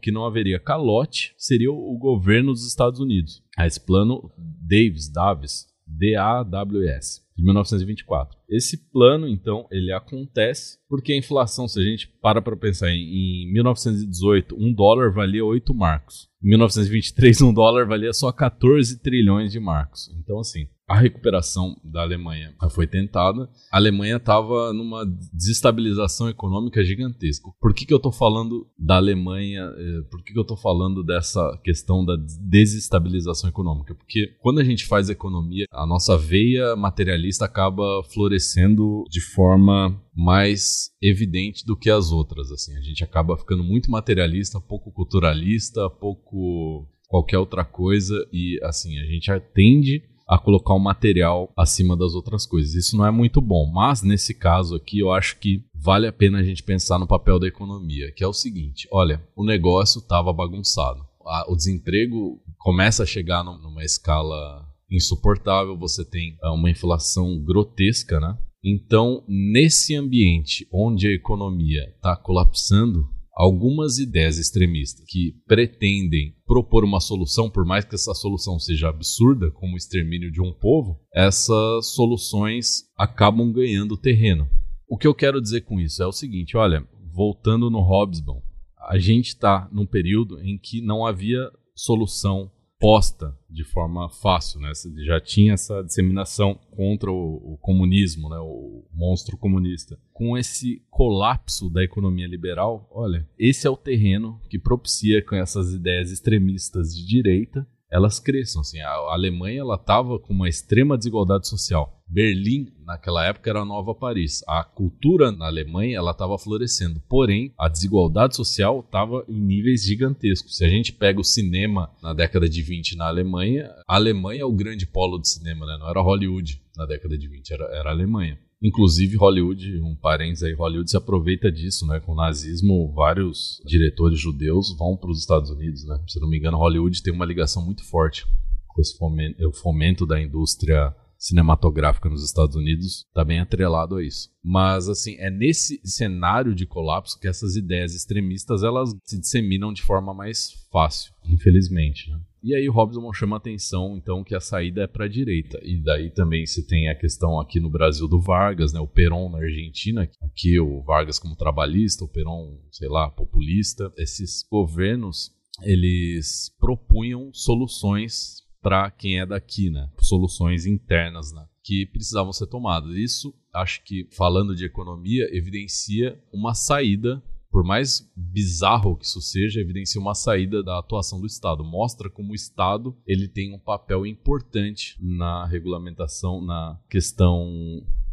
que 0.00 0.10
não 0.10 0.24
haveria 0.24 0.58
calote 0.58 1.34
seria 1.36 1.70
o 1.70 1.96
governo 1.98 2.52
dos 2.52 2.66
Estados 2.66 3.00
Unidos. 3.00 3.42
Esse 3.58 3.80
plano 3.80 4.30
Davis, 4.36 5.08
Davis, 5.08 5.66
DAWS, 5.86 7.22
de 7.36 7.44
1924. 7.44 8.38
Esse 8.48 8.76
plano, 8.76 9.26
então, 9.26 9.66
ele 9.70 9.92
acontece 9.92 10.78
porque 10.88 11.12
a 11.12 11.16
inflação, 11.16 11.66
se 11.66 11.80
a 11.80 11.82
gente 11.82 12.08
para 12.20 12.40
para 12.40 12.56
pensar 12.56 12.90
em, 12.90 13.46
em 13.46 13.52
1918, 13.52 14.56
um 14.58 14.72
dólar 14.72 15.12
valia 15.12 15.44
8 15.44 15.74
marcos. 15.74 16.28
Em 16.42 16.48
1923, 16.50 17.42
um 17.42 17.52
dólar 17.52 17.86
valia 17.86 18.12
só 18.12 18.30
14 18.30 19.00
trilhões 19.00 19.52
de 19.52 19.60
marcos. 19.60 20.10
Então, 20.18 20.38
assim, 20.38 20.68
a 20.90 20.98
recuperação 20.98 21.80
da 21.84 22.02
Alemanha 22.02 22.52
foi 22.70 22.84
tentada, 22.84 23.48
a 23.70 23.76
Alemanha 23.76 24.16
estava 24.16 24.72
numa 24.72 25.06
desestabilização 25.32 26.28
econômica 26.28 26.82
gigantesca. 26.82 27.48
Por 27.60 27.72
que, 27.72 27.86
que 27.86 27.94
eu 27.94 27.98
estou 27.98 28.10
falando 28.10 28.66
da 28.76 28.96
Alemanha? 28.96 29.72
Eh, 29.78 30.02
por 30.10 30.20
que, 30.24 30.32
que 30.32 30.38
eu 30.38 30.42
estou 30.42 30.56
falando 30.56 31.04
dessa 31.04 31.56
questão 31.62 32.04
da 32.04 32.16
desestabilização 32.40 33.48
econômica? 33.48 33.94
Porque 33.94 34.36
quando 34.40 34.58
a 34.58 34.64
gente 34.64 34.84
faz 34.84 35.08
economia, 35.08 35.66
a 35.70 35.86
nossa 35.86 36.18
veia 36.18 36.74
materialista 36.74 37.44
acaba 37.44 38.02
florescendo 38.12 39.04
de 39.08 39.20
forma 39.20 39.96
mais 40.12 40.90
evidente 41.00 41.64
do 41.64 41.76
que 41.76 41.88
as 41.88 42.10
outras. 42.10 42.50
Assim, 42.50 42.76
a 42.76 42.80
gente 42.80 43.04
acaba 43.04 43.38
ficando 43.38 43.62
muito 43.62 43.92
materialista, 43.92 44.60
pouco 44.60 44.90
culturalista, 44.90 45.88
pouco 45.88 46.88
qualquer 47.10 47.38
outra 47.38 47.64
coisa 47.64 48.14
e 48.32 48.58
assim 48.62 48.96
a 49.00 49.04
gente 49.04 49.28
tende 49.52 50.09
a 50.30 50.38
colocar 50.38 50.74
o 50.74 50.78
material 50.78 51.52
acima 51.56 51.96
das 51.96 52.14
outras 52.14 52.46
coisas. 52.46 52.74
Isso 52.74 52.96
não 52.96 53.04
é 53.04 53.10
muito 53.10 53.40
bom, 53.40 53.66
mas 53.66 54.00
nesse 54.00 54.32
caso 54.32 54.76
aqui 54.76 55.00
eu 55.00 55.12
acho 55.12 55.36
que 55.40 55.64
vale 55.74 56.06
a 56.06 56.12
pena 56.12 56.38
a 56.38 56.42
gente 56.44 56.62
pensar 56.62 57.00
no 57.00 57.06
papel 57.06 57.40
da 57.40 57.48
economia, 57.48 58.12
que 58.12 58.22
é 58.22 58.28
o 58.28 58.32
seguinte: 58.32 58.86
olha, 58.92 59.20
o 59.34 59.44
negócio 59.44 59.98
estava 59.98 60.32
bagunçado, 60.32 61.04
o 61.48 61.56
desemprego 61.56 62.40
começa 62.58 63.02
a 63.02 63.06
chegar 63.06 63.42
numa 63.42 63.82
escala 63.82 64.64
insuportável, 64.88 65.76
você 65.76 66.04
tem 66.04 66.36
é, 66.42 66.48
uma 66.48 66.70
inflação 66.70 67.36
grotesca, 67.42 68.20
né? 68.20 68.38
Então, 68.62 69.24
nesse 69.26 69.96
ambiente 69.96 70.68
onde 70.72 71.08
a 71.08 71.12
economia 71.12 71.92
está 71.96 72.14
colapsando, 72.14 73.08
algumas 73.40 73.96
ideias 73.96 74.36
extremistas 74.36 75.02
que 75.08 75.34
pretendem 75.46 76.36
propor 76.44 76.84
uma 76.84 77.00
solução, 77.00 77.48
por 77.48 77.64
mais 77.64 77.86
que 77.86 77.94
essa 77.94 78.12
solução 78.12 78.58
seja 78.58 78.90
absurda, 78.90 79.50
como 79.52 79.72
o 79.72 79.76
extermínio 79.78 80.30
de 80.30 80.42
um 80.42 80.52
povo, 80.52 81.00
essas 81.14 81.86
soluções 81.94 82.82
acabam 82.98 83.50
ganhando 83.50 83.96
terreno. 83.96 84.46
O 84.86 84.98
que 84.98 85.06
eu 85.06 85.14
quero 85.14 85.40
dizer 85.40 85.62
com 85.62 85.80
isso 85.80 86.02
é 86.02 86.06
o 86.06 86.12
seguinte: 86.12 86.54
olha, 86.54 86.86
voltando 87.14 87.70
no 87.70 87.80
Hobsbawm, 87.80 88.42
a 88.78 88.98
gente 88.98 89.28
está 89.28 89.70
num 89.72 89.86
período 89.86 90.38
em 90.42 90.58
que 90.58 90.82
não 90.82 91.06
havia 91.06 91.50
solução 91.74 92.52
posta 92.80 93.36
de 93.48 93.62
forma 93.62 94.08
fácil, 94.08 94.58
né? 94.58 94.72
Já 95.04 95.20
tinha 95.20 95.52
essa 95.52 95.82
disseminação 95.82 96.58
contra 96.70 97.10
o, 97.12 97.52
o, 97.52 97.58
comunismo, 97.58 98.30
né? 98.30 98.38
O 98.38 98.84
monstro 98.92 99.36
comunista. 99.36 99.98
Com 100.12 100.36
esse 100.36 100.82
colapso 100.90 101.68
da 101.68 101.84
economia 101.84 102.26
liberal, 102.26 102.88
olha, 102.90 103.28
esse 103.38 103.66
é 103.66 103.70
o 103.70 103.76
terreno 103.76 104.40
que 104.48 104.58
propicia 104.58 105.22
com 105.22 105.36
essas 105.36 105.74
ideias 105.74 106.10
extremistas 106.10 106.96
de 106.96 107.06
direita 107.06 107.66
elas 107.90 108.20
cresçam. 108.20 108.60
Assim, 108.60 108.80
a 108.80 108.92
Alemanha 109.12 109.60
ela 109.60 109.74
estava 109.74 110.18
com 110.18 110.32
uma 110.32 110.48
extrema 110.48 110.96
desigualdade 110.96 111.48
social. 111.48 111.99
Berlim, 112.10 112.72
naquela 112.84 113.24
época, 113.24 113.48
era 113.48 113.60
a 113.60 113.64
nova 113.64 113.94
Paris. 113.94 114.42
A 114.48 114.64
cultura 114.64 115.30
na 115.30 115.46
Alemanha 115.46 115.96
ela 115.96 116.10
estava 116.10 116.36
florescendo, 116.36 117.00
porém 117.08 117.54
a 117.56 117.68
desigualdade 117.68 118.34
social 118.34 118.80
estava 118.80 119.24
em 119.28 119.40
níveis 119.40 119.84
gigantescos. 119.84 120.56
Se 120.56 120.64
a 120.64 120.68
gente 120.68 120.92
pega 120.92 121.20
o 121.20 121.24
cinema 121.24 121.88
na 122.02 122.12
década 122.12 122.48
de 122.48 122.62
20 122.62 122.96
na 122.96 123.06
Alemanha, 123.06 123.70
a 123.86 123.94
Alemanha 123.94 124.42
é 124.42 124.44
o 124.44 124.52
grande 124.52 124.86
polo 124.86 125.20
de 125.20 125.28
cinema, 125.28 125.64
né? 125.64 125.76
não 125.78 125.88
era 125.88 126.00
Hollywood 126.00 126.60
na 126.76 126.84
década 126.84 127.16
de 127.16 127.28
20, 127.28 127.52
era, 127.52 127.64
era 127.76 127.90
a 127.90 127.92
Alemanha. 127.92 128.36
Inclusive, 128.62 129.16
Hollywood, 129.16 129.80
um 129.80 129.94
parênteses 129.94 130.42
aí, 130.42 130.52
Hollywood 130.52 130.90
se 130.90 130.96
aproveita 130.96 131.50
disso, 131.50 131.86
né? 131.86 131.98
Com 131.98 132.12
o 132.12 132.14
nazismo, 132.14 132.92
vários 132.92 133.58
diretores 133.64 134.18
judeus 134.18 134.76
vão 134.76 134.98
para 134.98 135.10
os 135.10 135.18
Estados 135.18 135.48
Unidos, 135.48 135.86
né? 135.86 135.98
Se 136.06 136.20
não 136.20 136.28
me 136.28 136.36
engano, 136.36 136.58
Hollywood 136.58 137.02
tem 137.02 137.12
uma 137.12 137.24
ligação 137.24 137.64
muito 137.64 137.82
forte 137.84 138.26
com 138.68 138.80
esse 138.82 138.96
fomento, 138.98 139.48
o 139.48 139.52
fomento 139.52 140.04
da 140.04 140.20
indústria 140.20 140.94
cinematográfica 141.20 142.08
nos 142.08 142.24
Estados 142.24 142.56
Unidos 142.56 143.04
está 143.06 143.22
bem 143.22 143.40
atrelado 143.40 143.96
a 143.96 144.02
isso. 144.02 144.30
Mas 144.42 144.88
assim, 144.88 145.16
é 145.18 145.30
nesse 145.30 145.78
cenário 145.84 146.54
de 146.54 146.66
colapso 146.66 147.20
que 147.20 147.28
essas 147.28 147.56
ideias 147.56 147.94
extremistas 147.94 148.62
elas 148.62 148.90
se 149.04 149.20
disseminam 149.20 149.70
de 149.70 149.82
forma 149.82 150.14
mais 150.14 150.66
fácil, 150.72 151.12
infelizmente. 151.26 152.10
Né? 152.10 152.18
E 152.42 152.54
aí 152.54 152.66
o 152.66 152.72
Robson 152.72 153.12
chama 153.12 153.36
atenção, 153.36 153.98
então, 153.98 154.24
que 154.24 154.34
a 154.34 154.40
saída 154.40 154.82
é 154.82 154.86
para 154.86 155.04
a 155.04 155.08
direita. 155.08 155.60
E 155.62 155.76
daí 155.76 156.10
também 156.10 156.46
você 156.46 156.66
tem 156.66 156.88
a 156.88 156.94
questão 156.94 157.38
aqui 157.38 157.60
no 157.60 157.68
Brasil 157.68 158.08
do 158.08 158.18
Vargas, 158.18 158.72
né? 158.72 158.80
O 158.80 158.86
Perón 158.86 159.28
na 159.28 159.38
Argentina, 159.38 160.08
aqui 160.22 160.58
o 160.58 160.82
Vargas 160.82 161.18
como 161.18 161.36
trabalhista, 161.36 162.02
o 162.02 162.08
Perón, 162.08 162.56
sei 162.70 162.88
lá, 162.88 163.10
populista. 163.10 163.92
Esses 163.98 164.42
governos, 164.50 165.30
eles 165.62 166.50
propunham 166.58 167.30
soluções 167.34 168.39
para 168.62 168.90
quem 168.90 169.18
é 169.18 169.26
daqui, 169.26 169.70
né? 169.70 169.90
Soluções 169.98 170.66
internas, 170.66 171.32
né? 171.32 171.46
Que 171.62 171.86
precisavam 171.86 172.32
ser 172.32 172.46
tomadas. 172.46 172.94
Isso, 172.94 173.34
acho 173.54 173.82
que, 173.84 174.06
falando 174.10 174.54
de 174.54 174.64
economia, 174.64 175.28
evidencia 175.34 176.18
uma 176.32 176.54
saída 176.54 177.22
por 177.50 177.64
mais 177.64 178.08
bizarro 178.14 178.96
que 178.96 179.04
isso 179.04 179.20
seja, 179.20 179.60
evidencia 179.60 180.00
uma 180.00 180.14
saída 180.14 180.62
da 180.62 180.78
atuação 180.78 181.20
do 181.20 181.26
Estado. 181.26 181.64
Mostra 181.64 182.08
como 182.08 182.32
o 182.32 182.34
Estado 182.34 182.96
ele 183.04 183.26
tem 183.26 183.52
um 183.52 183.58
papel 183.58 184.06
importante 184.06 184.96
na 185.00 185.46
regulamentação, 185.46 186.40
na 186.40 186.80
questão 186.88 187.48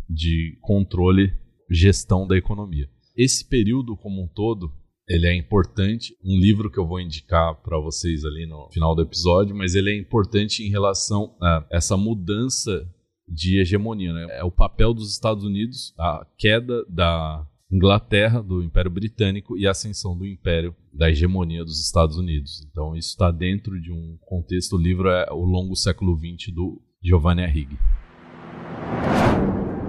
de 0.10 0.58
controle, 0.62 1.34
gestão 1.70 2.28
da 2.28 2.36
economia. 2.36 2.90
Esse 3.16 3.46
período 3.46 3.96
como 3.96 4.24
um 4.24 4.28
todo, 4.28 4.74
ele 5.08 5.26
é 5.26 5.36
importante. 5.36 6.16
Um 6.24 6.38
livro 6.38 6.70
que 6.70 6.78
eu 6.78 6.86
vou 6.86 7.00
indicar 7.00 7.56
para 7.62 7.80
vocês 7.80 8.26
ali 8.26 8.46
no 8.46 8.70
final 8.72 8.94
do 8.94 9.02
episódio, 9.02 9.56
mas 9.56 9.74
ele 9.74 9.92
é 9.92 9.98
importante 9.98 10.64
em 10.64 10.70
relação 10.70 11.36
a 11.42 11.66
essa 11.72 11.96
mudança 11.96 12.86
de 13.28 13.60
hegemonia. 13.60 14.12
Né? 14.12 14.28
É 14.32 14.44
o 14.44 14.52
papel 14.52 14.94
dos 14.94 15.12
Estados 15.12 15.44
Unidos, 15.44 15.94
a 15.98 16.26
queda 16.38 16.86
da 16.90 17.48
Inglaterra, 17.72 18.42
do 18.42 18.62
Império 18.62 18.92
Britânico 18.92 19.58
e 19.58 19.66
a 19.66 19.72
ascensão 19.72 20.18
do 20.18 20.26
Império 20.26 20.76
da 20.94 21.10
hegemonia 21.10 21.64
dos 21.64 21.84
Estados 21.84 22.18
Unidos. 22.18 22.66
Então 22.70 22.96
isso 22.96 23.10
está 23.10 23.32
dentro 23.32 23.80
de 23.80 23.92
um 23.92 24.18
contexto. 24.22 24.76
O 24.76 24.82
livro 24.82 25.10
é 25.10 25.28
O 25.32 25.44
Longo 25.44 25.76
Século 25.76 26.18
XX 26.18 26.54
do 26.54 26.82
Giovanni 27.02 27.44
Arrighi. 27.44 27.78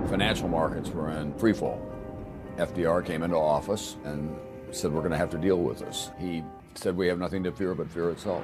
Financial 0.08 0.48
markets 0.48 0.90
were 0.94 1.10
in 1.10 1.32
free 1.38 1.54
fall. 1.54 1.78
FDR 2.56 3.04
came 3.04 3.24
into 3.24 3.36
office 3.36 3.96
and 4.04 4.47
said 4.72 4.92
we're 4.92 5.00
going 5.00 5.12
to 5.12 5.18
have 5.18 5.30
to 5.30 5.38
deal 5.38 5.58
with 5.58 5.78
this. 5.78 6.10
He 6.18 6.44
said 6.74 6.96
we 6.96 7.08
have 7.08 7.18
nothing 7.18 7.42
to 7.44 7.52
fear 7.52 7.74
but 7.74 7.88
fear 7.90 8.10
itself. 8.10 8.42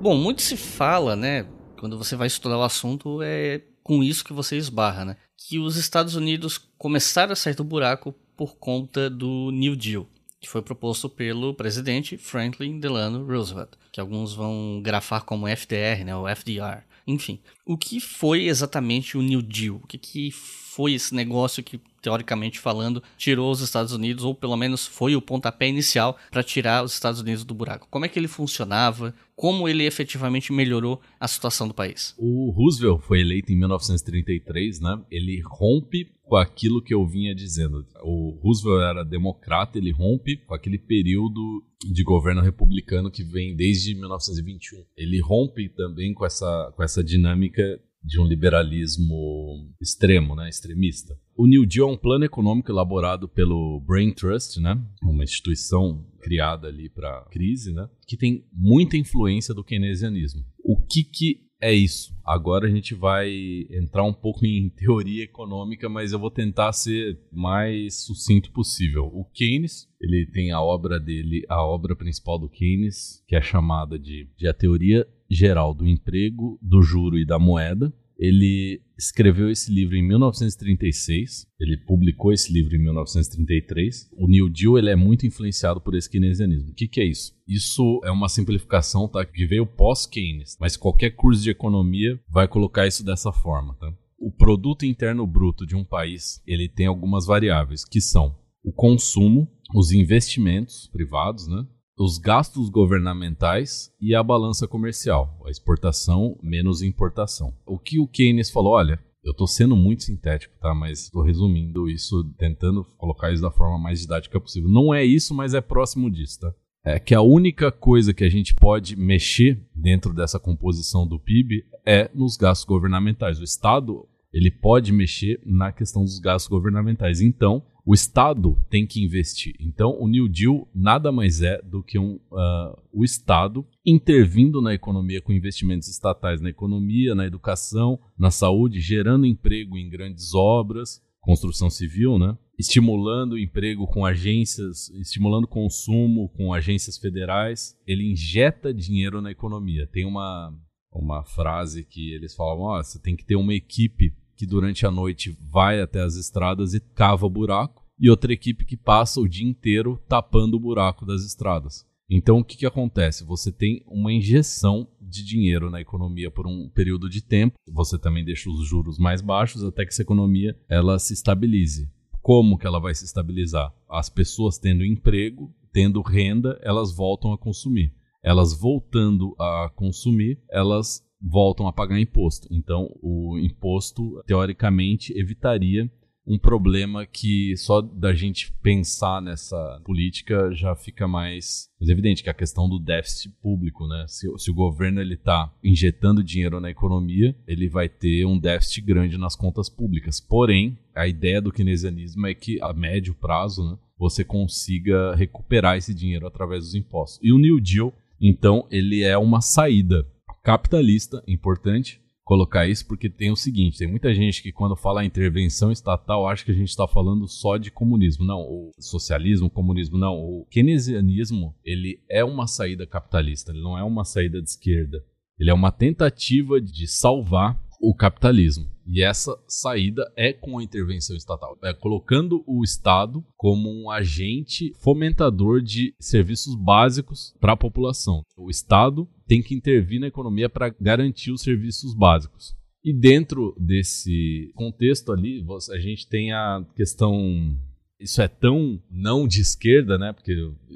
Bom, 0.00 0.16
muito 0.16 0.42
se 0.42 0.56
fala, 0.56 1.16
né? 1.16 1.46
Quando 1.78 1.98
você 1.98 2.16
vai 2.16 2.26
estudar 2.26 2.58
o 2.58 2.62
assunto, 2.62 3.22
é 3.22 3.62
com 3.82 4.02
isso 4.02 4.24
que 4.24 4.32
você 4.32 4.56
esbarra, 4.56 5.04
né? 5.04 5.16
Que 5.36 5.58
os 5.58 5.76
Estados 5.76 6.14
Unidos 6.14 6.58
começaram 6.78 7.32
a 7.32 7.36
sair 7.36 7.54
do 7.54 7.64
buraco 7.64 8.14
por 8.36 8.56
conta 8.56 9.08
do 9.08 9.50
New 9.50 9.74
Deal, 9.74 10.06
que 10.40 10.48
foi 10.48 10.60
proposto 10.60 11.08
pelo 11.08 11.54
presidente 11.54 12.18
Franklin 12.18 12.78
Delano 12.78 13.24
Roosevelt, 13.26 13.70
que 13.90 14.00
alguns 14.00 14.34
vão 14.34 14.80
grafar 14.82 15.24
como 15.24 15.48
FDR, 15.48 16.04
né, 16.04 16.14
ou 16.14 16.28
FDR. 16.28 16.84
Enfim, 17.06 17.40
o 17.64 17.78
que 17.78 18.00
foi 18.00 18.46
exatamente 18.46 19.16
o 19.16 19.22
New 19.22 19.40
Deal? 19.40 19.76
O 19.76 19.86
que, 19.86 19.96
que 19.96 20.30
foi 20.76 20.92
esse 20.92 21.14
negócio 21.14 21.64
que 21.64 21.80
teoricamente 22.02 22.60
falando, 22.60 23.02
tirou 23.16 23.50
os 23.50 23.60
Estados 23.60 23.92
Unidos, 23.92 24.22
ou 24.22 24.32
pelo 24.32 24.56
menos 24.56 24.86
foi 24.86 25.16
o 25.16 25.22
pontapé 25.22 25.66
inicial 25.66 26.16
para 26.30 26.42
tirar 26.42 26.84
os 26.84 26.92
Estados 26.92 27.20
Unidos 27.20 27.44
do 27.44 27.52
buraco. 27.54 27.88
Como 27.90 28.04
é 28.04 28.08
que 28.08 28.16
ele 28.16 28.28
funcionava? 28.28 29.12
Como 29.34 29.68
ele 29.68 29.84
efetivamente 29.84 30.52
melhorou 30.52 31.00
a 31.18 31.26
situação 31.26 31.66
do 31.66 31.74
país? 31.74 32.14
O 32.16 32.50
Roosevelt 32.50 33.00
foi 33.00 33.20
eleito 33.20 33.52
em 33.52 33.56
1933, 33.56 34.80
né? 34.80 35.02
Ele 35.10 35.42
rompe 35.44 36.08
com 36.22 36.36
aquilo 36.36 36.82
que 36.82 36.94
eu 36.94 37.06
vinha 37.06 37.34
dizendo. 37.34 37.84
O 38.02 38.38
Roosevelt 38.42 38.82
era 38.82 39.04
democrata, 39.04 39.78
ele 39.78 39.92
rompe 39.92 40.36
com 40.36 40.54
aquele 40.54 40.78
período 40.78 41.64
de 41.92 42.02
governo 42.02 42.40
republicano 42.40 43.10
que 43.10 43.24
vem 43.24 43.54
desde 43.54 43.94
1921. 43.94 44.84
Ele 44.96 45.20
rompe 45.20 45.68
também 45.70 46.14
com 46.14 46.24
essa, 46.24 46.72
com 46.76 46.82
essa 46.82 47.02
dinâmica 47.02 47.80
de 48.06 48.20
um 48.20 48.24
liberalismo 48.26 49.68
extremo, 49.80 50.36
né, 50.36 50.48
extremista. 50.48 51.18
O 51.36 51.46
New 51.46 51.66
Deal 51.66 51.88
é 51.88 51.92
um 51.92 51.96
plano 51.96 52.24
econômico 52.24 52.70
elaborado 52.70 53.28
pelo 53.28 53.80
Brain 53.80 54.12
Trust, 54.14 54.60
né, 54.60 54.80
uma 55.02 55.24
instituição 55.24 56.06
criada 56.20 56.68
ali 56.68 56.88
para 56.88 57.26
crise, 57.30 57.72
né, 57.72 57.88
que 58.06 58.16
tem 58.16 58.44
muita 58.52 58.96
influência 58.96 59.52
do 59.52 59.64
keynesianismo. 59.64 60.44
O 60.62 60.76
que 60.76 61.02
que 61.02 61.46
é 61.60 61.72
isso. 61.72 62.14
Agora 62.24 62.66
a 62.66 62.70
gente 62.70 62.94
vai 62.94 63.30
entrar 63.70 64.04
um 64.04 64.12
pouco 64.12 64.44
em 64.44 64.68
teoria 64.68 65.24
econômica, 65.24 65.88
mas 65.88 66.12
eu 66.12 66.18
vou 66.18 66.30
tentar 66.30 66.72
ser 66.72 67.18
mais 67.32 68.04
sucinto 68.04 68.52
possível. 68.52 69.06
O 69.06 69.24
Keynes, 69.24 69.88
ele 70.00 70.26
tem 70.26 70.52
a 70.52 70.60
obra 70.60 71.00
dele, 71.00 71.44
a 71.48 71.64
obra 71.64 71.96
principal 71.96 72.38
do 72.38 72.48
Keynes, 72.48 73.24
que 73.26 73.34
é 73.34 73.40
chamada 73.40 73.98
de, 73.98 74.28
de 74.36 74.46
a 74.46 74.52
teoria 74.52 75.06
geral 75.30 75.74
do 75.74 75.86
emprego, 75.86 76.58
do 76.62 76.82
juro 76.82 77.18
e 77.18 77.26
da 77.26 77.38
moeda. 77.38 77.92
ele 78.18 78.80
escreveu 78.98 79.50
esse 79.50 79.70
livro 79.70 79.94
em 79.94 80.02
1936, 80.02 81.46
ele 81.60 81.76
publicou 81.76 82.32
esse 82.32 82.50
livro 82.50 82.74
em 82.74 82.78
1933. 82.78 84.10
O 84.16 84.26
New 84.26 84.48
Deal 84.48 84.78
ele 84.78 84.88
é 84.88 84.96
muito 84.96 85.26
influenciado 85.26 85.80
por 85.82 85.94
esse 85.94 86.08
keynesianismo. 86.08 86.70
O 86.70 86.74
que, 86.74 86.88
que 86.88 87.00
é 87.00 87.04
isso? 87.04 87.34
Isso 87.46 88.00
é 88.04 88.10
uma 88.10 88.28
simplificação 88.28 89.06
tá, 89.06 89.24
que 89.24 89.46
veio 89.46 89.66
pós-Keynes, 89.66 90.56
mas 90.58 90.76
qualquer 90.76 91.10
curso 91.10 91.42
de 91.42 91.50
economia 91.50 92.18
vai 92.28 92.48
colocar 92.48 92.86
isso 92.86 93.04
dessa 93.04 93.32
forma. 93.32 93.74
Tá? 93.74 93.92
O 94.18 94.32
produto 94.32 94.86
interno 94.86 95.26
bruto 95.26 95.66
de 95.66 95.76
um 95.76 95.84
país 95.84 96.42
ele 96.46 96.68
tem 96.68 96.86
algumas 96.86 97.26
variáveis 97.26 97.84
que 97.84 98.00
são 98.00 98.34
o 98.64 98.72
consumo, 98.72 99.48
os 99.74 99.92
investimentos 99.92 100.88
privados, 100.92 101.46
né? 101.46 101.64
Os 101.98 102.18
gastos 102.18 102.68
governamentais 102.68 103.90
e 104.00 104.14
a 104.14 104.22
balança 104.22 104.68
comercial, 104.68 105.40
a 105.46 105.50
exportação 105.50 106.38
menos 106.42 106.82
importação. 106.82 107.54
O 107.64 107.78
que 107.78 107.98
o 107.98 108.06
Keynes 108.06 108.50
falou, 108.50 108.72
olha, 108.72 109.00
eu 109.24 109.32
estou 109.32 109.46
sendo 109.46 109.74
muito 109.74 110.04
sintético, 110.04 110.54
tá? 110.60 110.74
Mas 110.74 111.04
estou 111.04 111.22
resumindo 111.22 111.88
isso, 111.88 112.22
tentando 112.38 112.84
colocar 112.96 113.32
isso 113.32 113.42
da 113.42 113.50
forma 113.50 113.78
mais 113.78 114.00
didática 114.00 114.38
possível. 114.38 114.68
Não 114.68 114.94
é 114.94 115.04
isso, 115.04 115.34
mas 115.34 115.54
é 115.54 115.60
próximo 115.60 116.10
disso, 116.10 116.40
tá? 116.40 116.54
É 116.84 117.00
que 117.00 117.14
a 117.14 117.22
única 117.22 117.72
coisa 117.72 118.14
que 118.14 118.22
a 118.22 118.28
gente 118.28 118.54
pode 118.54 118.94
mexer 118.94 119.60
dentro 119.74 120.12
dessa 120.12 120.38
composição 120.38 121.04
do 121.04 121.18
PIB 121.18 121.64
é 121.84 122.08
nos 122.14 122.36
gastos 122.36 122.64
governamentais. 122.64 123.40
O 123.40 123.44
Estado 123.44 124.06
ele 124.32 124.50
pode 124.50 124.92
mexer 124.92 125.40
na 125.44 125.72
questão 125.72 126.04
dos 126.04 126.20
gastos 126.20 126.48
governamentais. 126.48 127.20
Então, 127.20 127.64
o 127.86 127.94
Estado 127.94 128.58
tem 128.68 128.84
que 128.84 129.00
investir. 129.00 129.54
Então, 129.60 129.96
o 130.00 130.08
New 130.08 130.28
Deal 130.28 130.68
nada 130.74 131.12
mais 131.12 131.40
é 131.40 131.62
do 131.62 131.84
que 131.84 132.00
um, 132.00 132.16
uh, 132.32 132.76
o 132.92 133.04
Estado 133.04 133.64
intervindo 133.84 134.60
na 134.60 134.74
economia 134.74 135.22
com 135.22 135.32
investimentos 135.32 135.86
estatais 135.86 136.40
na 136.40 136.50
economia, 136.50 137.14
na 137.14 137.24
educação, 137.24 138.00
na 138.18 138.32
saúde, 138.32 138.80
gerando 138.80 139.24
emprego 139.24 139.78
em 139.78 139.88
grandes 139.88 140.34
obras, 140.34 141.00
construção 141.20 141.70
civil, 141.70 142.18
né? 142.18 142.36
estimulando 142.58 143.34
o 143.34 143.38
emprego 143.38 143.86
com 143.86 144.04
agências, 144.04 144.88
estimulando 144.90 145.46
consumo 145.46 146.28
com 146.30 146.52
agências 146.52 146.98
federais. 146.98 147.78
Ele 147.86 148.10
injeta 148.10 148.74
dinheiro 148.74 149.22
na 149.22 149.30
economia. 149.30 149.86
Tem 149.86 150.04
uma, 150.04 150.52
uma 150.90 151.22
frase 151.22 151.84
que 151.84 152.12
eles 152.12 152.34
falam: 152.34 152.64
oh, 152.64 152.82
você 152.82 153.00
tem 153.00 153.14
que 153.14 153.24
ter 153.24 153.36
uma 153.36 153.54
equipe 153.54 154.12
que 154.36 154.46
durante 154.46 154.86
a 154.86 154.90
noite 154.90 155.36
vai 155.50 155.80
até 155.80 156.00
as 156.02 156.14
estradas 156.16 156.74
e 156.74 156.80
cava 156.80 157.28
buraco, 157.28 157.84
e 157.98 158.10
outra 158.10 158.32
equipe 158.32 158.64
que 158.64 158.76
passa 158.76 159.20
o 159.20 159.28
dia 159.28 159.48
inteiro 159.48 160.00
tapando 160.08 160.56
o 160.56 160.60
buraco 160.60 161.06
das 161.06 161.22
estradas. 161.22 161.86
Então, 162.08 162.38
o 162.38 162.44
que, 162.44 162.56
que 162.56 162.66
acontece? 162.66 163.24
Você 163.24 163.50
tem 163.50 163.82
uma 163.86 164.12
injeção 164.12 164.86
de 165.00 165.24
dinheiro 165.24 165.70
na 165.70 165.80
economia 165.80 166.30
por 166.30 166.46
um 166.46 166.68
período 166.68 167.08
de 167.08 167.20
tempo, 167.20 167.56
você 167.68 167.98
também 167.98 168.24
deixa 168.24 168.48
os 168.48 168.66
juros 168.66 168.98
mais 168.98 169.20
baixos 169.20 169.64
até 169.64 169.84
que 169.84 169.92
essa 169.92 170.02
economia 170.02 170.56
ela 170.68 170.98
se 170.98 171.14
estabilize. 171.14 171.90
Como 172.22 172.58
que 172.58 172.66
ela 172.66 172.80
vai 172.80 172.94
se 172.94 173.04
estabilizar? 173.04 173.72
As 173.88 174.08
pessoas 174.08 174.58
tendo 174.58 174.84
emprego, 174.84 175.52
tendo 175.72 176.00
renda, 176.00 176.58
elas 176.62 176.94
voltam 176.94 177.32
a 177.32 177.38
consumir. 177.38 177.92
Elas 178.22 178.52
voltando 178.52 179.34
a 179.38 179.70
consumir, 179.74 180.40
elas 180.50 181.05
voltam 181.26 181.66
a 181.66 181.72
pagar 181.72 181.98
imposto. 181.98 182.48
Então, 182.50 182.88
o 183.02 183.38
imposto, 183.38 184.22
teoricamente, 184.26 185.12
evitaria 185.18 185.90
um 186.26 186.38
problema 186.38 187.06
que 187.06 187.56
só 187.56 187.80
da 187.80 188.12
gente 188.12 188.52
pensar 188.60 189.22
nessa 189.22 189.80
política 189.84 190.52
já 190.52 190.74
fica 190.74 191.06
mais, 191.06 191.68
mais 191.80 191.88
evidente, 191.88 192.22
que 192.22 192.28
é 192.28 192.32
a 192.32 192.34
questão 192.34 192.68
do 192.68 192.80
déficit 192.80 193.32
público, 193.40 193.86
né? 193.86 194.04
Se, 194.08 194.26
se 194.36 194.50
o 194.50 194.54
governo 194.54 195.00
ele 195.00 195.14
está 195.14 195.52
injetando 195.62 196.24
dinheiro 196.24 196.60
na 196.60 196.68
economia, 196.68 197.36
ele 197.46 197.68
vai 197.68 197.88
ter 197.88 198.24
um 198.24 198.38
déficit 198.38 198.80
grande 198.80 199.16
nas 199.16 199.36
contas 199.36 199.68
públicas. 199.68 200.18
Porém, 200.18 200.76
a 200.94 201.06
ideia 201.06 201.40
do 201.40 201.52
keynesianismo 201.52 202.26
é 202.26 202.34
que 202.34 202.60
a 202.60 202.72
médio 202.72 203.14
prazo, 203.14 203.62
né, 203.62 203.78
você 203.96 204.24
consiga 204.24 205.14
recuperar 205.14 205.76
esse 205.76 205.94
dinheiro 205.94 206.26
através 206.26 206.64
dos 206.64 206.74
impostos. 206.74 207.20
E 207.22 207.32
o 207.32 207.38
New 207.38 207.60
Deal, 207.60 207.94
então, 208.20 208.66
ele 208.68 209.04
é 209.04 209.16
uma 209.16 209.40
saída 209.40 210.04
capitalista, 210.46 211.24
importante 211.26 212.00
colocar 212.22 212.68
isso 212.68 212.86
porque 212.86 213.10
tem 213.10 213.32
o 213.32 213.36
seguinte, 213.36 213.78
tem 213.78 213.88
muita 213.88 214.14
gente 214.14 214.40
que 214.40 214.52
quando 214.52 214.76
fala 214.76 215.04
intervenção 215.04 215.72
estatal 215.72 216.28
acha 216.28 216.44
que 216.44 216.52
a 216.52 216.54
gente 216.54 216.68
está 216.68 216.86
falando 216.86 217.26
só 217.26 217.56
de 217.56 217.68
comunismo, 217.68 218.24
não, 218.24 218.40
o 218.40 218.70
socialismo, 218.78 219.50
comunismo, 219.50 219.98
não, 219.98 220.14
o 220.14 220.46
keynesianismo, 220.48 221.52
ele 221.64 222.00
é 222.08 222.24
uma 222.24 222.46
saída 222.46 222.86
capitalista, 222.86 223.50
ele 223.50 223.60
não 223.60 223.76
é 223.76 223.82
uma 223.82 224.04
saída 224.04 224.40
de 224.40 224.48
esquerda, 224.48 225.04
ele 225.36 225.50
é 225.50 225.54
uma 225.54 225.72
tentativa 225.72 226.60
de 226.60 226.86
salvar 226.86 227.60
o 227.80 227.92
capitalismo. 227.92 228.68
E 228.86 229.02
essa 229.02 229.36
saída 229.48 230.10
é 230.16 230.32
com 230.32 230.58
a 230.58 230.62
intervenção 230.62 231.16
estatal, 231.16 231.58
é 231.64 231.74
colocando 231.74 232.44
o 232.46 232.62
Estado 232.62 233.24
como 233.36 233.68
um 233.68 233.90
agente 233.90 234.72
fomentador 234.78 235.60
de 235.60 235.92
serviços 235.98 236.54
básicos 236.54 237.34
para 237.40 237.54
a 237.54 237.56
população. 237.56 238.22
O 238.36 238.48
Estado 238.48 239.08
tem 239.26 239.42
que 239.42 239.54
intervir 239.54 240.00
na 240.00 240.06
economia 240.06 240.48
para 240.48 240.68
garantir 240.68 241.32
os 241.32 241.42
serviços 241.42 241.94
básicos. 241.94 242.54
E 242.84 242.92
dentro 242.92 243.56
desse 243.58 244.52
contexto 244.54 245.10
ali, 245.10 245.44
a 245.72 245.78
gente 245.80 246.08
tem 246.08 246.32
a 246.32 246.64
questão. 246.76 247.58
Isso 247.98 248.22
é 248.22 248.28
tão 248.28 248.80
não 248.88 249.26
de 249.26 249.40
esquerda, 249.40 249.98
né? 249.98 250.12
Porque 250.12 250.32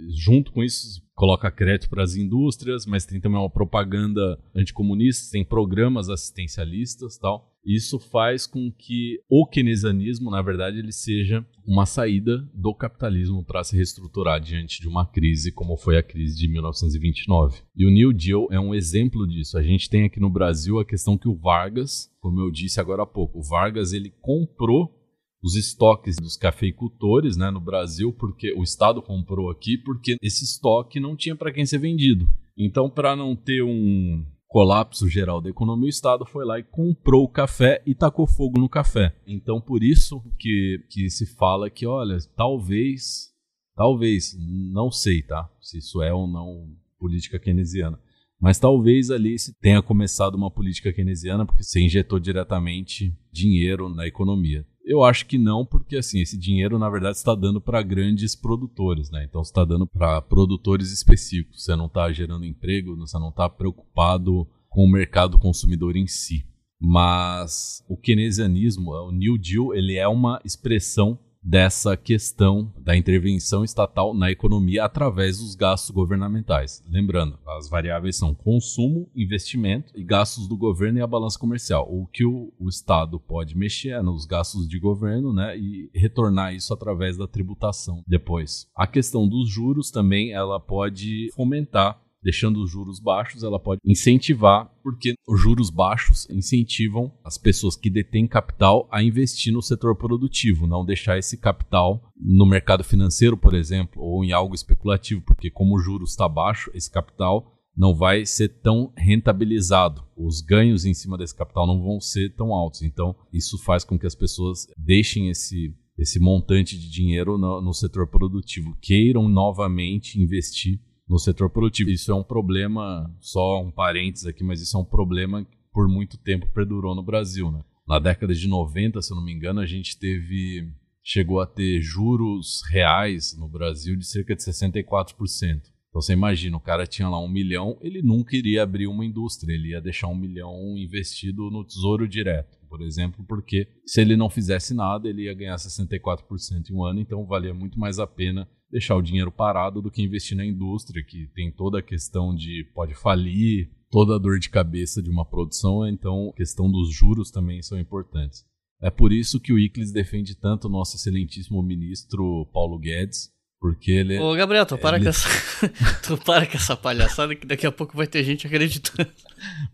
junto 0.09 0.51
com 0.51 0.65
isso 0.65 1.01
coloca 1.15 1.51
crédito 1.53 1.89
para 1.89 2.03
as 2.03 2.17
indústrias, 2.17 2.85
mas 2.85 3.05
tem 3.05 3.21
também 3.21 3.39
uma 3.39 3.49
propaganda 3.49 4.43
anticomunista, 4.53 5.31
tem 5.31 5.45
programas 5.45 6.09
assistencialistas 6.09 7.17
tal. 7.17 7.50
Isso 7.65 7.99
faz 7.99 8.47
com 8.47 8.73
que 8.73 9.21
o 9.29 9.47
keynesianismo, 9.47 10.31
na 10.31 10.41
verdade, 10.41 10.79
ele 10.79 10.93
seja 10.93 11.47
uma 11.67 11.85
saída 11.85 12.39
do 12.55 12.75
capitalismo 12.75 13.45
para 13.45 13.63
se 13.63 13.77
reestruturar 13.77 14.41
diante 14.41 14.81
de 14.81 14.89
uma 14.89 15.07
crise 15.07 15.53
como 15.53 15.77
foi 15.77 15.99
a 15.99 16.03
crise 16.03 16.37
de 16.37 16.49
1929. 16.49 17.63
E 17.77 17.87
o 17.87 17.91
New 17.91 18.13
Deal 18.13 18.49
é 18.51 18.59
um 18.59 18.75
exemplo 18.75 19.27
disso. 19.27 19.59
A 19.59 19.63
gente 19.63 19.91
tem 19.91 20.05
aqui 20.05 20.19
no 20.19 20.31
Brasil 20.31 20.79
a 20.79 20.85
questão 20.85 21.19
que 21.19 21.29
o 21.29 21.37
Vargas, 21.37 22.11
como 22.21 22.41
eu 22.41 22.51
disse 22.51 22.81
agora 22.81 23.03
há 23.03 23.07
pouco, 23.07 23.39
o 23.39 23.43
Vargas 23.43 23.93
ele 23.93 24.11
comprou 24.21 24.97
os 25.43 25.55
estoques 25.57 26.17
dos 26.17 26.37
cafeicultores 26.37 27.37
né, 27.37 27.51
no 27.51 27.61
Brasil, 27.61 28.13
porque 28.13 28.53
o 28.53 28.63
Estado 28.63 29.03
comprou 29.03 29.51
aqui, 29.51 29.79
porque 29.79 30.17
esse 30.23 30.45
estoque 30.45 31.01
não 31.01 31.17
tinha 31.17 31.35
para 31.35 31.53
quem 31.53 31.65
ser 31.65 31.79
vendido. 31.79 32.29
Então, 32.57 32.91
para 32.91 33.17
não 33.17 33.35
ter 33.35 33.63
um 33.63 34.25
colapso 34.51 35.09
geral 35.09 35.41
da 35.41 35.49
economia, 35.49 35.87
o 35.87 35.89
Estado 35.89 36.27
foi 36.27 36.45
lá 36.45 36.59
e 36.59 36.65
comprou 36.65 37.23
o 37.23 37.29
café 37.29 37.81
e 37.87 37.95
tacou 37.95 38.27
fogo 38.27 38.59
no 38.59 38.69
café. 38.69 39.17
Então, 39.25 39.61
por 39.61 39.83
isso 39.83 40.21
que, 40.39 40.85
que 40.91 41.09
se 41.09 41.25
fala 41.25 41.71
que, 41.71 41.87
olha, 41.87 42.19
talvez, 42.37 43.33
talvez, 43.77 44.37
não 44.39 44.91
sei, 44.91 45.23
tá? 45.23 45.49
Se 45.61 45.79
isso 45.79 46.03
é 46.03 46.13
ou 46.13 46.27
não 46.27 46.69
política 46.99 47.39
keynesiana. 47.39 47.99
Mas 48.41 48.59
talvez 48.59 49.11
ali 49.11 49.39
se 49.39 49.55
tenha 49.61 49.81
começado 49.81 50.35
uma 50.35 50.51
política 50.51 50.93
keynesiana 50.93 51.47
porque 51.47 51.63
se 51.63 51.81
injetou 51.81 52.19
diretamente 52.19 53.17
dinheiro 53.31 53.89
na 53.89 54.05
economia. 54.07 54.67
Eu 54.91 55.05
acho 55.05 55.25
que 55.27 55.39
não, 55.39 55.65
porque 55.65 55.97
assim, 55.97 56.21
esse 56.21 56.37
dinheiro 56.37 56.77
na 56.77 56.91
verdade 56.91 57.17
está 57.17 57.33
dando 57.33 57.61
para 57.61 57.81
grandes 57.81 58.35
produtores, 58.35 59.09
né? 59.09 59.25
Então 59.25 59.41
está 59.41 59.65
dando 59.65 59.87
para 59.87 60.21
produtores 60.21 60.91
específicos. 60.91 61.63
Você 61.63 61.77
não 61.77 61.87
está 61.87 62.13
gerando 62.13 62.45
emprego, 62.45 62.97
você 62.97 63.17
não 63.17 63.29
está 63.29 63.49
preocupado 63.49 64.49
com 64.69 64.85
o 64.85 64.91
mercado 64.91 65.39
consumidor 65.39 65.97
em 65.97 66.09
si. 66.09 66.45
Mas 66.81 67.85
o 67.89 67.97
keynesianismo, 67.97 68.91
o 68.91 69.13
New 69.13 69.39
Deal, 69.39 69.73
ele 69.73 69.95
é 69.95 70.09
uma 70.09 70.41
expressão 70.45 71.17
dessa 71.43 71.97
questão 71.97 72.73
da 72.79 72.97
intervenção 72.97 73.65
estatal 73.65 74.15
na 74.15 74.31
economia 74.31 74.85
através 74.85 75.39
dos 75.39 75.55
gastos 75.55 75.91
governamentais. 75.91 76.85
Lembrando, 76.89 77.39
as 77.47 77.69
variáveis 77.69 78.17
são 78.17 78.35
consumo, 78.35 79.09
investimento 79.15 79.93
e 79.97 80.05
gastos 80.05 80.47
do 80.47 80.57
governo 80.57 80.99
e 80.99 81.03
a 81.03 81.07
balança 81.07 81.39
comercial. 81.39 81.89
O 81.91 82.07
que 82.07 82.25
o, 82.25 82.53
o 82.59 82.69
Estado 82.69 83.19
pode 83.19 83.57
mexer 83.57 83.91
é 83.91 84.03
nos 84.03 84.27
gastos 84.27 84.69
de 84.69 84.79
governo 84.79 85.33
né, 85.33 85.57
e 85.57 85.91
retornar 85.95 86.55
isso 86.55 86.73
através 86.73 87.17
da 87.17 87.27
tributação 87.27 88.05
depois. 88.07 88.69
A 88.75 88.87
questão 88.87 89.29
dos 89.29 89.49
juros 89.49 89.91
também 89.91 90.33
ela 90.33 90.61
pode 90.61 91.31
fomentar 91.35 92.01
deixando 92.23 92.63
os 92.63 92.71
juros 92.71 93.01
baixos, 93.01 93.43
ela 93.43 93.59
pode 93.59 93.81
incentivar, 93.85 94.71
porque 94.83 95.15
os 95.27 95.41
juros 95.41 95.71
baixos 95.71 96.29
incentivam 96.31 97.13
as 97.25 97.39
pessoas 97.39 97.77
que 97.77 97.91
detêm 97.91 98.27
capital 98.27 98.89
a 98.91 99.03
investir 99.03 99.53
no 99.53 99.63
setor 99.63 99.97
produtivo, 99.97 100.67
não 100.67 100.85
deixar 100.85 101.19
esse 101.19 101.37
capital 101.37 102.13
no 102.17 102.47
mercado 102.47 102.85
financeiro, 102.85 103.37
por 103.37 103.55
exemplo, 103.55 104.03
ou 104.03 104.25
em 104.25 104.33
algo 104.33 104.55
especulativo, 104.55 105.23
porque 105.23 105.51
como 105.51 105.77
o 105.77 105.81
juros 105.81 106.11
está 106.11 106.29
baixo, 106.29 106.71
esse 106.75 106.91
capital 106.91 107.57
não 107.77 107.95
vai 107.95 108.27
ser 108.27 108.49
tão 108.61 108.93
rentabilizado. 108.97 110.05
Os 110.17 110.41
ganhos 110.41 110.85
em 110.85 110.93
cima 110.93 111.17
desse 111.17 111.35
capital 111.35 111.67
não 111.67 111.81
vão 111.83 112.01
ser 112.01 112.35
tão 112.35 112.53
altos. 112.53 112.83
Então, 112.83 113.17
isso 113.33 113.57
faz 113.59 113.85
com 113.85 113.99
que 113.99 114.07
as 114.07 114.15
pessoas 114.15 114.67
deixem 114.77 115.31
esse 115.31 115.75
esse 116.01 116.19
montante 116.19 116.79
de 116.79 116.91
dinheiro 116.91 117.37
no, 117.37 117.61
no 117.61 117.75
setor 117.75 118.07
produtivo, 118.07 118.75
queiram 118.81 119.29
novamente 119.29 120.19
investir 120.19 120.81
no 121.11 121.19
setor 121.19 121.51
produtivo. 121.51 121.91
Isso 121.91 122.13
é 122.13 122.15
um 122.15 122.23
problema, 122.23 123.13
só 123.19 123.61
um 123.61 123.71
parênteses 123.71 124.27
aqui, 124.27 124.45
mas 124.45 124.63
isso 124.63 124.77
é 124.77 124.81
um 124.81 124.85
problema 124.85 125.45
por 125.73 125.89
muito 125.89 126.17
tempo 126.17 126.47
perdurou 126.55 126.95
no 126.95 127.03
Brasil, 127.03 127.51
né? 127.51 127.65
Na 127.87 127.99
década 127.99 128.33
de 128.33 128.47
90, 128.47 129.03
se 129.03 129.13
eu 129.13 129.17
não 129.17 129.25
me 129.25 129.33
engano, 129.33 129.61
a 129.61 129.67
gente 129.67 129.99
teve 129.99 130.69
chegou 131.03 131.41
a 131.41 131.47
ter 131.47 131.81
juros 131.81 132.63
reais 132.71 133.37
no 133.37 133.49
Brasil 133.49 133.97
de 133.97 134.07
cerca 134.07 134.37
de 134.37 134.43
64%. 134.43 135.63
Então 135.89 136.01
você 136.01 136.13
imagina, 136.13 136.57
o 136.57 136.61
cara 136.61 136.87
tinha 136.87 137.09
lá 137.09 137.19
um 137.19 137.29
milhão, 137.29 137.77
ele 137.81 138.01
nunca 138.01 138.37
iria 138.37 138.63
abrir 138.63 138.87
uma 138.87 139.05
indústria, 139.05 139.53
ele 139.53 139.71
ia 139.71 139.81
deixar 139.81 140.07
um 140.07 140.15
milhão 140.15 140.77
investido 140.77 141.51
no 141.51 141.65
tesouro 141.65 142.07
direto, 142.07 142.57
por 142.71 142.81
exemplo, 142.81 143.25
porque 143.27 143.67
se 143.85 144.01
ele 144.01 144.17
não 144.17 144.31
fizesse 144.31 144.73
nada, 144.73 145.09
ele 145.09 145.25
ia 145.25 145.35
ganhar 145.35 145.57
64% 145.57 146.71
em 146.71 146.73
um 146.73 146.85
ano, 146.85 147.01
então 147.01 147.27
valia 147.27 147.53
muito 147.53 147.79
mais 147.79 147.99
a 147.99 148.07
pena 148.07 148.49
deixar 148.71 148.95
o 148.95 149.03
dinheiro 149.03 149.33
parado 149.33 149.83
do 149.83 149.91
que 149.91 150.01
investir 150.01 150.37
na 150.37 150.47
indústria, 150.47 151.05
que 151.05 151.27
tem 151.35 151.51
toda 151.51 151.81
a 151.81 151.83
questão 151.83 152.33
de 152.33 152.65
pode 152.73 152.95
falir, 152.95 153.69
toda 153.91 154.15
a 154.15 154.19
dor 154.19 154.39
de 154.39 154.49
cabeça 154.49 155.03
de 155.03 155.11
uma 155.11 155.29
produção, 155.29 155.87
então 155.89 156.31
a 156.31 156.37
questão 156.37 156.71
dos 156.71 156.95
juros 156.95 157.33
também 157.33 157.61
são 157.61 157.79
importantes. 157.79 158.45
É 158.81 158.89
por 158.89 159.13
isso 159.13 159.41
que 159.41 159.53
o 159.53 159.59
Iclis 159.59 159.93
defende 159.93 160.37
tanto 160.37 160.69
o 160.69 160.71
nosso 160.71 160.97
excelentíssimo 160.97 161.61
ministro 161.63 162.49
Paulo 162.53 162.79
Guedes, 162.79 163.31
porque 163.61 163.91
ele. 163.91 164.19
Ô, 164.19 164.33
Gabriel, 164.35 164.65
tu 164.65 164.79
para, 164.79 164.97
ele... 164.97 165.05
com 165.05 165.11
essa... 165.11 165.29
tu 166.07 166.17
para 166.17 166.47
com 166.47 166.57
essa 166.57 166.77
palhaçada 166.77 167.35
que 167.35 167.47
daqui 167.47 167.67
a 167.67 167.73
pouco 167.73 167.97
vai 167.97 168.07
ter 168.07 168.25
gente 168.25 168.47
acreditando. 168.47 169.11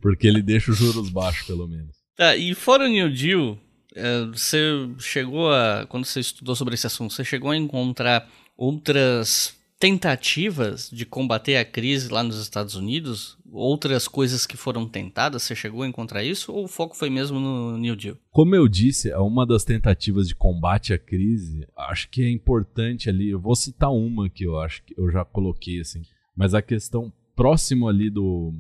Porque 0.01 0.27
ele 0.27 0.43
deixa 0.43 0.73
os 0.73 0.79
juros 0.79 1.11
baixos, 1.11 1.47
pelo 1.47 1.69
menos. 1.69 2.06
Tá, 2.17 2.35
e 2.35 2.55
fora 2.55 2.85
o 2.85 2.89
New 2.89 3.12
Deal, 3.12 3.59
é, 3.95 4.25
você 4.27 4.89
chegou 4.99 5.53
a. 5.53 5.87
Quando 5.87 6.07
você 6.07 6.21
estudou 6.21 6.57
sobre 6.57 6.75
esse 6.75 6.87
assunto, 6.87 7.12
você 7.12 7.25
chegou 7.25 7.51
a 7.51 7.57
encontrar 7.57 8.27
outras 8.57 9.55
tentativas 9.79 10.89
de 10.91 11.05
combater 11.05 11.57
a 11.57 11.64
crise 11.64 12.09
lá 12.11 12.23
nos 12.23 12.41
Estados 12.41 12.75
Unidos? 12.75 13.37
Outras 13.53 14.09
coisas 14.09 14.47
que 14.47 14.57
foram 14.57 14.89
tentadas? 14.89 15.43
Você 15.43 15.55
chegou 15.55 15.83
a 15.83 15.87
encontrar 15.87 16.25
isso? 16.25 16.51
Ou 16.53 16.64
o 16.64 16.69
foco 16.69 16.97
foi 16.97 17.11
mesmo 17.11 17.39
no 17.39 17.77
New 17.77 17.95
Deal? 17.95 18.17
Como 18.31 18.55
eu 18.55 18.67
disse, 18.67 19.11
é 19.11 19.19
uma 19.19 19.47
das 19.47 19.64
tentativas 19.64 20.27
de 20.27 20.35
combate 20.35 20.95
à 20.95 20.99
crise, 20.99 21.67
acho 21.77 22.09
que 22.09 22.23
é 22.23 22.31
importante 22.31 23.11
ali. 23.11 23.29
Eu 23.31 23.41
vou 23.41 23.55
citar 23.55 23.93
uma 23.93 24.29
que 24.31 24.45
eu 24.45 24.59
acho 24.59 24.83
que 24.85 24.95
eu 24.99 25.11
já 25.11 25.23
coloquei 25.23 25.81
assim, 25.81 26.03
mas 26.35 26.55
a 26.55 26.62
questão 26.62 27.12
próximo 27.35 27.89
ali 27.89 28.09
do 28.09 28.53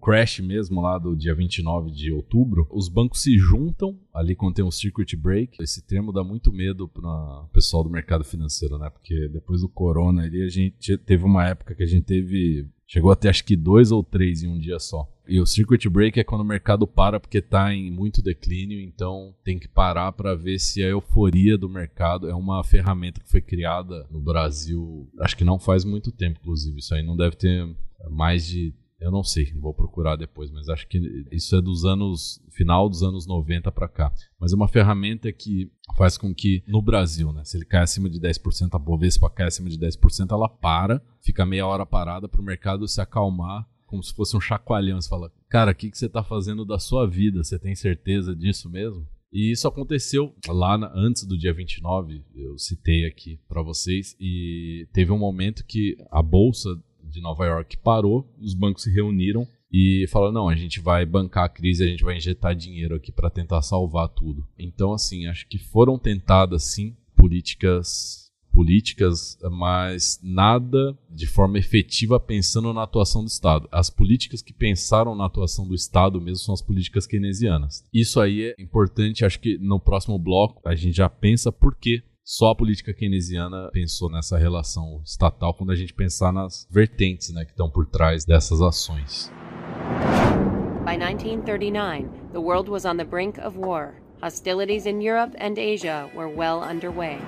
crash 0.00 0.40
mesmo 0.40 0.80
lá 0.80 0.98
do 0.98 1.14
dia 1.14 1.34
29 1.34 1.90
de 1.90 2.12
outubro, 2.12 2.66
os 2.70 2.88
bancos 2.88 3.22
se 3.22 3.38
juntam 3.38 3.98
ali 4.12 4.34
quando 4.34 4.54
tem 4.54 4.64
um 4.64 4.70
circuit 4.70 5.16
break. 5.16 5.62
Esse 5.62 5.82
termo 5.82 6.12
dá 6.12 6.24
muito 6.24 6.52
medo 6.52 6.88
para 6.88 7.08
o 7.08 7.48
pessoal 7.52 7.84
do 7.84 7.90
mercado 7.90 8.24
financeiro, 8.24 8.78
né? 8.78 8.88
Porque 8.90 9.28
depois 9.28 9.60
do 9.60 9.68
corona 9.68 10.22
ali 10.22 10.42
a 10.42 10.48
gente 10.48 10.96
teve 10.98 11.24
uma 11.24 11.46
época 11.46 11.74
que 11.74 11.82
a 11.82 11.86
gente 11.86 12.04
teve 12.04 12.66
chegou 12.90 13.12
até 13.12 13.28
acho 13.28 13.44
que 13.44 13.54
dois 13.54 13.92
ou 13.92 14.02
três 14.02 14.42
em 14.42 14.48
um 14.48 14.58
dia 14.58 14.80
só. 14.80 15.08
E 15.28 15.40
o 15.40 15.46
circuit 15.46 15.88
break 15.88 16.18
é 16.18 16.24
quando 16.24 16.40
o 16.40 16.44
mercado 16.44 16.88
para 16.88 17.20
porque 17.20 17.38
está 17.38 17.72
em 17.72 17.88
muito 17.88 18.20
declínio, 18.20 18.80
então 18.80 19.32
tem 19.44 19.60
que 19.60 19.68
parar 19.68 20.10
para 20.10 20.34
ver 20.34 20.58
se 20.58 20.82
a 20.82 20.88
euforia 20.88 21.56
do 21.56 21.68
mercado 21.68 22.28
é 22.28 22.34
uma 22.34 22.64
ferramenta 22.64 23.20
que 23.20 23.30
foi 23.30 23.40
criada 23.40 24.04
no 24.10 24.20
Brasil, 24.20 25.08
acho 25.20 25.36
que 25.36 25.44
não 25.44 25.56
faz 25.56 25.84
muito 25.84 26.10
tempo, 26.10 26.40
inclusive. 26.40 26.80
Isso 26.80 26.92
aí 26.92 27.06
não 27.06 27.16
deve 27.16 27.36
ter 27.36 27.64
mais 28.10 28.44
de 28.44 28.74
eu 29.00 29.10
não 29.10 29.24
sei, 29.24 29.52
vou 29.54 29.72
procurar 29.72 30.16
depois, 30.16 30.50
mas 30.50 30.68
acho 30.68 30.86
que 30.86 31.26
isso 31.30 31.56
é 31.56 31.60
dos 31.60 31.84
anos 31.84 32.42
final 32.50 32.88
dos 32.88 33.02
anos 33.02 33.26
90 33.26 33.72
para 33.72 33.88
cá. 33.88 34.12
Mas 34.38 34.52
é 34.52 34.56
uma 34.56 34.68
ferramenta 34.68 35.32
que 35.32 35.70
faz 35.96 36.18
com 36.18 36.34
que 36.34 36.62
no 36.66 36.82
Brasil, 36.82 37.32
né, 37.32 37.44
se 37.44 37.56
ele 37.56 37.64
cai 37.64 37.82
acima 37.82 38.10
de 38.10 38.20
10%, 38.20 38.68
a 38.72 38.78
Bovespa 38.78 39.30
cai 39.30 39.46
acima 39.46 39.70
de 39.70 39.78
10%, 39.78 40.30
ela 40.30 40.48
para, 40.48 41.02
fica 41.22 41.46
meia 41.46 41.66
hora 41.66 41.86
parada 41.86 42.28
para 42.28 42.40
o 42.40 42.44
mercado 42.44 42.86
se 42.86 43.00
acalmar, 43.00 43.66
como 43.86 44.02
se 44.02 44.14
fosse 44.14 44.36
um 44.36 44.40
chacoalhão. 44.40 45.00
Você 45.00 45.08
fala, 45.08 45.32
cara, 45.48 45.72
o 45.72 45.74
que, 45.74 45.90
que 45.90 45.98
você 45.98 46.06
está 46.06 46.22
fazendo 46.22 46.64
da 46.64 46.78
sua 46.78 47.08
vida? 47.08 47.42
Você 47.42 47.58
tem 47.58 47.74
certeza 47.74 48.36
disso 48.36 48.68
mesmo? 48.68 49.06
E 49.32 49.52
isso 49.52 49.68
aconteceu 49.68 50.34
lá 50.48 50.76
na, 50.76 50.92
antes 50.94 51.24
do 51.24 51.38
dia 51.38 51.54
29, 51.54 52.24
eu 52.34 52.58
citei 52.58 53.06
aqui 53.06 53.38
para 53.48 53.62
vocês, 53.62 54.16
e 54.18 54.88
teve 54.92 55.12
um 55.12 55.18
momento 55.18 55.64
que 55.64 55.96
a 56.10 56.20
bolsa 56.20 56.76
de 57.10 57.20
Nova 57.20 57.44
York 57.44 57.76
parou, 57.78 58.32
os 58.40 58.54
bancos 58.54 58.84
se 58.84 58.92
reuniram 58.92 59.46
e 59.72 60.06
falaram: 60.08 60.32
não, 60.32 60.48
a 60.48 60.56
gente 60.56 60.80
vai 60.80 61.04
bancar 61.04 61.44
a 61.44 61.48
crise, 61.48 61.84
a 61.84 61.86
gente 61.86 62.04
vai 62.04 62.16
injetar 62.16 62.54
dinheiro 62.54 62.94
aqui 62.94 63.12
para 63.12 63.30
tentar 63.30 63.62
salvar 63.62 64.08
tudo. 64.08 64.46
Então, 64.58 64.92
assim, 64.92 65.26
acho 65.26 65.46
que 65.46 65.58
foram 65.58 65.98
tentadas 65.98 66.64
sim 66.64 66.96
políticas 67.16 68.30
políticas, 68.52 69.38
mas 69.50 70.18
nada 70.22 70.98
de 71.08 71.26
forma 71.26 71.58
efetiva 71.58 72.18
pensando 72.18 72.72
na 72.72 72.82
atuação 72.82 73.22
do 73.22 73.28
Estado. 73.28 73.68
As 73.70 73.88
políticas 73.88 74.42
que 74.42 74.52
pensaram 74.52 75.14
na 75.14 75.26
atuação 75.26 75.66
do 75.66 75.74
Estado 75.74 76.20
mesmo 76.20 76.44
são 76.44 76.54
as 76.54 76.62
políticas 76.62 77.06
keynesianas. 77.06 77.84
Isso 77.92 78.20
aí 78.20 78.42
é 78.42 78.54
importante, 78.58 79.24
acho 79.24 79.40
que 79.40 79.56
no 79.58 79.78
próximo 79.78 80.18
bloco 80.18 80.60
a 80.68 80.74
gente 80.74 80.96
já 80.96 81.08
pensa 81.08 81.52
por 81.52 81.74
que 81.74 82.02
só 82.24 82.50
a 82.50 82.54
política 82.54 82.92
keynesiana 82.92 83.70
pensou 83.72 84.10
nessa 84.10 84.38
relação 84.38 85.00
estatal 85.04 85.54
quando 85.54 85.72
a 85.72 85.76
gente 85.76 85.94
pensar 85.94 86.32
nas 86.32 86.66
vertentes 86.70 87.32
né, 87.32 87.44
que 87.44 87.50
estão 87.50 87.70
por 87.70 87.86
trás 87.86 88.24
dessas 88.24 88.60
ações. 88.60 89.32
By 90.84 90.96
1939, 90.96 92.08
the 92.32 92.38
world 92.38 92.70
was 92.70 92.84
on 92.84 92.96
the 92.96 93.04
brink 93.04 93.40
of 93.40 93.58
war. 93.58 93.94
Hostilities 94.22 94.86
in 94.86 95.00
Europe 95.00 95.36
and 95.40 95.54
Asia 95.58 96.10
were 96.14 96.32
well 96.34 96.60
underway. 96.62 97.18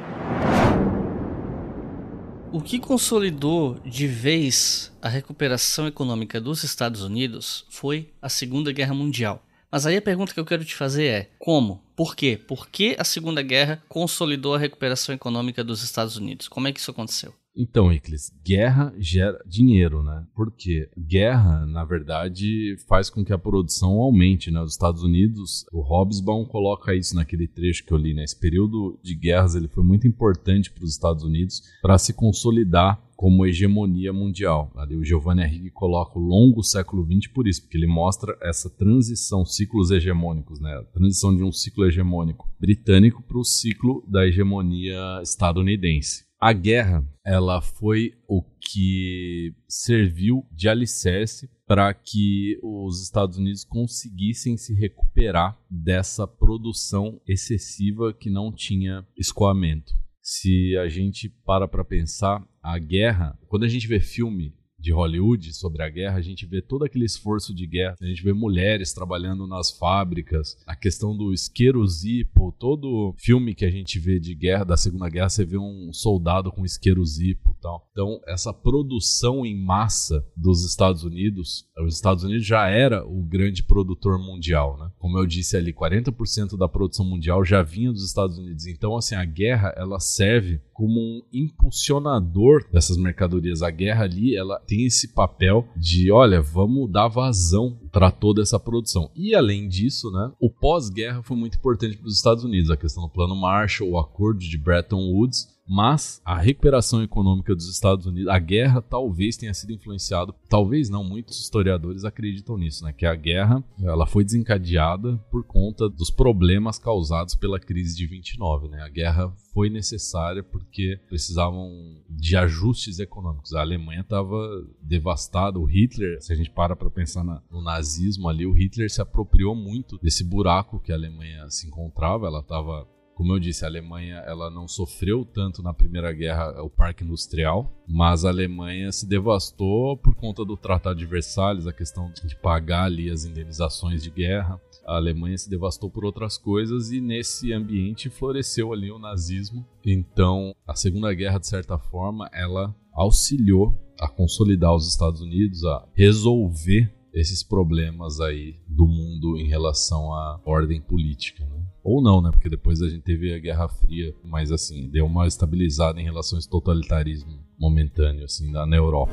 O 2.53 2.61
que 2.61 2.79
consolidou 2.79 3.79
de 3.83 4.07
vez 4.07 4.93
a 5.01 5.09
recuperação 5.09 5.87
econômica 5.87 6.39
dos 6.39 6.63
Estados 6.65 7.03
Unidos 7.03 7.65
foi 7.71 8.13
a 8.21 8.29
Segunda 8.29 8.71
Guerra 8.73 8.93
Mundial. 8.93 9.43
Mas 9.71 9.87
aí 9.87 9.97
a 9.97 10.03
pergunta 10.03 10.35
que 10.35 10.41
eu 10.41 10.45
quero 10.45 10.63
te 10.63 10.75
fazer 10.75 11.07
é: 11.07 11.31
como? 11.39 11.83
Por 12.03 12.17
quê? 12.17 12.37
Por 12.37 12.69
que 12.69 12.97
a 12.99 13.05
Segunda 13.05 13.43
Guerra 13.43 13.81
consolidou 13.89 14.57
a 14.57 14.59
recuperação 14.59 15.15
econômica 15.15 15.63
dos 15.63 15.85
Estados 15.85 16.17
Unidos? 16.17 16.49
Como 16.49 16.67
é 16.67 16.73
que 16.73 16.81
isso 16.81 16.91
aconteceu? 16.91 17.33
Então, 17.57 17.93
Iclis, 17.93 18.33
guerra 18.45 18.93
gera 18.99 19.41
dinheiro, 19.47 20.03
né? 20.03 20.27
Porque 20.35 20.91
guerra, 20.99 21.65
na 21.65 21.85
verdade, 21.85 22.77
faz 22.89 23.09
com 23.09 23.25
que 23.25 23.33
a 23.33 23.39
produção 23.39 24.01
aumente, 24.01 24.51
né? 24.51 24.61
Os 24.61 24.73
Estados 24.73 25.05
Unidos, 25.05 25.65
o 25.71 25.81
Hobsbawm 25.81 26.45
coloca 26.45 26.93
isso 26.93 27.15
naquele 27.15 27.47
trecho 27.47 27.85
que 27.85 27.93
eu 27.93 27.99
li, 27.99 28.13
né? 28.15 28.25
Esse 28.25 28.37
período 28.37 28.99
de 29.01 29.15
guerras 29.15 29.55
ele 29.55 29.69
foi 29.69 29.85
muito 29.85 30.09
importante 30.09 30.73
para 30.73 30.83
os 30.83 30.91
Estados 30.91 31.23
Unidos 31.23 31.63
para 31.81 31.99
se 31.99 32.13
consolidar 32.13 33.01
como 33.23 33.47
hegemonia 33.47 34.13
mundial. 34.13 34.73
O 34.99 35.05
Giovanni 35.05 35.45
Arrighi 35.45 35.71
coloca 35.71 36.19
o 36.19 36.21
longo 36.21 36.61
século 36.61 37.07
XX 37.07 37.33
por 37.33 37.47
isso, 37.47 37.63
porque 37.63 37.77
ele 37.77 37.87
mostra 37.87 38.37
essa 38.43 38.69
transição, 38.69 39.47
ciclos 39.47 39.93
hegemônicos, 39.93 40.59
né? 40.59 40.75
A 40.75 40.83
transição 40.83 41.33
de 41.37 41.45
um 41.45 41.53
ciclo 41.53 41.87
hegemônico 41.87 42.53
britânico 42.59 43.23
para 43.23 43.39
o 43.39 43.45
ciclo 43.45 44.05
da 44.09 44.27
hegemonia 44.27 45.21
estadunidense. 45.23 46.25
A 46.41 46.53
guerra, 46.53 47.07
ela 47.25 47.61
foi 47.61 48.15
o 48.27 48.43
que 48.43 49.55
serviu 49.69 50.45
de 50.51 50.69
alicerce 50.69 51.49
para 51.65 51.95
que 51.95 52.59
os 52.61 53.05
Estados 53.05 53.39
Unidos 53.39 53.63
conseguissem 53.63 54.57
se 54.57 54.75
recuperar 54.75 55.57
dessa 55.71 56.27
produção 56.27 57.21
excessiva 57.25 58.13
que 58.13 58.29
não 58.29 58.51
tinha 58.53 59.07
escoamento. 59.17 59.95
Se 60.23 60.77
a 60.79 60.89
gente 60.89 61.29
para 61.45 61.67
para 61.67 61.85
pensar, 61.85 62.47
a 62.63 62.79
guerra, 62.79 63.37
quando 63.49 63.65
a 63.65 63.69
gente 63.69 63.89
vê 63.89 63.99
filme 63.99 64.55
de 64.83 64.93
Hollywood 64.93 65.53
sobre 65.55 65.83
a 65.83 65.89
guerra, 65.89 66.19
a 66.19 66.23
gente 66.23 66.45
vê 66.45 66.61
todo 66.61 66.85
aquele 66.85 67.05
esforço 67.05 67.55
de 67.55 67.67
guerra, 67.67 67.97
a 68.01 68.07
gente 68.07 68.23
vê 68.23 68.33
mulheres 68.33 68.93
trabalhando 68.93 69.47
nas 69.47 69.71
fábricas, 69.71 70.57
a 70.67 70.75
questão 70.75 71.17
do 71.17 71.33
isqueiro 71.33 71.87
zipo, 71.87 72.55
todo 72.59 73.15
filme 73.17 73.55
que 73.55 73.65
a 73.65 73.71
gente 73.71 73.99
vê 73.99 74.19
de 74.19 74.35
guerra, 74.35 74.65
da 74.65 74.77
Segunda 74.77 75.09
Guerra, 75.09 75.29
você 75.29 75.45
vê 75.45 75.57
um 75.57 75.93
soldado 75.93 76.51
com 76.51 76.65
isqueiro 76.65 77.05
zipo 77.05 77.57
tal. 77.63 77.89
Então, 77.93 78.21
essa 78.27 78.53
produção 78.53 79.47
em 79.47 79.57
massa 79.57 80.25
dos 80.37 80.65
Estados 80.65 81.05
Unidos, 81.05 81.65
os 81.79 81.95
Estados 81.95 82.25
Unidos 82.25 82.45
já 82.45 82.69
era 82.69 83.07
o 83.07 83.23
grande 83.23 83.63
produtor 83.63 84.19
mundial, 84.19 84.77
né? 84.77 84.91
Como 84.99 85.19
eu 85.19 85.27
disse 85.27 85.57
ali, 85.57 85.73
40% 85.73 86.59
da 86.59 86.69
produção 86.69 87.05
mundial 87.05 87.45
já 87.45 87.63
vinha 87.63 87.93
dos 87.93 88.05
Estados 88.05 88.37
Unidos. 88.37 88.67
Então, 88.67 88.97
assim, 88.97 89.15
a 89.15 89.25
guerra, 89.25 89.73
ela 89.77 90.01
serve 90.01 90.61
como 90.73 90.99
um 90.99 91.23
impulsionador 91.33 92.69
dessas 92.73 92.97
mercadorias. 92.97 93.63
A 93.63 93.71
guerra 93.71 94.05
ali, 94.05 94.37
ela 94.37 94.61
tem 94.73 94.87
esse 94.87 95.09
papel 95.09 95.69
de, 95.77 96.11
olha, 96.11 96.41
vamos 96.41 96.91
dar 96.91 97.07
vazão 97.07 97.77
para 97.93 98.11
toda 98.11 98.41
essa 98.41 98.59
produção. 98.59 99.11
E 99.15 99.35
além 99.35 99.69
disso, 99.69 100.11
né, 100.11 100.33
o 100.41 100.49
pós-guerra 100.49 101.23
foi 101.23 101.37
muito 101.37 101.59
importante 101.59 101.99
para 101.99 102.07
os 102.07 102.17
Estados 102.17 102.43
Unidos, 102.43 102.71
a 102.71 102.77
questão 102.77 103.03
do 103.03 103.11
Plano 103.11 103.37
Marshall, 103.37 103.91
o 103.91 103.99
acordo 103.99 104.41
de 104.41 104.57
Bretton 104.57 105.11
Woods, 105.11 105.52
Mas 105.67 106.21
a 106.25 106.39
recuperação 106.39 107.03
econômica 107.03 107.55
dos 107.55 107.69
Estados 107.69 108.07
Unidos, 108.07 108.29
a 108.29 108.39
guerra 108.39 108.83
talvez 108.83 109.37
tenha 109.37 109.55
sido 109.55 109.73
influenciado, 109.73 110.35
talvez 110.49 110.91
não, 110.91 111.05
muitos 111.05 111.41
historiadores 111.41 112.05
acreditam 112.05 112.59
nisso, 112.59 112.85
né? 112.85 112.93
Que 112.93 113.07
a 113.07 113.15
guerra 113.15 113.63
ela 113.81 114.07
foi 114.07 114.25
desencadeada 114.25 115.17
por 115.31 115.45
conta 115.45 115.89
dos 115.89 116.11
problemas 116.11 116.79
causados 116.79 117.35
pela 117.35 117.61
crise 117.61 117.97
de 117.97 118.07
29, 118.07 118.69
né? 118.69 118.83
A 118.83 118.89
guerra 118.89 119.33
foi 119.53 119.71
necessária 119.71 120.43
porque 120.43 120.99
precisavam 121.09 121.71
de 122.09 122.37
ajustes 122.37 122.99
econômicos. 122.99 123.55
A 123.55 123.61
Alemanha 123.61 124.01
estava 124.01 124.37
devastada, 124.83 125.59
o 125.59 125.65
Hitler, 125.65 126.21
se 126.21 126.33
a 126.33 126.37
gente 126.37 126.51
para 126.51 126.75
para 126.75 126.91
pensar 126.91 127.23
na, 127.23 127.43
no 127.51 127.63
nazismo 127.63 128.29
ali, 128.29 128.47
o 128.47 128.53
Hitler 128.53 128.91
se 128.91 129.01
apropriou 129.01 129.55
muito 129.55 129.99
desse 129.99 130.25
buraco 130.25 130.81
que 130.81 130.91
a 130.91 130.95
Alemanha 130.95 131.49
se 131.49 131.67
encontrava, 131.67 132.27
ela 132.27 132.41
estava 132.41 132.87
como 133.15 133.35
eu 133.35 133.39
disse, 133.39 133.65
a 133.65 133.69
Alemanha 133.69 134.17
ela 134.27 134.51
não 134.51 134.67
sofreu 134.67 135.25
tanto 135.25 135.63
na 135.63 135.73
Primeira 135.73 136.13
Guerra 136.13 136.63
o 136.63 136.71
parque 136.71 137.05
industrial, 137.05 137.71
mas 137.87 138.25
a 138.25 138.31
Alemanha 138.31 138.91
se 138.91 139.07
devastou 139.07 139.97
por 139.97 140.15
conta 140.15 140.45
do 140.45 140.57
Tratado 140.57 140.99
de 140.99 141.07
Versalhes, 141.07 141.67
a 141.67 141.73
questão 141.73 142.11
de 142.25 142.37
pagar 142.37 142.85
ali 142.85 143.11
as 143.11 143.25
indenizações 143.25 144.03
de 144.03 144.11
guerra. 144.11 144.61
A 144.87 144.97
Alemanha 144.97 145.39
se 145.39 145.49
devastou 145.49 145.91
por 145.91 146.05
outras 146.05 146.37
coisas 146.37 146.91
e 146.91 147.01
nesse 147.01 147.53
ambiente 147.53 148.11
floresceu 148.11 148.73
ali 148.73 148.91
o 148.91 148.99
nazismo. 148.99 149.65
Então, 149.85 150.55
a 150.67 150.75
Segunda 150.75 151.13
Guerra, 151.13 151.39
de 151.39 151.47
certa 151.47 151.79
forma, 151.79 152.29
ela 152.33 152.75
auxiliou 152.93 153.79
a 154.01 154.09
consolidar 154.09 154.75
os 154.75 154.89
Estados 154.89 155.21
Unidos, 155.21 155.65
a 155.65 155.87
resolver 155.95 156.93
esses 157.13 157.43
problemas 157.43 158.21
aí 158.21 158.57
do 158.67 158.87
mundo 158.87 159.37
em 159.37 159.47
relação 159.47 160.13
à 160.13 160.41
ordem 160.45 160.81
política. 160.81 161.45
Né? 161.45 161.62
Ou 161.85 162.01
não, 162.01 162.23
né? 162.23 162.31
Porque 162.31 162.49
depois 162.49 162.81
a 162.81 162.89
gente 162.89 163.03
teve 163.03 163.35
a 163.35 163.39
Guerra 163.39 163.69
Fria, 163.69 164.15
mas 164.25 164.53
assim, 164.53 164.89
deu 164.89 165.05
uma 165.05 165.27
estabilizada 165.27 166.01
em 166.01 166.05
esse 166.05 166.47
totalitarismo 166.47 167.41
momentâneo, 167.59 168.25
assim, 168.25 168.51
na, 168.51 168.65
na 168.65 168.77
Europa. 168.77 169.13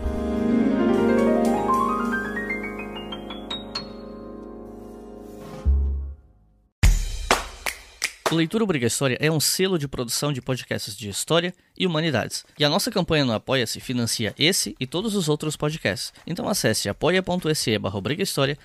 Leitura 8.31 8.63
Obriga 8.63 8.85
História 8.85 9.17
é 9.19 9.31
um 9.31 9.39
selo 9.39 9.79
de 9.79 9.87
produção 9.87 10.31
de 10.31 10.39
podcasts 10.39 10.95
de 10.95 11.09
história 11.09 11.51
e 11.75 11.87
humanidades. 11.87 12.45
E 12.59 12.63
a 12.63 12.69
nossa 12.69 12.91
campanha 12.91 13.25
no 13.25 13.33
Apoia-se 13.33 13.79
financia 13.79 14.35
esse 14.37 14.75
e 14.79 14.85
todos 14.85 15.15
os 15.15 15.27
outros 15.27 15.57
podcasts. 15.57 16.13
Então 16.27 16.47
acesse 16.47 16.87
apoia.se 16.87 17.79
barra 17.79 17.99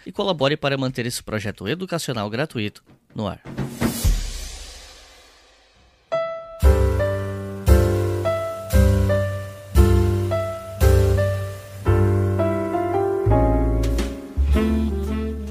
e 0.04 0.12
colabore 0.12 0.58
para 0.58 0.76
manter 0.76 1.06
esse 1.06 1.22
projeto 1.22 1.66
educacional 1.66 2.28
gratuito 2.28 2.84
no 3.14 3.26
ar. 3.26 3.40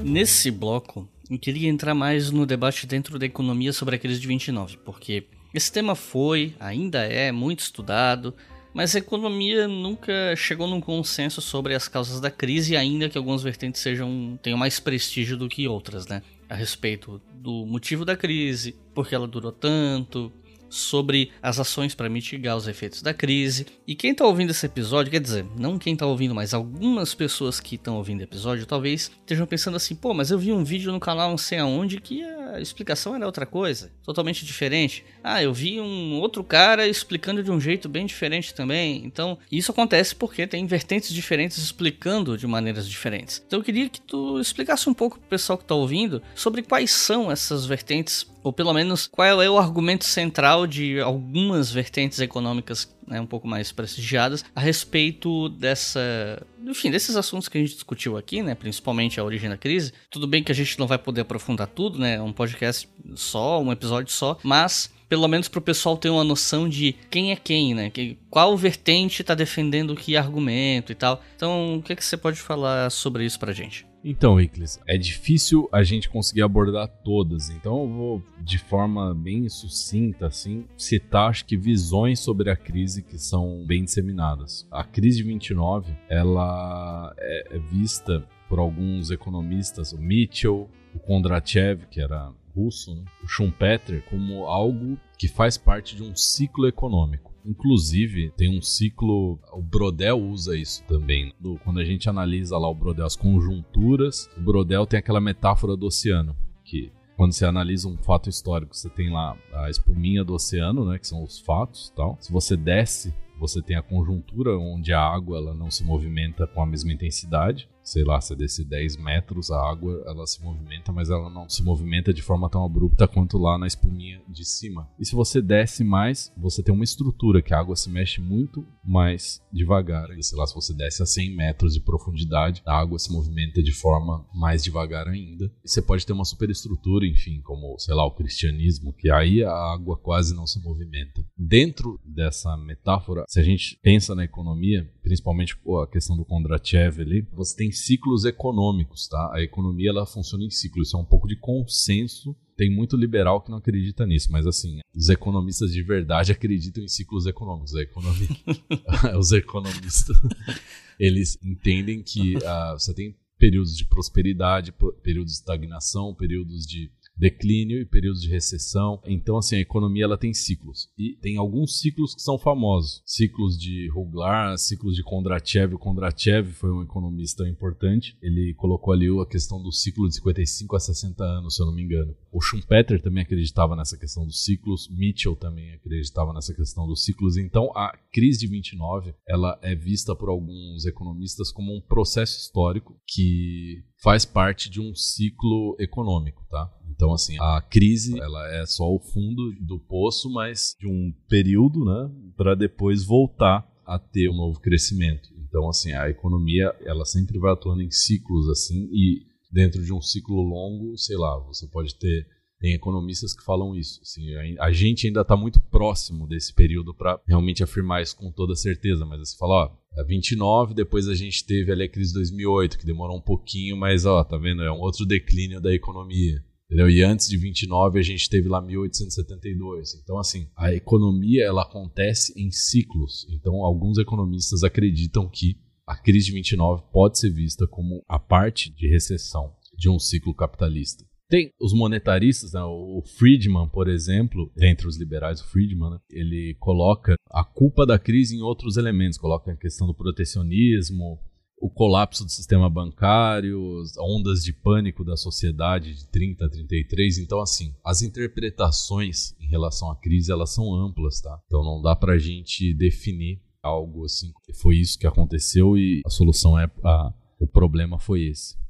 Nesse 0.02 0.50
bloco, 0.50 1.08
eu 1.28 1.38
queria 1.38 1.68
entrar 1.68 1.94
mais 1.94 2.30
no 2.30 2.46
debate 2.46 2.86
dentro 2.86 3.18
da 3.18 3.26
economia 3.26 3.72
sobre 3.72 3.96
a 3.96 3.98
crise 3.98 4.20
de 4.20 4.28
29, 4.28 4.76
porque 4.84 5.24
esse 5.52 5.72
tema 5.72 5.94
foi, 5.94 6.54
ainda 6.60 7.00
é, 7.00 7.32
muito 7.32 7.60
estudado, 7.60 8.34
mas 8.72 8.94
a 8.94 8.98
economia 8.98 9.66
nunca 9.66 10.34
chegou 10.36 10.66
num 10.66 10.80
consenso 10.80 11.40
sobre 11.40 11.74
as 11.74 11.88
causas 11.88 12.20
da 12.20 12.30
crise, 12.30 12.76
ainda 12.76 13.08
que 13.08 13.16
algumas 13.16 13.42
vertentes 13.42 13.80
sejam 13.80 14.38
tenham 14.42 14.58
mais 14.58 14.78
prestígio 14.80 15.36
do 15.36 15.48
que 15.48 15.66
outras, 15.66 16.06
né? 16.06 16.22
A 16.54 16.56
respeito 16.56 17.20
do 17.32 17.66
motivo 17.66 18.04
da 18.04 18.16
crise, 18.16 18.76
por 18.94 19.08
que 19.08 19.12
ela 19.12 19.26
durou 19.26 19.50
tanto, 19.50 20.32
sobre 20.74 21.30
as 21.42 21.58
ações 21.58 21.94
para 21.94 22.08
mitigar 22.08 22.56
os 22.56 22.68
efeitos 22.68 23.02
da 23.02 23.14
crise. 23.14 23.66
E 23.86 23.94
quem 23.94 24.12
está 24.12 24.24
ouvindo 24.24 24.50
esse 24.50 24.66
episódio, 24.66 25.10
quer 25.10 25.20
dizer, 25.20 25.46
não 25.56 25.78
quem 25.78 25.94
está 25.94 26.06
ouvindo, 26.06 26.34
mas 26.34 26.52
algumas 26.52 27.14
pessoas 27.14 27.60
que 27.60 27.76
estão 27.76 27.96
ouvindo 27.96 28.20
o 28.20 28.24
episódio 28.24 28.66
talvez 28.66 29.10
estejam 29.20 29.46
pensando 29.46 29.76
assim: 29.76 29.94
pô, 29.94 30.12
mas 30.12 30.30
eu 30.30 30.38
vi 30.38 30.52
um 30.52 30.64
vídeo 30.64 30.92
no 30.92 31.00
canal 31.00 31.30
não 31.30 31.38
sei 31.38 31.58
aonde 31.58 32.00
que 32.00 32.22
a 32.22 32.60
explicação 32.60 33.14
era 33.14 33.26
outra 33.26 33.46
coisa, 33.46 33.90
totalmente 34.02 34.44
diferente. 34.44 35.04
Ah, 35.22 35.42
eu 35.42 35.52
vi 35.52 35.80
um 35.80 36.20
outro 36.20 36.42
cara 36.44 36.86
explicando 36.86 37.42
de 37.42 37.50
um 37.50 37.60
jeito 37.60 37.88
bem 37.88 38.06
diferente 38.06 38.54
também. 38.54 39.04
Então, 39.04 39.38
isso 39.50 39.70
acontece 39.70 40.14
porque 40.14 40.46
tem 40.46 40.66
vertentes 40.66 41.12
diferentes 41.12 41.58
explicando 41.58 42.36
de 42.36 42.46
maneiras 42.46 42.88
diferentes. 42.88 43.42
Então, 43.46 43.58
eu 43.58 43.64
queria 43.64 43.88
que 43.88 44.00
tu 44.00 44.38
explicasse 44.40 44.88
um 44.88 44.94
pouco 44.94 45.18
pro 45.18 45.28
pessoal 45.28 45.58
que 45.58 45.64
está 45.64 45.74
ouvindo 45.74 46.22
sobre 46.34 46.62
quais 46.62 46.90
são 46.90 47.30
essas 47.30 47.66
vertentes 47.66 48.26
ou 48.44 48.52
pelo 48.52 48.72
menos 48.74 49.06
qual 49.06 49.42
é 49.42 49.50
o 49.50 49.58
argumento 49.58 50.04
central 50.04 50.66
de 50.66 51.00
algumas 51.00 51.72
vertentes 51.72 52.20
econômicas 52.20 52.94
né, 53.06 53.18
um 53.20 53.26
pouco 53.26 53.48
mais 53.48 53.72
prestigiadas 53.72 54.44
a 54.54 54.60
respeito 54.60 55.48
dessa, 55.48 56.46
enfim, 56.62 56.90
desses 56.90 57.16
assuntos 57.16 57.48
que 57.48 57.56
a 57.56 57.60
gente 57.60 57.72
discutiu 57.74 58.18
aqui, 58.18 58.42
né, 58.42 58.54
principalmente 58.54 59.18
a 59.18 59.24
origem 59.24 59.48
da 59.48 59.56
crise. 59.56 59.92
Tudo 60.10 60.26
bem 60.26 60.44
que 60.44 60.52
a 60.52 60.54
gente 60.54 60.78
não 60.78 60.86
vai 60.86 60.98
poder 60.98 61.22
aprofundar 61.22 61.66
tudo, 61.66 61.98
né, 61.98 62.20
um 62.20 62.32
podcast 62.32 62.86
só, 63.14 63.62
um 63.62 63.72
episódio 63.72 64.12
só, 64.12 64.38
mas 64.42 64.92
pelo 65.08 65.26
menos 65.26 65.48
para 65.48 65.58
o 65.58 65.62
pessoal 65.62 65.96
ter 65.96 66.10
uma 66.10 66.24
noção 66.24 66.68
de 66.68 66.94
quem 67.10 67.32
é 67.32 67.36
quem, 67.36 67.74
né? 67.74 67.92
Qual 68.28 68.56
vertente 68.56 69.22
está 69.22 69.34
defendendo 69.34 69.94
que 69.94 70.16
argumento 70.16 70.90
e 70.90 70.94
tal. 70.94 71.22
Então, 71.36 71.76
o 71.76 71.82
que, 71.82 71.92
é 71.92 71.96
que 71.96 72.04
você 72.04 72.16
pode 72.16 72.40
falar 72.40 72.90
sobre 72.90 73.24
isso 73.24 73.38
para 73.38 73.52
gente? 73.52 73.86
Então, 74.06 74.38
Iclis, 74.38 74.78
é 74.86 74.98
difícil 74.98 75.66
a 75.72 75.82
gente 75.82 76.10
conseguir 76.10 76.42
abordar 76.42 76.86
todas, 77.02 77.48
então 77.48 77.80
eu 77.80 77.88
vou, 77.88 78.22
de 78.38 78.58
forma 78.58 79.14
bem 79.14 79.48
sucinta, 79.48 80.26
assim, 80.26 80.66
citar, 80.76 81.30
acho 81.30 81.46
que, 81.46 81.56
visões 81.56 82.20
sobre 82.20 82.50
a 82.50 82.56
crise 82.56 83.02
que 83.02 83.18
são 83.18 83.64
bem 83.64 83.82
disseminadas. 83.82 84.68
A 84.70 84.84
crise 84.84 85.16
de 85.16 85.22
29, 85.22 85.96
ela 86.10 87.14
é, 87.16 87.56
é 87.56 87.58
vista 87.58 88.22
por 88.46 88.58
alguns 88.58 89.10
economistas, 89.10 89.94
o 89.94 89.98
Mitchell, 89.98 90.68
o 90.94 90.98
Kondrachev, 90.98 91.86
que 91.90 91.98
era 91.98 92.30
russo, 92.54 92.94
né? 92.94 93.04
o 93.22 93.26
Schumpeter, 93.26 94.04
como 94.10 94.44
algo 94.44 94.98
que 95.18 95.28
faz 95.28 95.56
parte 95.56 95.96
de 95.96 96.02
um 96.02 96.14
ciclo 96.14 96.68
econômico. 96.68 97.33
Inclusive, 97.44 98.30
tem 98.36 98.56
um 98.56 98.62
ciclo. 98.62 99.38
O 99.52 99.62
Brodel 99.62 100.18
usa 100.18 100.56
isso 100.56 100.82
também. 100.84 101.32
Do, 101.38 101.58
quando 101.58 101.80
a 101.80 101.84
gente 101.84 102.08
analisa 102.08 102.56
lá 102.56 102.68
o 102.68 102.74
Brodel, 102.74 103.06
as 103.06 103.16
conjunturas, 103.16 104.28
o 104.36 104.40
Brodel 104.40 104.86
tem 104.86 104.98
aquela 104.98 105.20
metáfora 105.20 105.76
do 105.76 105.86
oceano, 105.86 106.34
que 106.64 106.90
quando 107.16 107.32
você 107.32 107.44
analisa 107.44 107.88
um 107.88 107.96
fato 107.96 108.28
histórico, 108.28 108.74
você 108.74 108.88
tem 108.88 109.10
lá 109.10 109.36
a 109.52 109.70
espuminha 109.70 110.24
do 110.24 110.34
oceano, 110.34 110.84
né, 110.84 110.98
que 110.98 111.06
são 111.06 111.22
os 111.22 111.38
fatos, 111.38 111.92
tal. 111.94 112.16
Se 112.20 112.32
você 112.32 112.56
desce, 112.56 113.14
você 113.38 113.62
tem 113.62 113.76
a 113.76 113.82
conjuntura 113.82 114.58
onde 114.58 114.92
a 114.92 115.00
água 115.00 115.38
ela 115.38 115.54
não 115.54 115.70
se 115.70 115.84
movimenta 115.84 116.46
com 116.46 116.62
a 116.62 116.66
mesma 116.66 116.92
intensidade 116.92 117.68
sei 117.84 118.02
lá, 118.02 118.20
se 118.20 118.34
descer 118.34 118.64
10 118.64 118.96
metros, 118.96 119.50
a 119.50 119.60
água 119.70 120.02
ela 120.06 120.26
se 120.26 120.42
movimenta, 120.42 120.90
mas 120.90 121.10
ela 121.10 121.28
não 121.28 121.48
se 121.48 121.62
movimenta 121.62 122.12
de 122.12 122.22
forma 122.22 122.48
tão 122.48 122.64
abrupta 122.64 123.06
quanto 123.06 123.38
lá 123.38 123.58
na 123.58 123.66
espuminha 123.66 124.22
de 124.28 124.44
cima. 124.44 124.88
E 124.98 125.04
se 125.04 125.14
você 125.14 125.42
desce 125.42 125.84
mais, 125.84 126.32
você 126.36 126.62
tem 126.62 126.74
uma 126.74 126.84
estrutura 126.84 127.42
que 127.42 127.52
a 127.52 127.58
água 127.60 127.76
se 127.76 127.90
mexe 127.90 128.20
muito 128.20 128.66
mais 128.82 129.42
devagar. 129.52 130.10
E 130.18 130.22
sei 130.22 130.38
lá, 130.38 130.46
se 130.46 130.54
você 130.54 130.72
desce 130.72 131.02
a 131.02 131.06
100 131.06 131.36
metros 131.36 131.74
de 131.74 131.80
profundidade, 131.80 132.62
a 132.66 132.78
água 132.78 132.98
se 132.98 133.12
movimenta 133.12 133.62
de 133.62 133.72
forma 133.72 134.26
mais 134.34 134.64
devagar 134.64 135.06
ainda. 135.06 135.52
E 135.64 135.68
você 135.68 135.82
pode 135.82 136.06
ter 136.06 136.12
uma 136.12 136.24
superestrutura, 136.24 137.06
enfim, 137.06 137.40
como, 137.42 137.78
sei 137.78 137.94
lá, 137.94 138.04
o 138.06 138.14
cristianismo, 138.14 138.92
que 138.92 139.10
aí 139.10 139.44
a 139.44 139.52
água 139.52 139.96
quase 139.96 140.34
não 140.34 140.46
se 140.46 140.62
movimenta. 140.62 141.24
Dentro 141.36 142.00
dessa 142.04 142.56
metáfora, 142.56 143.24
se 143.28 143.38
a 143.38 143.42
gente 143.42 143.78
pensa 143.82 144.14
na 144.14 144.24
economia, 144.24 144.90
principalmente 145.04 145.54
a 145.82 145.86
questão 145.86 146.16
do 146.16 146.24
Kondrachev 146.24 147.02
ali, 147.02 147.28
você 147.30 147.54
tem 147.54 147.70
ciclos 147.70 148.24
econômicos, 148.24 149.06
tá? 149.06 149.32
A 149.34 149.42
economia 149.42 149.90
ela 149.90 150.06
funciona 150.06 150.42
em 150.42 150.50
ciclos, 150.50 150.88
isso 150.88 150.96
é 150.96 151.00
um 151.00 151.04
pouco 151.04 151.28
de 151.28 151.36
consenso. 151.36 152.34
Tem 152.56 152.74
muito 152.74 152.96
liberal 152.96 153.42
que 153.42 153.50
não 153.50 153.58
acredita 153.58 154.06
nisso, 154.06 154.32
mas 154.32 154.46
assim, 154.46 154.80
os 154.94 155.10
economistas 155.10 155.72
de 155.72 155.82
verdade 155.82 156.32
acreditam 156.32 156.82
em 156.82 156.88
ciclos 156.88 157.26
econômicos. 157.26 157.76
A 157.76 157.82
economia, 157.82 158.28
os 159.18 159.30
economistas, 159.30 160.16
eles 160.98 161.38
entendem 161.44 162.02
que 162.02 162.36
uh, 162.38 162.72
você 162.72 162.94
tem 162.94 163.14
períodos 163.38 163.76
de 163.76 163.84
prosperidade, 163.84 164.72
períodos 165.02 165.32
de 165.32 165.38
estagnação, 165.38 166.14
períodos 166.14 166.66
de 166.66 166.90
declínio 167.16 167.80
e 167.80 167.86
períodos 167.86 168.20
de 168.20 168.28
recessão. 168.28 169.00
Então, 169.06 169.36
assim, 169.36 169.56
a 169.56 169.60
economia 169.60 170.04
ela 170.04 170.18
tem 170.18 170.34
ciclos. 170.34 170.88
E 170.98 171.16
tem 171.20 171.36
alguns 171.36 171.80
ciclos 171.80 172.14
que 172.14 172.22
são 172.22 172.38
famosos. 172.38 173.02
Ciclos 173.04 173.58
de 173.58 173.88
Ruglar, 173.90 174.56
ciclos 174.58 174.96
de 174.96 175.02
Kondrachev. 175.02 175.74
O 175.74 175.78
Kondrachev 175.78 176.52
foi 176.52 176.70
um 176.70 176.82
economista 176.82 177.48
importante. 177.48 178.16
Ele 178.20 178.54
colocou 178.54 178.92
ali 178.92 179.06
a 179.20 179.26
questão 179.26 179.62
do 179.62 179.72
ciclo 179.72 180.08
de 180.08 180.16
55 180.16 180.76
a 180.76 180.80
60 180.80 181.24
anos, 181.24 181.54
se 181.54 181.62
eu 181.62 181.66
não 181.66 181.74
me 181.74 181.82
engano. 181.82 182.14
O 182.32 182.40
Schumpeter 182.40 183.00
também 183.00 183.22
acreditava 183.22 183.76
nessa 183.76 183.96
questão 183.96 184.26
dos 184.26 184.44
ciclos. 184.44 184.88
Mitchell 184.90 185.36
também 185.36 185.72
acreditava 185.74 186.32
nessa 186.32 186.54
questão 186.54 186.86
dos 186.86 187.04
ciclos. 187.04 187.36
Então, 187.36 187.70
a 187.76 187.96
crise 188.12 188.40
de 188.40 188.48
29, 188.48 189.14
ela 189.28 189.58
é 189.62 189.74
vista 189.74 190.14
por 190.16 190.28
alguns 190.28 190.84
economistas 190.84 191.52
como 191.52 191.76
um 191.76 191.80
processo 191.80 192.38
histórico 192.40 192.98
que 193.06 193.84
faz 194.02 194.24
parte 194.24 194.68
de 194.68 194.80
um 194.80 194.94
ciclo 194.94 195.76
econômico, 195.78 196.44
tá? 196.50 196.70
Então, 196.94 197.12
assim, 197.12 197.36
a 197.40 197.60
crise 197.60 198.18
ela 198.20 198.54
é 198.54 198.64
só 198.66 198.84
o 198.84 199.00
fundo 199.00 199.52
do 199.60 199.78
poço, 199.78 200.30
mas 200.30 200.74
de 200.78 200.86
um 200.86 201.12
período, 201.28 201.84
né, 201.84 202.10
para 202.36 202.54
depois 202.54 203.04
voltar 203.04 203.68
a 203.84 203.98
ter 203.98 204.30
um 204.30 204.36
novo 204.36 204.60
crescimento. 204.60 205.28
Então, 205.48 205.68
assim, 205.68 205.92
a 205.92 206.08
economia 206.08 206.74
ela 206.84 207.04
sempre 207.04 207.38
vai 207.38 207.52
atuando 207.52 207.82
em 207.82 207.90
ciclos 207.90 208.48
assim 208.48 208.88
e 208.92 209.22
dentro 209.52 209.84
de 209.84 209.92
um 209.92 210.00
ciclo 210.00 210.42
longo, 210.42 210.96
sei 210.96 211.16
lá, 211.16 211.38
você 211.38 211.66
pode 211.66 211.94
ter 211.96 212.26
tem 212.64 212.72
economistas 212.72 213.36
que 213.36 213.44
falam 213.44 213.76
isso. 213.76 214.00
Assim, 214.00 214.34
a, 214.58 214.72
gente 214.72 215.06
ainda 215.06 215.20
está 215.20 215.36
muito 215.36 215.60
próximo 215.60 216.26
desse 216.26 216.50
período 216.50 216.94
para 216.94 217.20
realmente 217.26 217.62
afirmar 217.62 218.02
isso 218.02 218.16
com 218.16 218.32
toda 218.32 218.54
certeza. 218.54 219.04
Mas 219.04 219.18
você 219.20 219.36
fala, 219.36 219.66
ó, 219.66 220.00
é 220.00 220.04
29, 220.04 220.72
depois 220.72 221.06
a 221.06 221.14
gente 221.14 221.44
teve 221.44 221.70
ali 221.70 221.82
a 221.82 221.88
crise 221.88 222.08
de 222.08 222.20
2008, 222.20 222.78
que 222.78 222.86
demorou 222.86 223.18
um 223.18 223.20
pouquinho, 223.20 223.76
mas 223.76 224.06
ó, 224.06 224.24
tá 224.24 224.38
vendo? 224.38 224.62
É 224.62 224.72
um 224.72 224.80
outro 224.80 225.04
declínio 225.04 225.60
da 225.60 225.74
economia. 225.74 226.42
Entendeu? 226.74 226.90
E 226.90 227.04
antes 227.04 227.28
de 227.28 227.36
29 227.36 228.00
a 228.00 228.02
gente 228.02 228.28
teve 228.28 228.48
lá 228.48 228.60
1872. 228.60 229.94
Então 230.02 230.18
assim, 230.18 230.48
a 230.56 230.74
economia 230.74 231.44
ela 231.44 231.62
acontece 231.62 232.34
em 232.36 232.50
ciclos. 232.50 233.28
Então 233.30 233.64
alguns 233.64 233.96
economistas 233.96 234.64
acreditam 234.64 235.28
que 235.28 235.56
a 235.86 235.96
crise 235.96 236.26
de 236.26 236.32
29 236.32 236.82
pode 236.92 237.20
ser 237.20 237.30
vista 237.30 237.64
como 237.68 238.02
a 238.08 238.18
parte 238.18 238.74
de 238.74 238.88
recessão 238.88 239.54
de 239.78 239.88
um 239.88 240.00
ciclo 240.00 240.34
capitalista. 240.34 241.04
Tem 241.28 241.50
os 241.60 241.72
monetaristas, 241.72 242.52
né? 242.52 242.62
o 242.64 243.02
Friedman, 243.18 243.68
por 243.68 243.88
exemplo, 243.88 244.52
entre 244.60 244.88
os 244.88 244.98
liberais, 244.98 245.40
o 245.40 245.46
Friedman, 245.46 245.90
né? 245.90 245.98
ele 246.10 246.56
coloca 246.58 247.14
a 247.30 247.44
culpa 247.44 247.86
da 247.86 248.00
crise 248.00 248.36
em 248.36 248.42
outros 248.42 248.76
elementos, 248.76 249.16
coloca 249.16 249.52
a 249.52 249.56
questão 249.56 249.86
do 249.86 249.94
protecionismo, 249.94 251.20
o 251.64 251.70
colapso 251.70 252.26
do 252.26 252.30
sistema 252.30 252.68
bancário, 252.68 253.82
ondas 253.98 254.44
de 254.44 254.52
pânico 254.52 255.02
da 255.02 255.16
sociedade 255.16 255.94
de 255.94 256.06
30 256.08 256.44
a 256.44 256.48
33. 256.50 257.16
Então, 257.16 257.40
assim, 257.40 257.74
as 257.82 258.02
interpretações 258.02 259.34
em 259.40 259.46
relação 259.46 259.90
à 259.90 259.96
crise, 259.96 260.30
elas 260.30 260.50
são 260.50 260.74
amplas, 260.74 261.22
tá? 261.22 261.40
Então 261.46 261.64
não 261.64 261.80
dá 261.80 261.96
pra 261.96 262.18
gente 262.18 262.74
definir 262.74 263.40
algo 263.62 264.04
assim, 264.04 264.30
foi 264.60 264.76
isso 264.76 264.98
que 264.98 265.06
aconteceu 265.06 265.74
e 265.74 266.02
a 266.04 266.10
solução 266.10 266.58
é, 266.58 266.70
a, 266.84 267.14
o 267.40 267.46
problema 267.46 267.98
foi 267.98 268.24
esse 268.24 268.62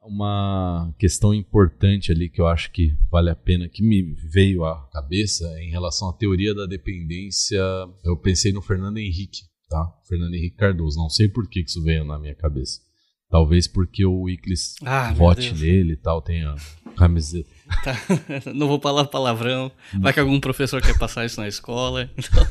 uma 0.00 0.94
questão 0.98 1.34
importante 1.34 2.12
ali 2.12 2.30
que 2.30 2.40
eu 2.40 2.46
acho 2.46 2.70
que 2.70 2.96
vale 3.10 3.28
a 3.28 3.34
pena, 3.34 3.68
que 3.68 3.82
me 3.82 4.14
veio 4.14 4.64
à 4.64 4.88
cabeça 4.92 5.44
em 5.60 5.68
relação 5.68 6.08
à 6.08 6.12
teoria 6.12 6.54
da 6.54 6.64
dependência. 6.64 7.60
Eu 8.04 8.16
pensei 8.16 8.52
no 8.52 8.62
Fernando 8.62 8.98
Henrique, 8.98 9.42
tá? 9.68 9.92
Fernando 10.08 10.34
Henrique 10.34 10.56
Cardoso. 10.56 10.98
Não 10.98 11.08
sei 11.08 11.28
por 11.28 11.48
que 11.48 11.60
isso 11.60 11.82
veio 11.82 12.04
na 12.04 12.18
minha 12.18 12.34
cabeça. 12.34 12.80
Talvez 13.28 13.66
porque 13.66 14.04
o 14.04 14.28
Iclis 14.28 14.76
ah, 14.82 15.12
vote 15.12 15.52
nele 15.52 15.94
e 15.94 15.96
tal, 15.96 16.22
tenha 16.22 16.54
camiseta. 16.96 17.50
Tá. 17.82 17.94
Não 18.54 18.68
vou 18.68 18.80
falar 18.80 19.04
palavrão. 19.06 19.70
Vai 20.00 20.12
que 20.12 20.20
algum 20.20 20.38
professor 20.38 20.80
quer 20.80 20.96
passar 20.96 21.26
isso 21.26 21.40
na 21.40 21.48
escola. 21.48 22.08
Então... 22.16 22.46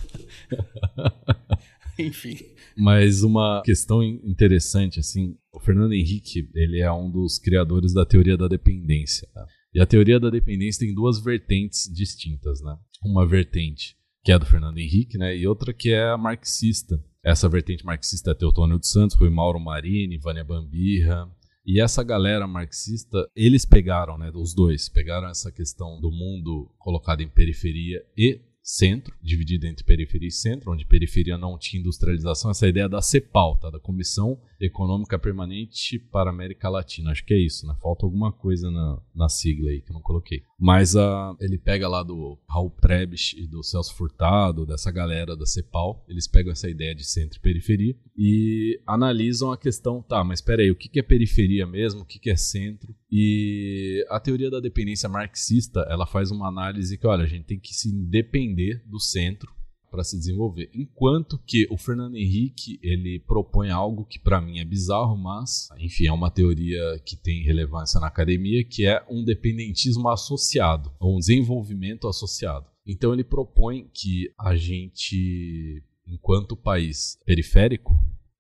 Enfim. 1.97 2.38
Mas 2.78 3.24
uma 3.24 3.61
questão 3.63 4.03
interessante, 4.03 4.99
assim, 4.99 5.38
o 5.53 5.61
Fernando 5.61 5.93
Henrique, 5.93 6.49
ele 6.53 6.82
é 6.82 6.91
um 6.91 7.09
dos 7.09 7.39
criadores 7.39 7.93
da 7.93 8.05
teoria 8.05 8.36
da 8.36 8.49
dependência. 8.49 9.30
Tá? 9.34 9.47
E 9.74 9.80
a 9.80 9.86
teoria 9.86 10.20
da 10.20 10.30
dependência 10.30 10.86
tem 10.86 10.93
duas 10.93 11.24
vertentes 11.24 11.89
distintas, 11.91 12.61
né? 12.61 12.78
Uma 13.01 13.26
vertente 13.26 13.95
que 14.26 14.32
é 14.32 14.39
do 14.39 14.45
Fernando 14.45 14.80
Henrique, 14.80 15.19
né? 15.19 15.38
E 15.38 15.47
outra 15.47 15.71
que 15.71 15.91
é 15.91 16.09
a 16.09 16.17
marxista. 16.17 16.99
Essa 17.23 17.47
vertente 17.47 17.86
marxista 17.86 18.32
é 18.32 18.34
Teotônio 18.34 18.80
dos 18.80 18.89
Santos, 18.89 19.15
Rui 19.15 19.30
Mauro 19.30 19.59
Marini, 19.59 20.17
Vânia 20.17 20.43
Bambirra. 20.43 21.30
E 21.63 21.80
essa 21.80 22.01
galera 22.03 22.47
marxista, 22.47 23.30
eles 23.36 23.65
pegaram, 23.65 24.17
né, 24.17 24.32
os 24.34 24.53
dois, 24.53 24.89
pegaram 24.89 25.30
essa 25.30 25.51
questão 25.51 26.01
do 26.01 26.11
mundo 26.11 26.71
colocado 26.80 27.21
em 27.21 27.30
periferia 27.30 28.03
e 28.17 28.41
centro, 28.63 29.13
dividida 29.21 29.67
entre 29.67 29.86
periferia 29.86 30.28
e 30.28 30.32
centro, 30.32 30.71
onde 30.71 30.88
periferia 30.88 31.38
não 31.38 31.55
tinha 31.55 31.80
industrialização, 31.80 32.49
essa 32.49 32.67
ideia 32.67 32.89
da 32.89 33.03
CEPAL, 33.03 33.57
tá? 33.57 33.69
da 33.69 33.80
Comissão 33.80 34.39
Econômica 34.60 35.20
Permanente 35.20 35.99
para 35.99 36.30
a 36.30 36.34
América 36.34 36.70
Latina. 36.70 37.12
Acho 37.12 37.26
que 37.26 37.34
é 37.34 37.39
isso, 37.39 37.68
né? 37.68 37.76
Falta 37.82 38.06
alguma 38.06 38.32
coisa 38.32 38.72
na, 38.72 39.01
na 39.14 39.30
sigla 39.30 39.70
aí 39.70 39.82
que 39.82 39.91
eu 39.91 39.93
não 39.93 40.01
coloquei. 40.01 40.43
Mas 40.60 40.95
uh, 40.95 41.36
ele 41.39 41.58
pega 41.58 41.88
lá 41.88 42.03
do 42.03 42.38
Raul 42.47 42.70
Prebisch 42.70 43.34
e 43.34 43.47
do 43.47 43.64
Celso 43.64 43.95
Furtado, 43.95 44.66
dessa 44.66 44.91
galera 44.91 45.36
da 45.36 45.45
CEPAL, 45.45 46.03
eles 46.08 46.28
pegam 46.28 46.51
essa 46.51 46.70
ideia 46.70 46.95
de 46.95 47.06
centro 47.06 47.38
e 47.38 47.41
periferia 47.41 47.95
e 48.18 48.80
analisam 48.88 49.51
a 49.51 49.58
questão, 49.58 50.01
tá, 50.01 50.24
mas 50.24 50.39
espera 50.39 50.62
aí, 50.62 50.72
o 50.72 50.76
que 50.76 50.99
é 50.99 51.03
periferia 51.03 51.68
mesmo, 51.68 52.01
o 52.01 52.06
que 52.06 52.30
é 52.30 52.36
centro? 52.36 52.95
E 53.12 54.06
a 54.10 54.20
teoria 54.20 54.49
da 54.49 54.60
dependência 54.60 55.10
marxista, 55.10 55.86
ela 55.89 56.06
faz 56.06 56.32
uma 56.32 56.47
análise 56.47 56.97
que, 56.97 57.08
olha, 57.08 57.24
a 57.24 57.28
gente 57.28 57.45
tem 57.45 57.60
que 57.60 57.74
se 57.74 57.91
depender 57.91 58.82
do 58.86 58.99
centro 58.99 59.53
para 59.90 60.04
se 60.04 60.18
desenvolver. 60.18 60.70
Enquanto 60.74 61.40
que 61.46 61.68
o 61.70 61.78
Fernando 61.78 62.16
Henrique 62.16 62.80
ele 62.82 63.20
propõe 63.20 63.70
algo 63.70 64.06
que 64.06 64.20
para 64.20 64.42
mim 64.42 64.60
é 64.60 64.66
bizarro, 64.66 65.18
mas 65.18 65.70
enfim 65.78 66.08
é 66.08 66.12
uma 66.12 66.32
teoria 66.32 67.00
que 67.06 67.16
tem 67.16 67.44
relevância 67.44 68.00
na 68.00 68.08
academia, 68.08 68.64
que 68.64 68.86
é 68.86 69.04
um 69.10 69.24
dependentismo 69.24 70.10
associado, 70.10 70.92
um 71.02 71.18
desenvolvimento 71.18 72.08
associado. 72.08 72.68
Então 72.86 73.14
ele 73.14 73.24
propõe 73.24 73.90
que 73.94 74.32
a 74.40 74.56
gente, 74.56 75.84
enquanto 76.08 76.56
país 76.56 77.18
periférico, 77.26 77.98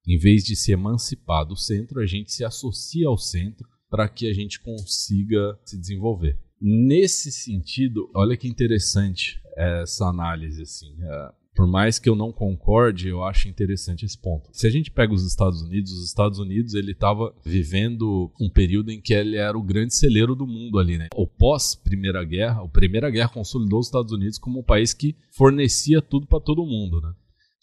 em 0.07 0.17
vez 0.17 0.43
de 0.43 0.55
se 0.55 0.71
emancipar 0.71 1.45
do 1.45 1.55
centro, 1.55 1.99
a 1.99 2.05
gente 2.05 2.31
se 2.31 2.45
associa 2.45 3.07
ao 3.07 3.17
centro 3.17 3.67
para 3.89 4.07
que 4.07 4.27
a 4.27 4.33
gente 4.33 4.59
consiga 4.59 5.57
se 5.63 5.79
desenvolver. 5.79 6.37
Nesse 6.61 7.31
sentido, 7.31 8.09
olha 8.15 8.37
que 8.37 8.47
interessante 8.47 9.41
essa 9.55 10.05
análise 10.05 10.61
assim. 10.61 10.95
É, 11.01 11.31
por 11.55 11.65
mais 11.65 11.97
que 11.97 12.09
eu 12.09 12.15
não 12.15 12.33
concorde, 12.33 13.07
eu 13.07 13.23
acho 13.23 13.47
interessante 13.47 14.05
esse 14.05 14.17
ponto. 14.17 14.49
Se 14.51 14.67
a 14.67 14.69
gente 14.69 14.91
pega 14.91 15.13
os 15.13 15.25
Estados 15.25 15.61
Unidos, 15.61 15.91
os 15.93 16.05
Estados 16.05 16.37
Unidos 16.37 16.73
ele 16.73 16.91
estava 16.91 17.33
vivendo 17.45 18.29
um 18.39 18.49
período 18.49 18.91
em 18.91 18.99
que 18.99 19.13
ele 19.13 19.37
era 19.37 19.57
o 19.57 19.63
grande 19.63 19.95
celeiro 19.95 20.35
do 20.35 20.45
mundo 20.45 20.77
ali, 20.77 20.97
né? 20.97 21.07
O 21.15 21.25
pós 21.25 21.73
Primeira 21.73 22.23
Guerra, 22.25 22.61
a 22.61 22.67
Primeira 22.67 23.09
Guerra 23.09 23.29
consolidou 23.29 23.79
os 23.79 23.87
Estados 23.87 24.11
Unidos 24.11 24.37
como 24.37 24.59
um 24.59 24.63
país 24.63 24.93
que 24.93 25.15
fornecia 25.31 26.01
tudo 26.01 26.27
para 26.27 26.41
todo 26.41 26.65
mundo, 26.65 26.99
né? 26.99 27.13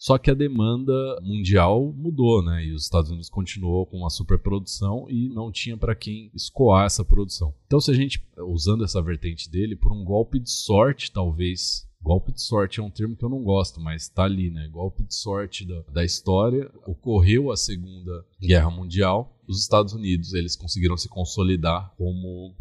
Só 0.03 0.17
que 0.17 0.29
a 0.29 0.33
demanda 0.33 0.91
mundial 1.21 1.93
mudou, 1.95 2.43
né? 2.43 2.65
E 2.65 2.73
os 2.73 2.83
Estados 2.83 3.09
Unidos 3.09 3.29
continuou 3.29 3.85
com 3.85 3.99
uma 3.99 4.09
superprodução 4.09 5.05
e 5.09 5.29
não 5.29 5.49
tinha 5.49 5.77
para 5.77 5.95
quem 5.95 6.29
escoar 6.35 6.85
essa 6.85 7.05
produção. 7.05 7.53
Então, 7.65 7.79
se 7.79 7.89
a 7.89 7.93
gente, 7.93 8.21
usando 8.37 8.83
essa 8.83 9.01
vertente 9.01 9.49
dele, 9.49 9.77
por 9.77 9.93
um 9.93 10.03
golpe 10.03 10.39
de 10.39 10.51
sorte, 10.51 11.09
talvez 11.09 11.87
Golpe 12.01 12.33
de 12.33 12.41
sorte 12.41 12.81
é 12.81 12.83
um 12.83 12.89
termo 12.89 13.15
que 13.15 13.23
eu 13.23 13.29
não 13.29 13.41
gosto, 13.41 13.79
mas 13.79 14.01
está 14.01 14.25
ali, 14.25 14.49
né? 14.49 14.67
Golpe 14.67 15.05
de 15.05 15.15
sorte 15.15 15.65
da, 15.65 15.83
da 15.83 16.03
história. 16.03 16.69
Ocorreu 16.85 17.49
a 17.49 17.55
Segunda 17.55 18.25
Guerra 18.41 18.69
Mundial. 18.69 19.33
Os 19.47 19.61
Estados 19.61 19.93
Unidos 19.93 20.33
eles 20.33 20.57
conseguiram 20.57 20.97
se 20.97 21.07
consolidar 21.07 21.93
como 21.97 22.53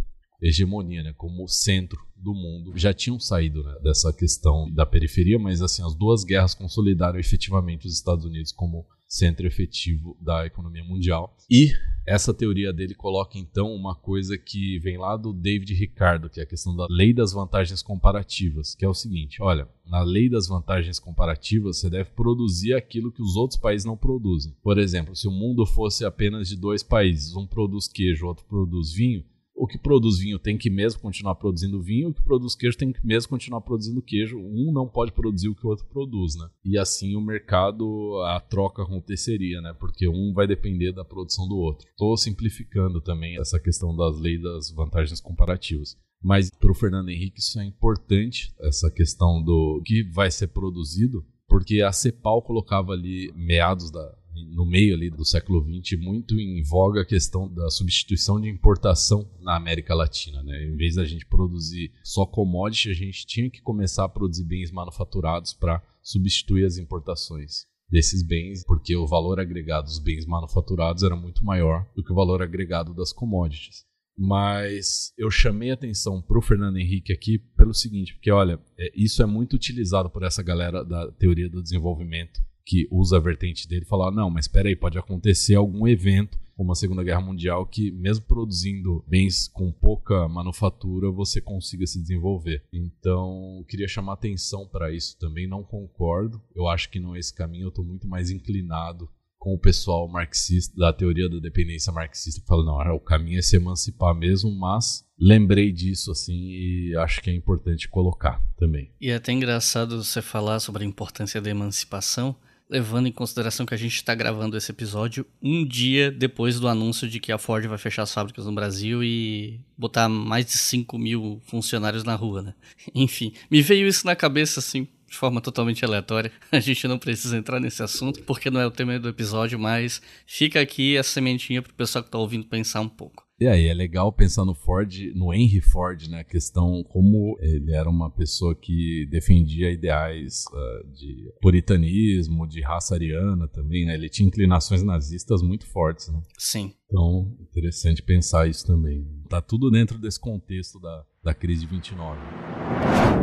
hegemonia, 0.43 1.03
né? 1.03 1.15
Como 1.17 1.47
centro 1.49 2.01
do 2.17 2.35
mundo. 2.35 2.73
Já 2.77 2.93
tinham 2.93 3.19
saído 3.19 3.63
né, 3.63 3.75
dessa 3.83 4.13
questão 4.13 4.71
da 4.73 4.87
periferia, 4.87 5.39
mas 5.39 5.61
assim 5.63 5.85
as 5.85 5.95
duas 5.95 6.25
guerras 6.25 6.55
consolidaram 6.55 7.19
efetivamente 7.19 7.87
os 7.87 7.95
Estados 7.95 8.25
Unidos 8.25 8.53
como 8.53 8.87
centro 9.13 9.47
efetivo 9.47 10.17
da 10.21 10.47
economia 10.47 10.83
mundial. 10.83 11.37
E 11.51 11.71
essa 12.07 12.33
teoria 12.33 12.73
dele 12.73 12.95
coloca 12.95 13.39
então 13.39 13.75
uma 13.75 13.95
coisa 13.95 14.39
que 14.39 14.79
vem 14.79 14.97
lá 14.97 15.17
do 15.19 15.35
David 15.35 15.75
Ricardo, 15.75 16.31
que 16.31 16.41
é 16.41 16.45
a 16.45 16.47
questão 16.47 16.75
da 16.75 16.87
lei 16.89 17.13
das 17.13 17.33
vantagens 17.33 17.83
comparativas, 17.83 18.75
que 18.75 18.85
é 18.85 18.89
o 18.89 18.95
seguinte: 18.95 19.43
olha, 19.43 19.69
na 19.85 20.03
lei 20.03 20.31
das 20.31 20.49
vantagens 20.49 20.99
comparativas, 20.99 21.79
você 21.79 21.91
deve 21.91 22.11
produzir 22.11 22.73
aquilo 22.73 23.13
que 23.13 23.23
os 23.23 23.37
outros 23.37 23.61
países 23.61 23.85
não 23.85 23.97
produzem. 23.99 24.57
Por 24.63 24.79
exemplo, 24.79 25.15
se 25.15 25.29
o 25.29 25.33
mundo 25.33 25.67
fosse 25.67 26.05
apenas 26.07 26.49
de 26.49 26.57
dois 26.57 26.83
países, 26.83 27.37
um 27.37 27.47
produz 27.47 27.87
queijo, 27.87 28.27
outro 28.27 28.47
produz 28.47 28.93
vinho, 28.93 29.23
o 29.63 29.67
que 29.69 29.79
produz 29.79 30.19
vinho 30.19 30.41
tem 30.41 30.59
que 30.59 30.69
mesmo 30.69 31.01
continuar 31.01 31.37
produzindo 31.37 31.81
vinho, 31.81 32.09
o 32.09 32.13
que 32.13 32.21
produz 32.21 32.57
queijo 32.57 32.77
tem 32.77 32.93
que 32.93 33.07
mesmo 33.07 33.31
continuar 33.31 33.61
produzindo 33.61 34.03
queijo. 34.03 34.37
Um 34.37 34.73
não 34.73 34.89
pode 34.89 35.13
produzir 35.13 35.49
o 35.49 35.55
que 35.55 35.65
o 35.65 35.71
outro 35.71 35.87
produz, 35.87 36.35
né? 36.35 36.51
E 36.65 36.77
assim 36.77 37.15
o 37.15 37.21
mercado, 37.21 38.21
a 38.25 38.41
troca 38.41 38.83
aconteceria, 38.83 39.61
né? 39.61 39.73
Porque 39.79 40.09
um 40.09 40.33
vai 40.35 40.49
depender 40.49 40.91
da 40.91 41.05
produção 41.05 41.47
do 41.47 41.55
outro. 41.55 41.87
Estou 41.89 42.17
simplificando 42.17 43.01
também 43.01 43.39
essa 43.39 43.61
questão 43.61 43.95
das 43.95 44.19
leis 44.19 44.43
das 44.43 44.73
vantagens 44.73 45.21
comparativas. 45.21 45.97
Mas 46.21 46.51
para 46.51 46.73
o 46.73 46.75
Fernando 46.75 47.11
Henrique 47.11 47.39
isso 47.39 47.61
é 47.61 47.65
importante, 47.65 48.53
essa 48.63 48.91
questão 48.91 49.41
do 49.41 49.81
que 49.87 50.03
vai 50.13 50.33
ser 50.33 50.49
produzido, 50.49 51.25
porque 51.47 51.83
a 51.83 51.93
CEPAL 51.93 52.43
colocava 52.43 52.95
ali 52.95 53.33
meados 53.37 53.93
da, 53.93 54.13
no 54.51 54.65
meio 54.65 54.95
ali 54.95 55.11
do 55.11 55.25
século 55.25 55.63
XX, 55.63 56.01
muito 56.01 56.39
em 56.39 56.63
voga 56.63 57.03
a 57.03 57.07
questão 57.07 57.53
da 57.53 57.71
substituição 57.71 58.41
de 58.41 58.49
importação 58.49 59.29
na 59.41 59.57
América 59.57 59.95
Latina. 59.95 60.43
Né? 60.43 60.65
Em 60.65 60.77
vez 60.77 60.97
da 60.97 61.05
gente 61.05 61.27
produzir 61.27 61.93
só 62.03 62.27
commodity, 62.27 62.91
a 62.91 62.95
gente 62.95 63.27
tinha 63.27 63.51
que 63.51 63.61
começar 63.61 64.05
a 64.05 64.09
produzir 64.09 64.45
bens 64.45 64.71
manufaturados 64.71 65.53
para 65.53 65.83
substituir 66.03 66.65
as 66.65 66.79
importações 66.79 67.67
desses 67.89 68.23
bens, 68.23 68.65
porque 68.65 68.97
o 68.97 69.07
valor 69.07 69.39
agregado 69.39 69.85
dos 69.85 69.99
bens 69.99 70.25
manufaturados 70.25 71.03
era 71.03 71.15
muito 71.15 71.45
maior 71.45 71.87
do 71.95 72.03
que 72.03 72.11
o 72.11 72.17
valor 72.17 72.43
agregado 72.43 72.95
das 72.95 73.13
commodities. 73.13 73.85
Mas 74.17 75.13
eu 75.17 75.31
chamei 75.31 75.71
atenção 75.71 76.21
para 76.21 76.39
o 76.39 76.43
Fernando 76.43 76.79
Henrique 76.79 77.13
aqui 77.13 77.39
pelo 77.39 77.75
seguinte, 77.75 78.15
porque 78.15 78.31
olha, 78.31 78.59
é, 78.79 78.93
isso 78.95 79.23
é 79.23 79.27
muito 79.27 79.55
utilizado 79.55 80.11
por 80.11 80.23
essa 80.23 80.43
galera 80.43 80.85
da 80.85 81.11
teoria 81.13 81.49
do 81.49 81.63
desenvolvimento 81.63 82.41
que 82.65 82.89
usa 82.91 83.17
a 83.17 83.21
vertente 83.21 83.69
dele 83.69 83.85
falar, 83.85 84.11
não, 84.11 84.31
mas 84.31 84.45
espera 84.47 84.69
aí, 84.69 84.77
pode 84.77 84.99
acontecer 84.99 85.55
algum 85.55 85.87
evento 85.87 86.39
como 86.57 86.73
a 86.73 86.77
Segunda 86.77 87.03
Guerra 87.03 87.21
Mundial 87.21 87.67
que 87.67 87.91
mesmo 87.91 88.25
produzindo 88.25 89.05
bens 89.09 89.49
com 89.49 89.73
pouca 89.73 90.29
manufatura, 90.29 91.11
você 91.11 91.41
consiga 91.41 91.87
se 91.87 92.01
desenvolver. 92.01 92.63
Então, 92.73 93.65
queria 93.69 93.89
chamar 93.89 94.13
atenção 94.15 94.69
para 94.69 94.93
isso 94.93 95.19
também, 95.19 95.49
não 95.49 95.65
concordo. 95.65 96.41
Eu 96.55 96.69
acho 96.69 96.91
que 96.91 97.01
não 97.01 97.17
é 97.17 97.19
esse 97.19 97.35
caminho, 97.35 97.65
eu 97.65 97.69
estou 97.71 97.85
muito 97.85 98.07
mais 98.07 98.31
inclinado 98.31 99.09
com 99.43 99.55
o 99.55 99.59
pessoal 99.59 100.07
marxista, 100.07 100.73
da 100.77 100.93
teoria 100.93 101.29
da 101.29 101.41
dependência 101.41 101.93
marxista, 101.93 102.41
que 102.41 102.47
fala, 102.47 102.65
não, 102.65 102.81
é, 102.81 102.93
o 102.93 103.01
caminho 103.01 103.41
é 103.41 103.43
se 103.43 103.57
emancipar 103.57 104.15
mesmo, 104.15 104.53
mas 104.53 105.05
lembrei 105.19 105.73
disso, 105.73 106.13
assim, 106.13 106.33
e 106.33 106.97
acho 106.97 107.21
que 107.21 107.29
é 107.29 107.35
importante 107.35 107.89
colocar 107.89 108.41
também. 108.57 108.93
E 109.01 109.11
é 109.11 109.17
até 109.17 109.33
engraçado 109.33 110.01
você 110.01 110.23
falar 110.23 110.61
sobre 110.61 110.85
a 110.85 110.87
importância 110.87 111.41
da 111.41 111.51
emancipação, 111.51 112.37
levando 112.73 113.07
em 113.07 113.13
consideração 113.13 113.67
que 113.67 113.75
a 113.75 113.77
gente 113.77 113.95
está 113.95 114.15
gravando 114.15 114.57
esse 114.57 114.71
episódio 114.71 115.27
um 115.43 115.63
dia 115.63 116.11
depois 116.11 116.59
do 116.59 116.67
anúncio 116.67 117.07
de 117.07 117.21
que 117.21 117.31
a 117.31 117.37
Ford 117.37 117.67
vai 117.67 117.77
fechar 117.77 118.03
as 118.03 118.15
fábricas 118.15 118.47
no 118.47 118.53
Brasil 118.53 119.05
e 119.05 119.61
botar 119.77 120.09
mais 120.09 120.47
de 120.47 120.53
5 120.53 120.99
mil 120.99 121.39
funcionários 121.45 122.03
na 122.03 122.15
rua, 122.15 122.41
né? 122.41 122.55
Enfim, 122.95 123.35
me 123.51 123.61
veio 123.61 123.87
isso 123.87 124.07
na 124.07 124.17
cabeça, 124.17 124.59
assim, 124.59 124.89
de 125.07 125.19
forma 125.19 125.43
totalmente 125.43 125.85
aleatória. 125.85 126.33
A 126.51 126.61
gente 126.61 126.89
não 126.89 126.99
precisa 126.99 127.37
entrar 127.37 127.61
nesse 127.61 127.83
assunto, 127.83 128.23
porque 128.23 128.51
não 128.51 128.61
é 128.61 128.67
o 128.67 128.71
tema 128.71 128.99
do 128.99 129.11
episódio, 129.11 129.59
mas 129.59 130.01
fica 130.27 130.59
aqui 130.59 130.97
a 130.97 131.03
sementinha 131.03 131.61
para 131.61 131.73
o 131.73 131.75
pessoal 131.75 132.03
que 132.03 132.09
está 132.09 132.17
ouvindo 132.17 132.47
pensar 132.47 132.81
um 132.81 132.89
pouco. 132.89 133.23
E 133.43 133.49
aí, 133.49 133.67
é 133.67 133.75
legal 133.75 134.13
pensar 134.13 134.45
no 134.45 134.55
Ford, 134.55 135.13
no 135.17 135.35
Henry 135.35 135.61
Ford, 135.61 136.07
né? 136.07 136.21
A 136.21 136.25
questão 136.25 136.85
como 136.85 137.37
ele 137.41 137.75
era 137.75 137.91
uma 137.91 138.09
pessoa 138.09 138.55
que 138.55 139.05
defendia 139.11 139.69
ideais 139.69 140.45
uh, 140.53 140.87
de 140.93 141.29
puritanismo, 141.41 142.47
de 142.47 142.61
raça 142.61 142.95
ariana 142.95 143.49
também, 143.49 143.85
né? 143.85 143.95
Ele 143.95 144.09
tinha 144.09 144.29
inclinações 144.29 144.85
nazistas 144.85 145.43
muito 145.43 145.67
fortes, 145.67 146.07
né? 146.07 146.23
Sim. 146.39 146.73
Então, 146.87 147.37
interessante 147.41 148.01
pensar 148.01 148.47
isso 148.47 148.65
também. 148.65 149.05
Tá 149.29 149.43
tudo 149.43 149.73
dentro 149.73 149.99
desse 149.99 150.21
contexto 150.21 150.79
da, 150.79 151.05
da 151.21 151.35
crise 151.35 151.63
de 151.63 151.67
29. 151.67 152.21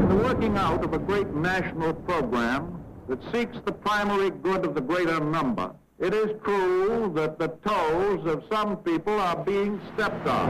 The 0.09 0.15
working 0.15 0.57
out 0.57 0.85
of 0.85 0.93
a 0.93 0.97
great 0.97 1.31
national 1.33 1.93
program 1.93 2.77
that 3.07 3.23
seeks 3.31 3.57
the 3.61 3.71
primary 3.71 4.31
good 4.31 4.67
of 4.67 4.73
the 4.73 4.81
greater 4.81 5.23
number. 5.23 5.71
It 6.01 6.15
is 6.15 6.31
true 6.45 7.11
that 7.15 7.35
the 7.37 7.49
toes 7.49 8.25
of 8.25 8.45
some 8.49 8.77
people 8.77 9.19
are 9.19 9.43
being 9.43 9.81
stepped 9.91 10.25
on. 10.29 10.47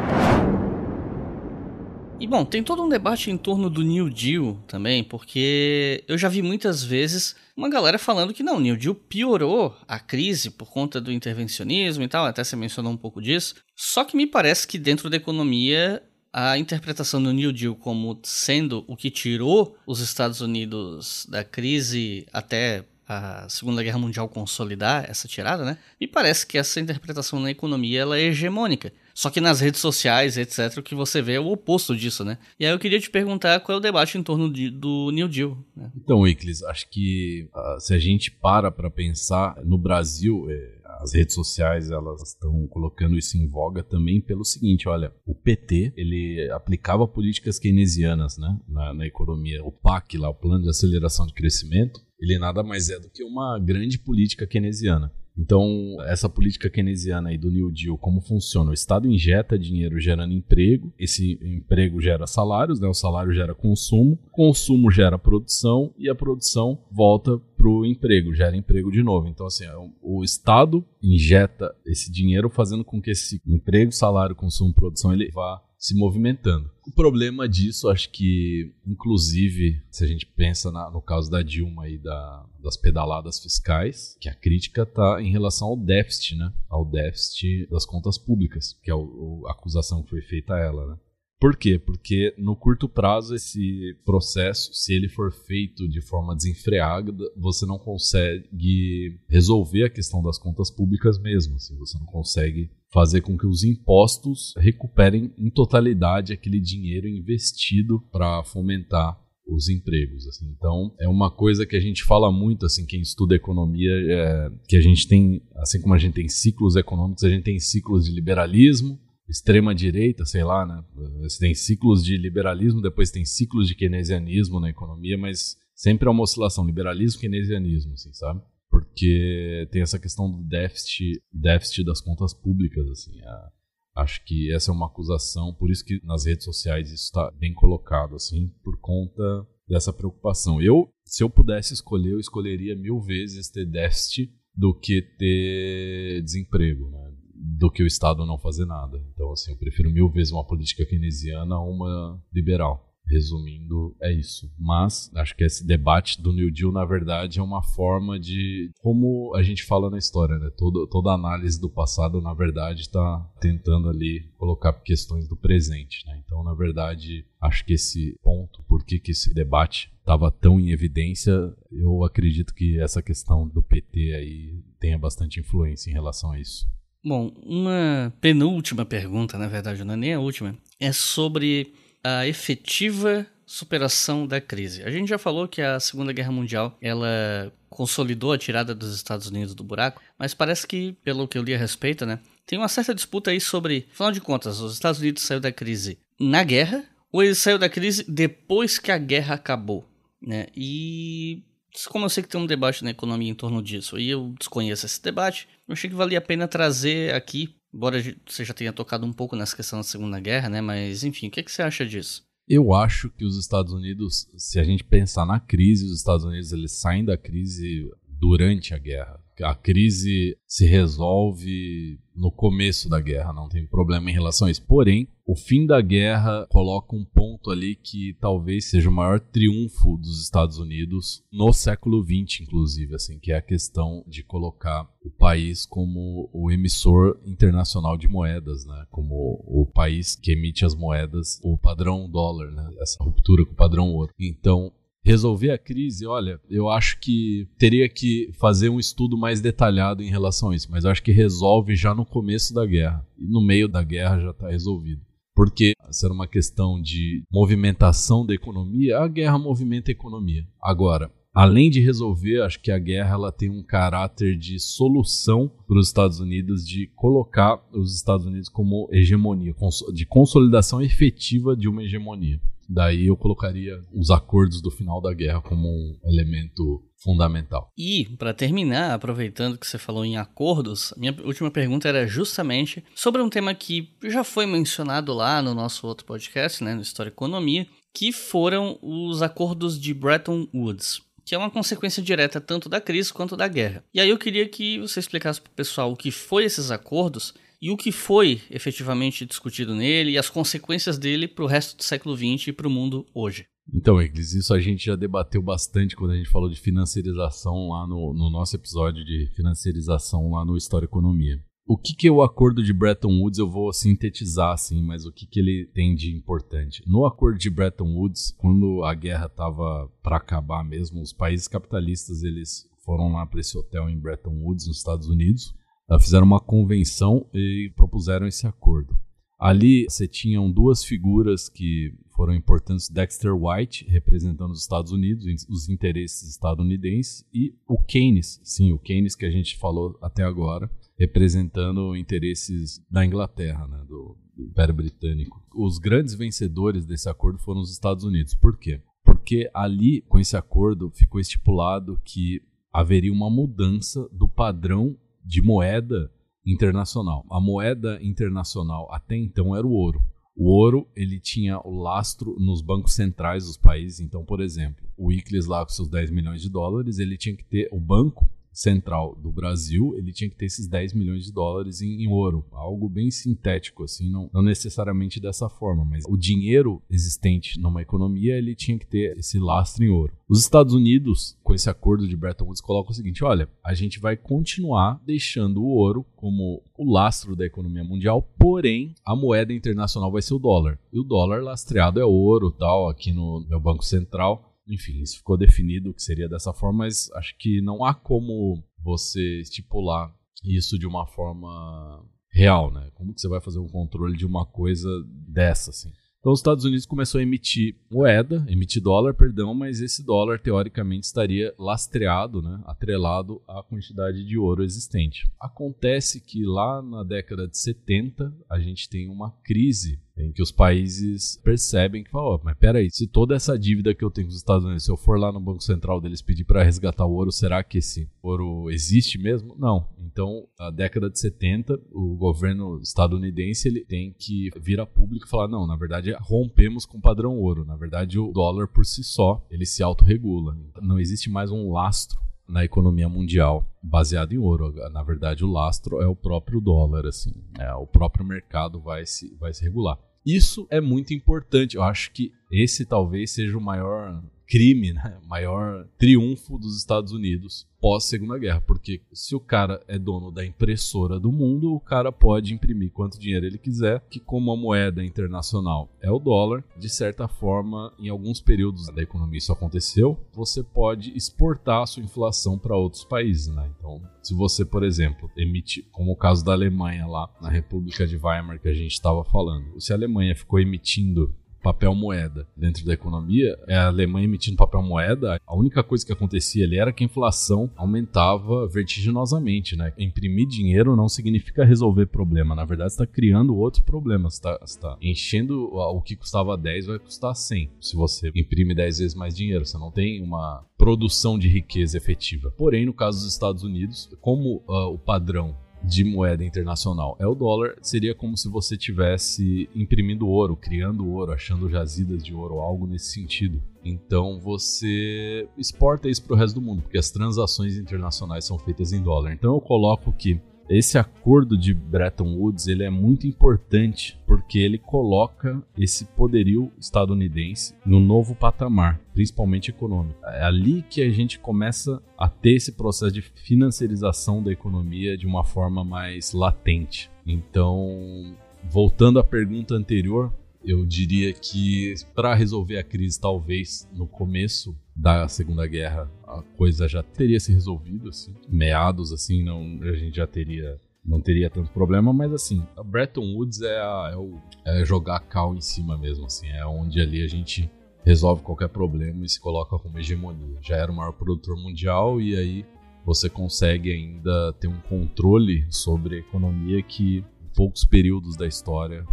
E 2.20 2.28
bom, 2.28 2.46
tem 2.46 2.62
todo 2.62 2.84
um 2.84 2.90
debate 2.90 3.32
em 3.32 3.38
torno 3.38 3.68
do 3.68 3.82
New 3.82 4.12
Deal 4.12 4.60
também, 4.68 5.04
porque 5.04 6.04
eu 6.08 6.20
já 6.20 6.30
vi 6.30 6.44
muitas 6.44 6.84
vezes 6.84 7.36
uma 7.58 7.68
galera 7.68 7.98
falando 7.98 8.32
que 8.32 8.44
não, 8.44 8.58
o 8.58 8.60
New 8.60 8.78
Deal 8.78 8.94
piorou 8.94 9.76
a 9.88 9.98
crise 9.98 10.52
por 10.52 10.70
conta 10.70 11.02
do 11.02 11.12
intervencionismo 11.12 12.04
e 12.04 12.08
tal, 12.08 12.26
até 12.26 12.44
você 12.44 12.56
mencionou 12.56 12.92
um 12.92 12.98
pouco 12.98 13.20
disso. 13.20 13.56
Só 13.76 14.04
que 14.04 14.16
me 14.16 14.28
parece 14.28 14.68
que 14.68 14.78
dentro 14.78 15.10
da 15.10 15.18
economia 15.18 16.04
a 16.32 16.60
interpretação 16.60 17.24
do 17.24 17.34
New 17.34 17.52
Deal 17.52 17.74
como 17.74 18.20
sendo 18.22 18.86
o 18.88 18.96
que 18.96 19.10
tirou 19.10 19.76
os 19.88 20.00
Estados 20.00 20.42
Unidos 20.42 21.26
da 21.28 21.44
crise 21.44 22.28
até 22.32 22.86
a 23.10 23.50
Segunda 23.50 23.82
Guerra 23.82 23.98
Mundial 23.98 24.30
consolidar 24.30 25.10
essa 25.10 25.28
tirada, 25.28 25.66
né? 25.66 25.80
Me 26.00 26.08
parece 26.08 26.46
que 26.46 26.60
essa 26.60 26.80
interpretação 26.80 27.40
na 27.40 27.50
economia 27.50 28.02
ela 28.02 28.20
é 28.20 28.22
hegemônica. 28.22 28.94
Só 29.16 29.32
que 29.32 29.42
nas 29.42 29.60
redes 29.60 29.82
sociais, 29.82 30.38
etc., 30.38 30.78
o 30.78 30.84
que 30.84 30.94
você 30.94 31.20
vê 31.20 31.34
é 31.34 31.40
o 31.40 31.48
oposto 31.48 31.98
disso, 31.98 32.24
né? 32.24 32.38
E 32.60 32.66
aí 32.66 32.72
eu 32.72 32.78
queria 32.78 33.00
te 33.00 33.10
perguntar 33.10 33.60
qual 33.62 33.76
é 33.76 33.80
o 33.80 33.82
debate 33.82 34.16
em 34.16 34.22
torno 34.22 34.54
de, 34.54 34.70
do 34.70 35.10
New 35.12 35.28
Deal. 35.28 35.58
Né? 35.76 35.92
Então, 35.98 36.26
Iclis, 36.28 36.62
acho 36.64 36.88
que 36.88 37.50
uh, 37.54 37.80
se 37.82 37.96
a 37.96 38.00
gente 38.00 38.30
para 38.30 38.72
para 38.72 38.92
pensar 38.92 39.58
no 39.66 39.78
Brasil, 39.78 40.46
é, 40.48 40.79
as 41.00 41.14
redes 41.14 41.34
sociais 41.34 41.90
elas 41.90 42.22
estão 42.22 42.68
colocando 42.68 43.18
isso 43.18 43.38
em 43.38 43.48
voga 43.48 43.84
também 43.84 44.22
pelo 44.22 44.44
seguinte, 44.44 44.88
olha, 44.88 45.14
o 45.26 45.34
PT 45.34 45.94
ele 45.96 46.50
aplicava 46.52 47.08
políticas 47.08 47.58
keynesianas, 47.58 48.38
né, 48.38 48.60
na, 48.68 48.94
na 48.94 49.08
economia, 49.08 49.64
o 49.64 49.72
PAC 49.72 50.18
lá, 50.18 50.30
o 50.30 50.36
Plano 50.36 50.64
de 50.64 50.70
Aceleração 50.70 51.26
de 51.26 51.34
Crescimento, 51.34 52.00
ele 52.20 52.38
nada 52.38 52.62
mais 52.62 52.90
é 52.90 53.00
do 53.00 53.10
que 53.10 53.24
uma 53.24 53.58
grande 53.60 53.98
política 53.98 54.46
keynesiana. 54.46 55.12
Então, 55.40 55.96
essa 56.06 56.28
política 56.28 56.70
keynesiana 56.70 57.30
aí 57.30 57.38
do 57.38 57.50
New 57.50 57.72
Deal, 57.72 57.98
como 57.98 58.20
funciona? 58.20 58.72
O 58.72 58.74
Estado 58.74 59.08
injeta 59.08 59.58
dinheiro 59.58 59.98
gerando 59.98 60.34
emprego, 60.34 60.92
esse 61.00 61.40
emprego 61.42 62.02
gera 62.02 62.28
salários, 62.28 62.80
né? 62.80 62.88
o 62.90 62.94
salário 62.94 63.34
gera 63.34 63.56
consumo, 63.56 64.20
consumo 64.32 64.92
gera 64.92 65.18
produção 65.18 65.94
e 65.98 66.10
a 66.10 66.16
produção 66.16 66.78
volta 66.92 67.40
para 67.56 67.70
o 67.70 67.86
emprego, 67.86 68.34
gera 68.34 68.56
emprego 68.56 68.92
de 68.92 69.02
novo. 69.02 69.30
Então, 69.30 69.46
assim, 69.46 69.64
é 69.64 69.74
o 70.02 70.24
Estado 70.26 70.84
injeta 71.02 71.74
esse 71.86 72.12
dinheiro 72.12 72.50
fazendo 72.50 72.84
com 72.84 73.02
que 73.02 73.12
esse 73.12 73.42
emprego, 73.48 73.94
salário, 73.94 74.36
consumo, 74.36 74.74
produção, 74.74 75.14
ele 75.14 75.32
vá 75.32 75.62
se 75.80 75.96
movimentando. 75.96 76.70
O 76.86 76.92
problema 76.92 77.48
disso, 77.48 77.88
acho 77.88 78.12
que, 78.12 78.74
inclusive, 78.86 79.82
se 79.90 80.04
a 80.04 80.08
gente 80.08 80.26
pensa 80.26 80.70
na, 80.70 80.92
no 80.92 81.02
caso 81.02 81.32
da 81.32 81.42
Dilma 81.42 81.88
e 81.88 81.98
da, 81.98 82.46
das 82.62 82.76
pedaladas 82.76 83.40
fiscais, 83.40 84.18
que 84.20 84.28
a 84.28 84.36
crítica 84.36 84.84
está 84.84 85.22
em 85.22 85.32
relação 85.32 85.70
ao 85.70 85.78
déficit, 85.78 86.36
né? 86.36 86.52
Ao 86.68 86.84
déficit 86.84 87.66
das 87.70 87.86
contas 87.86 88.18
públicas, 88.18 88.74
que 88.84 88.92
é 88.92 88.96
o, 88.96 89.46
a 89.48 89.52
acusação 89.54 90.04
que 90.04 90.10
foi 90.10 90.22
feita 90.22 90.54
a 90.54 90.60
ela, 90.60 90.86
né? 90.86 90.98
Por 91.40 91.56
quê? 91.56 91.80
Porque 91.80 92.34
no 92.38 92.54
curto 92.54 92.90
prazo 92.90 93.34
esse 93.34 93.96
processo, 94.04 94.74
se 94.74 94.94
ele 94.94 95.08
for 95.08 95.32
feito 95.32 95.88
de 95.88 96.02
forma 96.02 96.36
desenfreada, 96.36 97.14
você 97.38 97.66
não 97.66 97.80
consegue 97.80 99.18
resolver 99.30 99.86
a 99.86 99.90
questão 99.90 100.22
das 100.22 100.38
contas 100.38 100.70
públicas 100.70 101.18
mesmo. 101.18 101.56
Assim, 101.56 101.78
você 101.78 101.98
não 101.98 102.06
consegue 102.06 102.70
fazer 102.92 103.22
com 103.22 103.38
que 103.38 103.48
os 103.48 103.64
impostos 103.64 104.54
recuperem 104.58 105.34
em 105.38 105.50
totalidade 105.50 106.34
aquele 106.34 106.60
dinheiro 106.60 107.08
investido 107.08 108.02
para 108.12 108.44
fomentar 108.44 109.18
os 109.48 109.70
empregos. 109.70 110.28
Assim. 110.28 110.46
Então, 110.58 110.94
é 111.00 111.08
uma 111.08 111.32
coisa 111.32 111.66
que 111.66 111.76
a 111.76 111.80
gente 111.80 112.04
fala 112.04 112.32
muito, 112.32 112.66
assim, 112.66 112.86
quem 112.86 113.02
estuda 113.02 113.36
economia, 113.36 113.92
é, 113.92 114.52
que 114.68 114.76
a 114.76 114.82
gente 114.82 115.08
tem, 115.08 115.42
assim 115.56 115.82
como 115.82 115.94
a 115.94 115.98
gente 115.98 116.14
tem 116.14 116.28
ciclos 116.28 116.76
econômicos, 116.76 117.24
a 117.24 117.30
gente 117.30 117.44
tem 117.44 117.60
ciclos 117.60 118.06
de 118.06 118.12
liberalismo, 118.12 119.00
extrema 119.30 119.76
direita, 119.76 120.26
sei 120.26 120.44
lá, 120.44 120.66
né? 120.66 120.84
Você 121.22 121.40
tem 121.40 121.54
ciclos 121.54 122.04
de 122.04 122.18
liberalismo, 122.18 122.82
depois 122.82 123.12
tem 123.12 123.24
ciclos 123.24 123.68
de 123.68 123.76
keynesianismo 123.76 124.60
na 124.60 124.70
economia, 124.70 125.18
mas 125.18 125.56
sempre 125.76 126.08
é 126.08 126.12
uma 126.12 126.24
oscilação, 126.24 126.66
liberalismo, 126.66 127.22
keynesianismo, 127.22 127.94
assim, 127.94 128.12
sabe? 128.14 128.42
Porque 128.70 129.68
tem 129.72 129.82
essa 129.82 130.00
questão 130.00 130.30
do 130.30 130.44
déficit, 130.44 131.22
déficit 131.32 131.86
das 131.86 132.02
contas 132.02 132.34
públicas, 132.34 132.88
assim. 132.90 133.22
A, 133.22 133.52
acho 133.98 134.24
que 134.26 134.52
essa 134.54 134.72
é 134.72 134.74
uma 134.74 134.88
acusação, 134.88 135.54
por 135.54 135.70
isso 135.70 135.86
que 135.86 136.00
nas 136.04 136.26
redes 136.26 136.46
sociais 136.46 136.92
isso 136.92 137.06
está 137.06 137.32
bem 137.32 137.54
colocado, 137.54 138.16
assim, 138.16 138.50
por 138.64 138.80
conta 138.80 139.48
dessa 139.68 139.94
preocupação. 139.94 140.62
Eu, 140.62 140.90
se 141.06 141.24
eu 141.24 141.30
pudesse 141.30 141.74
escolher, 141.74 142.14
eu 142.14 142.20
escolheria 142.20 142.76
mil 142.76 143.00
vezes 143.00 143.50
ter 143.50 143.66
déficit 143.66 144.34
do 144.56 144.74
que 144.74 145.02
ter 145.02 146.22
desemprego, 146.24 146.90
né? 146.90 147.09
Do 147.40 147.72
que 147.72 147.82
o 147.82 147.88
Estado 147.88 148.26
não 148.26 148.38
fazer 148.38 148.66
nada. 148.66 149.02
Então, 149.14 149.32
assim, 149.32 149.52
eu 149.52 149.58
prefiro 149.58 149.90
mil 149.90 150.10
vezes 150.10 150.34
uma 150.34 150.46
política 150.46 150.86
keynesiana 150.86 151.56
a 151.56 151.64
uma 151.64 152.22
liberal. 152.34 152.86
Resumindo, 153.08 153.96
é 154.04 154.12
isso. 154.12 154.54
Mas 154.56 155.10
acho 155.16 155.36
que 155.36 155.44
esse 155.44 155.66
debate 155.66 156.22
do 156.22 156.32
New 156.32 156.52
Deal, 156.52 156.72
na 156.72 156.86
verdade, 156.86 157.40
é 157.40 157.42
uma 157.42 157.64
forma 157.64 158.20
de. 158.20 158.70
Como 158.82 159.34
a 159.36 159.42
gente 159.42 159.64
fala 159.64 159.90
na 159.90 159.98
história, 159.98 160.38
né? 160.38 160.52
Toda, 160.56 160.88
toda 160.88 161.12
análise 161.12 161.60
do 161.60 161.72
passado, 161.72 162.22
na 162.22 162.36
verdade, 162.36 162.82
está 162.82 163.20
tentando 163.42 163.90
ali 163.90 164.30
colocar 164.38 164.74
questões 164.74 165.28
do 165.28 165.36
presente. 165.36 166.06
Né? 166.06 166.22
Então, 166.24 166.44
na 166.44 166.54
verdade, 166.54 167.26
acho 167.42 167.66
que 167.66 167.74
esse 167.74 168.16
ponto, 168.22 168.62
por 168.68 168.86
que, 168.86 169.00
que 169.00 169.12
esse 169.12 169.34
debate 169.34 169.92
estava 169.98 170.30
tão 170.30 170.60
em 170.60 170.70
evidência, 170.70 171.34
eu 171.72 172.04
acredito 172.04 172.54
que 172.54 172.80
essa 172.80 173.02
questão 173.02 173.48
do 173.48 173.64
PT 173.64 174.14
aí 174.14 174.64
tenha 174.80 175.00
bastante 175.00 175.40
influência 175.40 175.90
em 175.90 175.94
relação 175.94 176.32
a 176.32 176.40
isso. 176.40 176.68
Bom, 177.04 177.32
uma 177.44 178.14
penúltima 178.20 178.86
pergunta, 178.86 179.38
na 179.38 179.48
verdade, 179.48 179.84
não 179.84 179.94
é 179.94 179.98
nem 179.98 180.14
a 180.14 180.20
última, 180.20 180.56
é 180.80 180.92
sobre 180.92 181.74
a 182.04 182.28
efetiva 182.28 183.26
superação 183.46 184.28
da 184.28 184.40
crise. 184.40 184.84
A 184.84 184.92
gente 184.92 185.10
já 185.10 185.18
falou 185.18 185.48
que 185.48 185.62
a 185.62 185.80
Segunda 185.80 186.14
Guerra 186.14 186.32
Mundial 186.32 186.78
ela 186.82 187.52
consolidou 187.70 188.32
a 188.32 188.38
tirada 188.38 188.76
dos 188.76 188.94
Estados 188.94 189.28
Unidos 189.28 189.56
do 189.56 189.64
buraco, 189.64 190.02
mas 190.18 190.34
parece 190.34 190.68
que, 190.68 190.94
pelo 191.04 191.28
que 191.28 191.38
eu 191.38 191.44
li 191.44 191.54
a 191.54 191.58
respeito, 191.58 192.06
né, 192.06 192.20
tem 192.46 192.60
uma 192.60 192.68
certa 192.68 192.94
disputa 192.94 193.32
aí 193.32 193.40
sobre, 193.40 193.88
afinal 193.92 194.12
de 194.12 194.22
contas, 194.22 194.60
os 194.60 194.74
Estados 194.74 195.00
Unidos 195.00 195.24
saiu 195.24 195.40
da 195.40 195.52
crise 195.52 195.98
na 196.20 196.44
guerra 196.44 196.84
ou 197.12 197.24
ele 197.24 197.34
saiu 197.34 197.58
da 197.58 197.70
crise 197.70 198.04
depois 198.08 198.78
que 198.78 198.92
a 198.92 198.98
guerra 198.98 199.36
acabou, 199.36 199.88
né? 200.22 200.48
E 200.56 201.42
como 201.90 202.06
eu 202.06 202.10
sei 202.10 202.24
que 202.24 202.30
tem 202.30 202.40
um 202.40 202.46
debate 202.46 202.84
na 202.84 202.92
economia 202.92 203.30
em 203.30 203.36
torno 203.36 203.62
disso, 203.62 203.98
e 203.98 204.10
eu 204.10 204.34
desconheço 204.38 204.86
esse 204.86 205.02
debate, 205.02 205.48
eu 205.68 205.74
achei 205.74 205.90
que 205.90 205.96
valia 205.96 206.18
a 206.18 206.22
pena 206.22 206.48
trazer 206.48 207.14
aqui 207.14 207.56
Embora 207.74 208.02
você 208.28 208.44
já 208.44 208.54
tenha 208.54 208.74
tocado 208.74 209.06
um 209.06 209.14
pouco 209.14 209.36
nessa 209.36 209.56
questão 209.56 209.80
da 209.80 209.84
Segunda 209.84 210.20
Guerra, 210.20 210.50
né? 210.50 210.60
Mas 210.60 211.04
enfim, 211.04 211.28
o 211.28 211.32
que, 211.32 211.44
que 211.44 211.52
você 211.52 211.62
acha 211.62 211.86
disso? 211.86 212.24
Eu 212.48 212.74
acho 212.74 213.12
que 213.12 213.24
os 213.24 213.38
Estados 213.38 213.72
Unidos, 213.72 214.28
se 214.36 214.60
a 214.60 214.64
gente 214.64 214.84
pensar 214.84 215.26
na 215.26 215.40
crise, 215.40 215.86
os 215.86 215.96
Estados 215.96 216.26
Unidos 216.26 216.52
eles 216.52 216.72
saem 216.80 217.06
da 217.06 217.16
crise 217.16 217.88
durante 218.20 218.74
a 218.74 218.78
guerra 218.80 219.20
a 219.44 219.56
crise 219.56 220.38
se 220.48 220.66
resolve 220.66 222.00
no 222.16 222.32
começo 222.32 222.90
da 222.90 223.00
guerra, 223.00 223.34
não 223.34 223.48
tem 223.48 223.66
problema 223.66 224.10
em 224.10 224.14
relação 224.14 224.48
a 224.48 224.52
isso. 224.52 224.66
Porém, 224.66 225.08
o 225.30 225.36
fim 225.36 225.68
da 225.68 225.80
guerra 225.80 226.48
coloca 226.50 226.96
um 226.96 227.06
ponto 227.06 227.52
ali 227.52 227.76
que 227.76 228.18
talvez 228.20 228.68
seja 228.68 228.90
o 228.90 228.92
maior 228.92 229.20
triunfo 229.20 229.96
dos 229.96 230.24
Estados 230.24 230.58
Unidos 230.58 231.24
no 231.32 231.54
século 231.54 232.04
XX, 232.04 232.42
inclusive, 232.42 232.96
assim, 232.96 233.20
que 233.20 233.32
é 233.32 233.36
a 233.36 233.42
questão 233.42 234.04
de 234.08 234.24
colocar 234.24 234.90
o 235.06 235.12
país 235.12 235.68
como 235.68 236.32
o 236.34 236.50
emissor 236.50 237.22
internacional 237.28 237.96
de 237.96 238.08
moedas, 238.08 238.66
né? 238.66 238.88
Como 238.90 239.14
o 239.46 239.68
país 239.72 240.16
que 240.16 240.32
emite 240.32 240.66
as 240.66 240.74
moedas, 240.74 241.40
o 241.44 241.56
padrão 241.56 242.10
dólar, 242.10 242.50
né? 242.52 242.68
Essa 242.82 243.04
ruptura 243.04 243.46
com 243.46 243.54
o 243.54 243.56
padrão 243.56 243.94
ouro. 243.94 244.12
Então, 244.20 244.74
resolver 245.04 245.52
a 245.52 245.60
crise, 245.60 246.08
olha, 246.08 246.42
eu 246.50 246.70
acho 246.70 247.00
que 247.00 247.48
teria 247.60 247.88
que 247.88 248.32
fazer 248.40 248.70
um 248.70 248.80
estudo 248.80 249.16
mais 249.16 249.42
detalhado 249.42 250.02
em 250.02 250.10
relação 250.10 250.50
a 250.50 250.56
isso, 250.56 250.72
mas 250.72 250.86
acho 250.86 251.04
que 251.04 251.12
resolve 251.12 251.76
já 251.76 251.94
no 251.94 252.04
começo 252.04 252.52
da 252.52 252.66
guerra. 252.66 253.08
E 253.16 253.28
no 253.28 253.46
meio 253.46 253.68
da 253.68 253.84
guerra 253.84 254.20
já 254.20 254.32
está 254.32 254.50
resolvido. 254.50 255.08
Porque 255.40 255.72
se 255.90 256.06
era 256.06 256.14
uma 256.14 256.28
questão 256.28 256.82
de 256.82 257.24
movimentação 257.32 258.26
da 258.26 258.34
economia, 258.34 259.00
a 259.00 259.08
guerra 259.08 259.40
movimenta 259.40 259.90
a 259.90 259.94
economia. 259.94 260.46
Agora, 260.62 261.10
além 261.34 261.70
de 261.70 261.80
resolver, 261.80 262.42
acho 262.42 262.62
que 262.62 262.70
a 262.70 262.78
guerra 262.78 263.14
ela 263.14 263.32
tem 263.32 263.50
um 263.50 263.64
caráter 263.64 264.38
de 264.38 264.60
solução 264.60 265.50
para 265.66 265.80
os 265.80 265.88
Estados 265.88 266.20
Unidos, 266.20 266.68
de 266.68 266.88
colocar 266.88 267.58
os 267.72 267.96
Estados 267.96 268.26
Unidos 268.26 268.50
como 268.50 268.90
hegemonia, 268.92 269.56
de 269.94 270.06
consolidação 270.06 270.82
efetiva 270.82 271.56
de 271.56 271.70
uma 271.70 271.84
hegemonia. 271.86 272.38
Daí 272.68 273.08
eu 273.08 273.16
colocaria 273.16 273.80
os 273.94 274.12
acordos 274.12 274.62
do 274.62 274.70
final 274.70 275.00
da 275.00 275.14
guerra 275.14 275.40
como 275.40 275.70
um 275.70 275.98
elemento 276.04 276.84
fundamental. 277.00 277.72
E, 277.78 278.06
para 278.18 278.34
terminar, 278.34 278.94
aproveitando 278.94 279.58
que 279.58 279.68
você 279.68 279.78
falou 279.78 280.06
em 280.06 280.18
acordos, 280.18 280.94
minha 280.98 281.16
última 281.24 281.50
pergunta 281.50 281.88
era 281.88 282.06
justamente 282.06 282.84
sobre 282.94 283.22
um 283.22 283.30
tema 283.30 283.54
que 283.56 283.96
já 284.04 284.24
foi 284.24 284.46
mencionado 284.46 285.14
lá 285.14 285.42
no 285.42 285.54
nosso 285.54 285.88
outro 285.88 286.06
podcast, 286.06 286.64
né, 286.64 286.76
no 286.76 286.82
História 286.82 287.10
e 287.10 287.14
Economia, 287.14 287.68
que 287.94 288.12
foram 288.12 288.78
os 288.82 289.22
acordos 289.22 289.80
de 289.80 289.94
Bretton 289.94 290.48
Woods 290.54 291.02
que 291.30 291.36
é 291.36 291.38
uma 291.38 291.52
consequência 291.52 292.02
direta 292.02 292.42
tanto 292.42 292.68
da 292.68 292.82
crise 292.82 293.14
quanto 293.14 293.38
da 293.38 293.48
guerra. 293.48 293.84
E 293.94 294.02
aí 294.02 294.10
eu 294.10 294.18
queria 294.18 294.50
que 294.50 294.80
você 294.80 295.00
explicasse 295.00 295.40
para 295.40 295.52
o 295.52 295.54
pessoal 295.54 295.92
o 295.92 295.96
que 295.96 296.10
foi 296.10 296.44
esses 296.44 296.72
acordos 296.72 297.36
e 297.62 297.70
o 297.70 297.78
que 297.78 297.92
foi 297.92 298.42
efetivamente 298.50 299.28
discutido 299.28 299.76
nele 299.76 300.14
e 300.14 300.18
as 300.18 300.28
consequências 300.28 300.98
dele 300.98 301.28
para 301.28 301.46
o 301.46 301.48
resto 301.48 301.78
do 301.78 301.84
século 301.84 302.18
XX 302.18 302.48
e 302.48 302.52
para 302.52 302.68
o 302.68 302.72
mundo 302.72 303.06
hoje. 303.14 303.46
Então, 303.74 304.02
Eglis, 304.02 304.34
isso 304.34 304.54
a 304.54 304.60
gente 304.60 304.86
já 304.86 304.96
debateu 304.96 305.42
bastante 305.42 305.96
quando 305.96 306.12
a 306.12 306.18
gente 306.18 306.30
falou 306.30 306.50
de 306.50 306.60
financiarização 306.60 307.70
lá 307.70 307.88
no, 307.88 308.14
no 308.14 308.30
nosso 308.30 308.56
episódio 308.56 309.06
de 309.06 309.30
financiarização 309.36 310.32
lá 310.32 310.44
no 310.44 310.58
História 310.58 310.86
Economia. 310.86 311.40
O 311.68 311.78
que, 311.78 311.94
que 311.94 312.08
é 312.08 312.12
o 312.12 312.24
acordo 312.24 312.64
de 312.64 312.74
Bretton 312.74 313.20
Woods? 313.20 313.38
Eu 313.38 313.48
vou 313.48 313.72
sintetizar 313.72 314.54
assim, 314.54 314.82
mas 314.82 315.06
o 315.06 315.12
que, 315.12 315.28
que 315.28 315.40
ele 315.40 315.70
tem 315.72 315.94
de 315.94 316.12
importante? 316.16 316.82
No 316.88 317.06
acordo 317.06 317.38
de 317.38 317.48
Bretton 317.48 317.94
Woods, 317.94 318.34
quando 318.40 318.84
a 318.84 318.96
guerra 318.96 319.28
estava 319.28 319.88
para 320.02 320.18
acabar 320.18 320.64
mesmo, 320.64 321.00
os 321.00 321.14
países 321.14 321.48
capitalistas 321.48 322.24
eles 322.24 322.68
foram 322.84 323.14
lá 323.14 323.24
para 323.28 323.40
esse 323.40 323.56
hotel 323.56 323.88
em 323.88 324.00
Bretton 324.00 324.42
Woods, 324.42 324.66
nos 324.66 324.78
Estados 324.78 325.08
Unidos, 325.08 325.54
fizeram 326.00 326.26
uma 326.26 326.40
convenção 326.40 327.28
e 327.32 327.72
propuseram 327.76 328.26
esse 328.26 328.48
acordo. 328.48 328.98
Ali 329.40 329.86
você 329.88 330.08
tinham 330.08 330.52
duas 330.52 330.84
figuras 330.84 331.48
que 331.48 331.94
foram 332.30 332.36
importantes, 332.36 332.90
Dexter 332.90 333.34
White, 333.36 333.86
representando 333.90 334.52
os 334.52 334.62
Estados 334.62 334.92
Unidos, 334.92 335.26
os 335.50 335.68
interesses 335.68 336.30
estadunidenses, 336.30 337.26
e 337.34 337.56
o 337.68 337.78
Keynes, 337.82 338.40
sim, 338.44 338.72
o 338.72 338.78
Keynes 338.78 339.16
que 339.16 339.26
a 339.26 339.32
gente 339.32 339.58
falou 339.58 339.98
até 340.02 340.24
agora, 340.24 340.70
representando 340.98 341.96
interesses 341.96 342.84
da 342.90 343.04
Inglaterra, 343.06 343.68
né, 343.68 343.84
do, 343.88 344.16
Império 344.38 344.74
Britânico. 344.74 345.44
Os 345.54 345.80
grandes 345.80 346.14
vencedores 346.14 346.86
desse 346.86 347.10
acordo 347.10 347.40
foram 347.40 347.60
os 347.60 347.72
Estados 347.72 348.06
Unidos. 348.06 348.34
Por 348.36 348.58
quê? 348.58 348.82
Porque 349.04 349.50
ali, 349.54 350.02
com 350.08 350.18
esse 350.18 350.38
acordo, 350.38 350.90
ficou 350.92 351.20
estipulado 351.20 352.00
que 352.06 352.42
haveria 352.72 353.12
uma 353.12 353.30
mudança 353.30 354.08
do 354.14 354.30
padrão 354.30 354.96
de 355.26 355.42
moeda 355.42 356.10
internacional. 356.46 357.26
A 357.30 357.40
moeda 357.40 358.00
internacional 358.02 358.88
até 358.94 359.18
então 359.18 359.54
era 359.54 359.68
o 359.68 359.72
ouro. 359.72 360.02
O 360.36 360.46
ouro 360.46 360.88
ele 360.96 361.20
tinha 361.20 361.60
o 361.60 361.82
lastro 361.82 362.36
nos 362.40 362.62
bancos 362.62 362.94
centrais 362.94 363.46
dos 363.46 363.58
países. 363.58 364.00
Então, 364.00 364.24
por 364.24 364.40
exemplo, 364.40 364.88
o 364.98 365.12
Icles 365.12 365.46
lá 365.46 365.66
com 365.66 365.72
seus 365.72 365.90
10 365.90 366.12
milhões 366.12 366.42
de 366.42 366.50
dólares, 366.50 367.00
ele 367.00 367.18
tinha 367.18 367.36
que 367.36 367.44
ter 367.44 367.68
o 367.72 367.80
banco 367.80 368.30
central 368.52 369.16
do 369.16 369.32
Brasil, 369.32 369.96
ele 369.98 370.12
tinha 370.12 370.30
que 370.30 370.36
ter 370.36 370.46
esses 370.46 370.68
10 370.68 370.94
milhões 370.94 371.26
de 371.26 371.32
dólares 371.32 371.82
em, 371.82 372.04
em 372.04 372.08
ouro. 372.08 372.46
Algo 372.52 372.90
bem 372.90 373.10
sintético, 373.12 373.84
assim, 373.84 374.10
não, 374.10 374.30
não, 374.34 374.42
necessariamente 374.42 375.20
dessa 375.20 375.50
forma, 375.50 375.86
mas 375.86 376.04
o 376.08 376.18
dinheiro 376.18 376.82
existente 376.90 377.60
numa 377.60 377.82
economia, 377.82 378.38
ele 378.38 378.56
tinha 378.56 378.78
que 378.78 378.86
ter 378.86 379.18
esse 379.18 379.40
lastro 379.40 379.84
em 379.84 379.90
ouro. 379.90 380.14
Os 380.28 380.40
Estados 380.42 380.74
Unidos, 380.74 381.38
com 381.44 381.54
esse 381.54 381.70
acordo 381.70 382.08
de 382.08 382.16
Bretton 382.16 382.46
Woods, 382.46 382.62
colocam 382.62 382.92
o 382.92 382.94
seguinte: 382.96 383.24
olha, 383.24 383.50
a 383.64 383.74
gente 383.74 384.00
vai 384.00 384.16
continuar 384.16 385.02
deixando 385.06 385.62
o 385.62 385.68
ouro 385.68 386.06
como 386.16 386.62
o 386.78 386.92
lastro 386.92 387.36
da 387.36 387.46
economia 387.46 387.84
mundial, 387.84 388.22
porém 388.38 388.94
a 389.06 389.16
moeda 389.16 389.54
internacional 389.54 390.12
vai 390.12 390.22
ser 390.22 390.34
o 390.34 390.40
dólar. 390.40 390.78
E 390.94 391.00
o 391.00 391.04
dólar 391.04 391.42
lastreado 391.42 392.00
é 392.00 392.06
ouro, 392.06 392.52
tal, 392.52 392.90
aqui 392.90 393.12
no 393.12 393.46
meu 393.50 393.60
Banco 393.60 393.84
Central 393.84 394.49
enfim, 394.70 395.02
isso 395.02 395.18
ficou 395.18 395.38
definido 395.38 395.94
que 395.94 396.02
seria 396.02 396.30
dessa 396.30 396.54
forma, 396.54 396.80
mas 396.80 397.12
acho 397.14 397.36
que 397.38 397.62
não 397.62 397.84
há 397.84 397.94
como 397.94 398.64
você 398.84 399.42
estipular 399.42 400.14
isso 400.44 400.78
de 400.78 400.86
uma 400.86 401.06
forma 401.08 402.06
real, 402.32 402.72
né? 402.72 402.90
Como 402.94 403.14
que 403.14 403.20
você 403.20 403.28
vai 403.28 403.42
fazer 403.42 403.60
um 403.60 403.68
controle 403.68 404.16
de 404.16 404.26
uma 404.26 404.46
coisa 404.46 404.88
dessa, 405.28 405.72
assim? 405.72 405.92
Então 406.20 406.34
os 406.34 406.40
Estados 406.40 406.66
Unidos 406.66 406.86
começou 406.86 407.20
a 407.20 407.22
emitir 407.22 407.78
moeda, 407.90 408.46
emitir 408.50 408.84
dólar, 408.84 409.14
perdão, 409.14 409.54
mas 409.54 409.80
esse 409.80 410.06
dólar 410.06 410.38
teoricamente 410.38 411.06
estaria 411.06 411.54
lastreado, 411.58 412.42
né, 412.42 412.62
atrelado 412.66 413.42
à 413.48 413.64
quantidade 413.64 414.26
de 414.26 414.38
ouro 414.38 414.62
existente. 414.62 415.32
Acontece 415.40 416.20
que 416.20 416.44
lá 416.44 416.82
na 416.82 417.04
década 417.04 417.48
de 417.48 417.58
70 417.58 418.34
a 418.50 418.60
gente 418.60 418.90
tem 418.90 419.08
uma 419.08 419.32
crise 419.44 419.98
em 420.20 420.32
que 420.32 420.42
os 420.42 420.52
países 420.52 421.40
percebem 421.44 422.04
que 422.04 422.12
falam, 422.12 422.36
oh, 422.36 422.42
mas 422.44 422.58
peraí, 422.58 422.90
se 422.92 423.08
toda 423.08 423.36
essa 423.36 423.58
dívida 423.58 423.96
que 423.96 424.04
eu 424.04 424.12
tenho 424.12 424.28
com 424.28 424.32
os 424.32 424.38
Estados 424.38 424.66
Unidos, 424.66 424.84
se 424.84 424.92
eu 424.92 424.98
for 424.98 425.18
lá 425.18 425.32
no 425.32 425.40
Banco 425.40 425.64
Central 425.64 426.02
deles 426.02 426.22
pedir 426.22 426.44
para 426.44 426.64
resgatar 426.64 427.06
o 427.06 427.14
ouro, 427.14 427.32
será 427.32 427.64
que 427.64 427.78
esse 427.78 428.10
ouro 428.22 428.70
existe 428.70 429.18
mesmo? 429.18 429.56
Não. 429.58 429.88
Então, 429.98 430.48
na 430.60 430.70
década 430.70 431.10
de 431.10 431.20
70, 431.20 431.80
o 431.92 432.16
governo 432.16 432.80
estadunidense 432.82 433.68
ele 433.68 433.86
tem 433.86 434.14
que 434.18 434.50
vir 434.60 434.80
a 434.80 434.86
público 434.86 435.26
e 435.26 435.30
falar, 435.30 435.48
não, 435.48 435.66
na 435.66 435.76
verdade 435.76 436.12
rompemos 436.20 436.86
com 436.86 436.98
o 436.98 437.02
padrão 437.02 437.38
ouro. 437.38 437.64
Na 437.66 437.76
verdade, 437.76 438.20
o 438.20 438.32
dólar 438.32 438.68
por 438.68 438.86
si 438.86 439.04
só, 439.04 439.46
ele 439.50 439.66
se 439.66 439.82
autorregula. 439.82 440.58
Não 440.82 441.00
existe 441.00 441.30
mais 441.30 441.52
um 441.52 441.72
lastro 441.72 442.20
na 442.50 442.66
economia 442.66 443.08
mundial 443.08 443.66
baseado 443.82 444.34
em 444.34 444.38
ouro. 444.38 444.74
Na 444.92 445.04
verdade, 445.04 445.46
o 445.46 445.52
lastro 445.52 446.02
é 446.02 446.08
o 446.08 446.16
próprio 446.16 446.60
dólar, 446.60 447.06
assim. 447.06 447.34
É, 447.60 447.72
o 447.76 447.86
próprio 447.86 448.26
mercado 448.26 448.82
vai 448.82 449.06
se, 449.06 449.36
vai 449.40 449.54
se 449.54 449.64
regular. 449.64 449.98
Isso 450.26 450.68
é 450.70 450.82
muito 450.82 451.14
importante. 451.14 451.76
Eu 451.76 451.84
acho 451.84 452.12
que 452.12 452.32
esse 452.52 452.86
talvez 452.86 453.32
seja 453.32 453.58
o 453.58 453.62
maior 453.62 454.22
crime, 454.50 454.94
né? 454.94 455.18
maior 455.28 455.86
triunfo 455.98 456.58
dos 456.58 456.76
Estados 456.76 457.12
Unidos 457.14 457.68
pós 457.80 458.06
Segunda 458.06 458.38
Guerra, 458.38 458.60
porque 458.60 459.02
se 459.14 459.36
o 459.36 459.40
cara 459.40 459.82
é 459.88 459.98
dono 459.98 460.32
da 460.32 460.46
impressora 460.46 461.20
do 461.20 461.32
mundo, 461.32 461.74
o 461.74 461.80
cara 461.80 462.12
pode 462.12 462.54
imprimir 462.54 462.92
quanto 462.92 463.20
dinheiro 463.20 463.46
ele 463.46 463.58
quiser, 463.58 464.02
que 464.10 464.20
como 464.20 464.52
a 464.52 464.58
moeda 464.58 465.04
internacional 465.04 465.90
é 466.02 466.12
o 466.12 466.20
dólar, 466.20 466.64
de 466.78 466.90
certa 466.90 467.28
forma, 467.28 467.94
em 467.98 468.10
alguns 468.10 468.42
períodos 468.42 468.88
da 468.94 469.02
economia 469.02 469.38
isso 469.38 469.54
aconteceu, 469.54 470.20
você 470.34 470.62
pode 470.62 471.16
exportar 471.16 471.84
a 471.84 471.86
sua 471.86 472.04
inflação 472.04 472.58
para 472.58 472.76
outros 472.76 473.06
países, 473.06 473.48
né? 473.48 473.72
Então, 473.78 474.02
se 474.22 474.34
você, 474.34 474.66
por 474.66 474.84
exemplo, 474.84 475.32
emite, 475.38 475.84
como 475.92 476.12
o 476.12 476.18
caso 476.18 476.44
da 476.44 476.52
Alemanha 476.52 477.08
lá 477.08 477.30
na 477.40 477.50
República 477.50 478.06
de 478.06 478.18
Weimar 478.18 478.60
que 478.60 478.68
a 478.68 478.74
gente 478.74 478.92
estava 478.92 479.24
falando, 479.24 479.80
se 479.80 479.94
a 479.94 479.96
Alemanha 479.96 480.36
ficou 480.36 480.60
emitindo 480.60 481.34
papel 481.62 481.94
moeda 481.94 482.48
dentro 482.56 482.86
da 482.86 482.94
economia, 482.94 483.58
é 483.68 483.76
a 483.76 483.88
Alemanha 483.88 484.26
emitindo 484.26 484.58
papel 484.58 484.82
moeda, 484.82 485.40
a 485.46 485.56
única 485.56 485.84
coisa 485.84 486.06
que 486.06 486.14
acontecia 486.14 486.66
ali 486.66 486.78
era 486.78 486.92
que 486.92 487.04
a 487.04 487.06
inflação 487.06 487.70
aumentava 487.76 488.68
vertiginosamente, 488.68 489.76
né? 489.76 489.94
Imprimir 489.98 490.48
dinheiro 490.48 490.96
não 490.96 491.10
significa 491.10 491.64
resolver 491.66 492.08
problema, 492.08 492.56
na 492.56 492.66
verdade 492.66 492.92
está 492.92 493.06
criando 493.06 493.56
outros 493.56 493.84
problemas, 493.84 494.36
está 494.36 494.58
tá 494.80 494.98
enchendo 495.02 495.70
o 495.74 496.02
que 496.02 496.16
custava 496.16 496.58
10 496.58 496.88
vai 496.88 497.00
custar 497.00 497.36
100. 497.36 497.72
Se 497.80 497.96
você 497.96 498.32
imprime 498.36 498.74
10 498.74 499.00
vezes 499.00 499.16
mais 499.16 499.36
dinheiro, 499.36 499.66
você 499.66 499.78
não 499.78 499.92
tem 499.92 500.22
uma 500.22 500.64
produção 500.78 501.38
de 501.38 501.48
riqueza 501.48 501.98
efetiva. 501.98 502.52
Porém, 502.58 502.86
no 502.86 502.94
caso 502.94 503.20
dos 503.20 503.32
Estados 503.32 503.64
Unidos, 503.64 504.10
como 504.22 504.64
uh, 504.68 504.94
o 504.94 504.98
padrão 504.98 505.56
de 505.84 506.04
moeda 506.04 506.44
internacional. 506.44 507.16
É 507.20 507.28
o 507.28 507.36
dólar, 507.36 507.76
seria 507.82 508.14
como 508.14 508.38
se 508.38 508.50
você 508.50 508.78
tivesse 508.78 509.70
imprimindo 509.74 510.28
ouro, 510.28 510.56
criando 510.56 511.08
ouro, 511.10 511.32
achando 511.32 511.70
jazidas 511.70 512.24
de 512.24 512.34
ouro, 512.34 512.60
algo 512.60 512.86
nesse 512.86 513.12
sentido. 513.14 513.62
Então 513.84 514.40
você 514.40 515.48
exporta 515.58 516.10
isso 516.10 516.24
para 516.24 516.34
o 516.34 516.38
resto 516.38 516.56
do 516.56 516.62
mundo, 516.62 516.82
porque 516.82 516.98
as 516.98 517.10
transações 517.10 517.78
internacionais 517.78 518.46
são 518.46 518.60
feitas 518.60 518.92
em 518.92 519.02
dólar. 519.02 519.34
Então 519.34 519.54
eu 519.54 519.62
coloco 519.62 520.12
que 520.12 520.40
esse 520.70 520.98
acordo 520.98 521.58
de 521.58 521.74
Bretton 521.74 522.36
Woods 522.36 522.68
ele 522.68 522.84
é 522.84 522.90
muito 522.90 523.26
importante 523.26 524.20
porque 524.28 524.60
ele 524.60 524.78
coloca 524.78 525.62
esse 525.78 526.06
poderio 526.06 526.72
estadunidense 526.80 527.76
no 527.84 528.00
novo 528.00 528.36
patamar, 528.36 529.00
principalmente 529.14 529.72
econômico. 529.72 530.20
É 530.24 530.44
ali 530.44 530.84
que 530.88 531.02
a 531.02 531.10
gente 531.10 531.40
começa 531.40 532.02
a 532.18 532.30
ter 532.30 532.56
esse 532.56 532.74
processo 532.74 533.12
de 533.12 533.22
financiarização 533.22 534.44
da 534.44 534.52
economia 534.52 535.18
de 535.18 535.26
uma 535.26 535.44
forma 535.44 535.84
mais 535.84 536.34
latente. 536.34 537.10
Então, 537.26 538.36
voltando 538.70 539.20
à 539.20 539.24
pergunta 539.24 539.74
anterior, 539.74 540.32
eu 540.64 540.86
diria 540.86 541.34
que 541.34 541.94
para 542.14 542.34
resolver 542.34 542.78
a 542.78 542.84
crise, 542.84 543.20
talvez 543.20 543.90
no 543.94 544.08
começo 544.08 544.78
da 544.96 545.28
Segunda 545.28 545.66
Guerra, 545.66 546.12
a 546.28 546.42
coisa 546.58 546.88
já 546.88 547.02
teria 547.02 547.40
se 547.40 547.54
resolvido, 547.54 548.10
assim, 548.10 548.36
meados 548.48 549.14
assim, 549.14 549.44
não, 549.44 549.80
a 549.84 549.94
gente 549.94 550.18
já 550.18 550.28
teria 550.28 550.80
não 551.04 551.22
teria 551.22 551.50
tanto 551.50 551.72
problema, 551.72 552.14
mas 552.14 552.32
assim, 552.34 552.62
a 552.76 552.84
Bretton 552.84 553.34
Woods 553.34 553.62
é, 553.62 553.80
a, 553.80 554.12
é, 554.14 554.18
o, 554.18 554.38
é 554.66 554.86
jogar 554.86 555.20
cal 555.22 555.56
em 555.56 555.62
cima 555.62 555.98
mesmo, 555.98 556.26
assim, 556.26 556.48
é 556.50 556.66
onde 556.66 557.02
ali 557.02 557.24
a 557.24 557.28
gente 557.28 557.72
resolve 558.06 558.44
qualquer 558.44 558.70
problema 558.70 559.26
e 559.26 559.30
se 559.30 559.40
coloca 559.40 559.78
como 559.78 559.98
hegemonia. 559.98 560.58
Já 560.62 560.76
era 560.76 560.92
o 560.92 560.96
maior 560.96 561.14
produtor 561.14 561.58
mundial 561.58 562.20
e 562.22 562.36
aí 562.36 562.66
você 563.06 563.30
consegue 563.30 563.92
ainda 563.92 564.54
ter 564.60 564.68
um 564.68 564.80
controle 564.82 565.66
sobre 565.70 566.16
a 566.16 566.20
economia 566.20 566.82
que 566.84 567.20
em 567.20 567.56
poucos 567.56 567.86
períodos 567.86 568.36
da 568.36 568.46
história 568.46 569.06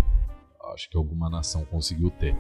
acho 0.77 0.91
que 0.91 0.97
alguma 0.99 1.31
nação 1.31 1.65
conseguiu 1.65 2.11
ter. 2.11 2.37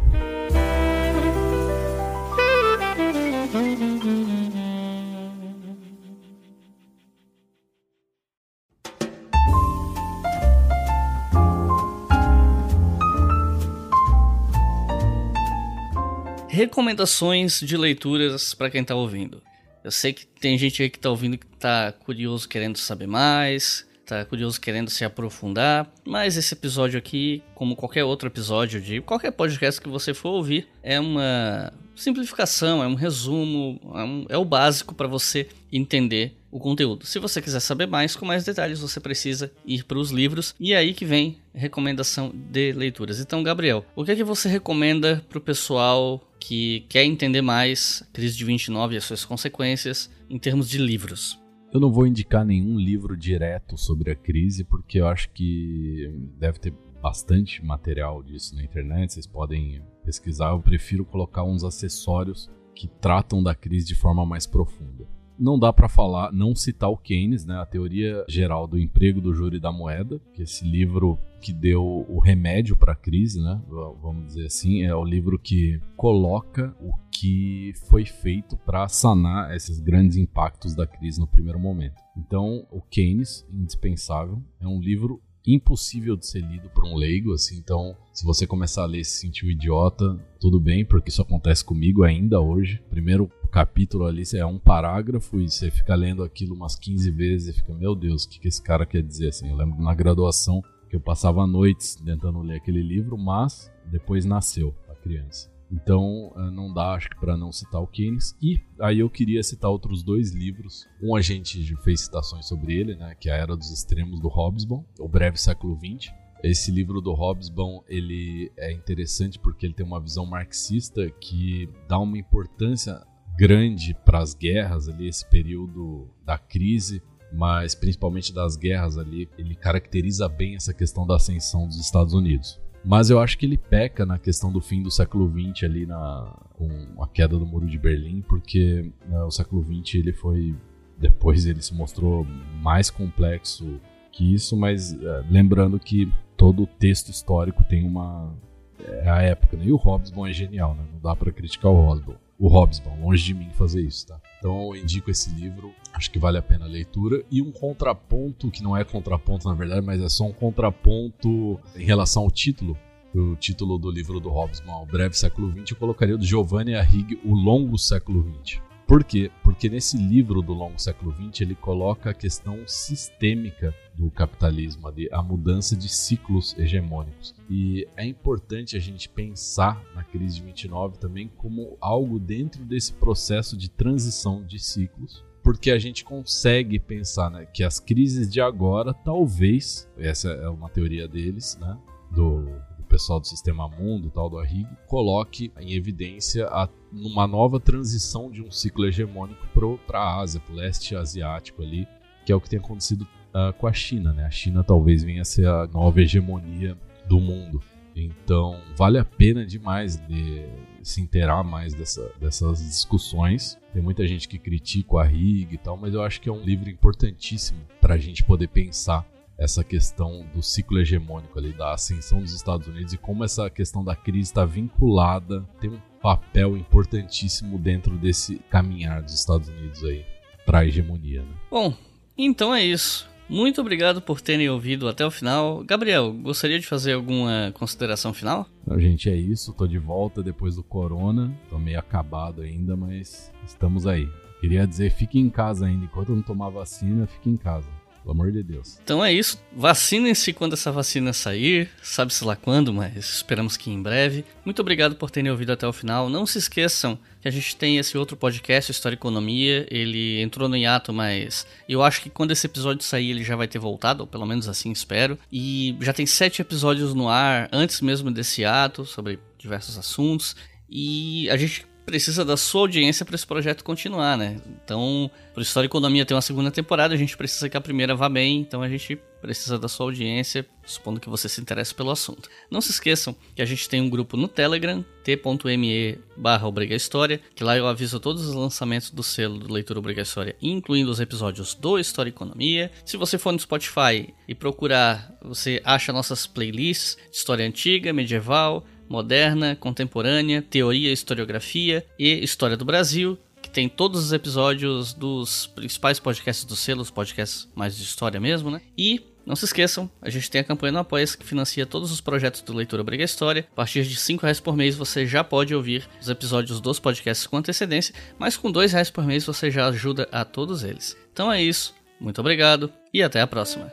Recomendações 16.46 17.60
de 17.60 17.76
leituras 17.76 18.52
para 18.52 18.70
quem 18.70 18.82
está 18.82 18.94
ouvindo. 18.94 19.42
Eu 19.82 19.90
sei 19.90 20.12
que 20.12 20.26
tem 20.26 20.58
gente 20.58 20.82
aí 20.82 20.90
que 20.90 20.98
está 20.98 21.08
ouvindo 21.08 21.38
que 21.38 21.46
está 21.46 21.90
curioso, 21.92 22.46
querendo 22.46 22.76
saber 22.76 23.06
mais, 23.06 23.86
tá 24.06 24.24
curioso 24.24 24.60
querendo 24.60 24.88
se 24.88 25.04
aprofundar, 25.04 25.90
mas 26.04 26.36
esse 26.36 26.54
episódio 26.54 26.98
aqui, 26.98 27.42
como 27.54 27.74
qualquer 27.74 28.04
outro 28.04 28.28
episódio 28.28 28.80
de 28.80 29.00
qualquer 29.00 29.32
podcast 29.32 29.80
que 29.80 29.88
você 29.88 30.14
for 30.14 30.30
ouvir, 30.30 30.68
é 30.82 30.98
uma 31.00 31.72
simplificação, 31.96 32.82
é 32.82 32.86
um 32.86 32.94
resumo, 32.94 33.80
é, 33.94 34.04
um, 34.04 34.26
é 34.28 34.38
o 34.38 34.44
básico 34.44 34.94
para 34.94 35.08
você 35.08 35.48
entender 35.72 36.36
o 36.50 36.60
conteúdo. 36.60 37.04
Se 37.04 37.18
você 37.18 37.42
quiser 37.42 37.60
saber 37.60 37.86
mais, 37.86 38.14
com 38.14 38.24
mais 38.24 38.44
detalhes, 38.44 38.80
você 38.80 39.00
precisa 39.00 39.50
ir 39.64 39.84
para 39.84 39.98
os 39.98 40.10
livros 40.10 40.54
e 40.60 40.72
é 40.72 40.76
aí 40.76 40.94
que 40.94 41.04
vem 41.04 41.38
recomendação 41.54 42.32
de 42.34 42.72
leituras. 42.72 43.18
Então, 43.18 43.42
Gabriel, 43.42 43.84
o 43.96 44.04
que 44.04 44.12
é 44.12 44.16
que 44.16 44.24
você 44.24 44.48
recomenda 44.48 45.24
para 45.28 45.38
o 45.38 45.40
pessoal 45.40 46.22
que 46.38 46.84
quer 46.88 47.04
entender 47.04 47.42
mais 47.42 48.02
crise 48.12 48.36
de 48.36 48.44
29 48.44 48.94
e 48.94 48.98
as 48.98 49.04
suas 49.04 49.24
consequências 49.24 50.10
em 50.30 50.38
termos 50.38 50.68
de 50.68 50.78
livros? 50.78 51.38
Eu 51.76 51.80
não 51.80 51.92
vou 51.92 52.06
indicar 52.06 52.42
nenhum 52.42 52.78
livro 52.78 53.14
direto 53.14 53.76
sobre 53.76 54.10
a 54.10 54.16
crise, 54.16 54.64
porque 54.64 54.98
eu 54.98 55.06
acho 55.06 55.28
que 55.28 56.10
deve 56.38 56.58
ter 56.58 56.72
bastante 57.02 57.62
material 57.62 58.22
disso 58.22 58.56
na 58.56 58.64
internet, 58.64 59.12
vocês 59.12 59.26
podem 59.26 59.82
pesquisar. 60.02 60.52
Eu 60.52 60.62
prefiro 60.62 61.04
colocar 61.04 61.44
uns 61.44 61.64
acessórios 61.64 62.50
que 62.74 62.88
tratam 62.88 63.42
da 63.42 63.54
crise 63.54 63.88
de 63.88 63.94
forma 63.94 64.24
mais 64.24 64.46
profunda. 64.46 65.06
Não 65.38 65.58
dá 65.58 65.72
para 65.72 65.88
falar, 65.88 66.32
não 66.32 66.54
citar 66.54 66.90
o 66.90 66.96
Keynes, 66.96 67.44
né, 67.44 67.56
a 67.56 67.66
teoria 67.66 68.24
geral 68.28 68.66
do 68.66 68.78
emprego, 68.78 69.20
do 69.20 69.54
e 69.54 69.60
da 69.60 69.70
moeda, 69.70 70.20
que 70.32 70.42
esse 70.42 70.64
livro 70.64 71.18
que 71.40 71.52
deu 71.52 72.06
o 72.08 72.18
remédio 72.18 72.76
para 72.76 72.92
a 72.92 72.96
crise, 72.96 73.40
né, 73.40 73.60
vamos 74.02 74.28
dizer 74.28 74.46
assim, 74.46 74.82
é 74.82 74.94
o 74.94 75.04
livro 75.04 75.38
que 75.38 75.80
coloca 75.96 76.74
o 76.80 76.92
que 77.10 77.72
foi 77.88 78.04
feito 78.04 78.56
para 78.56 78.88
sanar 78.88 79.54
esses 79.54 79.78
grandes 79.78 80.16
impactos 80.16 80.74
da 80.74 80.86
crise 80.86 81.20
no 81.20 81.26
primeiro 81.26 81.58
momento. 81.58 82.00
Então, 82.16 82.66
o 82.70 82.80
Keynes, 82.80 83.46
indispensável, 83.52 84.42
é 84.60 84.66
um 84.66 84.80
livro 84.80 85.20
impossível 85.46 86.16
de 86.16 86.26
ser 86.26 86.40
lido 86.40 86.68
por 86.70 86.84
um 86.84 86.96
leigo, 86.96 87.32
assim, 87.32 87.56
então 87.56 87.96
se 88.12 88.24
você 88.24 88.46
começar 88.46 88.82
a 88.82 88.86
ler 88.86 89.00
e 89.00 89.04
se 89.04 89.20
sentir 89.20 89.46
um 89.46 89.50
idiota, 89.50 90.18
tudo 90.40 90.58
bem, 90.58 90.84
porque 90.84 91.10
isso 91.10 91.22
acontece 91.22 91.64
comigo 91.64 92.02
ainda 92.02 92.40
hoje. 92.40 92.82
Primeiro 92.90 93.30
capítulo 93.56 94.04
ali 94.04 94.22
é 94.34 94.44
um 94.44 94.58
parágrafo 94.58 95.40
e 95.40 95.48
você 95.48 95.70
fica 95.70 95.94
lendo 95.94 96.22
aquilo 96.22 96.54
umas 96.54 96.76
15 96.76 97.10
vezes 97.10 97.48
e 97.48 97.52
fica, 97.54 97.72
meu 97.72 97.94
Deus, 97.94 98.24
o 98.24 98.28
que, 98.28 98.38
que 98.38 98.48
esse 98.48 98.60
cara 98.60 98.84
quer 98.84 99.02
dizer 99.02 99.28
assim? 99.28 99.48
Eu 99.48 99.56
lembro 99.56 99.82
na 99.82 99.94
graduação 99.94 100.60
que 100.90 100.96
eu 100.96 101.00
passava 101.00 101.46
noites 101.46 101.94
tentando 101.94 102.42
ler 102.42 102.56
aquele 102.56 102.82
livro, 102.82 103.16
mas 103.16 103.72
depois 103.86 104.26
nasceu 104.26 104.74
a 104.90 104.94
criança. 104.94 105.50
Então 105.72 106.34
eh, 106.36 106.50
não 106.50 106.70
dá, 106.70 106.92
acho 106.92 107.08
que, 107.08 107.18
para 107.18 107.34
não 107.34 107.50
citar 107.50 107.80
o 107.80 107.86
Keynes. 107.86 108.36
E 108.42 108.60
aí 108.78 108.98
eu 108.98 109.08
queria 109.08 109.42
citar 109.42 109.70
outros 109.70 110.02
dois 110.02 110.32
livros. 110.34 110.86
Um 111.02 111.16
a 111.16 111.22
gente 111.22 111.74
fez 111.76 112.02
citações 112.02 112.46
sobre 112.46 112.78
ele, 112.78 112.94
né, 112.94 113.14
que 113.18 113.30
é 113.30 113.32
a 113.32 113.36
Era 113.36 113.56
dos 113.56 113.72
Extremos 113.72 114.20
do 114.20 114.28
Hobsbawm, 114.28 114.84
O 115.00 115.08
Breve 115.08 115.38
Século 115.38 115.78
XX. 115.78 116.12
Esse 116.44 116.70
livro 116.70 117.00
do 117.00 117.14
Hobsbawm 117.14 117.80
ele 117.88 118.52
é 118.58 118.70
interessante 118.70 119.38
porque 119.38 119.64
ele 119.64 119.72
tem 119.72 119.86
uma 119.86 119.98
visão 119.98 120.26
marxista 120.26 121.10
que 121.10 121.70
dá 121.88 121.98
uma 121.98 122.18
importância 122.18 123.02
grande 123.36 123.94
para 124.04 124.18
as 124.18 124.34
guerras 124.34 124.88
ali, 124.88 125.08
esse 125.08 125.28
período 125.28 126.08
da 126.24 126.38
crise, 126.38 127.02
mas 127.32 127.74
principalmente 127.74 128.32
das 128.32 128.56
guerras 128.56 128.96
ali. 128.96 129.28
Ele 129.38 129.54
caracteriza 129.54 130.28
bem 130.28 130.56
essa 130.56 130.72
questão 130.72 131.06
da 131.06 131.16
ascensão 131.16 131.66
dos 131.66 131.78
Estados 131.78 132.14
Unidos. 132.14 132.60
Mas 132.84 133.10
eu 133.10 133.18
acho 133.18 133.36
que 133.36 133.44
ele 133.44 133.58
peca 133.58 134.06
na 134.06 134.18
questão 134.18 134.52
do 134.52 134.60
fim 134.60 134.80
do 134.80 134.90
século 134.92 135.28
XX 135.28 135.64
ali 135.64 135.86
na, 135.86 136.32
com 136.54 137.02
a 137.02 137.08
queda 137.08 137.36
do 137.36 137.44
muro 137.44 137.66
de 137.66 137.78
Berlim, 137.78 138.22
porque 138.22 138.92
né, 139.08 139.22
o 139.24 139.30
século 139.30 139.62
XX 139.62 139.96
ele 139.96 140.12
foi 140.12 140.54
depois 140.98 141.44
ele 141.44 141.60
se 141.60 141.74
mostrou 141.74 142.24
mais 142.62 142.88
complexo 142.88 143.80
que 144.10 144.32
isso, 144.32 144.56
mas 144.56 144.94
é, 144.94 145.24
lembrando 145.28 145.78
que 145.78 146.10
todo 146.36 146.66
texto 146.66 147.10
histórico 147.10 147.64
tem 147.64 147.84
uma 147.84 148.32
é 148.78 149.08
a 149.08 149.20
época, 149.20 149.56
né? 149.56 149.64
E 149.66 149.72
o 149.72 149.76
Hobsbawm 149.76 150.26
é 150.26 150.32
genial, 150.32 150.74
né? 150.74 150.84
Não 150.92 151.00
dá 151.00 151.16
para 151.16 151.32
criticar 151.32 151.72
o 151.72 151.74
Hobsbawm. 151.74 152.16
O 152.38 152.48
Hobsbawm, 152.48 153.00
longe 153.00 153.24
de 153.24 153.34
mim 153.34 153.48
fazer 153.50 153.80
isso, 153.80 154.06
tá? 154.06 154.20
Então 154.38 154.74
eu 154.74 154.76
indico 154.76 155.10
esse 155.10 155.30
livro, 155.30 155.72
acho 155.94 156.10
que 156.10 156.18
vale 156.18 156.36
a 156.36 156.42
pena 156.42 156.66
a 156.66 156.68
leitura. 156.68 157.24
E 157.30 157.40
um 157.40 157.50
contraponto, 157.50 158.50
que 158.50 158.62
não 158.62 158.76
é 158.76 158.84
contraponto 158.84 159.48
na 159.48 159.54
verdade, 159.54 159.84
mas 159.84 160.02
é 160.02 160.08
só 160.08 160.24
um 160.24 160.32
contraponto 160.32 161.58
em 161.74 161.84
relação 161.84 162.24
ao 162.24 162.30
título. 162.30 162.76
O 163.14 163.34
título 163.36 163.78
do 163.78 163.90
livro 163.90 164.20
do 164.20 164.28
Hobsbawm, 164.28 164.82
O 164.82 164.86
Breve 164.86 165.16
Século 165.16 165.50
XX, 165.50 165.70
eu 165.70 165.76
colocaria 165.78 166.14
o 166.14 166.18
do 166.18 166.26
Giovanni 166.26 166.74
Arrighi, 166.74 167.18
O 167.24 167.34
Longo 167.34 167.78
Século 167.78 168.22
XX. 168.44 168.60
Por 168.86 169.02
quê? 169.02 169.32
Porque 169.42 169.68
nesse 169.68 169.96
livro 169.96 170.40
do 170.40 170.52
Longo 170.52 170.78
Século 170.78 171.12
XX 171.12 171.40
ele 171.40 171.56
coloca 171.56 172.10
a 172.10 172.14
questão 172.14 172.62
sistêmica 172.68 173.74
do 173.96 174.08
capitalismo, 174.10 174.88
a 175.10 175.22
mudança 175.22 175.76
de 175.76 175.88
ciclos 175.88 176.56
hegemônicos. 176.56 177.34
E 177.50 177.86
é 177.96 178.06
importante 178.06 178.76
a 178.76 178.80
gente 178.80 179.08
pensar 179.08 179.82
na 179.92 180.04
crise 180.04 180.36
de 180.36 180.42
29 180.42 180.98
também 180.98 181.28
como 181.36 181.76
algo 181.80 182.18
dentro 182.18 182.64
desse 182.64 182.92
processo 182.92 183.56
de 183.56 183.68
transição 183.68 184.44
de 184.44 184.60
ciclos, 184.60 185.24
porque 185.42 185.72
a 185.72 185.78
gente 185.78 186.04
consegue 186.04 186.78
pensar 186.78 187.30
né, 187.30 187.46
que 187.46 187.64
as 187.64 187.80
crises 187.80 188.30
de 188.30 188.40
agora, 188.40 188.94
talvez, 188.94 189.88
essa 189.96 190.28
é 190.28 190.48
uma 190.48 190.68
teoria 190.68 191.08
deles, 191.08 191.56
né, 191.60 191.76
do, 192.12 192.44
pessoal 192.86 193.20
do 193.20 193.26
Sistema 193.26 193.68
Mundo, 193.68 194.10
tal 194.10 194.30
do 194.30 194.38
Arrigo, 194.38 194.68
coloque 194.86 195.52
em 195.60 195.72
evidência 195.72 196.46
a, 196.46 196.68
uma 196.92 197.26
nova 197.26 197.60
transição 197.60 198.30
de 198.30 198.42
um 198.42 198.50
ciclo 198.50 198.86
hegemônico 198.86 199.46
para 199.86 199.98
a 199.98 200.20
Ásia, 200.20 200.40
para 200.40 200.52
o 200.52 200.56
leste 200.56 200.96
asiático 200.96 201.62
ali, 201.62 201.86
que 202.24 202.32
é 202.32 202.34
o 202.34 202.40
que 202.40 202.50
tem 202.50 202.58
acontecido 202.58 203.02
uh, 203.02 203.52
com 203.54 203.66
a 203.66 203.72
China, 203.72 204.12
né? 204.12 204.24
A 204.24 204.30
China 204.30 204.64
talvez 204.64 205.02
venha 205.02 205.22
a 205.22 205.24
ser 205.24 205.46
a 205.46 205.66
nova 205.66 206.00
hegemonia 206.00 206.76
do 207.08 207.20
mundo. 207.20 207.60
Então, 207.94 208.60
vale 208.76 208.98
a 208.98 209.04
pena 209.04 209.46
demais 209.46 209.96
de 209.96 210.44
se 210.82 211.00
inteirar 211.00 211.42
mais 211.42 211.72
dessa, 211.72 212.12
dessas 212.20 212.58
discussões. 212.58 213.58
Tem 213.72 213.82
muita 213.82 214.06
gente 214.06 214.28
que 214.28 214.38
critica 214.38 214.98
a 214.98 215.04
RIG 215.04 215.54
e 215.54 215.58
tal, 215.58 215.78
mas 215.78 215.94
eu 215.94 216.02
acho 216.02 216.20
que 216.20 216.28
é 216.28 216.32
um 216.32 216.42
livro 216.42 216.68
importantíssimo 216.68 217.60
para 217.80 217.94
a 217.94 217.98
gente 217.98 218.22
poder 218.22 218.48
pensar 218.48 219.06
essa 219.38 219.62
questão 219.62 220.24
do 220.34 220.42
ciclo 220.42 220.78
hegemônico 220.78 221.38
ali, 221.38 221.52
da 221.52 221.74
ascensão 221.74 222.20
dos 222.20 222.32
Estados 222.32 222.66
Unidos 222.66 222.92
e 222.92 222.98
como 222.98 223.24
essa 223.24 223.50
questão 223.50 223.84
da 223.84 223.94
crise 223.94 224.30
está 224.30 224.44
vinculada, 224.44 225.46
tem 225.60 225.70
um 225.70 225.80
papel 226.00 226.56
importantíssimo 226.56 227.58
dentro 227.58 227.96
desse 227.96 228.36
caminhar 228.50 229.02
dos 229.02 229.14
Estados 229.14 229.48
Unidos 229.48 229.84
aí 229.84 230.04
para 230.44 230.60
a 230.60 230.66
hegemonia. 230.66 231.22
Né? 231.22 231.34
Bom, 231.50 231.74
então 232.16 232.54
é 232.54 232.64
isso. 232.64 233.08
Muito 233.28 233.60
obrigado 233.60 234.00
por 234.00 234.20
terem 234.20 234.48
ouvido 234.48 234.88
até 234.88 235.04
o 235.04 235.10
final. 235.10 235.64
Gabriel, 235.64 236.12
gostaria 236.12 236.60
de 236.60 236.66
fazer 236.66 236.92
alguma 236.92 237.52
consideração 237.54 238.14
final? 238.14 238.46
Não, 238.64 238.78
gente, 238.78 239.10
é 239.10 239.16
isso. 239.16 239.52
Tô 239.52 239.66
de 239.66 239.78
volta 239.78 240.22
depois 240.22 240.54
do 240.54 240.62
corona. 240.62 241.36
Tô 241.50 241.58
meio 241.58 241.78
acabado 241.78 242.42
ainda, 242.42 242.76
mas 242.76 243.32
estamos 243.44 243.84
aí. 243.84 244.08
Queria 244.40 244.64
dizer, 244.64 244.92
fique 244.92 245.18
em 245.18 245.28
casa 245.28 245.66
ainda. 245.66 245.84
Enquanto 245.84 246.14
não 246.14 246.22
tomar 246.22 246.50
vacina, 246.50 247.04
fique 247.08 247.28
em 247.28 247.36
casa. 247.36 247.68
Pelo 248.06 248.14
amor 248.14 248.30
de 248.30 248.40
Deus. 248.40 248.78
Então 248.84 249.04
é 249.04 249.12
isso. 249.12 249.36
Vacinem-se 249.52 250.32
quando 250.32 250.52
essa 250.52 250.70
vacina 250.70 251.12
sair. 251.12 251.68
Sabe-se 251.82 252.24
lá 252.24 252.36
quando, 252.36 252.72
mas 252.72 252.96
esperamos 252.96 253.56
que 253.56 253.68
em 253.68 253.82
breve. 253.82 254.24
Muito 254.44 254.62
obrigado 254.62 254.94
por 254.94 255.10
terem 255.10 255.28
ouvido 255.28 255.50
até 255.50 255.66
o 255.66 255.72
final. 255.72 256.08
Não 256.08 256.24
se 256.24 256.38
esqueçam 256.38 256.96
que 257.20 257.26
a 257.26 257.32
gente 257.32 257.56
tem 257.56 257.78
esse 257.78 257.98
outro 257.98 258.16
podcast, 258.16 258.70
História 258.70 258.94
e 258.94 258.96
Economia. 258.96 259.66
Ele 259.68 260.20
entrou 260.20 260.48
no 260.48 260.56
hiato, 260.56 260.92
mas 260.92 261.48
eu 261.68 261.82
acho 261.82 262.00
que 262.00 262.08
quando 262.08 262.30
esse 262.30 262.46
episódio 262.46 262.84
sair 262.84 263.10
ele 263.10 263.24
já 263.24 263.34
vai 263.34 263.48
ter 263.48 263.58
voltado, 263.58 264.04
ou 264.04 264.06
pelo 264.06 264.24
menos 264.24 264.48
assim 264.48 264.70
espero. 264.70 265.18
E 265.32 265.76
já 265.80 265.92
tem 265.92 266.06
sete 266.06 266.40
episódios 266.40 266.94
no 266.94 267.08
ar 267.08 267.48
antes 267.50 267.80
mesmo 267.80 268.08
desse 268.12 268.42
hiato, 268.42 268.84
sobre 268.84 269.18
diversos 269.36 269.76
assuntos. 269.76 270.36
E 270.70 271.28
a 271.28 271.36
gente 271.36 271.66
precisa 271.86 272.24
da 272.24 272.36
sua 272.36 272.62
audiência 272.62 273.06
para 273.06 273.14
esse 273.14 273.26
projeto 273.26 273.62
continuar, 273.62 274.18
né? 274.18 274.40
Então, 274.64 275.08
por 275.32 275.40
História 275.40 275.66
e 275.66 275.68
Economia 275.68 276.04
tem 276.04 276.16
uma 276.16 276.20
segunda 276.20 276.50
temporada, 276.50 276.92
a 276.92 276.96
gente 276.98 277.16
precisa 277.16 277.48
que 277.48 277.56
a 277.56 277.60
primeira 277.60 277.94
vá 277.94 278.08
bem, 278.08 278.40
então 278.40 278.60
a 278.60 278.68
gente 278.68 278.98
precisa 279.22 279.58
da 279.58 279.68
sua 279.68 279.86
audiência, 279.86 280.44
supondo 280.64 281.00
que 281.00 281.08
você 281.08 281.28
se 281.28 281.40
interesse 281.40 281.74
pelo 281.74 281.90
assunto. 281.90 282.28
Não 282.50 282.60
se 282.60 282.72
esqueçam 282.72 283.14
que 283.34 283.40
a 283.40 283.44
gente 283.44 283.68
tem 283.68 283.80
um 283.80 283.88
grupo 283.88 284.16
no 284.16 284.26
Telegram, 284.28 284.84
t.me 285.04 285.98
barra 286.16 286.46
História, 286.70 287.20
que 287.34 287.44
lá 287.44 287.56
eu 287.56 287.66
aviso 287.66 288.00
todos 288.00 288.26
os 288.26 288.34
lançamentos 288.34 288.90
do 288.90 289.02
selo 289.02 289.38
do 289.38 289.52
Leitura 289.52 289.78
Obriga 289.78 290.02
História, 290.02 290.36
incluindo 290.42 290.90
os 290.90 291.00
episódios 291.00 291.54
do 291.54 291.78
História 291.78 292.10
e 292.10 292.12
Economia. 292.12 292.70
Se 292.84 292.96
você 292.96 293.16
for 293.16 293.32
no 293.32 293.38
Spotify 293.38 294.12
e 294.26 294.34
procurar, 294.34 295.16
você 295.22 295.60
acha 295.64 295.92
nossas 295.92 296.26
playlists 296.26 296.96
de 297.10 297.16
história 297.16 297.46
antiga, 297.46 297.92
medieval, 297.92 298.64
moderna, 298.88 299.56
contemporânea, 299.56 300.42
teoria 300.42 300.92
historiografia 300.92 301.84
e 301.98 302.22
história 302.22 302.56
do 302.56 302.64
Brasil, 302.64 303.18
que 303.42 303.50
tem 303.50 303.68
todos 303.68 304.04
os 304.04 304.12
episódios 304.12 304.92
dos 304.92 305.46
principais 305.46 306.00
podcasts 306.00 306.44
do 306.44 306.56
selo, 306.56 306.82
os 306.82 306.90
podcasts 306.90 307.48
mais 307.54 307.76
de 307.76 307.82
história 307.82 308.20
mesmo, 308.20 308.50
né? 308.50 308.60
E 308.76 309.02
não 309.26 309.34
se 309.34 309.44
esqueçam, 309.44 309.90
a 310.00 310.08
gente 310.08 310.30
tem 310.30 310.40
a 310.40 310.44
campanha 310.44 310.72
no 310.72 310.78
apoia 310.78 311.04
que 311.04 311.26
financia 311.26 311.66
todos 311.66 311.90
os 311.90 312.00
projetos 312.00 312.42
do 312.42 312.54
Leitura 312.54 312.82
Obriga 312.82 313.02
História. 313.02 313.46
A 313.52 313.56
partir 313.56 313.82
de 313.82 313.94
R$ 313.94 314.18
reais 314.22 314.38
por 314.38 314.56
mês 314.56 314.76
você 314.76 315.04
já 315.04 315.24
pode 315.24 315.52
ouvir 315.52 315.88
os 316.00 316.08
episódios 316.08 316.60
dos 316.60 316.78
podcasts 316.78 317.26
com 317.26 317.36
antecedência, 317.36 317.92
mas 318.18 318.36
com 318.36 318.50
R$ 318.50 318.66
reais 318.68 318.88
por 318.88 319.04
mês 319.04 319.26
você 319.26 319.50
já 319.50 319.66
ajuda 319.66 320.08
a 320.12 320.24
todos 320.24 320.62
eles. 320.62 320.96
Então 321.12 321.30
é 321.30 321.42
isso, 321.42 321.74
muito 322.00 322.20
obrigado 322.20 322.72
e 322.94 323.02
até 323.02 323.20
a 323.20 323.26
próxima. 323.26 323.72